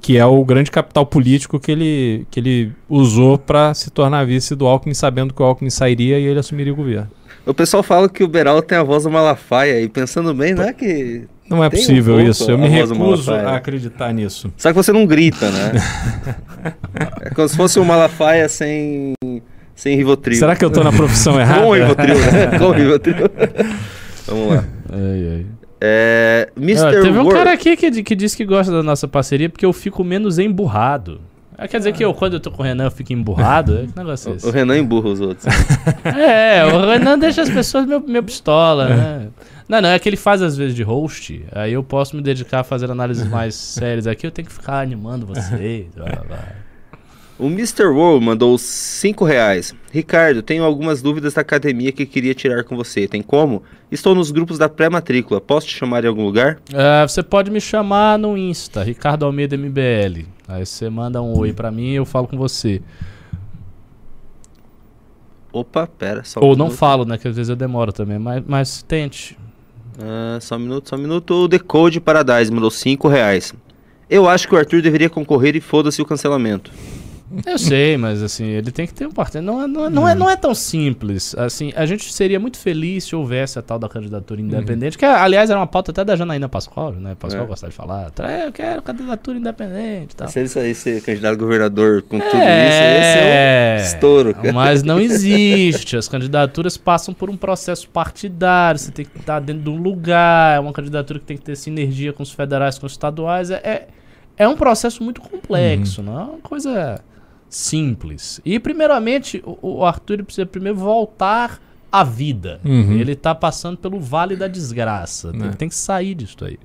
Que 0.00 0.18
é 0.18 0.26
o 0.26 0.44
grande 0.44 0.70
capital 0.70 1.06
político 1.06 1.58
que 1.58 1.72
ele, 1.72 2.26
que 2.30 2.38
ele 2.38 2.72
usou 2.88 3.38
para 3.38 3.72
se 3.72 3.90
tornar 3.90 4.26
vice 4.26 4.54
do 4.54 4.66
Alckmin, 4.66 4.92
sabendo 4.92 5.32
que 5.32 5.42
o 5.42 5.44
Alckmin 5.44 5.70
sairia 5.70 6.18
e 6.18 6.24
ele 6.24 6.38
assumiria 6.38 6.72
o 6.72 6.76
governo. 6.76 7.10
O 7.44 7.52
pessoal 7.52 7.82
fala 7.82 8.08
que 8.08 8.22
o 8.22 8.28
Beraldo 8.28 8.62
tem 8.62 8.78
a 8.78 8.82
voz 8.82 9.02
do 9.02 9.10
Malafaia. 9.10 9.80
E 9.80 9.88
pensando 9.88 10.32
bem, 10.32 10.54
não 10.54 10.64
é 10.64 10.72
que. 10.72 11.24
Não 11.48 11.62
é 11.62 11.66
um 11.66 11.70
possível 11.70 12.16
pouco 12.16 12.30
isso. 12.30 12.50
Eu 12.50 12.58
me 12.58 12.68
recuso 12.68 13.32
a 13.32 13.56
acreditar 13.56 14.12
nisso. 14.12 14.52
Só 14.56 14.68
que 14.68 14.74
você 14.74 14.92
não 14.92 15.04
grita, 15.06 15.50
né? 15.50 15.72
é 17.22 17.30
como 17.30 17.48
se 17.48 17.56
fosse 17.56 17.80
o 17.80 17.84
Malafaia 17.84 18.48
sem. 18.48 19.14
sem 19.74 19.96
Rivotril. 19.96 20.38
Será 20.38 20.54
que 20.54 20.64
eu 20.64 20.70
tô 20.70 20.84
na 20.84 20.92
profissão 20.92 21.38
errada? 21.40 21.62
Com 21.66 21.72
Rivotril, 21.72 22.18
né? 22.18 22.58
Com 22.58 22.70
Rivotril. 22.70 23.30
Vamos 24.26 24.54
lá. 24.54 24.64
ai, 24.92 25.28
ai. 25.34 25.46
É, 25.84 26.48
Mr. 26.56 26.80
Ah, 26.80 26.90
teve 27.02 27.18
um 27.18 27.28
cara 27.28 27.52
aqui 27.52 27.76
que, 27.76 28.04
que 28.04 28.14
disse 28.14 28.36
que 28.36 28.44
gosta 28.44 28.70
da 28.70 28.84
nossa 28.84 29.08
parceria 29.08 29.50
porque 29.50 29.66
eu 29.66 29.72
fico 29.72 30.04
menos 30.04 30.38
emburrado. 30.38 31.20
Ah, 31.58 31.66
quer 31.66 31.78
dizer 31.78 31.92
que 31.92 32.04
eu, 32.04 32.14
quando 32.14 32.34
eu 32.34 32.40
tô 32.40 32.52
com 32.52 32.62
o 32.62 32.64
Renan, 32.64 32.84
eu 32.84 32.90
fico 32.92 33.12
emburrado? 33.12 33.86
Que 33.92 33.98
negócio 33.98 34.28
é 34.28 34.32
O 34.32 34.36
esse? 34.36 34.50
Renan 34.52 34.78
emburra 34.78 35.08
os 35.08 35.20
outros. 35.20 35.44
É, 36.06 36.64
o 36.64 36.86
Renan 36.88 37.18
deixa 37.18 37.42
as 37.42 37.50
pessoas 37.50 37.84
meio, 37.84 38.00
meio 38.06 38.22
pistola, 38.22 38.88
né? 38.88 39.28
Não, 39.68 39.80
não, 39.80 39.88
é 39.88 39.98
que 39.98 40.08
ele 40.08 40.16
faz 40.16 40.40
às 40.40 40.56
vezes 40.56 40.74
de 40.76 40.84
host, 40.84 41.44
aí 41.50 41.72
eu 41.72 41.82
posso 41.82 42.14
me 42.14 42.22
dedicar 42.22 42.60
a 42.60 42.64
fazer 42.64 42.88
análises 42.88 43.26
mais 43.28 43.56
sérias 43.74 44.06
aqui, 44.06 44.24
eu 44.24 44.30
tenho 44.30 44.46
que 44.46 44.54
ficar 44.54 44.80
animando 44.80 45.26
vocês. 45.26 45.86
blá, 45.96 46.04
blá, 46.06 46.24
blá. 46.28 46.61
O 47.42 47.46
Mr. 47.46 47.86
World 47.86 48.24
mandou 48.24 48.56
5 48.56 49.24
reais. 49.24 49.74
Ricardo, 49.90 50.42
tenho 50.42 50.62
algumas 50.62 51.02
dúvidas 51.02 51.34
da 51.34 51.40
academia 51.40 51.90
que 51.90 52.06
queria 52.06 52.32
tirar 52.36 52.62
com 52.62 52.76
você. 52.76 53.08
Tem 53.08 53.20
como? 53.20 53.64
Estou 53.90 54.14
nos 54.14 54.30
grupos 54.30 54.58
da 54.58 54.68
pré-matrícula. 54.68 55.40
Posso 55.40 55.66
te 55.66 55.74
chamar 55.74 56.04
em 56.04 56.06
algum 56.06 56.24
lugar? 56.24 56.60
É, 56.72 57.02
você 57.04 57.20
pode 57.20 57.50
me 57.50 57.60
chamar 57.60 58.16
no 58.16 58.38
Insta, 58.38 58.84
Ricardo 58.84 59.26
Almeida 59.26 59.56
MBL. 59.56 60.24
Aí 60.46 60.64
você 60.64 60.88
manda 60.88 61.20
um 61.20 61.36
oi 61.36 61.52
pra 61.52 61.72
mim 61.72 61.88
e 61.88 61.94
eu 61.96 62.04
falo 62.04 62.28
com 62.28 62.38
você. 62.38 62.80
Opa, 65.52 65.88
pera, 65.88 66.22
só 66.22 66.38
um 66.38 66.44
Ou 66.44 66.50
não 66.54 66.66
minuto. 66.66 66.78
falo, 66.78 67.04
né? 67.04 67.18
Que 67.18 67.26
às 67.26 67.34
vezes 67.34 67.50
eu 67.50 67.56
demoro 67.56 67.92
também, 67.92 68.20
mas, 68.20 68.40
mas 68.46 68.82
tente. 68.84 69.36
Ah, 70.00 70.38
só 70.40 70.54
um 70.54 70.60
minuto, 70.60 70.88
só 70.88 70.94
um 70.94 71.00
minuto. 71.00 71.34
O 71.34 71.48
Decode 71.48 72.00
Paradise 72.00 72.52
mandou 72.52 72.70
5 72.70 73.08
reais. 73.08 73.52
Eu 74.08 74.28
acho 74.28 74.46
que 74.46 74.54
o 74.54 74.58
Arthur 74.58 74.80
deveria 74.80 75.10
concorrer 75.10 75.56
e 75.56 75.60
foda-se 75.60 76.00
o 76.00 76.06
cancelamento. 76.06 76.70
Eu 77.46 77.58
sei, 77.58 77.96
mas 77.96 78.22
assim, 78.22 78.44
ele 78.44 78.70
tem 78.70 78.86
que 78.86 78.92
ter 78.94 79.06
um 79.06 79.10
partido. 79.10 79.42
Não 79.42 79.62
é, 79.62 79.66
não, 79.66 79.86
é, 79.86 79.90
não, 79.90 80.08
é, 80.08 80.14
não 80.14 80.30
é 80.30 80.36
tão 80.36 80.54
simples. 80.54 81.34
Assim, 81.36 81.72
a 81.74 81.86
gente 81.86 82.12
seria 82.12 82.38
muito 82.38 82.58
feliz 82.58 83.04
se 83.04 83.16
houvesse 83.16 83.58
a 83.58 83.62
tal 83.62 83.78
da 83.78 83.88
candidatura 83.88 84.40
independente, 84.40 84.98
que 84.98 85.04
aliás 85.04 85.50
era 85.50 85.58
uma 85.58 85.66
pauta 85.66 85.90
até 85.90 86.04
da 86.04 86.14
Janaína 86.16 86.48
Pascoal, 86.48 86.92
né? 86.92 87.14
Pascoal 87.18 87.44
É. 87.44 87.46
gostava 87.46 87.70
de 87.70 87.76
falar. 87.76 88.10
É, 88.20 88.46
eu 88.46 88.52
quero 88.52 88.82
candidatura 88.82 89.38
independente 89.38 90.14
tal. 90.16 90.28
Se 90.28 90.38
ele 90.40 90.48
sair 90.48 90.74
ser 90.74 91.02
candidato 91.02 91.32
a 91.34 91.36
governador 91.36 92.02
com 92.02 92.18
tudo 92.18 92.28
isso, 92.28 92.36
esse 92.36 93.18
é 93.18 93.76
É, 93.78 93.80
um 93.80 93.84
estouro. 93.84 94.34
cara. 94.34 94.52
mas 94.52 94.82
não 94.82 95.00
existe. 95.00 95.96
As 95.96 96.08
candidaturas 96.08 96.76
passam 96.76 97.14
por 97.14 97.30
um 97.30 97.36
processo 97.36 97.88
partidário. 97.88 98.78
Você 98.78 98.90
tem 98.90 99.04
que 99.04 99.18
estar 99.18 99.40
dentro 99.40 99.62
de 99.62 99.70
um 99.70 99.76
lugar. 99.76 100.56
É 100.56 100.60
uma 100.60 100.72
candidatura 100.72 101.18
que 101.18 101.24
tem 101.24 101.36
que 101.36 101.42
ter 101.44 101.56
sinergia 101.56 102.12
com 102.12 102.22
os 102.22 102.30
federais, 102.32 102.78
com 102.78 102.86
os 102.86 102.92
estaduais. 102.92 103.50
É, 103.50 103.56
é, 103.56 103.88
é 104.36 104.48
um 104.48 104.56
processo 104.56 105.02
muito 105.02 105.20
complexo, 105.20 106.02
não 106.02 106.18
é 106.18 106.24
uma 106.24 106.38
coisa 106.38 107.00
simples. 107.52 108.40
E, 108.44 108.58
primeiramente, 108.58 109.42
o, 109.44 109.80
o 109.80 109.84
Arthur 109.84 110.24
precisa 110.24 110.46
primeiro 110.46 110.78
voltar 110.78 111.60
à 111.90 112.02
vida. 112.02 112.58
Uhum. 112.64 112.92
Ele 112.92 113.14
tá 113.14 113.34
passando 113.34 113.76
pelo 113.76 114.00
vale 114.00 114.34
da 114.34 114.48
desgraça. 114.48 115.30
Né. 115.32 115.46
Ele 115.48 115.56
tem 115.56 115.68
que 115.68 115.74
sair 115.74 116.14
disso 116.14 116.42
aí. 116.42 116.58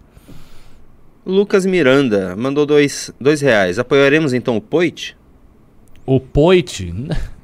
Lucas 1.26 1.66
Miranda 1.66 2.38
mandou 2.38 2.66
2 2.66 2.78
dois, 2.78 3.16
dois 3.20 3.42
reais. 3.42 3.78
Apoiaremos 3.78 4.34
então 4.34 4.56
o 4.56 4.62
Poit? 4.62 5.18
O 6.06 6.22
Poit. 6.22 6.94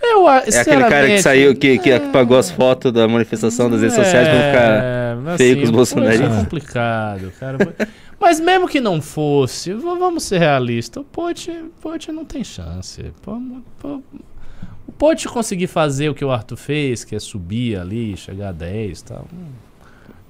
Eu, 0.00 0.28
É 0.30 0.60
aquele 0.60 0.84
cara 0.84 1.08
que 1.08 1.20
saiu, 1.20 1.56
que, 1.56 1.76
que 1.78 1.98
pagou 2.12 2.38
as 2.38 2.52
fotos 2.52 2.92
da 2.92 3.08
manifestação 3.08 3.68
das 3.68 3.80
redes 3.80 3.96
sociais 3.96 4.28
pra 4.28 4.36
ficar. 4.36 5.16
mas 5.16 5.36
feio 5.36 5.56
com 5.56 5.62
os 5.64 5.70
o 5.70 5.72
bolsonaristas. 5.72 6.28
Poit 6.28 6.38
É 6.38 6.40
complicado, 6.44 7.32
cara. 7.40 7.58
Mas 8.20 8.40
mesmo 8.40 8.66
que 8.68 8.80
não 8.80 9.00
fosse, 9.00 9.72
vamos 9.72 10.24
ser 10.24 10.38
realistas, 10.38 11.00
o 11.00 11.04
Poit, 11.04 11.50
Poit 11.80 12.10
não 12.10 12.24
tem 12.24 12.42
chance. 12.42 13.12
O 14.86 14.92
Poit 14.92 15.28
conseguir 15.28 15.66
fazer 15.68 16.08
o 16.08 16.14
que 16.14 16.24
o 16.24 16.30
Arthur 16.30 16.56
fez, 16.56 17.04
que 17.04 17.14
é 17.14 17.20
subir 17.20 17.78
ali, 17.78 18.16
chegar 18.16 18.48
a 18.48 18.52
10 18.52 18.98
e 19.00 19.04
tal. 19.04 19.24
hum, 19.32 19.46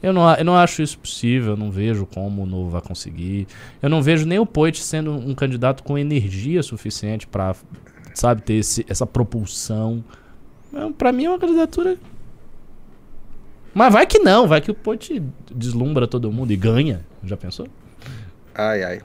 Eu 0.02 0.12
não, 0.12 0.34
eu 0.34 0.44
não 0.44 0.56
acho 0.56 0.82
isso 0.82 0.98
possível, 0.98 1.52
eu 1.52 1.56
não 1.56 1.70
vejo 1.70 2.04
como 2.06 2.42
o 2.42 2.46
Novo 2.46 2.68
vai 2.70 2.82
conseguir. 2.82 3.46
Eu 3.80 3.88
não 3.88 4.02
vejo 4.02 4.26
nem 4.26 4.38
o 4.38 4.44
Poit 4.46 4.82
sendo 4.82 5.12
um 5.12 5.34
candidato 5.34 5.82
com 5.82 5.96
energia 5.96 6.62
suficiente 6.62 7.26
pra, 7.26 7.56
sabe, 8.14 8.42
ter 8.42 8.54
esse, 8.54 8.84
essa 8.88 9.06
propulsão. 9.06 10.04
Pra 10.98 11.10
mim 11.12 11.24
é 11.24 11.30
uma 11.30 11.38
candidatura. 11.38 11.96
Mas 13.74 13.92
vai 13.92 14.06
que 14.06 14.18
não, 14.18 14.46
vai 14.46 14.60
que 14.60 14.70
o 14.70 14.74
Poit 14.74 15.22
deslumbra 15.54 16.06
todo 16.06 16.32
mundo 16.32 16.52
e 16.52 16.56
ganha. 16.56 17.00
Já 17.24 17.36
pensou? 17.36 17.68
Ai, 18.54 18.82
ai. 18.82 19.00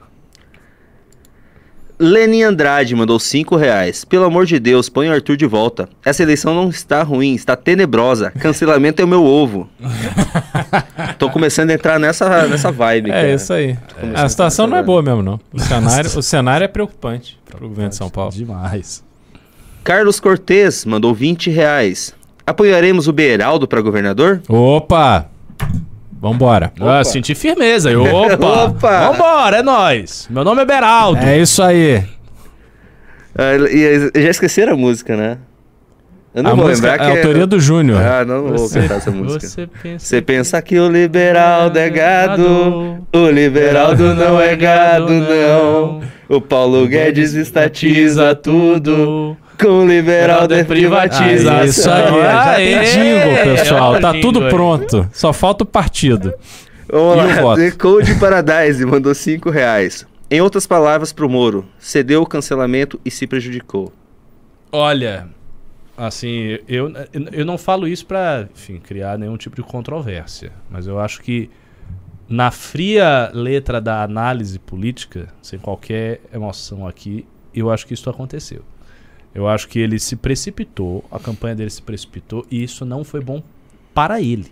Lenin 1.98 2.42
Andrade 2.42 2.94
mandou 2.94 3.18
5 3.20 3.54
reais. 3.56 4.04
Pelo 4.04 4.24
amor 4.24 4.46
de 4.46 4.58
Deus, 4.58 4.88
põe 4.88 5.08
o 5.08 5.12
Arthur 5.12 5.36
de 5.36 5.46
volta. 5.46 5.88
Essa 6.04 6.22
eleição 6.22 6.52
não 6.52 6.68
está 6.68 7.02
ruim, 7.02 7.34
está 7.34 7.54
tenebrosa. 7.54 8.32
Cancelamento 8.32 9.00
é 9.00 9.04
o 9.04 9.08
meu 9.08 9.24
ovo. 9.24 9.68
Tô 11.18 11.30
começando 11.30 11.70
a 11.70 11.74
entrar 11.74 12.00
nessa, 12.00 12.48
nessa 12.48 12.72
vibe. 12.72 13.10
cara. 13.10 13.28
É 13.28 13.34
isso 13.34 13.52
aí. 13.52 13.78
A 14.14 14.28
situação 14.28 14.64
a 14.64 14.68
não 14.68 14.76
é 14.76 14.82
boa 14.82 15.02
mesmo, 15.02 15.22
não. 15.22 15.40
O 15.52 15.60
cenário, 15.60 16.10
o 16.18 16.22
cenário 16.22 16.64
é 16.64 16.68
preocupante 16.68 17.38
para 17.48 17.64
o 17.64 17.68
governo 17.68 17.90
de 17.90 17.96
São 17.96 18.10
Paulo. 18.10 18.32
Demais. 18.32 19.04
Carlos 19.84 20.18
Cortez 20.18 20.84
mandou 20.84 21.14
20 21.14 21.50
reais. 21.50 22.12
Apoiaremos 22.46 23.08
o 23.08 23.12
Beraldo 23.12 23.66
para 23.66 23.80
governador? 23.80 24.42
Opa! 24.48 25.26
Vambora. 26.20 26.72
Ah, 26.80 27.02
senti 27.04 27.34
firmeza. 27.34 27.90
Eu, 27.90 28.02
Opa! 28.04 28.64
Opa! 28.66 29.10
Vambora, 29.10 29.56
é 29.58 29.62
nóis. 29.62 30.26
Meu 30.30 30.44
nome 30.44 30.62
é 30.62 30.64
Beraldo. 30.64 31.20
É 31.24 31.38
isso 31.38 31.62
aí. 31.62 32.02
Ah, 33.36 33.54
e- 33.70 34.10
e 34.14 34.22
já 34.22 34.30
esqueceram 34.30 34.74
a 34.74 34.76
música, 34.76 35.16
né? 35.16 35.38
Eu 36.34 36.42
não 36.42 36.50
a 36.50 36.54
vou 36.54 36.66
música, 36.68 36.88
lembrar 36.88 37.04
é 37.04 37.10
que 37.10 37.16
a 37.16 37.20
autoria 37.20 37.46
do 37.46 37.60
Júnior. 37.60 38.00
Ah, 38.02 38.24
não 38.24 38.48
vou 38.48 38.68
cantar 38.68 38.96
essa 38.96 39.10
música. 39.10 39.46
Você 39.46 39.66
pensa, 39.68 39.98
Você 40.06 40.22
pensa 40.22 40.62
que 40.62 40.78
o 40.80 40.88
liberal 40.90 41.70
é 41.74 41.88
gado, 41.90 43.06
o 43.12 43.30
liberaldo 43.30 44.14
não 44.14 44.40
é 44.40 44.56
gado, 44.56 45.12
não. 45.12 46.00
O 46.28 46.40
Paulo 46.40 46.86
Guedes 46.88 47.34
estatiza 47.34 48.34
tudo, 48.34 49.36
com 49.60 49.84
o 49.84 49.86
liberaldo 49.86 50.54
é 50.54 50.64
privatização. 50.64 51.52
Ah, 51.56 51.64
isso 51.64 51.90
aí. 51.90 52.22
Já 52.22 52.54
tem 52.56 52.80
jingle, 52.84 53.56
pessoal. 53.56 53.94
É 53.94 53.98
o 53.98 54.00
Tá 54.00 54.12
jingle 54.12 54.22
tudo 54.32 54.44
aí. 54.44 54.50
pronto. 54.50 55.08
Só 55.12 55.32
falta 55.32 55.64
o 55.64 55.66
partido. 55.66 56.34
Vamos 56.90 57.24
E 57.24 57.26
o 57.26 57.34
lá, 57.36 57.40
voto? 57.42 57.60
The 57.60 57.70
Code 57.72 58.14
Paradise 58.20 58.84
mandou 58.84 59.14
5 59.14 59.50
reais. 59.50 60.06
Em 60.30 60.40
outras 60.40 60.66
palavras 60.66 61.12
pro 61.12 61.28
Moro, 61.28 61.64
cedeu 61.78 62.22
o 62.22 62.26
cancelamento 62.26 63.00
e 63.04 63.10
se 63.10 63.26
prejudicou. 63.26 63.92
Olha, 64.72 65.28
assim, 65.96 66.58
eu, 66.66 66.92
eu 67.32 67.44
não 67.44 67.56
falo 67.56 67.86
isso 67.86 68.04
pra, 68.06 68.46
enfim, 68.54 68.78
criar 68.80 69.18
nenhum 69.18 69.36
tipo 69.36 69.54
de 69.56 69.62
controvérsia, 69.62 70.50
mas 70.68 70.86
eu 70.86 70.98
acho 70.98 71.22
que 71.22 71.48
na 72.28 72.50
fria 72.50 73.30
letra 73.32 73.80
da 73.80 74.02
análise 74.02 74.58
política, 74.58 75.28
sem 75.42 75.58
qualquer 75.58 76.20
emoção 76.32 76.86
aqui, 76.86 77.26
eu 77.54 77.70
acho 77.70 77.86
que 77.86 77.94
isso 77.94 78.08
aconteceu. 78.10 78.62
Eu 79.34 79.48
acho 79.48 79.66
que 79.68 79.78
ele 79.80 79.98
se 79.98 80.14
precipitou, 80.16 81.04
a 81.10 81.18
campanha 81.18 81.54
dele 81.56 81.70
se 81.70 81.82
precipitou 81.82 82.46
e 82.50 82.62
isso 82.62 82.84
não 82.84 83.02
foi 83.02 83.20
bom 83.20 83.42
para 83.92 84.20
ele. 84.20 84.50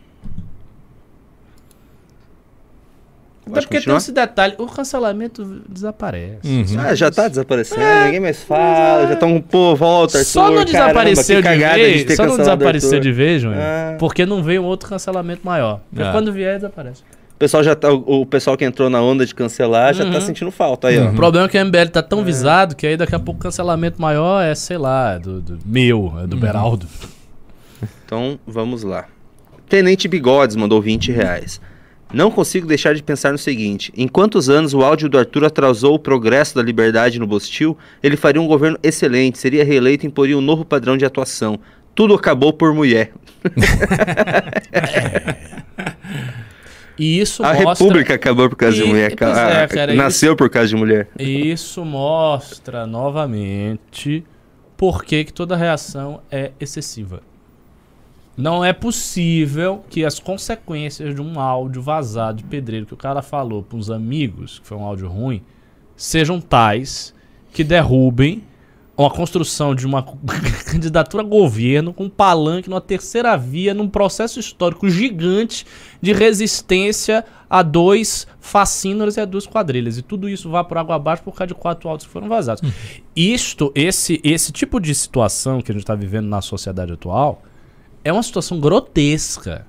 Até 3.45 3.61
porque 3.61 3.67
tem 3.71 3.79
continuar? 3.81 3.99
esse 3.99 4.13
detalhe, 4.13 4.55
o 4.57 4.67
cancelamento 4.67 5.45
desaparece. 5.69 6.39
Uhum. 6.49 6.81
Ah, 6.81 6.95
já 6.95 7.11
tá 7.11 7.27
desaparecendo, 7.27 7.81
ninguém 8.05 8.21
mais 8.21 8.41
fala, 8.43 9.09
já 9.09 9.15
estão, 9.15 9.41
pô, 9.41 9.75
volta, 9.75 10.19
Arthur, 10.19 10.31
Só 10.31 10.49
não 10.51 10.65
desapareceu 10.65 11.43
caramba, 11.43 11.75
de 11.75 11.75
vez, 11.83 12.05
ter 12.05 12.17
só 12.17 12.27
não 12.27 12.37
desapareceu 12.37 12.89
Arthur. 12.91 13.01
de 13.03 13.13
vez, 13.13 13.43
Júnior, 13.43 13.61
Ah. 13.61 13.97
porque 13.99 14.25
não 14.25 14.45
veio 14.45 14.63
outro 14.63 14.89
cancelamento 14.89 15.45
maior. 15.45 15.81
Porque 15.91 16.05
Ah. 16.05 16.13
quando 16.13 16.33
vier, 16.33 16.55
desaparece. 16.57 17.03
O 17.43 17.43
pessoal 17.43 17.65
já 17.65 17.75
tá, 17.75 17.93
o 17.93 18.25
pessoal 18.25 18.57
que 18.57 18.65
entrou 18.65 18.89
na 18.89 19.03
onda 19.03 19.27
de 19.27 19.35
cancelar 19.35 19.93
já 19.93 20.05
tá 20.05 20.13
Uhum. 20.13 20.21
sentindo 20.21 20.53
falta 20.53 20.87
aí, 20.87 21.01
ó. 21.01 21.11
O 21.11 21.15
problema 21.17 21.47
é 21.47 21.49
que 21.49 21.59
o 21.59 21.65
MBL 21.65 21.89
tá 21.91 22.01
tão 22.01 22.23
visado 22.23 22.77
que 22.77 22.87
aí 22.87 22.97
daqui 22.97 23.17
a 23.17 23.19
pouco 23.19 23.41
o 23.41 23.43
cancelamento 23.43 24.01
maior 24.01 24.41
é, 24.41 24.55
sei 24.55 24.79
lá, 24.79 25.15
é 25.15 25.19
do, 25.19 25.41
do 25.41 25.59
meu, 25.67 26.15
é 26.23 26.27
do 26.29 26.37
Beraldo. 26.37 26.87
Então, 28.07 28.39
vamos 28.47 28.85
lá. 28.85 29.07
Tenente 29.69 30.07
Bigodes 30.07 30.55
mandou 30.55 30.81
20 30.81 31.11
reais. 31.11 31.61
Não 32.15 32.31
consigo 32.31 32.65
deixar 32.65 32.95
de 32.95 33.03
pensar 33.03 33.33
no 33.33 33.39
seguinte: 33.39 33.93
em 33.97 34.07
quantos 34.07 34.49
anos 34.49 34.73
o 34.73 34.83
áudio 34.83 35.09
do 35.09 35.19
Arthur 35.19 35.47
atrasou 35.47 35.97
o 35.97 35.99
progresso 35.99 36.55
da 36.55 36.63
liberdade 36.63 37.19
no 37.19 37.27
Bostil, 37.27 37.77
ele 38.05 38.17
faria 38.17 38.41
um 38.41 38.47
governo 38.47 38.79
excelente, 38.85 39.37
seria 39.37 39.65
reeleito 39.65 40.07
e 40.07 40.09
imporia 40.09 40.39
um 40.39 40.41
novo 40.41 40.65
padrão 40.65 40.97
de 40.97 41.05
atuação. 41.05 41.59
Tudo 41.93 42.15
acabou 42.15 42.53
por 42.53 42.73
mulher. 42.73 43.11
E 46.99 47.21
isso 47.21 47.43
A 47.45 47.55
mostra. 47.55 47.69
República 47.87 48.15
acabou 48.15 48.49
por 48.49 48.57
causa 48.57 48.77
de 48.77 48.83
E- 48.83 48.87
mulher. 48.87 49.15
pois 49.17 49.37
Ah, 49.39 49.51
é, 49.51 49.67
cara, 49.69 49.95
nasceu 49.95 50.37
por 50.37 50.49
causa 50.51 50.69
de 50.69 50.77
mulher. 50.77 51.09
Isso 51.19 51.85
mostra 51.85 52.87
novamente 52.87 54.25
por 54.77 55.05
que, 55.05 55.25
que 55.25 55.33
toda 55.33 55.57
reação 55.57 56.21
é 56.31 56.51
excessiva. 56.61 57.21
Não 58.37 58.65
é 58.65 58.73
possível 58.73 59.85
que 59.91 60.05
as 60.05 60.19
consequências 60.19 61.15
de 61.15 61.21
um 61.21 61.39
áudio 61.39 61.83
vazado 61.83 62.39
de 62.39 62.45
pedreiro 62.45 62.87
que 62.87 62.95
o 62.95 62.97
cara 62.97 63.21
falou 63.23 63.63
para 63.63 63.77
uns 63.79 63.91
amigos, 63.91 64.59
que 64.59 64.67
foi 64.67 64.77
um 64.77 64.85
áudio 64.85 65.07
ruim, 65.09 65.43
sejam 65.97 66.41
tais 66.41 67.15
que 67.53 67.63
derrubem 67.63 68.43
uma 69.03 69.11
construção 69.11 69.75
de 69.75 69.87
uma 69.87 70.03
candidatura 70.67 71.23
a 71.23 71.27
governo 71.27 71.93
com 71.93 72.05
um 72.05 72.11
palanque 72.11 72.71
numa 72.71 72.81
terceira 72.81 73.37
via, 73.37 73.75
num 73.75 73.89
processo 73.89 74.39
histórico 74.39 74.89
gigante 74.89 75.67
de 76.01 76.13
resistência 76.13 77.25
a 77.49 77.63
dois 77.63 78.27
fascínoras 78.41 79.17
e 79.17 79.21
a 79.21 79.25
duas 79.25 79.47
quadrilhas. 79.47 79.99
E 79.99 80.03
tudo 80.03 80.29
isso 80.29 80.49
vai 80.49 80.65
por 80.65 80.79
água 80.79 80.97
abaixo 80.97 81.23
por 81.23 81.35
causa 81.35 81.49
de 81.49 81.55
quatro 81.55 81.89
autos 81.89 82.07
que 82.07 82.13
foram 82.13 82.29
vazados. 82.29 82.63
Isto, 83.15 83.71
esse, 83.75 84.21
esse 84.25 84.53
tipo 84.53 84.81
de 84.81 84.95
situação 84.95 85.61
que 85.61 85.71
a 85.71 85.75
gente 85.75 85.83
está 85.83 85.95
vivendo 85.95 86.27
na 86.27 86.41
sociedade 86.41 86.93
atual 86.93 87.43
é 88.05 88.13
uma 88.13 88.23
situação 88.23 88.59
grotesca. 88.59 89.67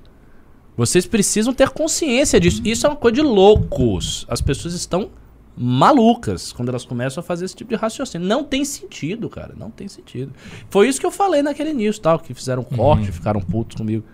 Vocês 0.76 1.06
precisam 1.06 1.52
ter 1.52 1.70
consciência 1.70 2.40
disso. 2.40 2.60
Isso 2.64 2.86
é 2.86 2.90
uma 2.90 2.96
coisa 2.96 3.16
de 3.16 3.22
loucos. 3.22 4.26
As 4.28 4.40
pessoas 4.40 4.74
estão 4.74 5.10
malucas 5.56 6.52
quando 6.52 6.68
elas 6.68 6.84
começam 6.84 7.20
a 7.20 7.24
fazer 7.24 7.44
esse 7.44 7.54
tipo 7.56 7.70
de 7.70 7.76
raciocínio. 7.76 8.26
Não 8.26 8.42
tem 8.44 8.64
sentido, 8.64 9.28
cara. 9.28 9.54
Não 9.56 9.70
tem 9.70 9.86
sentido. 9.88 10.32
Foi 10.68 10.88
isso 10.88 10.98
que 11.00 11.06
eu 11.06 11.10
falei 11.10 11.42
naquele 11.42 11.70
início, 11.70 12.00
tal, 12.02 12.18
que 12.18 12.34
fizeram 12.34 12.62
corte, 12.64 13.10
ficaram 13.12 13.40
putos 13.40 13.76
comigo. 13.76 14.04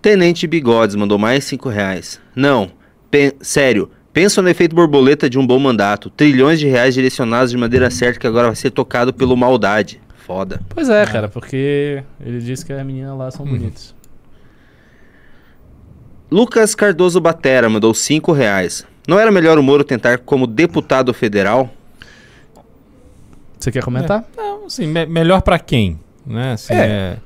Tenente 0.00 0.46
Bigodes 0.46 0.96
mandou 0.96 1.18
mais 1.18 1.44
5 1.44 1.68
reais. 1.68 2.20
Não, 2.36 2.70
pen- 3.10 3.32
sério, 3.40 3.90
pensa 4.12 4.42
no 4.42 4.48
efeito 4.48 4.76
borboleta 4.76 5.30
de 5.30 5.38
um 5.38 5.46
bom 5.46 5.58
mandato. 5.58 6.10
Trilhões 6.10 6.60
de 6.60 6.66
reais 6.66 6.94
direcionados 6.94 7.50
de 7.50 7.56
maneira 7.56 7.90
certa 7.90 8.18
que 8.20 8.26
agora 8.26 8.48
vai 8.48 8.56
ser 8.56 8.70
tocado 8.70 9.12
pelo 9.14 9.36
maldade. 9.36 10.00
Foda. 10.26 10.60
Pois 10.70 10.88
é, 10.88 11.04
cara, 11.06 11.28
porque 11.28 12.02
ele 12.20 12.38
disse 12.40 12.64
que 12.64 12.72
as 12.72 12.84
meninas 12.86 13.16
lá 13.16 13.30
são 13.30 13.44
bonitas. 13.46 13.94
Lucas 16.34 16.74
Cardoso 16.74 17.20
Batera 17.20 17.68
mandou 17.70 17.94
5 17.94 18.32
reais. 18.32 18.84
Não 19.06 19.20
era 19.20 19.30
melhor 19.30 19.56
o 19.56 19.62
Moro 19.62 19.84
tentar 19.84 20.18
como 20.18 20.48
deputado 20.48 21.14
federal? 21.14 21.70
Você 23.56 23.70
quer 23.70 23.84
comentar? 23.84 24.24
Não, 24.36 24.66
assim, 24.66 24.84
me- 24.84 25.06
melhor 25.06 25.42
pra 25.42 25.60
quem? 25.60 25.96
Né? 26.26 26.54
Assim, 26.54 26.74
É. 26.74 26.76
é- 26.76 27.18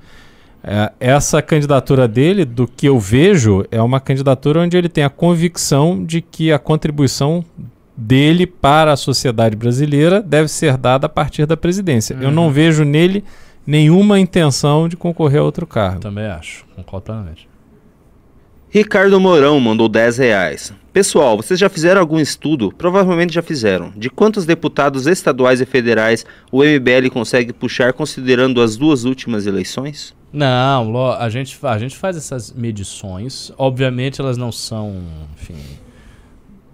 é, 0.62 0.93
essa 1.01 1.40
candidatura 1.40 2.06
dele, 2.06 2.44
do 2.44 2.66
que 2.68 2.86
eu 2.86 2.98
vejo, 3.01 3.64
é 3.70 3.80
uma 3.80 3.98
candidatura 3.98 4.60
onde 4.60 4.76
ele 4.76 4.90
tem 4.90 5.05
a 5.05 5.09
convicção 5.09 6.05
de 6.05 6.20
que 6.20 6.52
a 6.52 6.59
contribuição 6.59 7.43
dele 7.97 8.47
para 8.47 8.93
a 8.93 8.97
sociedade 8.97 9.56
brasileira 9.56 10.20
deve 10.20 10.48
ser 10.48 10.76
dada 10.76 11.06
a 11.06 11.09
partir 11.09 11.47
da 11.47 11.56
presidência. 11.56 12.14
Eu 12.20 12.30
não 12.30 12.51
vejo 12.51 12.85
nele 12.85 13.24
nenhuma 13.66 14.20
intenção 14.20 14.86
de 14.86 14.98
concorrer 14.98 15.40
a 15.40 15.44
outro 15.44 15.66
cargo. 15.66 16.01
Também 16.01 16.26
acho. 16.26 16.66
Concordo 16.76 17.06
plenamente. 17.06 17.48
Ricardo 18.70 19.19
Mourão 19.19 19.59
mandou 19.59 19.89
10 19.89 20.19
reais. 20.19 20.73
Pessoal, 20.93 21.36
vocês 21.36 21.59
já 21.59 21.69
fizeram 21.70 22.01
algum 22.01 22.19
estudo? 22.19 22.73
Provavelmente 22.77 23.32
já 23.32 23.40
fizeram. 23.43 23.93
De 23.97 24.11
quantos 24.11 24.45
deputados 24.45 25.07
estaduais 25.07 25.61
e 25.61 25.66
federais 25.66 26.27
o 26.53 26.62
MBL 26.62 27.09
consegue 27.11 27.53
puxar 27.53 27.93
considerando 27.95 28.61
as 28.61 28.77
duas 28.77 29.05
últimas 29.05 29.47
eleições? 29.47 30.15
Não, 30.31 31.12
a 31.15 31.28
gente, 31.31 31.59
a 31.62 31.78
gente 31.78 31.97
faz 31.97 32.16
essas 32.16 32.53
medições. 32.53 33.51
Obviamente 33.57 34.20
elas 34.20 34.36
não 34.36 34.53
são, 34.53 35.03
enfim, 35.35 35.55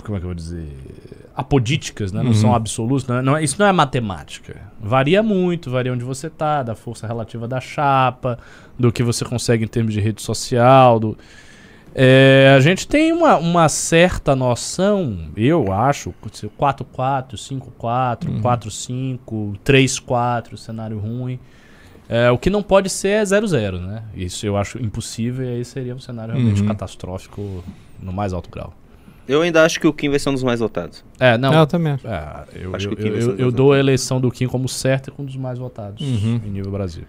como 0.03 0.17
é 0.17 0.19
que 0.21 0.25
eu 0.25 0.29
vou 0.31 0.35
dizer, 0.35 0.67
apodíticas, 1.37 2.11
né? 2.11 2.21
Não 2.23 2.29
Uhum. 2.31 2.35
são 2.35 2.55
absolutas. 2.55 3.07
Não 3.07 3.19
é- 3.19 3.23
não 3.23 3.37
é- 3.37 3.45
isso 3.45 3.55
não 3.59 3.67
é 3.67 3.73
matemática. 3.73 4.61
Varia 4.81 5.23
muito, 5.23 5.71
varia 5.71 5.93
onde 5.93 6.03
você 6.03 6.29
tá, 6.29 6.65
da 6.65 6.75
força 6.75 7.07
relativa 7.07 7.47
da 7.47 7.61
chapa, 7.61 8.37
do 8.77 8.91
que 8.91 9.03
você 9.05 9.25
consegue 9.25 9.63
em 9.65 9.69
termos 9.69 9.93
de 9.95 10.01
rede 10.01 10.21
social, 10.23 10.99
do... 10.99 11.17
É, 11.95 12.53
a 12.57 12.61
gente 12.61 12.89
tem 12.89 13.13
uma, 13.13 13.37
uma 13.37 13.69
certa 13.69 14.35
noção, 14.35 15.29
eu 15.37 15.73
acho, 15.73 16.13
4-4, 16.59 17.37
5-4, 17.37 18.41
4-5, 18.43 19.57
3-4, 19.65 20.57
cenário 20.57 20.99
ruim. 20.99 21.39
É, 22.09 22.31
o 22.31 22.37
que 22.37 22.51
não 22.51 22.63
pode 22.63 22.91
ser 22.91 23.09
é 23.09 23.23
0-0, 23.23 23.81
né? 23.81 24.03
Isso 24.15 24.45
eu 24.45 24.57
acho 24.57 24.83
impossível 24.83 25.45
e 25.47 25.49
aí 25.57 25.65
seria 25.65 25.95
um 25.95 26.01
cenário 26.01 26.35
realmente 26.35 26.61
Uhum. 26.63 26.69
catastrófico 26.69 27.65
no 28.03 28.13
mais 28.13 28.33
alto 28.33 28.51
grau. 28.51 28.75
Eu 29.27 29.41
ainda 29.41 29.65
acho 29.65 29.81
que 29.81 29.87
o 29.87 29.93
Kim 29.93 30.11
vai 30.11 30.19
ser 30.19 30.29
um 30.29 30.35
dos 30.35 30.43
mais 30.43 30.61
votados. 30.61 31.03
É, 31.19 31.39
não. 31.39 31.55
Eu 31.55 31.67
também 31.67 31.93
acho. 31.95 32.07
é, 32.07 32.45
eu, 32.57 32.77
Acho 32.77 32.89
eu, 32.91 33.17
eu- 33.17 33.37
eu 33.39 33.51
dou 33.51 33.73
a 33.73 33.79
eleição 33.79 34.21
do 34.21 34.31
Kim 34.31 34.47
como 34.47 34.69
certa 34.69 35.09
e 35.09 35.13
com 35.13 35.23
um 35.23 35.25
dos 35.25 35.37
mais 35.37 35.59
votados 35.59 36.03
Uhum. 36.07 36.41
em 36.45 36.51
nível 36.51 36.71
Brasil. 36.71 37.05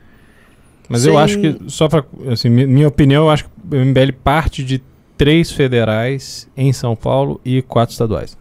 Mas 0.90 1.02
Sem- 1.02 1.12
eu 1.12 1.18
acho 1.18 1.40
que, 1.40 1.57
só 1.68 1.88
pra. 1.88 2.03
Assim, 2.32 2.49
mi- 2.49 2.68
minha 2.68 2.88
opinião, 2.88 3.24
eu 3.26 3.30
acho 3.30 3.45
que 3.45 3.49
o 3.72 3.76
MBL 3.76 4.12
parte 4.24 4.64
de 4.64 4.82
três 5.18 5.52
federais 5.52 6.48
em 6.56 6.72
São 6.74 6.95
Paulo 6.95 7.40
e 7.44 7.62
quatro 7.62 7.94
estaduais. 7.94 8.38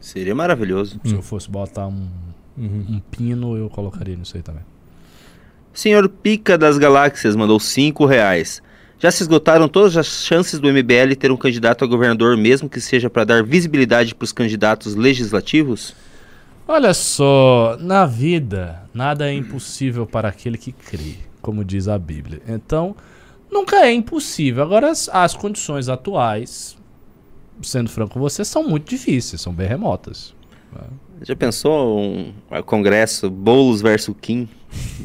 Seria 0.00 0.34
maravilhoso. 0.34 1.00
Se 1.04 1.12
Hum. 1.14 1.16
eu 1.16 1.22
fosse 1.22 1.50
botar 1.50 1.86
um, 1.86 2.06
Uhum. 2.56 2.84
um 2.88 3.00
pino, 3.10 3.56
eu 3.56 3.68
colocaria 3.68 4.14
nisso 4.16 4.36
aí 4.36 4.42
também. 4.42 4.62
Senhor 5.72 6.08
Pica 6.08 6.56
das 6.56 6.78
Galáxias 6.78 7.34
mandou 7.34 7.58
5 7.58 8.06
reais. 8.06 8.62
Já 9.00 9.10
se 9.10 9.22
esgotaram 9.22 9.68
todas 9.68 9.96
as 9.96 10.06
chances 10.24 10.60
do 10.60 10.68
MBL 10.68 11.16
ter 11.16 11.32
um 11.32 11.36
candidato 11.36 11.84
a 11.84 11.86
governador, 11.86 12.36
mesmo 12.36 12.68
que 12.68 12.80
seja 12.80 13.10
para 13.10 13.24
dar 13.24 13.42
visibilidade 13.42 14.14
para 14.14 14.24
os 14.24 14.32
candidatos 14.32 14.94
legislativos? 14.94 15.94
Olha 16.66 16.94
só, 16.94 17.76
na 17.80 18.06
vida, 18.06 18.82
nada 18.94 19.28
é 19.28 19.34
impossível 19.34 20.06
para 20.06 20.28
aquele 20.28 20.56
que 20.56 20.72
crê, 20.72 21.16
como 21.44 21.64
diz 21.64 21.86
a 21.86 21.96
Bíblia. 21.98 22.40
Então, 22.48 22.96
Nunca 23.52 23.76
é 23.86 23.92
impossível. 23.92 24.64
Agora, 24.64 24.90
as, 24.90 25.08
as 25.12 25.32
condições 25.36 25.88
atuais, 25.88 26.76
sendo 27.62 27.88
franco 27.88 28.14
com 28.14 28.18
você, 28.18 28.44
são 28.44 28.68
muito 28.68 28.88
difíceis, 28.90 29.40
são 29.40 29.52
bem 29.54 29.68
remotas. 29.68 30.34
Já 31.22 31.36
pensou 31.36 32.00
um, 32.00 32.32
um 32.50 32.62
congresso 32.64 33.30
Boulos 33.30 33.80
versus 33.80 34.12
Kim? 34.20 34.48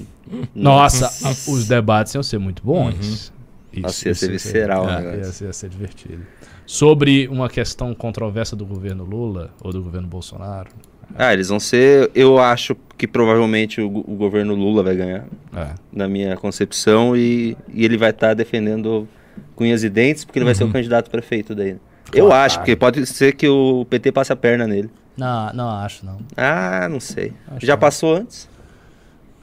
Nossa, 0.56 1.06
a- 1.28 1.52
os 1.52 1.68
debates 1.68 2.16
iam 2.16 2.24
ser 2.24 2.40
muito 2.40 2.64
bons. 2.64 2.96
Isso, 3.06 3.34
Nossa, 3.82 4.08
ia 4.10 4.16
ser 4.16 4.32
isso 4.32 4.32
visceral 4.32 4.86
o 4.86 4.90
é, 4.90 4.96
negócio. 5.02 5.18
ia, 5.20 5.32
ser- 5.32 5.46
ia 5.46 5.54
ser 5.54 5.70
divertido. 5.70 6.26
Sobre 6.66 7.28
uma 7.28 7.50
questão 7.50 7.94
controversa 7.94 8.56
do 8.56 8.66
governo 8.66 9.04
Lula 9.04 9.52
ou 9.62 9.72
do 9.72 9.84
governo 9.84 10.08
Bolsonaro. 10.08 10.72
Ah, 11.18 11.34
eles 11.34 11.50
vão 11.50 11.60
ser. 11.60 12.10
Eu 12.16 12.38
acho 12.40 12.76
que 12.98 13.08
provavelmente 13.08 13.82
o, 13.82 13.88
o 13.88 14.16
governo 14.16 14.54
Lula 14.56 14.84
vai 14.84 14.96
ganhar, 14.96 15.26
É. 15.56 15.70
na 15.92 16.08
minha 16.08 16.36
concepção, 16.38 17.16
e, 17.16 17.58
e 17.74 17.84
ele 17.86 17.98
vai 17.98 18.10
estar 18.12 18.34
defendendo 18.34 19.08
cunhas 19.56 19.84
e 19.84 19.90
dentes, 19.90 20.24
porque 20.26 20.40
ele 20.40 20.46
vai 20.46 20.56
ser 20.56 20.64
o 20.66 20.72
candidato 20.72 21.08
a 21.08 21.12
prefeito 21.12 21.54
daí. 21.56 21.78
Eu 22.14 22.26
Claro. 22.28 22.46
acho, 22.46 22.60
porque 22.60 22.76
pode 22.76 23.06
ser 23.06 23.34
que 23.34 23.48
o 23.48 23.86
PT 23.90 24.12
passe 24.12 24.32
a 24.34 24.36
perna 24.36 24.66
nele. 24.68 24.90
Não, 25.18 25.54
não 25.54 25.70
acho, 25.70 26.06
não. 26.06 26.18
Ah, 26.38 26.88
não 26.90 27.00
sei. 27.00 27.34
Acho 27.56 27.66
Já 27.66 27.76
que- 27.76 27.82
passou 27.82 28.16
antes? 28.16 28.48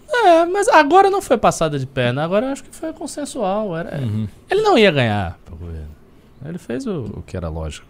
É, 0.09 0.45
mas 0.47 0.69
agora 0.69 1.11
não 1.11 1.21
foi 1.21 1.37
passada 1.37 1.79
de 1.79 1.87
perna, 1.87 2.25
agora 2.25 2.47
eu 2.47 2.53
acho 2.53 2.65
que 2.65 2.75
foi 2.75 2.93
consensual. 2.93 3.77
Era... 3.77 3.99
Ele 4.51 4.63
não 4.63 4.79
ia 4.79 4.91
ganhar 4.91 5.39
pro 5.45 5.57
governo. 5.57 5.89
Ele 6.45 6.59
fez 6.59 6.87
o, 6.87 7.05
o 7.19 7.23
que 7.27 7.37
era 7.37 7.49
lógico. 7.49 7.87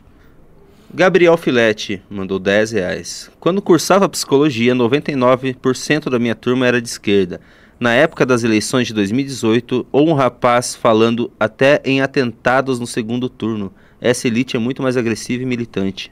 Gabriel 0.92 1.36
Filete 1.36 2.00
mandou 2.08 2.38
10 2.38 2.72
reais. 2.72 3.30
Quando 3.40 3.60
cursava 3.60 4.08
psicologia, 4.08 4.74
99% 4.74 6.08
da 6.08 6.18
minha 6.18 6.34
turma 6.34 6.66
era 6.66 6.80
de 6.80 6.88
esquerda. 6.88 7.40
Na 7.78 7.92
época 7.92 8.24
das 8.24 8.42
eleições 8.44 8.86
de 8.86 8.94
2018, 8.94 9.86
ou 9.92 10.08
um 10.08 10.14
rapaz 10.14 10.74
falando 10.74 11.30
até 11.38 11.82
em 11.84 12.00
atentados 12.00 12.80
no 12.80 12.86
segundo 12.86 13.28
turno. 13.28 13.72
Essa 14.00 14.26
elite 14.28 14.56
é 14.56 14.58
muito 14.58 14.82
mais 14.82 14.96
agressiva 14.96 15.42
e 15.42 15.46
militante. 15.46 16.10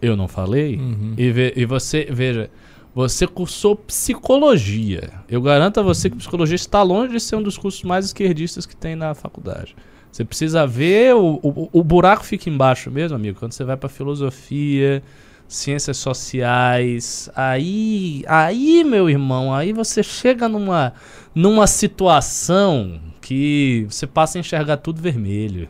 Eu 0.00 0.16
não 0.16 0.26
falei? 0.28 0.76
Uhum. 0.76 1.14
E, 1.18 1.30
ve- 1.30 1.52
e 1.56 1.66
você, 1.66 2.06
veja, 2.10 2.48
você 2.94 3.26
cursou 3.26 3.76
psicologia. 3.76 5.10
Eu 5.28 5.42
garanto 5.42 5.78
a 5.80 5.82
você 5.82 6.08
que 6.08 6.16
psicologia 6.16 6.56
está 6.56 6.82
longe 6.82 7.12
de 7.12 7.20
ser 7.20 7.36
um 7.36 7.42
dos 7.42 7.58
cursos 7.58 7.82
mais 7.82 8.06
esquerdistas 8.06 8.64
que 8.64 8.74
tem 8.76 8.96
na 8.96 9.14
faculdade. 9.14 9.76
Você 10.10 10.24
precisa 10.24 10.66
ver, 10.66 11.14
o, 11.14 11.38
o, 11.42 11.68
o 11.72 11.84
buraco 11.84 12.24
fica 12.24 12.50
embaixo 12.50 12.90
mesmo, 12.90 13.16
amigo. 13.16 13.38
Quando 13.38 13.52
você 13.52 13.62
vai 13.62 13.76
para 13.76 13.88
filosofia, 13.88 15.02
ciências 15.46 15.96
sociais, 15.98 17.30
aí, 17.34 18.24
aí, 18.26 18.84
meu 18.84 19.08
irmão, 19.08 19.54
aí 19.54 19.72
você 19.72 20.02
chega 20.02 20.48
numa, 20.48 20.92
numa 21.34 21.66
situação 21.66 23.00
que 23.20 23.86
você 23.88 24.06
passa 24.06 24.38
a 24.38 24.40
enxergar 24.40 24.78
tudo 24.78 25.00
vermelho. 25.00 25.68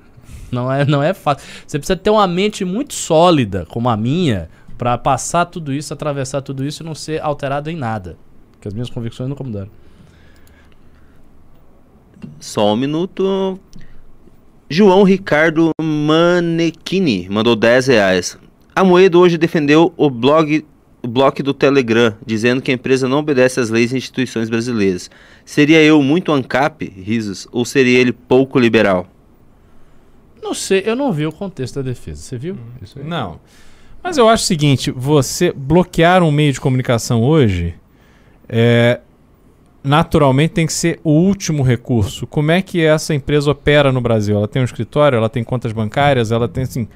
Não 0.51 0.73
é, 0.73 0.85
não 0.85 1.03
é 1.03 1.15
fácil. 1.15 1.47
Você 1.67 1.79
precisa 1.79 1.97
ter 1.97 2.11
uma 2.11 2.27
mente 2.27 2.65
muito 2.65 2.93
sólida, 2.95 3.67
como 3.67 3.89
a 3.89 3.97
minha, 3.97 4.49
para 4.77 4.99
passar 4.99 5.45
tudo 5.45 5.73
isso, 5.73 5.93
atravessar 5.93 6.43
tudo 6.43 6.65
isso 6.65 6.83
e 6.83 6.87
não 6.87 6.95
ser 6.95 7.23
alterado 7.23 7.71
em 7.71 7.77
nada. 7.77 8.17
Porque 8.53 8.67
as 8.67 8.75
minhas 8.75 8.91
convicções 8.91 9.29
nunca 9.29 9.45
mudaram. 9.45 9.71
Só 12.41 12.73
um 12.73 12.77
minuto. 12.77 13.59
João 14.73 15.03
Ricardo 15.03 15.73
Manechini 15.83 17.29
mandou 17.29 17.57
10 17.57 17.89
reais. 17.89 18.39
A 18.73 18.85
Moedo 18.85 19.19
hoje 19.19 19.37
defendeu 19.37 19.93
o 19.97 20.09
blog 20.09 20.65
o 21.03 21.09
bloco 21.09 21.43
do 21.43 21.53
Telegram, 21.53 22.15
dizendo 22.25 22.63
que 22.63 22.71
a 22.71 22.75
empresa 22.75 23.09
não 23.09 23.19
obedece 23.19 23.59
às 23.59 23.69
leis 23.69 23.91
e 23.93 23.97
instituições 23.97 24.49
brasileiras. 24.49 25.11
Seria 25.45 25.83
eu 25.83 26.01
muito 26.03 26.31
ANCAP, 26.31 26.85
risos, 26.89 27.49
ou 27.51 27.65
seria 27.65 27.99
ele 27.99 28.13
pouco 28.13 28.61
liberal? 28.61 29.09
Não 30.41 30.55
sei, 30.55 30.83
eu 30.87 30.95
não 30.95 31.11
vi 31.11 31.27
o 31.27 31.33
contexto 31.33 31.77
da 31.77 31.83
defesa. 31.83 32.23
Você 32.23 32.39
viu? 32.39 32.57
Isso 32.81 32.99
aí? 32.99 33.05
Não. 33.05 33.41
Mas 34.03 34.19
eu 34.19 34.29
acho 34.29 34.45
o 34.45 34.47
seguinte, 34.47 34.93
você 34.93 35.53
bloquear 35.53 36.23
um 36.23 36.31
meio 36.31 36.53
de 36.53 36.61
comunicação 36.61 37.25
hoje, 37.25 37.75
é, 38.49 39.01
naturalmente 39.83 40.51
tem 40.53 40.67
que 40.67 40.73
ser 40.73 41.01
o 41.03 41.11
último 41.11 41.63
recurso. 41.63 42.27
Como 42.27 42.51
é 42.51 42.61
que 42.61 42.83
essa 42.85 43.15
empresa 43.15 43.51
opera 43.51 43.91
no 43.91 44.01
Brasil? 44.01 44.37
Ela 44.37 44.47
tem 44.49 44.61
um 44.61 44.65
escritório, 44.65 45.17
ela 45.17 45.29
tem 45.29 45.43
contas 45.43 45.73
bancárias, 45.73 46.31
ela 46.33 46.47
tem 46.49 46.65
assim. 46.65 46.87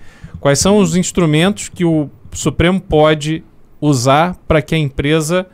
Quais 0.40 0.58
são 0.58 0.78
os 0.78 0.94
instrumentos 0.96 1.68
que 1.68 1.84
o 1.84 2.10
Supremo 2.32 2.80
pode 2.80 3.42
usar 3.80 4.36
para 4.46 4.60
que 4.60 4.74
a 4.74 4.78
empresa 4.78 5.46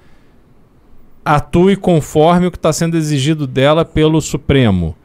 atue 1.25 1.77
conforme 1.77 2.47
o 2.47 2.51
que 2.51 2.57
está 2.57 2.73
sendo 2.73 2.97
exigido 2.97 3.47
dela 3.47 3.85
pelo 3.85 4.21
Supremo? 4.21 4.97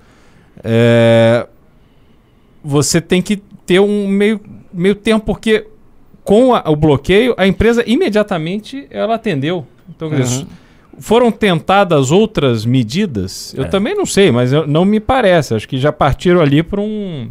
É, 0.64 1.48
você 2.64 3.00
tem 3.00 3.22
que 3.22 3.38
ter 3.66 3.80
um 3.80 4.08
meio, 4.08 4.40
meio 4.74 4.96
tempo, 4.96 5.26
porque 5.26 5.68
com 6.24 6.56
a- 6.56 6.64
o 6.68 6.76
bloqueio, 6.76 7.36
a 7.38 7.46
empresa 7.46 7.84
imediatamente 7.86 8.88
ela 8.90 9.16
atendeu. 9.16 9.68
Então, 9.88 10.08
Uhum. 10.10 10.48
Foram 11.00 11.32
tentadas 11.32 12.12
outras 12.12 12.66
medidas? 12.66 13.54
Eu 13.58 13.66
É. 13.66 13.68
também 13.68 13.96
não 13.96 14.06
sei, 14.06 14.32
mas 14.32 14.52
eu- 14.54 14.66
não 14.68 14.86
me 14.86 15.00
parece. 15.00 15.54
Acho 15.54 15.68
que 15.68 15.78
já 15.78 15.92
partiram 15.92 16.42
ali 16.42 16.62
para 16.64 16.82
um, 16.82 17.30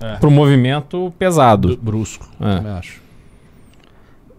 É. 0.00 0.14
pra 0.16 0.28
um 0.28 0.32
movimento 0.32 1.12
pesado. 1.18 1.68
Bru- 1.68 1.78
Brusco, 1.78 2.28
É. 2.40 2.56
também 2.56 2.72
acho. 2.72 3.00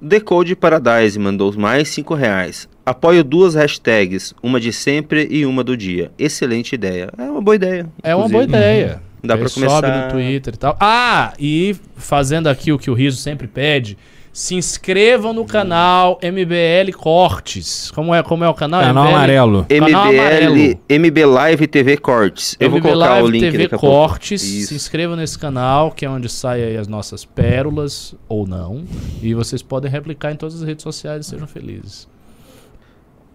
Decode 0.02 0.56
Paradise 0.56 1.20
mandou 1.20 1.54
mais 1.58 1.90
5 1.90 2.14
reais. 2.14 2.70
Apoio 2.86 3.24
duas 3.24 3.54
hashtags, 3.56 4.34
uma 4.41 4.60
de 4.60 4.72
sempre 4.72 5.28
e 5.30 5.46
uma 5.46 5.64
do 5.64 5.76
dia. 5.76 6.12
Excelente 6.18 6.74
ideia. 6.74 7.10
É 7.18 7.24
uma 7.24 7.41
boa 7.41 7.56
ideia. 7.56 7.88
É 8.02 8.16
uma 8.16 8.30
boa 8.30 8.44
ideia. 8.46 9.02
Dá 9.22 9.34
Aí 9.34 9.40
pra 9.41 9.50
Sobe 9.50 9.68
começar- 9.68 10.06
no 10.06 10.12
Twitter 10.14 10.54
e 10.54 10.58
tal. 10.58 10.78
Ah, 10.80 11.34
e 11.38 11.76
fazendo 11.98 12.48
aqui 12.48 12.72
o 12.72 12.80
que 12.80 12.90
o 12.90 12.94
Riso 12.94 13.18
sempre 13.18 13.48
pede, 13.48 13.98
se 14.31 14.56
inscrevam 14.56 15.34
no 15.34 15.45
canal 15.45 16.19
MBL 16.22 16.95
Cortes. 16.97 17.91
Como 17.91 18.14
é, 18.14 18.23
como 18.23 18.43
é 18.43 18.49
o 18.49 18.53
canal? 18.53 18.81
Canal 18.81 19.06
MBL 19.06 19.15
amarelo. 19.15 19.65
Canal 19.68 20.03
amarelo. 20.03 20.56
MBL, 20.56 20.80
MB 20.89 21.26
Live 21.26 21.68
TV 21.68 21.97
Cortes. 21.97 22.56
Eu 22.60 22.69
vou 22.69 22.80
MB 22.80 22.89
colocar 22.89 23.10
Live 23.10 23.27
o 23.27 23.31
link 23.31 23.41
TV 23.41 23.57
daqui 23.57 23.76
a 23.76 23.77
pouco. 23.77 23.95
Cortes. 23.95 24.41
Se 24.41 24.73
inscrevam 24.73 25.15
nesse 25.15 25.38
canal, 25.38 25.91
que 25.91 26.06
é 26.06 26.10
onde 26.10 26.30
saem 26.30 26.64
aí 26.64 26.77
as 26.77 26.88
nossas 26.88 27.26
pérolas, 27.26 28.15
ou 28.27 28.47
não. 28.47 28.84
E 29.22 29.34
vocês 29.34 29.61
podem 29.61 29.89
replicar 29.91 30.31
em 30.31 30.35
todas 30.35 30.56
as 30.56 30.61
redes 30.61 30.84
sociais 30.84 31.26
e 31.26 31.30
sejam 31.30 31.47
felizes. 31.47 32.07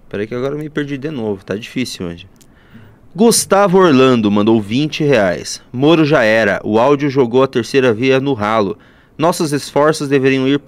Peraí 0.08 0.26
que 0.26 0.34
agora 0.34 0.54
eu 0.54 0.58
me 0.58 0.70
perdi 0.70 0.96
de 0.96 1.10
novo, 1.10 1.44
tá 1.44 1.56
difícil 1.56 2.06
hoje. 2.06 2.28
Gustavo 3.16 3.78
Orlando 3.78 4.30
mandou 4.30 4.60
20 4.60 5.04
reais. 5.04 5.62
Moro 5.72 6.04
já 6.04 6.22
era, 6.22 6.60
o 6.64 6.78
áudio 6.78 7.08
jogou 7.08 7.42
a 7.42 7.46
terceira 7.46 7.92
via 7.92 8.18
no 8.20 8.32
ralo. 8.32 8.76
Nossos 9.16 9.52
esforços 9.52 10.08
deveriam 10.08 10.48
ir 10.48 10.60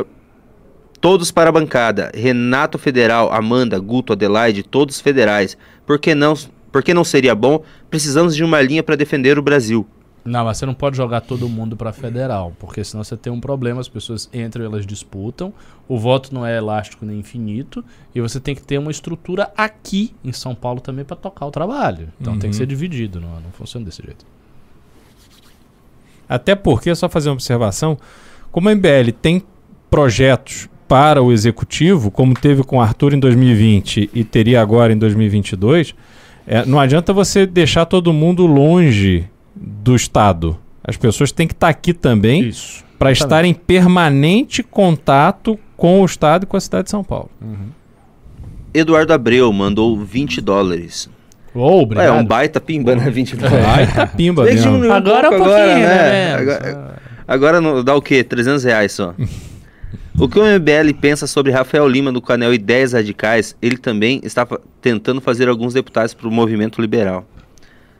todos 1.06 1.30
para 1.30 1.50
a 1.50 1.52
bancada. 1.52 2.10
Renato 2.12 2.78
Federal, 2.78 3.32
Amanda, 3.32 3.78
Guto, 3.78 4.12
Adelaide, 4.12 4.64
todos 4.64 5.00
federais. 5.00 5.56
Por 5.86 6.00
que 6.00 6.16
não, 6.16 6.34
por 6.72 6.82
que 6.82 6.92
não 6.92 7.04
seria 7.04 7.32
bom? 7.32 7.62
Precisamos 7.88 8.34
de 8.34 8.42
uma 8.42 8.60
linha 8.60 8.82
para 8.82 8.96
defender 8.96 9.38
o 9.38 9.42
Brasil. 9.42 9.86
Não, 10.24 10.44
mas 10.44 10.58
você 10.58 10.66
não 10.66 10.74
pode 10.74 10.96
jogar 10.96 11.20
todo 11.20 11.48
mundo 11.48 11.76
pra 11.76 11.92
federal, 11.92 12.52
porque 12.58 12.82
senão 12.82 13.04
você 13.04 13.16
tem 13.16 13.32
um 13.32 13.40
problema, 13.40 13.80
as 13.80 13.88
pessoas 13.88 14.28
entram 14.34 14.64
e 14.64 14.66
elas 14.66 14.84
disputam, 14.84 15.54
o 15.86 15.96
voto 15.96 16.34
não 16.34 16.44
é 16.44 16.56
elástico 16.56 17.06
nem 17.06 17.20
infinito, 17.20 17.84
e 18.12 18.20
você 18.20 18.40
tem 18.40 18.56
que 18.56 18.62
ter 18.62 18.76
uma 18.76 18.90
estrutura 18.90 19.52
aqui 19.56 20.12
em 20.24 20.32
São 20.32 20.56
Paulo 20.56 20.80
também 20.80 21.04
pra 21.04 21.14
tocar 21.14 21.46
o 21.46 21.52
trabalho. 21.52 22.08
Então 22.20 22.32
tem 22.32 22.50
que 22.50 22.56
Uhum. 22.56 22.58
ser 22.58 22.66
dividido, 22.66 23.20
não, 23.20 23.28
não 23.40 23.52
funciona 23.52 23.86
desse 23.86 24.02
jeito. 24.02 24.26
Até 26.28 26.56
porque, 26.56 26.92
só 26.96 27.08
fazer 27.08 27.28
uma 27.28 27.34
observação, 27.34 27.96
como 28.50 28.68
a 28.68 28.72
MBL 28.74 29.12
tem 29.22 29.40
projetos 29.88 30.68
para 30.88 31.22
o 31.22 31.32
executivo, 31.32 32.10
como 32.10 32.34
teve 32.34 32.62
com 32.62 32.78
o 32.78 32.80
Arthur 32.80 33.12
em 33.14 33.18
2020 33.18 34.10
e 34.14 34.24
teria 34.24 34.60
agora 34.60 34.92
em 34.92 34.96
2022, 34.98 35.94
é, 36.46 36.64
não 36.64 36.78
adianta 36.78 37.12
você 37.12 37.44
deixar 37.46 37.86
todo 37.86 38.12
mundo 38.12 38.46
longe 38.46 39.24
do 39.54 39.96
Estado. 39.96 40.56
As 40.84 40.96
pessoas 40.96 41.32
têm 41.32 41.46
que 41.48 41.54
estar 41.54 41.68
aqui 41.68 41.92
também 41.92 42.52
para 42.98 43.10
estar 43.10 43.44
em 43.44 43.52
permanente 43.52 44.62
contato 44.62 45.58
com 45.76 46.00
o 46.00 46.04
Estado 46.04 46.44
e 46.44 46.46
com 46.46 46.56
a 46.56 46.60
cidade 46.60 46.84
de 46.84 46.90
São 46.90 47.02
Paulo. 47.02 47.30
Eduardo 48.72 49.12
Abreu 49.12 49.52
mandou 49.52 49.98
20 49.98 50.40
dólares. 50.40 51.10
É 51.54 51.58
obrigado. 51.58 52.18
um 52.20 52.24
baita 52.24 52.60
pimba, 52.60 52.94
né? 52.94 53.10
20 53.10 53.34
dólares. 53.36 53.66
Ai, 53.66 53.86
tá 53.92 54.06
pimba 54.06 54.44
mesmo. 54.44 54.92
Agora 54.92 55.28
é 55.28 55.30
um 55.30 55.38
pouquinho, 55.38 55.56
agora, 55.56 55.76
né? 55.78 56.36
menos. 56.36 56.54
Agora, 56.54 56.94
agora 57.26 57.60
não- 57.60 57.82
dá 57.82 57.94
o 57.94 58.02
quê? 58.02 58.22
300 58.22 58.62
reais 58.64 58.92
só. 58.92 59.14
o 60.18 60.28
que 60.28 60.38
o 60.38 60.42
MBL 60.42 60.98
pensa 61.00 61.26
sobre 61.26 61.52
Rafael 61.52 61.86
Lima 61.86 62.10
do 62.10 62.22
canal 62.22 62.52
Ideias 62.52 62.92
Radicais, 62.92 63.56
ele 63.60 63.76
também 63.76 64.20
está 64.22 64.46
tentando 64.80 65.20
fazer 65.20 65.48
alguns 65.48 65.74
deputados 65.74 66.14
para 66.14 66.26
o 66.26 66.30
movimento 66.30 66.80
liberal. 66.80 67.26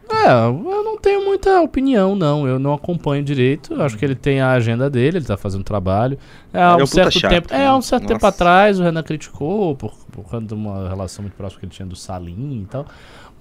É, 0.08 0.30
eu 0.46 0.84
não 0.84 0.96
tenho 0.96 1.24
muita 1.24 1.60
opinião, 1.60 2.14
não. 2.14 2.46
Eu 2.46 2.58
não 2.58 2.72
acompanho 2.72 3.24
direito. 3.24 3.74
Eu 3.74 3.82
acho 3.82 3.98
que 3.98 4.04
ele 4.04 4.14
tem 4.14 4.40
a 4.40 4.52
agenda 4.52 4.88
dele, 4.88 5.18
ele 5.18 5.24
tá 5.24 5.36
fazendo 5.36 5.64
trabalho. 5.64 6.16
É, 6.52 6.60
há 6.60 6.72
Ele 6.72 6.80
é 6.80 6.80
um, 6.80 6.82
um 6.84 6.86
certo 6.86 7.18
chato, 7.18 7.30
tempo. 7.30 7.52
É, 7.52 7.58
né? 7.58 7.66
há 7.66 7.76
um 7.76 7.82
certo 7.82 8.04
Nossa. 8.04 8.14
tempo 8.14 8.26
atrás 8.26 8.78
o 8.78 8.82
Renan 8.84 9.02
criticou 9.02 9.74
por, 9.74 9.92
por 10.12 10.24
conta 10.24 10.46
de 10.46 10.54
uma 10.54 10.88
relação 10.88 11.22
muito 11.22 11.34
próxima 11.34 11.60
que 11.60 11.66
ele 11.66 11.72
tinha 11.72 11.86
do 11.86 11.96
Salim 11.96 12.62
e 12.62 12.66
tal. 12.66 12.86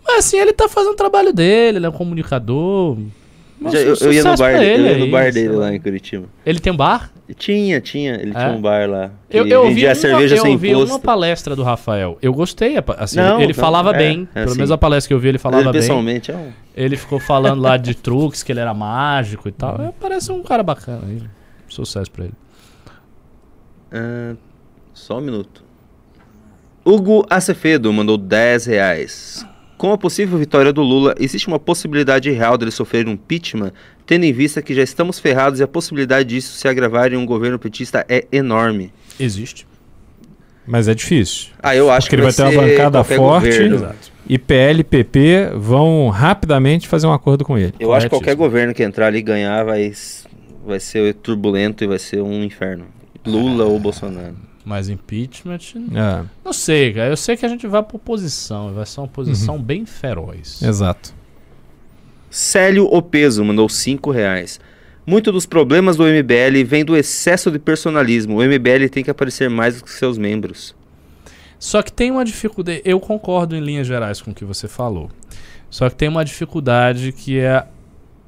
Mas 0.05 0.25
assim, 0.25 0.37
ele 0.37 0.53
tá 0.53 0.67
fazendo 0.67 0.93
o 0.93 0.97
trabalho 0.97 1.31
dele, 1.31 1.77
ele 1.77 1.85
é 1.85 1.89
um 1.89 1.93
comunicador. 1.93 2.97
Mas 3.65 3.73
eu, 3.73 3.95
eu 4.07 4.13
ia 4.13 4.23
no 4.23 4.37
bar, 4.37 4.59
dele, 4.59 4.81
eu 4.83 4.85
ia 4.85 4.91
aí, 4.93 4.99
no 4.99 5.11
bar 5.11 5.31
dele 5.31 5.49
lá. 5.55 5.73
em 5.73 5.79
Curitiba. 5.79 6.27
Ele 6.45 6.59
tem 6.59 6.71
um 6.71 6.77
bar? 6.77 7.11
Tinha, 7.35 7.81
tinha. 7.81 8.13
Ele 8.13 8.31
tinha 8.31 8.43
É? 8.43 8.51
um 8.51 8.61
bar 8.61 8.87
lá. 8.87 9.11
Eu, 9.29 9.47
eu 9.47 9.63
ouvi, 9.63 9.85
uma, 9.87 9.95
cerveja 9.95 10.35
eu 10.35 10.41
sem 10.43 10.51
ouvi 10.51 10.69
imposto. 10.69 10.93
uma 10.93 10.99
palestra 10.99 11.55
do 11.55 11.63
Rafael. 11.63 12.17
Eu 12.21 12.31
gostei. 12.31 12.75
Assim, 12.97 13.17
Não, 13.17 13.39
ele 13.41 13.47
não, 13.53 13.59
falava 13.59 13.89
é, 13.89 13.97
bem. 13.97 14.29
é 14.31 14.33
Pelo 14.41 14.45
assim. 14.51 14.55
menos 14.57 14.71
a 14.71 14.77
palestra 14.77 15.07
que 15.07 15.13
eu 15.15 15.19
vi, 15.19 15.29
ele 15.29 15.37
falava 15.39 15.63
ele 15.63 15.71
bem. 15.71 15.81
pessoalmente 15.81 16.31
é 16.31 16.35
um. 16.35 16.51
Ele 16.75 16.95
ficou 16.95 17.19
falando 17.19 17.61
lá 17.61 17.75
de 17.77 17.95
truques, 17.95 18.43
que 18.43 18.51
ele 18.51 18.59
era 18.59 18.73
mágico 18.73 19.49
e 19.49 19.51
tal. 19.51 19.81
É, 19.81 19.91
parece 19.99 20.31
um 20.31 20.43
cara 20.43 20.61
bacana. 20.61 21.01
Sucesso 21.67 22.11
pra 22.11 22.25
ele. 22.25 22.33
Ah, 23.91 24.35
só 24.93 25.17
um 25.17 25.21
minuto. 25.21 25.63
Hugo 26.85 27.25
Acevedo 27.29 27.91
mandou 27.91 28.17
10 28.17 28.65
reais. 28.67 29.45
Com 29.77 29.91
a 29.91 29.97
possível 29.97 30.37
vitória 30.37 30.71
do 30.71 30.81
Lula, 30.81 31.15
existe 31.19 31.47
uma 31.47 31.59
possibilidade 31.59 32.31
real 32.31 32.57
dele 32.57 32.71
sofrer 32.71 33.07
um 33.07 33.11
impeachment, 33.11 33.71
tendo 34.05 34.23
em 34.23 34.31
vista 34.31 34.61
que 34.61 34.73
já 34.73 34.81
estamos 34.81 35.19
ferrados 35.19 35.59
e 35.59 35.63
a 35.63 35.67
possibilidade 35.67 36.29
disso 36.29 36.53
se 36.53 36.67
agravar 36.67 37.11
em 37.11 37.17
um 37.17 37.25
governo 37.25 37.59
petista 37.59 38.05
é 38.07 38.25
enorme. 38.31 38.93
Existe. 39.19 39.67
Mas 40.65 40.87
é 40.87 40.95
difícil. 40.95 41.49
Ah, 41.61 41.75
eu 41.75 41.91
acho 41.91 42.07
Porque 42.07 42.15
que 42.15 42.15
ele 42.15 42.23
vai 42.23 42.33
ter 42.33 42.41
uma 42.41 42.51
ser 42.51 42.71
bancada 42.71 43.03
forte. 43.03 44.05
E 44.27 44.39
PL 44.39 44.79
e 44.79 44.83
PP 44.83 45.51
vão 45.55 46.09
rapidamente 46.09 46.87
fazer 46.87 47.05
um 47.05 47.13
acordo 47.13 47.45
com 47.45 47.57
ele. 47.57 47.73
Eu 47.79 47.93
acho 47.93 48.07
que 48.07 48.09
qualquer 48.09 48.35
governo 48.35 48.73
que 48.73 48.81
entrar 48.81 49.07
ali 49.07 49.19
e 49.19 49.21
ganhar 49.21 49.63
vai, 49.63 49.91
vai 50.65 50.79
ser 50.79 51.13
turbulento 51.15 51.83
e 51.83 51.87
vai 51.87 51.99
ser 51.99 52.21
um 52.21 52.43
inferno. 52.43 52.85
Lula 53.25 53.65
ou 53.65 53.79
Bolsonaro. 53.79 54.35
Mas 54.65 54.89
impeachment. 54.89 55.59
É, 55.93 56.25
Não 56.43 56.51
sei, 56.51 56.91
cara. 56.93 57.09
Eu 57.09 57.17
sei 57.17 57.37
que 57.37 57.45
a 57.45 57.49
gente 57.49 57.67
vai 57.67 57.83
pra 57.83 57.95
oposição. 57.97 58.73
Vai 58.73 58.85
ser 58.85 58.99
uma 58.99 59.03
Uhum. 59.03 59.09
oposição 59.11 59.61
bem 59.61 59.85
feroz. 59.85 60.61
exato. 60.61 61.13
Célio 62.29 62.85
Opeso 62.93 63.43
mandou 63.45 63.69
5 63.69 64.11
reais. 64.11 64.59
Muito 65.07 65.31
dos 65.31 65.45
problemas 65.45 65.95
do 65.95 66.03
MBL 66.03 66.63
vem 66.65 66.83
do 66.83 66.97
excesso 66.97 67.51
de 67.51 67.59
personalismo. 67.59 68.37
O 68.37 68.41
MBL 68.43 68.89
tem 68.89 69.03
que 69.03 69.11
aparecer 69.11 69.49
mais 69.49 69.77
do 69.77 69.83
que 69.85 69.91
seus 69.91 70.17
membros. 70.17 70.75
Só 71.59 71.81
que 71.81 71.93
tem 71.93 72.11
uma 72.11 72.25
dificuldade. 72.25 72.81
Eu 72.83 72.99
concordo 72.99 73.55
em 73.55 73.61
linhas 73.61 73.87
gerais 73.87 74.21
com 74.21 74.31
o 74.31 74.33
que 74.33 74.43
você 74.43 74.67
falou. 74.67 75.09
Só 75.69 75.89
que 75.89 75.95
tem 75.95 76.09
uma 76.09 76.25
dificuldade 76.25 77.11
que 77.11 77.37
é 77.39 77.65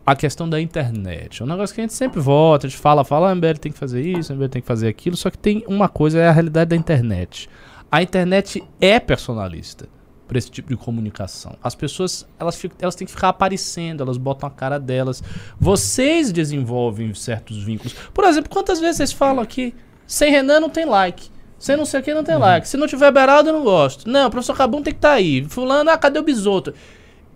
a 0.08 0.16
questão 0.16 0.50
da 0.50 0.60
internet. 0.62 1.42
É 1.42 1.46
um 1.46 1.48
negócio 1.50 1.76
que 1.76 1.82
a 1.82 1.84
gente 1.84 1.94
sempre 1.94 2.22
volta, 2.22 2.66
a 2.66 2.70
gente 2.70 2.80
fala, 2.80 3.04
fala, 3.04 3.28
ah, 3.30 3.34
o 3.34 3.36
MBL 3.36 3.58
tem 3.60 3.74
que 3.74 3.78
fazer 3.78 4.02
isso, 4.02 4.34
MBL 4.34 4.48
tem 4.48 4.62
que 4.62 4.68
fazer 4.68 4.88
aquilo. 4.88 5.18
Só 5.18 5.30
que 5.30 5.38
tem 5.38 5.66
uma 5.68 5.90
coisa, 5.90 6.18
é 6.18 6.30
a 6.30 6.32
realidade 6.32 6.70
da 6.70 6.76
internet. 6.78 7.50
A 7.92 8.02
internet 8.02 8.64
é 8.80 9.02
personalista 9.02 9.90
para 10.26 10.38
esse 10.38 10.50
tipo 10.50 10.70
de 10.70 10.78
comunicação. 10.78 11.58
As 11.62 11.76
pessoas, 11.76 12.26
elas, 12.40 12.56
ficam- 12.56 12.78
elas 12.82 12.96
têm 12.96 13.06
que 13.06 13.12
ficar 13.12 13.30
aparecendo, 13.30 14.02
elas 14.02 14.18
botam 14.18 14.48
a 14.48 14.52
cara 14.52 14.80
delas. 14.80 15.22
Vocês 15.60 16.32
desenvolvem 16.32 17.14
certos 17.14 17.62
vínculos. 17.62 17.94
Por 18.14 18.24
exemplo, 18.24 18.50
quantas 18.50 18.80
vezes 18.80 18.98
vocês 18.98 19.12
falam 19.12 19.42
aqui, 19.44 19.76
sem 20.06 20.32
Renan 20.32 20.62
não 20.62 20.70
tem 20.70 20.86
like. 20.86 21.30
Sem 21.60 21.76
não 21.76 21.86
sei 21.86 22.00
o 22.00 22.04
que 22.04 22.14
não 22.14 22.24
tem 22.24 22.38
like. 22.38 22.66
Se 22.68 22.78
não 22.78 22.88
tiver 22.88 23.12
Beraldo, 23.12 23.50
eu 23.50 23.54
não 23.54 23.64
gosto. 23.64 24.10
Não, 24.10 24.28
o 24.28 24.32
professor 24.32 24.56
Cabum 24.56 24.82
tem 24.82 24.94
que 24.94 25.00
estar 25.00 25.14
aí. 25.14 25.44
Fulano, 25.50 25.90
ah, 25.90 25.98
cadê 25.98 26.18
o 26.20 26.24
Bisoto? 26.24 26.74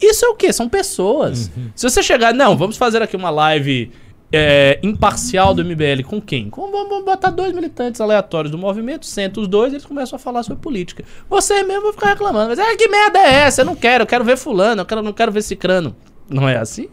Isso 0.02 0.26
é 0.26 0.30
o 0.30 0.36
quê? 0.36 0.52
São 0.52 0.68
pessoas. 0.68 1.52
Se 1.76 1.90
você 1.90 2.02
chegar, 2.02 2.34
não, 2.34 2.58
vamos 2.58 2.78
fazer 2.78 3.02
aqui 3.02 3.16
uma 3.16 3.30
live 3.30 3.92
é, 4.32 4.80
imparcial 4.82 5.54
do 5.54 5.64
MBL 5.64 6.04
com 6.06 6.22
quem? 6.22 6.50
Com, 6.50 6.72
vamos 6.72 6.90
vamos 7.02 7.06
botar 7.06 7.30
dois 7.32 7.54
militantes 7.54 8.00
aleatórios 8.00 8.52
do 8.52 8.58
movimento, 8.58 9.06
senta 9.06 9.42
os 9.42 9.48
dois 9.48 9.74
e 9.74 9.76
eles 9.76 9.86
começam 9.86 10.16
a 10.16 10.20
falar 10.20 10.44
sobre 10.44 10.62
política. 10.62 11.04
Vocês 11.30 11.66
mesmo 11.68 11.84
vão 11.84 11.94
ficar 11.94 12.10
reclamando. 12.10 12.50
Mas, 12.50 12.60
ah, 12.60 12.76
que 12.78 12.88
merda 12.88 13.20
é 13.20 13.34
essa? 13.42 13.62
Eu 13.62 13.66
não 13.66 13.76
quero, 13.76 14.04
eu 14.04 14.08
quero 14.08 14.24
ver 14.24 14.38
fulano, 14.38 14.82
eu 14.82 14.86
quero, 14.86 15.02
não 15.02 15.14
quero 15.14 15.32
ver 15.32 15.42
cicrano. 15.42 15.96
Não 16.30 16.48
é 16.48 16.58
assim? 16.58 16.88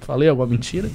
Falei 0.00 0.28
alguma 0.28 0.46
mentira? 0.46 0.90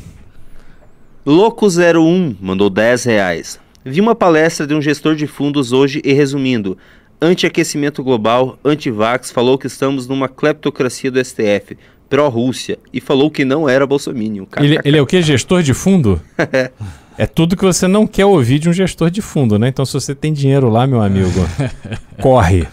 Louco01 1.25 2.35
mandou 2.39 2.69
10 2.69 3.03
reais. 3.05 3.59
Vi 3.83 3.99
uma 3.99 4.15
palestra 4.15 4.65
de 4.65 4.73
um 4.73 4.81
gestor 4.81 5.15
de 5.15 5.27
fundos 5.27 5.71
hoje 5.71 6.01
e 6.03 6.13
resumindo, 6.13 6.77
anti-aquecimento 7.21 8.03
global, 8.03 8.57
anti-vax, 8.63 9.31
falou 9.31 9.57
que 9.57 9.67
estamos 9.67 10.07
numa 10.07 10.27
cleptocracia 10.27 11.11
do 11.11 11.23
STF, 11.23 11.77
pró-Rússia, 12.09 12.77
e 12.93 13.01
falou 13.01 13.31
que 13.31 13.43
não 13.43 13.67
era 13.67 13.85
bolsominion. 13.85 14.45
Ele, 14.57 14.79
ele 14.83 14.97
é 14.97 15.01
o 15.01 15.05
que? 15.05 15.21
Gestor 15.21 15.63
de 15.63 15.73
fundo? 15.73 16.21
É 17.17 17.25
tudo 17.25 17.55
que 17.55 17.63
você 17.63 17.87
não 17.87 18.05
quer 18.05 18.25
ouvir 18.25 18.59
de 18.59 18.69
um 18.69 18.73
gestor 18.73 19.09
de 19.09 19.21
fundo, 19.21 19.57
né? 19.57 19.69
Então, 19.69 19.85
se 19.85 19.93
você 19.93 20.13
tem 20.13 20.33
dinheiro 20.33 20.67
lá, 20.67 20.85
meu 20.85 21.01
amigo, 21.01 21.31
corre. 22.21 22.67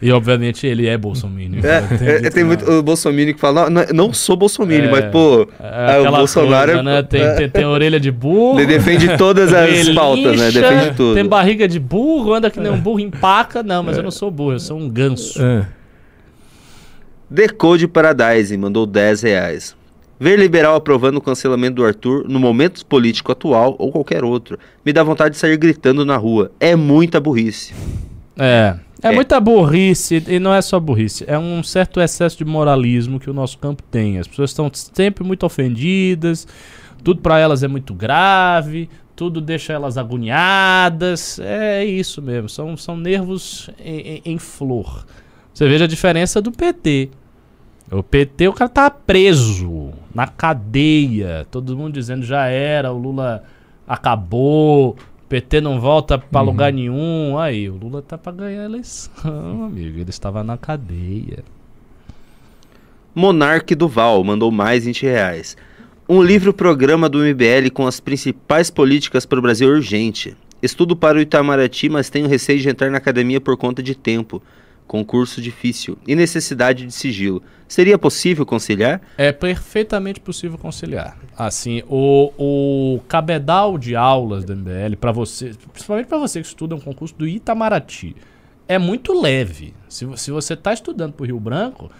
E 0.00 0.12
obviamente 0.12 0.66
ele 0.66 0.86
é 0.86 0.96
bolsominion. 0.98 1.60
É, 1.64 2.26
é, 2.26 2.30
tem 2.30 2.44
muito 2.44 2.70
o 2.70 2.82
Bolsonaro 2.82 3.32
que 3.32 3.40
fala, 3.40 3.70
não, 3.70 3.82
não, 3.94 4.12
sou 4.12 4.36
Bolsonaro, 4.36 4.84
É, 4.84 4.90
mas 4.90 5.04
pô, 5.06 5.48
É 5.58 5.96
ah, 5.96 6.02
o 6.02 6.16
Bolsonaro 6.16 6.72
coisa, 6.72 6.82
né? 6.82 7.02
tem, 7.02 7.22
é, 7.22 7.34
tem, 7.34 7.48
tem 7.48 7.64
orelha 7.64 7.98
de 7.98 8.10
burro. 8.10 8.60
ele 8.60 8.66
defende 8.66 9.16
todas 9.16 9.54
as 9.54 9.70
relincha, 9.70 9.94
pautas, 9.94 10.38
né? 10.38 10.50
Defende 10.50 10.94
tudo. 10.94 11.14
Tem 11.14 11.24
barriga 11.24 11.66
de 11.66 11.80
burro, 11.80 12.34
anda 12.34 12.50
que 12.50 12.60
nem 12.60 12.70
um 12.70 12.78
burro, 12.78 13.00
empaca. 13.00 13.62
Não, 13.62 13.82
mas 13.82 13.96
eu 13.96 14.02
não 14.02 14.10
sou 14.10 14.30
burro, 14.30 14.52
eu 14.52 14.60
sou 14.60 14.78
um 14.78 14.88
ganso. 14.88 15.40
É. 15.42 15.66
Decode 17.28 17.88
Paradise 17.88 18.56
mandou 18.56 18.86
10 18.86 19.22
reais. 19.22 19.76
Ver 20.18 20.38
liberal 20.38 20.76
aprovando 20.76 21.16
o 21.16 21.20
cancelamento 21.20 21.76
do 21.76 21.84
Arthur 21.84 22.26
no 22.28 22.38
momento 22.38 22.84
político 22.86 23.32
atual 23.32 23.76
ou 23.78 23.92
qualquer 23.92 24.24
outro 24.24 24.58
me 24.84 24.92
dá 24.92 25.02
vontade 25.02 25.34
de 25.34 25.38
sair 25.38 25.56
gritando 25.56 26.04
na 26.04 26.16
rua. 26.16 26.50
É 26.60 26.74
muita 26.74 27.20
burrice. 27.20 27.74
É. 28.38 28.76
É, 29.02 29.08
É. 29.08 29.12
muita 29.12 29.38
burrice, 29.40 30.22
e 30.26 30.38
não 30.38 30.54
é 30.54 30.62
só 30.62 30.80
burrice, 30.80 31.24
é 31.26 31.38
um 31.38 31.62
certo 31.62 32.00
excesso 32.00 32.38
de 32.38 32.44
moralismo 32.44 33.20
que 33.20 33.28
o 33.28 33.34
nosso 33.34 33.58
campo 33.58 33.82
tem. 33.90 34.18
As 34.18 34.26
pessoas 34.26 34.50
estão 34.50 34.70
sempre 34.72 35.22
muito 35.22 35.44
ofendidas, 35.44 36.46
tudo 37.04 37.20
pra 37.20 37.38
elas 37.38 37.62
é 37.62 37.68
muito 37.68 37.92
grave, 37.94 38.88
tudo 39.14 39.40
deixa 39.40 39.72
elas 39.74 39.96
agoniadas. 39.98 41.38
É 41.38 41.84
isso 41.84 42.20
mesmo, 42.22 42.48
são, 42.48 42.76
são 42.76 42.96
nervos 42.96 43.68
em, 43.84 43.98
em- 44.16 44.22
em 44.24 44.38
flor. 44.38 45.04
Você 45.52 45.68
veja 45.68 45.84
a 45.84 45.88
diferença 45.88 46.40
do 46.40 46.50
PT. 46.50 47.10
O 47.92 48.02
PT, 48.02 48.48
o 48.48 48.52
cara 48.52 48.68
tá 48.68 48.90
preso 48.90 49.90
na 50.14 50.26
cadeia, 50.26 51.46
todo 51.50 51.76
mundo 51.76 51.92
dizendo 51.94 52.24
já 52.24 52.46
era, 52.46 52.92
o 52.92 52.98
Lula 52.98 53.44
acabou, 53.86 54.96
PT 55.28 55.60
não 55.60 55.80
volta 55.80 56.18
pra 56.18 56.40
lugar 56.40 56.72
nenhum. 56.72 57.38
Aí, 57.38 57.68
o 57.68 57.76
Lula 57.76 58.00
tá 58.02 58.16
pra 58.16 58.32
ganhar 58.32 58.62
a 58.62 58.64
eleição, 58.66 59.64
amigo. 59.66 59.98
Ele 59.98 60.10
estava 60.10 60.44
na 60.44 60.56
cadeia. 60.56 61.44
Monarque 63.14 63.74
Duval 63.74 64.22
mandou 64.22 64.50
mais 64.50 64.84
20 64.84 65.02
reais. 65.02 65.56
Um 66.08 66.22
livro-programa 66.22 67.08
do 67.08 67.18
MBL 67.18 67.70
com 67.72 67.86
as 67.86 67.98
principais 67.98 68.70
políticas 68.70 69.26
para 69.26 69.38
o 69.38 69.42
Brasil 69.42 69.68
urgente. 69.68 70.36
Estudo 70.62 70.94
para 70.94 71.18
o 71.18 71.20
Itamaraty, 71.20 71.88
mas 71.88 72.08
tenho 72.08 72.28
receio 72.28 72.60
de 72.60 72.68
entrar 72.68 72.90
na 72.90 72.98
academia 72.98 73.40
por 73.40 73.56
conta 73.56 73.82
de 73.82 73.94
tempo. 73.94 74.42
Concurso 74.86 75.40
difícil 75.40 75.98
e 76.06 76.14
necessidade 76.14 76.86
de 76.86 76.92
sigilo. 76.92 77.42
Seria 77.66 77.98
possível 77.98 78.46
conciliar? 78.46 79.00
É 79.18 79.32
perfeitamente 79.32 80.20
possível 80.20 80.56
conciliar. 80.56 81.18
Assim, 81.36 81.82
o, 81.88 82.32
o 82.38 83.00
cabedal 83.08 83.76
de 83.76 83.96
aulas 83.96 84.44
do 84.44 84.54
MBL, 84.54 84.96
para 85.00 85.10
você, 85.10 85.52
principalmente 85.72 86.06
para 86.06 86.18
você 86.18 86.40
que 86.40 86.46
estuda 86.46 86.76
um 86.76 86.80
concurso 86.80 87.14
do 87.16 87.26
Itamaraty, 87.26 88.14
é 88.68 88.78
muito 88.78 89.12
leve. 89.20 89.74
Se, 89.88 90.06
se 90.16 90.30
você 90.30 90.54
está 90.54 90.72
estudando 90.72 91.12
para 91.12 91.24
o 91.24 91.26
Rio 91.26 91.40
Branco, 91.40 91.90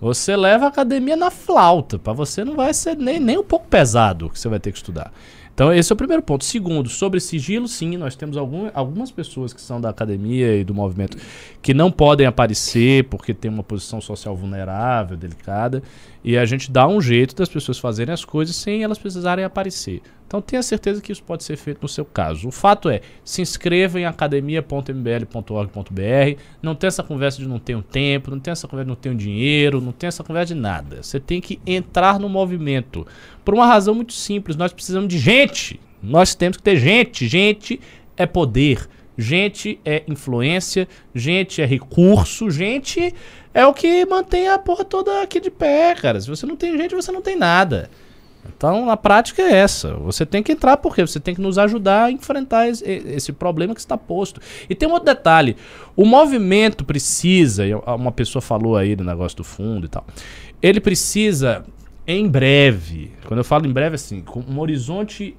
você 0.00 0.36
leva 0.36 0.66
a 0.66 0.68
academia 0.68 1.16
na 1.16 1.30
flauta. 1.30 1.98
Para 1.98 2.12
você 2.12 2.44
não 2.44 2.54
vai 2.54 2.74
ser 2.74 2.96
nem, 2.96 3.18
nem 3.18 3.38
um 3.38 3.44
pouco 3.44 3.66
pesado 3.66 4.26
o 4.26 4.30
que 4.30 4.38
você 4.38 4.48
vai 4.48 4.60
ter 4.60 4.72
que 4.72 4.78
estudar. 4.78 5.12
Então, 5.54 5.72
esse 5.72 5.92
é 5.92 5.94
o 5.94 5.96
primeiro 5.96 6.22
ponto. 6.22 6.44
Segundo, 6.44 6.88
sobre 6.88 7.20
sigilo, 7.20 7.68
sim, 7.68 7.96
nós 7.96 8.16
temos 8.16 8.36
algum, 8.36 8.68
algumas 8.74 9.12
pessoas 9.12 9.52
que 9.52 9.60
são 9.60 9.80
da 9.80 9.88
academia 9.88 10.56
e 10.56 10.64
do 10.64 10.74
movimento 10.74 11.16
que 11.62 11.72
não 11.72 11.92
podem 11.92 12.26
aparecer 12.26 13.04
porque 13.04 13.32
tem 13.32 13.48
uma 13.50 13.62
posição 13.62 14.00
social 14.00 14.34
vulnerável, 14.34 15.16
delicada, 15.16 15.80
e 16.24 16.36
a 16.36 16.44
gente 16.44 16.72
dá 16.72 16.88
um 16.88 17.00
jeito 17.00 17.36
das 17.36 17.48
pessoas 17.48 17.78
fazerem 17.78 18.12
as 18.12 18.24
coisas 18.24 18.56
sem 18.56 18.82
elas 18.82 18.98
precisarem 18.98 19.44
aparecer. 19.44 20.02
Então 20.26 20.42
tenha 20.42 20.62
certeza 20.62 21.00
que 21.00 21.12
isso 21.12 21.22
pode 21.22 21.44
ser 21.44 21.56
feito 21.56 21.82
no 21.82 21.88
seu 21.88 22.04
caso. 22.04 22.48
O 22.48 22.50
fato 22.50 22.88
é, 22.88 23.00
se 23.24 23.40
inscreva 23.40 24.00
em 24.00 24.04
academia.mbl.org.br, 24.04 26.40
não 26.60 26.74
tem 26.74 26.88
essa 26.88 27.04
conversa 27.04 27.38
de 27.38 27.46
não 27.46 27.60
tenho 27.60 27.82
tempo, 27.82 28.32
não 28.32 28.40
tem 28.40 28.50
essa 28.50 28.66
conversa 28.66 28.86
de 28.86 28.88
não 28.88 28.96
tenho 28.96 29.14
dinheiro, 29.14 29.80
não 29.80 29.92
tem 29.92 30.08
essa 30.08 30.24
conversa 30.24 30.52
de 30.54 30.60
nada. 30.60 31.00
Você 31.02 31.20
tem 31.20 31.40
que 31.40 31.60
entrar 31.64 32.18
no 32.18 32.28
movimento. 32.28 33.06
Por 33.44 33.54
uma 33.54 33.66
razão 33.66 33.94
muito 33.94 34.12
simples, 34.12 34.56
nós 34.56 34.72
precisamos 34.72 35.08
de 35.08 35.18
gente. 35.18 35.80
Nós 36.02 36.34
temos 36.34 36.56
que 36.56 36.62
ter 36.62 36.76
gente. 36.76 37.26
Gente 37.28 37.80
é 38.16 38.26
poder. 38.26 38.88
Gente 39.16 39.78
é 39.84 40.02
influência, 40.08 40.88
gente 41.14 41.62
é 41.62 41.64
recurso, 41.64 42.50
gente 42.50 43.14
é 43.54 43.64
o 43.64 43.72
que 43.72 44.04
mantém 44.04 44.48
a 44.48 44.58
porra 44.58 44.84
toda 44.84 45.22
aqui 45.22 45.38
de 45.38 45.50
pé, 45.50 45.94
cara. 45.94 46.20
Se 46.20 46.28
você 46.28 46.44
não 46.44 46.56
tem 46.56 46.76
gente, 46.76 46.94
você 46.94 47.12
não 47.12 47.22
tem 47.22 47.36
nada. 47.36 47.88
Então, 48.46 48.90
a 48.90 48.96
prática 48.96 49.40
é 49.40 49.56
essa. 49.56 49.94
Você 49.94 50.26
tem 50.26 50.42
que 50.42 50.52
entrar 50.52 50.76
porque 50.76 51.00
você 51.00 51.18
tem 51.20 51.34
que 51.34 51.40
nos 51.40 51.56
ajudar 51.56 52.06
a 52.06 52.10
enfrentar 52.10 52.68
esse, 52.68 52.84
esse 52.84 53.32
problema 53.32 53.72
que 53.72 53.80
está 53.80 53.96
posto. 53.96 54.40
E 54.68 54.74
tem 54.74 54.88
um 54.88 54.92
outro 54.92 55.06
detalhe: 55.06 55.56
o 55.96 56.04
movimento 56.04 56.84
precisa, 56.84 57.64
uma 57.86 58.12
pessoa 58.12 58.42
falou 58.42 58.76
aí 58.76 58.96
do 58.96 59.04
negócio 59.04 59.36
do 59.38 59.44
fundo 59.44 59.86
e 59.86 59.88
tal, 59.88 60.04
ele 60.60 60.80
precisa, 60.80 61.64
em 62.06 62.28
breve, 62.28 63.12
quando 63.26 63.38
eu 63.38 63.44
falo 63.44 63.66
em 63.66 63.72
breve, 63.72 63.94
assim, 63.94 64.20
com 64.20 64.40
um 64.40 64.60
horizonte 64.60 65.36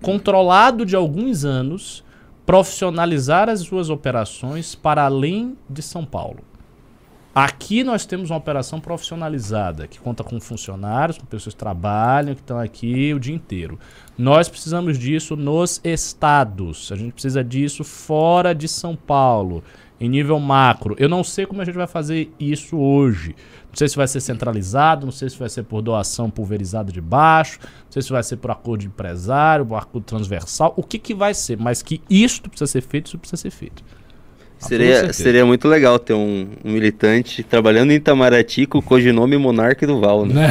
controlado 0.00 0.84
de 0.84 0.96
alguns 0.96 1.44
anos, 1.44 2.04
profissionalizar 2.46 3.48
as 3.48 3.60
suas 3.60 3.90
operações 3.90 4.74
para 4.74 5.04
além 5.04 5.56
de 5.68 5.82
São 5.82 6.04
Paulo. 6.04 6.40
Aqui 7.34 7.82
nós 7.82 8.06
temos 8.06 8.30
uma 8.30 8.36
operação 8.36 8.78
profissionalizada, 8.78 9.88
que 9.88 9.98
conta 9.98 10.22
com 10.22 10.40
funcionários, 10.40 11.18
com 11.18 11.26
pessoas 11.26 11.52
que 11.52 11.58
trabalham, 11.58 12.34
que 12.34 12.40
estão 12.40 12.60
aqui 12.60 13.12
o 13.12 13.18
dia 13.18 13.34
inteiro. 13.34 13.76
Nós 14.16 14.48
precisamos 14.48 14.96
disso 14.96 15.34
nos 15.34 15.80
estados. 15.82 16.92
A 16.92 16.96
gente 16.96 17.12
precisa 17.12 17.42
disso 17.42 17.82
fora 17.82 18.54
de 18.54 18.68
São 18.68 18.94
Paulo, 18.94 19.64
em 20.00 20.08
nível 20.08 20.38
macro. 20.38 20.94
Eu 20.98 21.08
não 21.08 21.22
sei 21.22 21.46
como 21.46 21.62
a 21.62 21.64
gente 21.64 21.74
vai 21.74 21.86
fazer 21.86 22.32
isso 22.38 22.76
hoje. 22.76 23.34
Não 23.70 23.76
sei 23.76 23.88
se 23.88 23.96
vai 23.96 24.06
ser 24.06 24.20
centralizado, 24.20 25.04
não 25.04 25.12
sei 25.12 25.28
se 25.28 25.38
vai 25.38 25.48
ser 25.48 25.64
por 25.64 25.82
doação 25.82 26.30
pulverizada 26.30 26.92
de 26.92 27.00
baixo, 27.00 27.58
não 27.62 27.90
sei 27.90 28.02
se 28.02 28.10
vai 28.10 28.22
ser 28.22 28.36
por 28.36 28.50
acordo 28.50 28.82
de 28.82 28.86
empresário, 28.86 29.66
por 29.66 29.76
acordo 29.76 30.04
transversal, 30.04 30.72
o 30.76 30.82
que, 30.82 30.98
que 30.98 31.14
vai 31.14 31.34
ser. 31.34 31.58
Mas 31.58 31.82
que 31.82 32.00
isto 32.08 32.48
precisa 32.48 32.70
ser 32.70 32.82
feito, 32.82 33.06
isso 33.06 33.18
precisa 33.18 33.40
ser 33.40 33.50
feito. 33.50 33.82
Seria, 34.58 35.12
seria 35.12 35.44
muito 35.44 35.68
legal 35.68 35.98
ter 35.98 36.14
um, 36.14 36.48
um, 36.64 36.72
militante 36.72 37.42
trabalhando 37.42 37.90
em 37.90 37.96
Itamaraty 37.96 38.66
com 38.66 38.78
o 38.78 38.82
codinome 38.82 39.36
Monarque 39.36 39.84
do 39.84 40.00
Val, 40.00 40.24
né? 40.24 40.48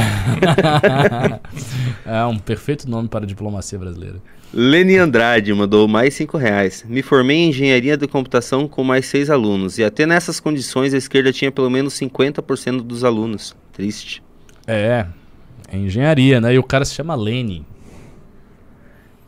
é 2.05 2.23
um 2.25 2.37
perfeito 2.37 2.87
nome 2.89 3.07
para 3.07 3.25
a 3.25 3.27
diplomacia 3.27 3.79
brasileira. 3.79 4.21
Leni 4.55 4.97
Andrade 4.97 5.51
mandou 5.51 5.87
mais 5.87 6.13
cinco 6.13 6.37
reais. 6.37 6.85
Me 6.87 7.01
formei 7.01 7.37
em 7.37 7.49
engenharia 7.49 7.97
de 7.97 8.07
computação 8.07 8.67
com 8.67 8.83
mais 8.83 9.07
seis 9.07 9.31
alunos. 9.31 9.79
E 9.79 9.83
até 9.83 10.05
nessas 10.05 10.39
condições 10.39 10.93
a 10.93 10.97
esquerda 10.97 11.33
tinha 11.33 11.51
pelo 11.51 11.71
menos 11.71 11.95
50% 11.95 12.81
dos 12.81 13.03
alunos. 13.03 13.55
Triste. 13.71 14.21
É, 14.67 15.07
é 15.71 15.77
engenharia, 15.77 16.39
né? 16.39 16.53
E 16.53 16.59
o 16.59 16.63
cara 16.63 16.85
se 16.85 16.93
chama 16.93 17.15
Leni. 17.15 17.65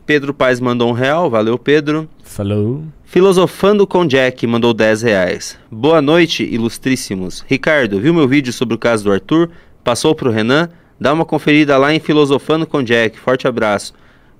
Pedro 0.06 0.32
Paz 0.32 0.60
mandou 0.60 0.88
um 0.88 0.92
real, 0.92 1.28
valeu 1.28 1.58
Pedro. 1.58 2.08
Falou. 2.22 2.84
Filosofando 3.02 3.84
com 3.84 4.06
Jack 4.06 4.46
mandou 4.46 4.72
10 4.72 5.02
reais. 5.02 5.58
Boa 5.68 6.00
noite, 6.00 6.44
ilustríssimos. 6.44 7.44
Ricardo, 7.48 8.00
viu 8.00 8.14
meu 8.14 8.28
vídeo 8.28 8.52
sobre 8.52 8.76
o 8.76 8.78
caso 8.78 9.02
do 9.02 9.10
Arthur? 9.10 9.50
Passou 9.82 10.14
pro 10.14 10.30
Renan? 10.30 10.68
Dá 11.00 11.12
uma 11.12 11.24
conferida 11.24 11.76
lá 11.76 11.92
em 11.92 11.98
Filosofando 11.98 12.64
com 12.64 12.80
Jack. 12.80 13.18
Forte 13.18 13.48
abraço. 13.48 13.92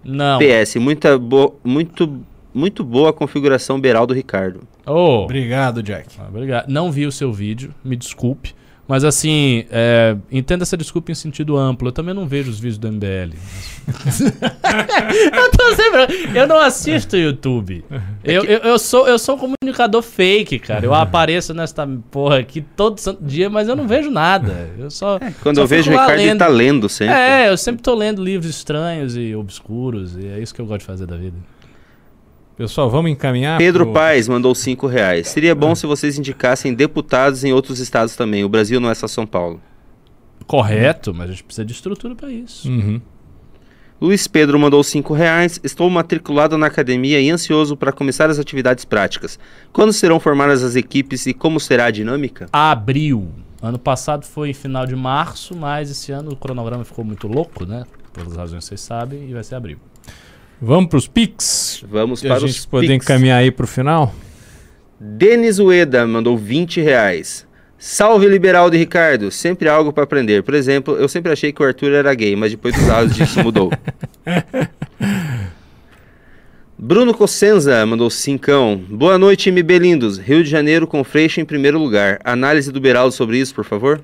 Não. 0.07 0.39
PS, 0.39 0.77
muita 0.77 1.19
bo 1.19 1.55
muito, 1.65 2.21
muito 2.55 2.85
boa 2.85 3.11
a 3.11 3.13
configuração 3.13 3.81
Beral 3.81 4.07
do 4.07 4.15
Ricardo. 4.15 4.61
Oh. 4.87 5.25
Obrigado, 5.25 5.83
Jack. 5.83 6.17
Ah, 6.19 6.27
obrigado. 6.29 6.69
Não 6.69 6.93
vi 6.93 7.07
o 7.07 7.13
seu 7.13 7.33
vídeo, 7.33 7.75
me 7.85 7.97
desculpe. 7.97 8.55
Mas 8.89 9.03
assim, 9.03 9.65
é, 9.71 10.17
entenda 10.31 10.63
essa 10.63 10.77
desculpa 10.77 11.11
em 11.11 11.15
sentido 11.15 11.57
amplo. 11.57 11.89
Eu 11.89 11.93
também 11.93 12.15
não 12.15 12.27
vejo 12.27 12.51
os 12.51 12.61
vídeos 12.61 12.79
do 12.79 12.93
MBL. 12.93 13.35
eu, 15.33 15.51
tô 15.51 15.75
sempre, 15.75 16.39
eu 16.39 16.47
não 16.47 16.59
assisto 16.59 17.17
YouTube. 17.17 17.85
Eu, 18.23 18.45
eu, 18.45 18.59
eu, 18.61 18.79
sou, 18.79 19.09
eu 19.09 19.19
sou 19.19 19.35
um 19.35 19.39
comunicador 19.39 20.03
fake, 20.03 20.61
cara. 20.61 20.87
Eu 20.87 20.95
apareço 20.95 21.53
nesta 21.53 21.87
porra 22.11 22.39
aqui 22.39 22.61
todo 22.61 22.99
santo 22.99 23.25
dia, 23.25 23.51
mas 23.51 23.69
eu 23.69 23.75
não 23.75 23.89
vejo 23.89 24.11
nada. 24.11 24.71
Eu 24.79 24.91
só. 24.91 25.17
É, 25.17 25.33
quando 25.43 25.57
só 25.57 25.63
eu 25.63 25.67
vejo 25.67 25.91
o 25.91 25.93
Ricardo, 25.93 26.19
lendo. 26.19 26.31
ele 26.31 26.39
tá 26.39 26.49
lendo 26.49 26.89
sempre. 26.89 27.15
É, 27.15 27.49
eu 27.49 27.57
sempre 27.57 27.83
tô 27.83 27.95
lendo 27.95 28.23
livros 28.23 28.49
estranhos 28.49 29.17
e 29.17 29.35
obscuros. 29.35 30.17
E 30.17 30.27
é 30.27 30.39
isso 30.41 30.55
que 30.55 30.61
eu 30.61 30.67
gosto 30.67 30.81
de 30.81 30.87
fazer 30.87 31.07
da 31.07 31.17
vida. 31.17 31.37
Pessoal, 32.57 32.89
vamos 32.89 33.11
encaminhar. 33.11 33.59
Pedro 33.59 33.85
pro... 33.85 33.93
Paes 33.93 34.27
mandou 34.27 34.55
5 34.55 34.87
reais. 34.87 35.29
Seria 35.29 35.55
bom 35.55 35.75
se 35.75 35.87
vocês 35.87 36.19
indicassem 36.19 36.73
deputados 36.73 37.45
em 37.45 37.53
outros 37.53 37.81
estados 37.81 38.17
também. 38.17 38.45
O 38.45 38.49
Brasil 38.49 38.81
não 38.81 38.89
é 38.89 38.95
só 38.95 39.07
São 39.07 39.27
Paulo. 39.27 39.61
Correto, 40.47 41.13
mas 41.13 41.29
a 41.29 41.33
gente 41.33 41.45
precisa 41.45 41.67
de 41.67 41.73
estrutura 41.73 42.15
para 42.15 42.31
isso. 42.31 42.67
Uhum. 42.67 43.01
Luiz 44.01 44.27
Pedro 44.27 44.59
mandou 44.59 44.83
5 44.83 45.13
reais. 45.13 45.61
Estou 45.63 45.91
matriculado 45.91 46.57
na 46.57 46.67
academia 46.67 47.21
e 47.21 47.31
ansioso 47.31 47.77
para 47.77 47.93
começar 47.93 48.31
as 48.31 48.39
atividades 48.39 48.87
práticas. 48.87 49.39
Quando 49.71 49.93
serão 49.93 50.19
formadas 50.19 50.63
as 50.63 50.77
equipes 50.77 51.27
e 51.27 51.35
como 51.35 51.61
será 51.61 51.87
a 51.87 51.91
dinâmica? 51.91 52.47
Abril. 52.51 53.29
Ano 53.61 53.79
passado 53.79 54.25
foi 54.25 54.51
em 54.51 54.55
final 54.55 54.87
de 54.87 54.97
março, 54.97 55.55
mas 55.55 55.91
esse 55.91 56.11
ano 56.11 56.33
o 56.33 56.37
cronograma 56.37 56.85
ficou 56.85 57.05
muito 57.05 57.29
louco, 57.29 57.67
né? 57.67 57.85
Pelas 58.15 58.35
razões 58.35 58.65
que 58.65 58.69
vocês 58.69 58.81
sabem, 58.81 59.29
e 59.29 59.35
vai 59.35 59.45
ser 59.45 59.57
abril. 59.57 59.79
Vamos 60.61 60.89
para 60.89 60.99
os 60.99 61.07
Pix? 61.07 61.85
Vamos 61.89 62.23
para 62.23 62.37
os 62.37 62.43
Pix. 62.43 62.45
A 62.45 62.47
gente 62.47 62.69
poder 62.69 62.95
encaminhar 62.95 63.39
aí 63.39 63.51
para 63.51 63.65
o 63.65 63.67
final? 63.67 64.15
Denis 64.99 65.59
Ueda 65.59 66.07
mandou 66.07 66.37
20 66.37 66.81
reais. 66.81 67.47
Salve 67.79 68.27
liberal 68.27 68.71
de 68.71 68.79
Ricardo, 68.79 69.31
sempre 69.31 69.69
algo 69.69 69.93
para 69.93 70.05
aprender. 70.05 70.43
Por 70.43 70.55
exemplo, 70.55 70.97
eu 70.97 71.09
sempre 71.09 71.31
achei 71.31 71.53
que 71.53 71.63
o 71.63 71.67
Arthur 71.67 71.93
era 71.93 72.15
gay, 72.15 72.35
mas 72.35 72.51
depois 72.51 72.75
dos 72.75 72.89
áudios 72.89 73.17
disso 73.17 73.43
mudou. 73.43 73.71
Bruno 76.79 77.13
Cossenza 77.13 77.85
mandou 77.85 78.09
cincão. 78.09 78.81
Boa 78.89 79.19
noite, 79.19 79.51
MB 79.51 79.79
lindos. 79.79 80.19
Rio 80.19 80.43
de 80.43 80.49
Janeiro 80.49 80.87
com 80.87 81.05
Freixo 81.05 81.41
em 81.41 81.45
primeiro 81.45 81.79
lugar. 81.79 82.19
Análise 82.25 82.73
do 82.73 82.81
Beraldo 82.81 83.13
sobre 83.13 83.39
isso, 83.39 83.55
por 83.55 83.65
favor. 83.65 84.01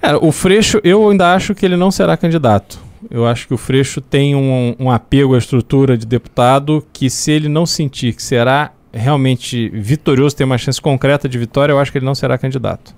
Cara, 0.00 0.18
o 0.18 0.32
Freixo, 0.32 0.80
eu 0.82 1.08
ainda 1.08 1.32
acho 1.34 1.54
que 1.54 1.64
ele 1.64 1.76
não 1.76 1.90
será 1.90 2.16
candidato. 2.16 2.83
Eu 3.10 3.26
acho 3.26 3.46
que 3.46 3.54
o 3.54 3.58
Freixo 3.58 4.00
tem 4.00 4.34
um, 4.34 4.74
um 4.78 4.90
apego 4.90 5.34
à 5.34 5.38
estrutura 5.38 5.96
de 5.96 6.06
deputado 6.06 6.84
que, 6.92 7.10
se 7.10 7.30
ele 7.30 7.48
não 7.48 7.66
sentir 7.66 8.14
que 8.14 8.22
será 8.22 8.72
realmente 8.92 9.68
vitorioso, 9.70 10.36
tem 10.36 10.44
uma 10.44 10.58
chance 10.58 10.80
concreta 10.80 11.28
de 11.28 11.38
vitória, 11.38 11.72
eu 11.72 11.78
acho 11.78 11.90
que 11.90 11.98
ele 11.98 12.04
não 12.04 12.14
será 12.14 12.38
candidato. 12.38 12.94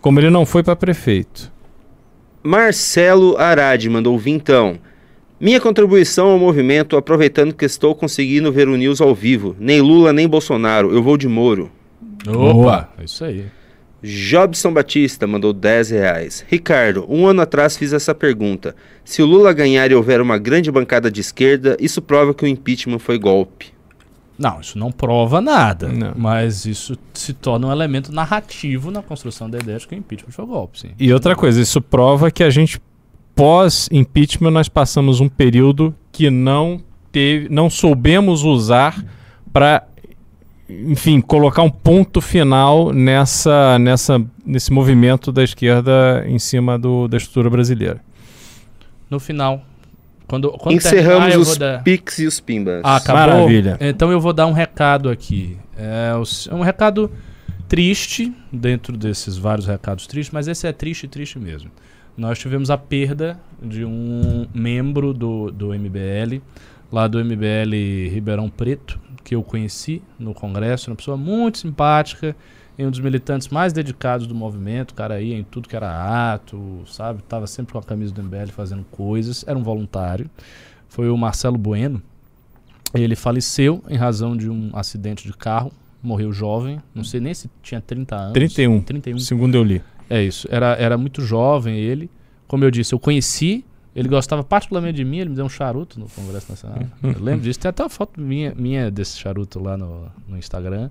Como 0.00 0.18
ele 0.18 0.30
não 0.30 0.44
foi 0.44 0.62
para 0.62 0.76
prefeito. 0.76 1.52
Marcelo 2.42 3.36
Arade 3.36 3.88
mandou 3.88 4.18
vintão. 4.18 4.78
Minha 5.40 5.60
contribuição 5.60 6.30
ao 6.30 6.38
movimento, 6.38 6.96
aproveitando 6.96 7.54
que 7.54 7.64
estou 7.64 7.94
conseguindo 7.94 8.50
ver 8.50 8.68
o 8.68 8.76
News 8.76 9.00
ao 9.00 9.14
vivo. 9.14 9.54
Nem 9.58 9.80
Lula, 9.80 10.12
nem 10.12 10.28
Bolsonaro. 10.28 10.92
Eu 10.92 11.02
vou 11.02 11.16
de 11.16 11.28
Moro. 11.28 11.70
Opa, 12.26 12.88
é 12.98 13.04
isso 13.04 13.24
aí. 13.24 13.46
Jobson 14.02 14.72
Batista 14.72 15.26
mandou 15.26 15.52
10 15.52 15.90
reais. 15.90 16.44
Ricardo, 16.48 17.04
um 17.08 17.26
ano 17.26 17.42
atrás 17.42 17.76
fiz 17.76 17.92
essa 17.92 18.14
pergunta. 18.14 18.76
Se 19.04 19.22
o 19.22 19.26
Lula 19.26 19.52
ganhar 19.52 19.90
e 19.90 19.94
houver 19.94 20.20
uma 20.20 20.38
grande 20.38 20.70
bancada 20.70 21.10
de 21.10 21.20
esquerda, 21.20 21.76
isso 21.80 22.00
prova 22.00 22.32
que 22.32 22.44
o 22.44 22.48
impeachment 22.48 23.00
foi 23.00 23.18
golpe. 23.18 23.72
Não, 24.38 24.60
isso 24.60 24.78
não 24.78 24.92
prova 24.92 25.40
nada. 25.40 25.88
Não. 25.88 26.12
Mas 26.16 26.64
isso 26.64 26.96
se 27.12 27.32
torna 27.32 27.66
um 27.66 27.72
elemento 27.72 28.12
narrativo 28.12 28.90
na 28.90 29.02
construção 29.02 29.50
da 29.50 29.58
ideia 29.58 29.78
de 29.78 29.88
que 29.88 29.96
o 29.96 29.98
impeachment 29.98 30.30
foi 30.30 30.46
golpe, 30.46 30.78
sim. 30.78 30.90
E 30.98 31.12
outra 31.12 31.34
coisa, 31.34 31.60
isso 31.60 31.80
prova 31.80 32.30
que 32.30 32.44
a 32.44 32.50
gente, 32.50 32.80
pós-impeachment, 33.34 34.52
nós 34.52 34.68
passamos 34.68 35.20
um 35.20 35.28
período 35.28 35.92
que 36.12 36.30
não 36.30 36.80
teve, 37.10 37.48
não 37.48 37.68
soubemos 37.68 38.44
usar 38.44 39.04
para 39.52 39.87
enfim, 40.68 41.20
colocar 41.20 41.62
um 41.62 41.70
ponto 41.70 42.20
final 42.20 42.92
nessa, 42.92 43.78
nessa, 43.78 44.22
nesse 44.44 44.72
movimento 44.72 45.32
da 45.32 45.42
esquerda 45.42 46.24
em 46.26 46.38
cima 46.38 46.78
do, 46.78 47.08
da 47.08 47.16
estrutura 47.16 47.48
brasileira. 47.48 48.00
No 49.08 49.18
final. 49.18 49.64
Quando, 50.26 50.50
quando 50.52 50.76
Encerramos 50.76 51.34
os 51.36 51.56
dar... 51.56 51.82
pics 51.82 52.18
e 52.18 52.26
os 52.26 52.38
pimbas. 52.38 52.82
Ah, 52.84 52.96
acabou? 52.96 53.22
Maravilha. 53.22 53.78
Então 53.80 54.12
eu 54.12 54.20
vou 54.20 54.34
dar 54.34 54.46
um 54.46 54.52
recado 54.52 55.08
aqui. 55.08 55.56
É 55.74 56.12
um 56.52 56.60
recado 56.60 57.10
triste, 57.66 58.34
dentro 58.52 58.96
desses 58.96 59.38
vários 59.38 59.66
recados 59.66 60.06
tristes, 60.06 60.32
mas 60.32 60.46
esse 60.46 60.66
é 60.66 60.72
triste, 60.72 61.08
triste 61.08 61.38
mesmo. 61.38 61.70
Nós 62.16 62.38
tivemos 62.38 62.70
a 62.70 62.76
perda 62.76 63.38
de 63.62 63.84
um 63.84 64.46
membro 64.52 65.14
do, 65.14 65.50
do 65.50 65.68
MBL, 65.68 66.42
lá 66.92 67.06
do 67.06 67.24
MBL 67.24 68.10
Ribeirão 68.10 68.50
Preto, 68.50 68.98
que 69.28 69.34
eu 69.34 69.42
conheci 69.42 70.00
no 70.18 70.32
Congresso, 70.32 70.90
uma 70.90 70.96
pessoa 70.96 71.14
muito 71.14 71.58
simpática, 71.58 72.34
e 72.78 72.86
um 72.86 72.90
dos 72.90 72.98
militantes 72.98 73.48
mais 73.48 73.74
dedicados 73.74 74.26
do 74.26 74.34
movimento, 74.34 74.92
o 74.92 74.94
cara 74.94 75.20
ia 75.20 75.36
em 75.36 75.44
tudo 75.44 75.68
que 75.68 75.76
era 75.76 76.32
ato, 76.32 76.82
sabe? 76.86 77.22
Tava 77.24 77.46
sempre 77.46 77.74
com 77.74 77.78
a 77.78 77.82
camisa 77.82 78.14
do 78.14 78.22
MBL 78.22 78.46
fazendo 78.46 78.86
coisas, 78.90 79.44
era 79.46 79.58
um 79.58 79.62
voluntário. 79.62 80.30
Foi 80.88 81.10
o 81.10 81.16
Marcelo 81.18 81.58
Bueno. 81.58 82.02
Ele 82.94 83.14
faleceu 83.14 83.84
em 83.86 83.96
razão 83.98 84.34
de 84.34 84.48
um 84.48 84.70
acidente 84.72 85.26
de 85.26 85.34
carro, 85.34 85.70
morreu 86.02 86.32
jovem, 86.32 86.80
não 86.94 87.04
sei 87.04 87.20
nem 87.20 87.34
se 87.34 87.50
tinha 87.62 87.82
30 87.82 88.16
anos. 88.16 88.32
31. 88.32 88.80
31. 88.80 89.18
Segundo 89.18 89.56
eu 89.56 89.62
li. 89.62 89.82
É 90.08 90.22
isso, 90.22 90.48
era, 90.50 90.74
era 90.76 90.96
muito 90.96 91.20
jovem 91.20 91.76
ele. 91.76 92.10
Como 92.46 92.64
eu 92.64 92.70
disse, 92.70 92.94
eu 92.94 92.98
conheci 92.98 93.62
ele 93.98 94.08
gostava 94.08 94.44
particularmente 94.44 94.94
de 94.94 95.04
mim, 95.04 95.18
ele 95.18 95.30
me 95.30 95.34
deu 95.34 95.44
um 95.44 95.48
charuto 95.48 95.98
no 95.98 96.08
Congresso 96.08 96.48
Nacional. 96.48 96.78
Eu 97.02 97.20
lembro 97.20 97.40
disso. 97.40 97.58
Tem 97.58 97.68
até 97.68 97.82
uma 97.82 97.88
foto 97.88 98.20
minha, 98.20 98.54
minha 98.54 98.92
desse 98.92 99.18
charuto 99.18 99.58
lá 99.58 99.76
no, 99.76 100.08
no 100.28 100.38
Instagram. 100.38 100.88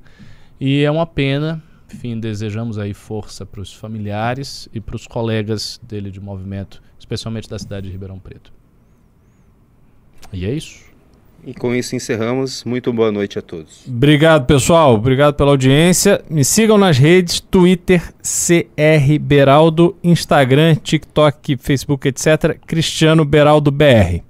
E 0.60 0.84
é 0.84 0.92
uma 0.92 1.08
pena. 1.08 1.64
Enfim, 1.90 2.20
desejamos 2.20 2.78
aí 2.78 2.94
força 2.94 3.46
para 3.46 3.62
os 3.62 3.72
familiares 3.72 4.68
e 4.74 4.82
para 4.82 4.98
os 4.98 5.08
colegas 5.08 5.80
dele 5.82 6.12
de 6.12 6.20
movimento, 6.20 6.84
especialmente 7.00 7.50
da 7.50 7.58
cidade 7.58 7.86
de 7.86 7.94
Ribeirão 7.94 8.20
Preto. 8.20 8.52
E 10.34 10.46
é 10.46 10.52
isso. 10.52 10.84
E 11.48 11.54
com 11.54 11.74
isso 11.74 11.96
encerramos. 11.96 12.66
Muito 12.66 12.92
boa 12.92 13.10
noite 13.10 13.40
a 13.40 13.42
todos. 13.42 13.88
Obrigado, 13.88 14.46
pessoal. 14.46 14.96
Obrigado 14.96 15.34
pela 15.34 15.52
audiência. 15.52 16.22
Me 16.30 16.44
sigam 16.44 16.78
nas 16.78 16.98
redes: 16.98 17.40
Twitter, 17.40 18.14
CR 18.22 19.18
Beraldo, 19.22 19.96
Instagram, 20.04 20.76
TikTok, 20.76 21.56
Facebook, 21.56 22.06
etc. 22.06 22.60
Cristiano 22.68 23.24
Beraldo 23.24 23.72
BR. 23.72 24.27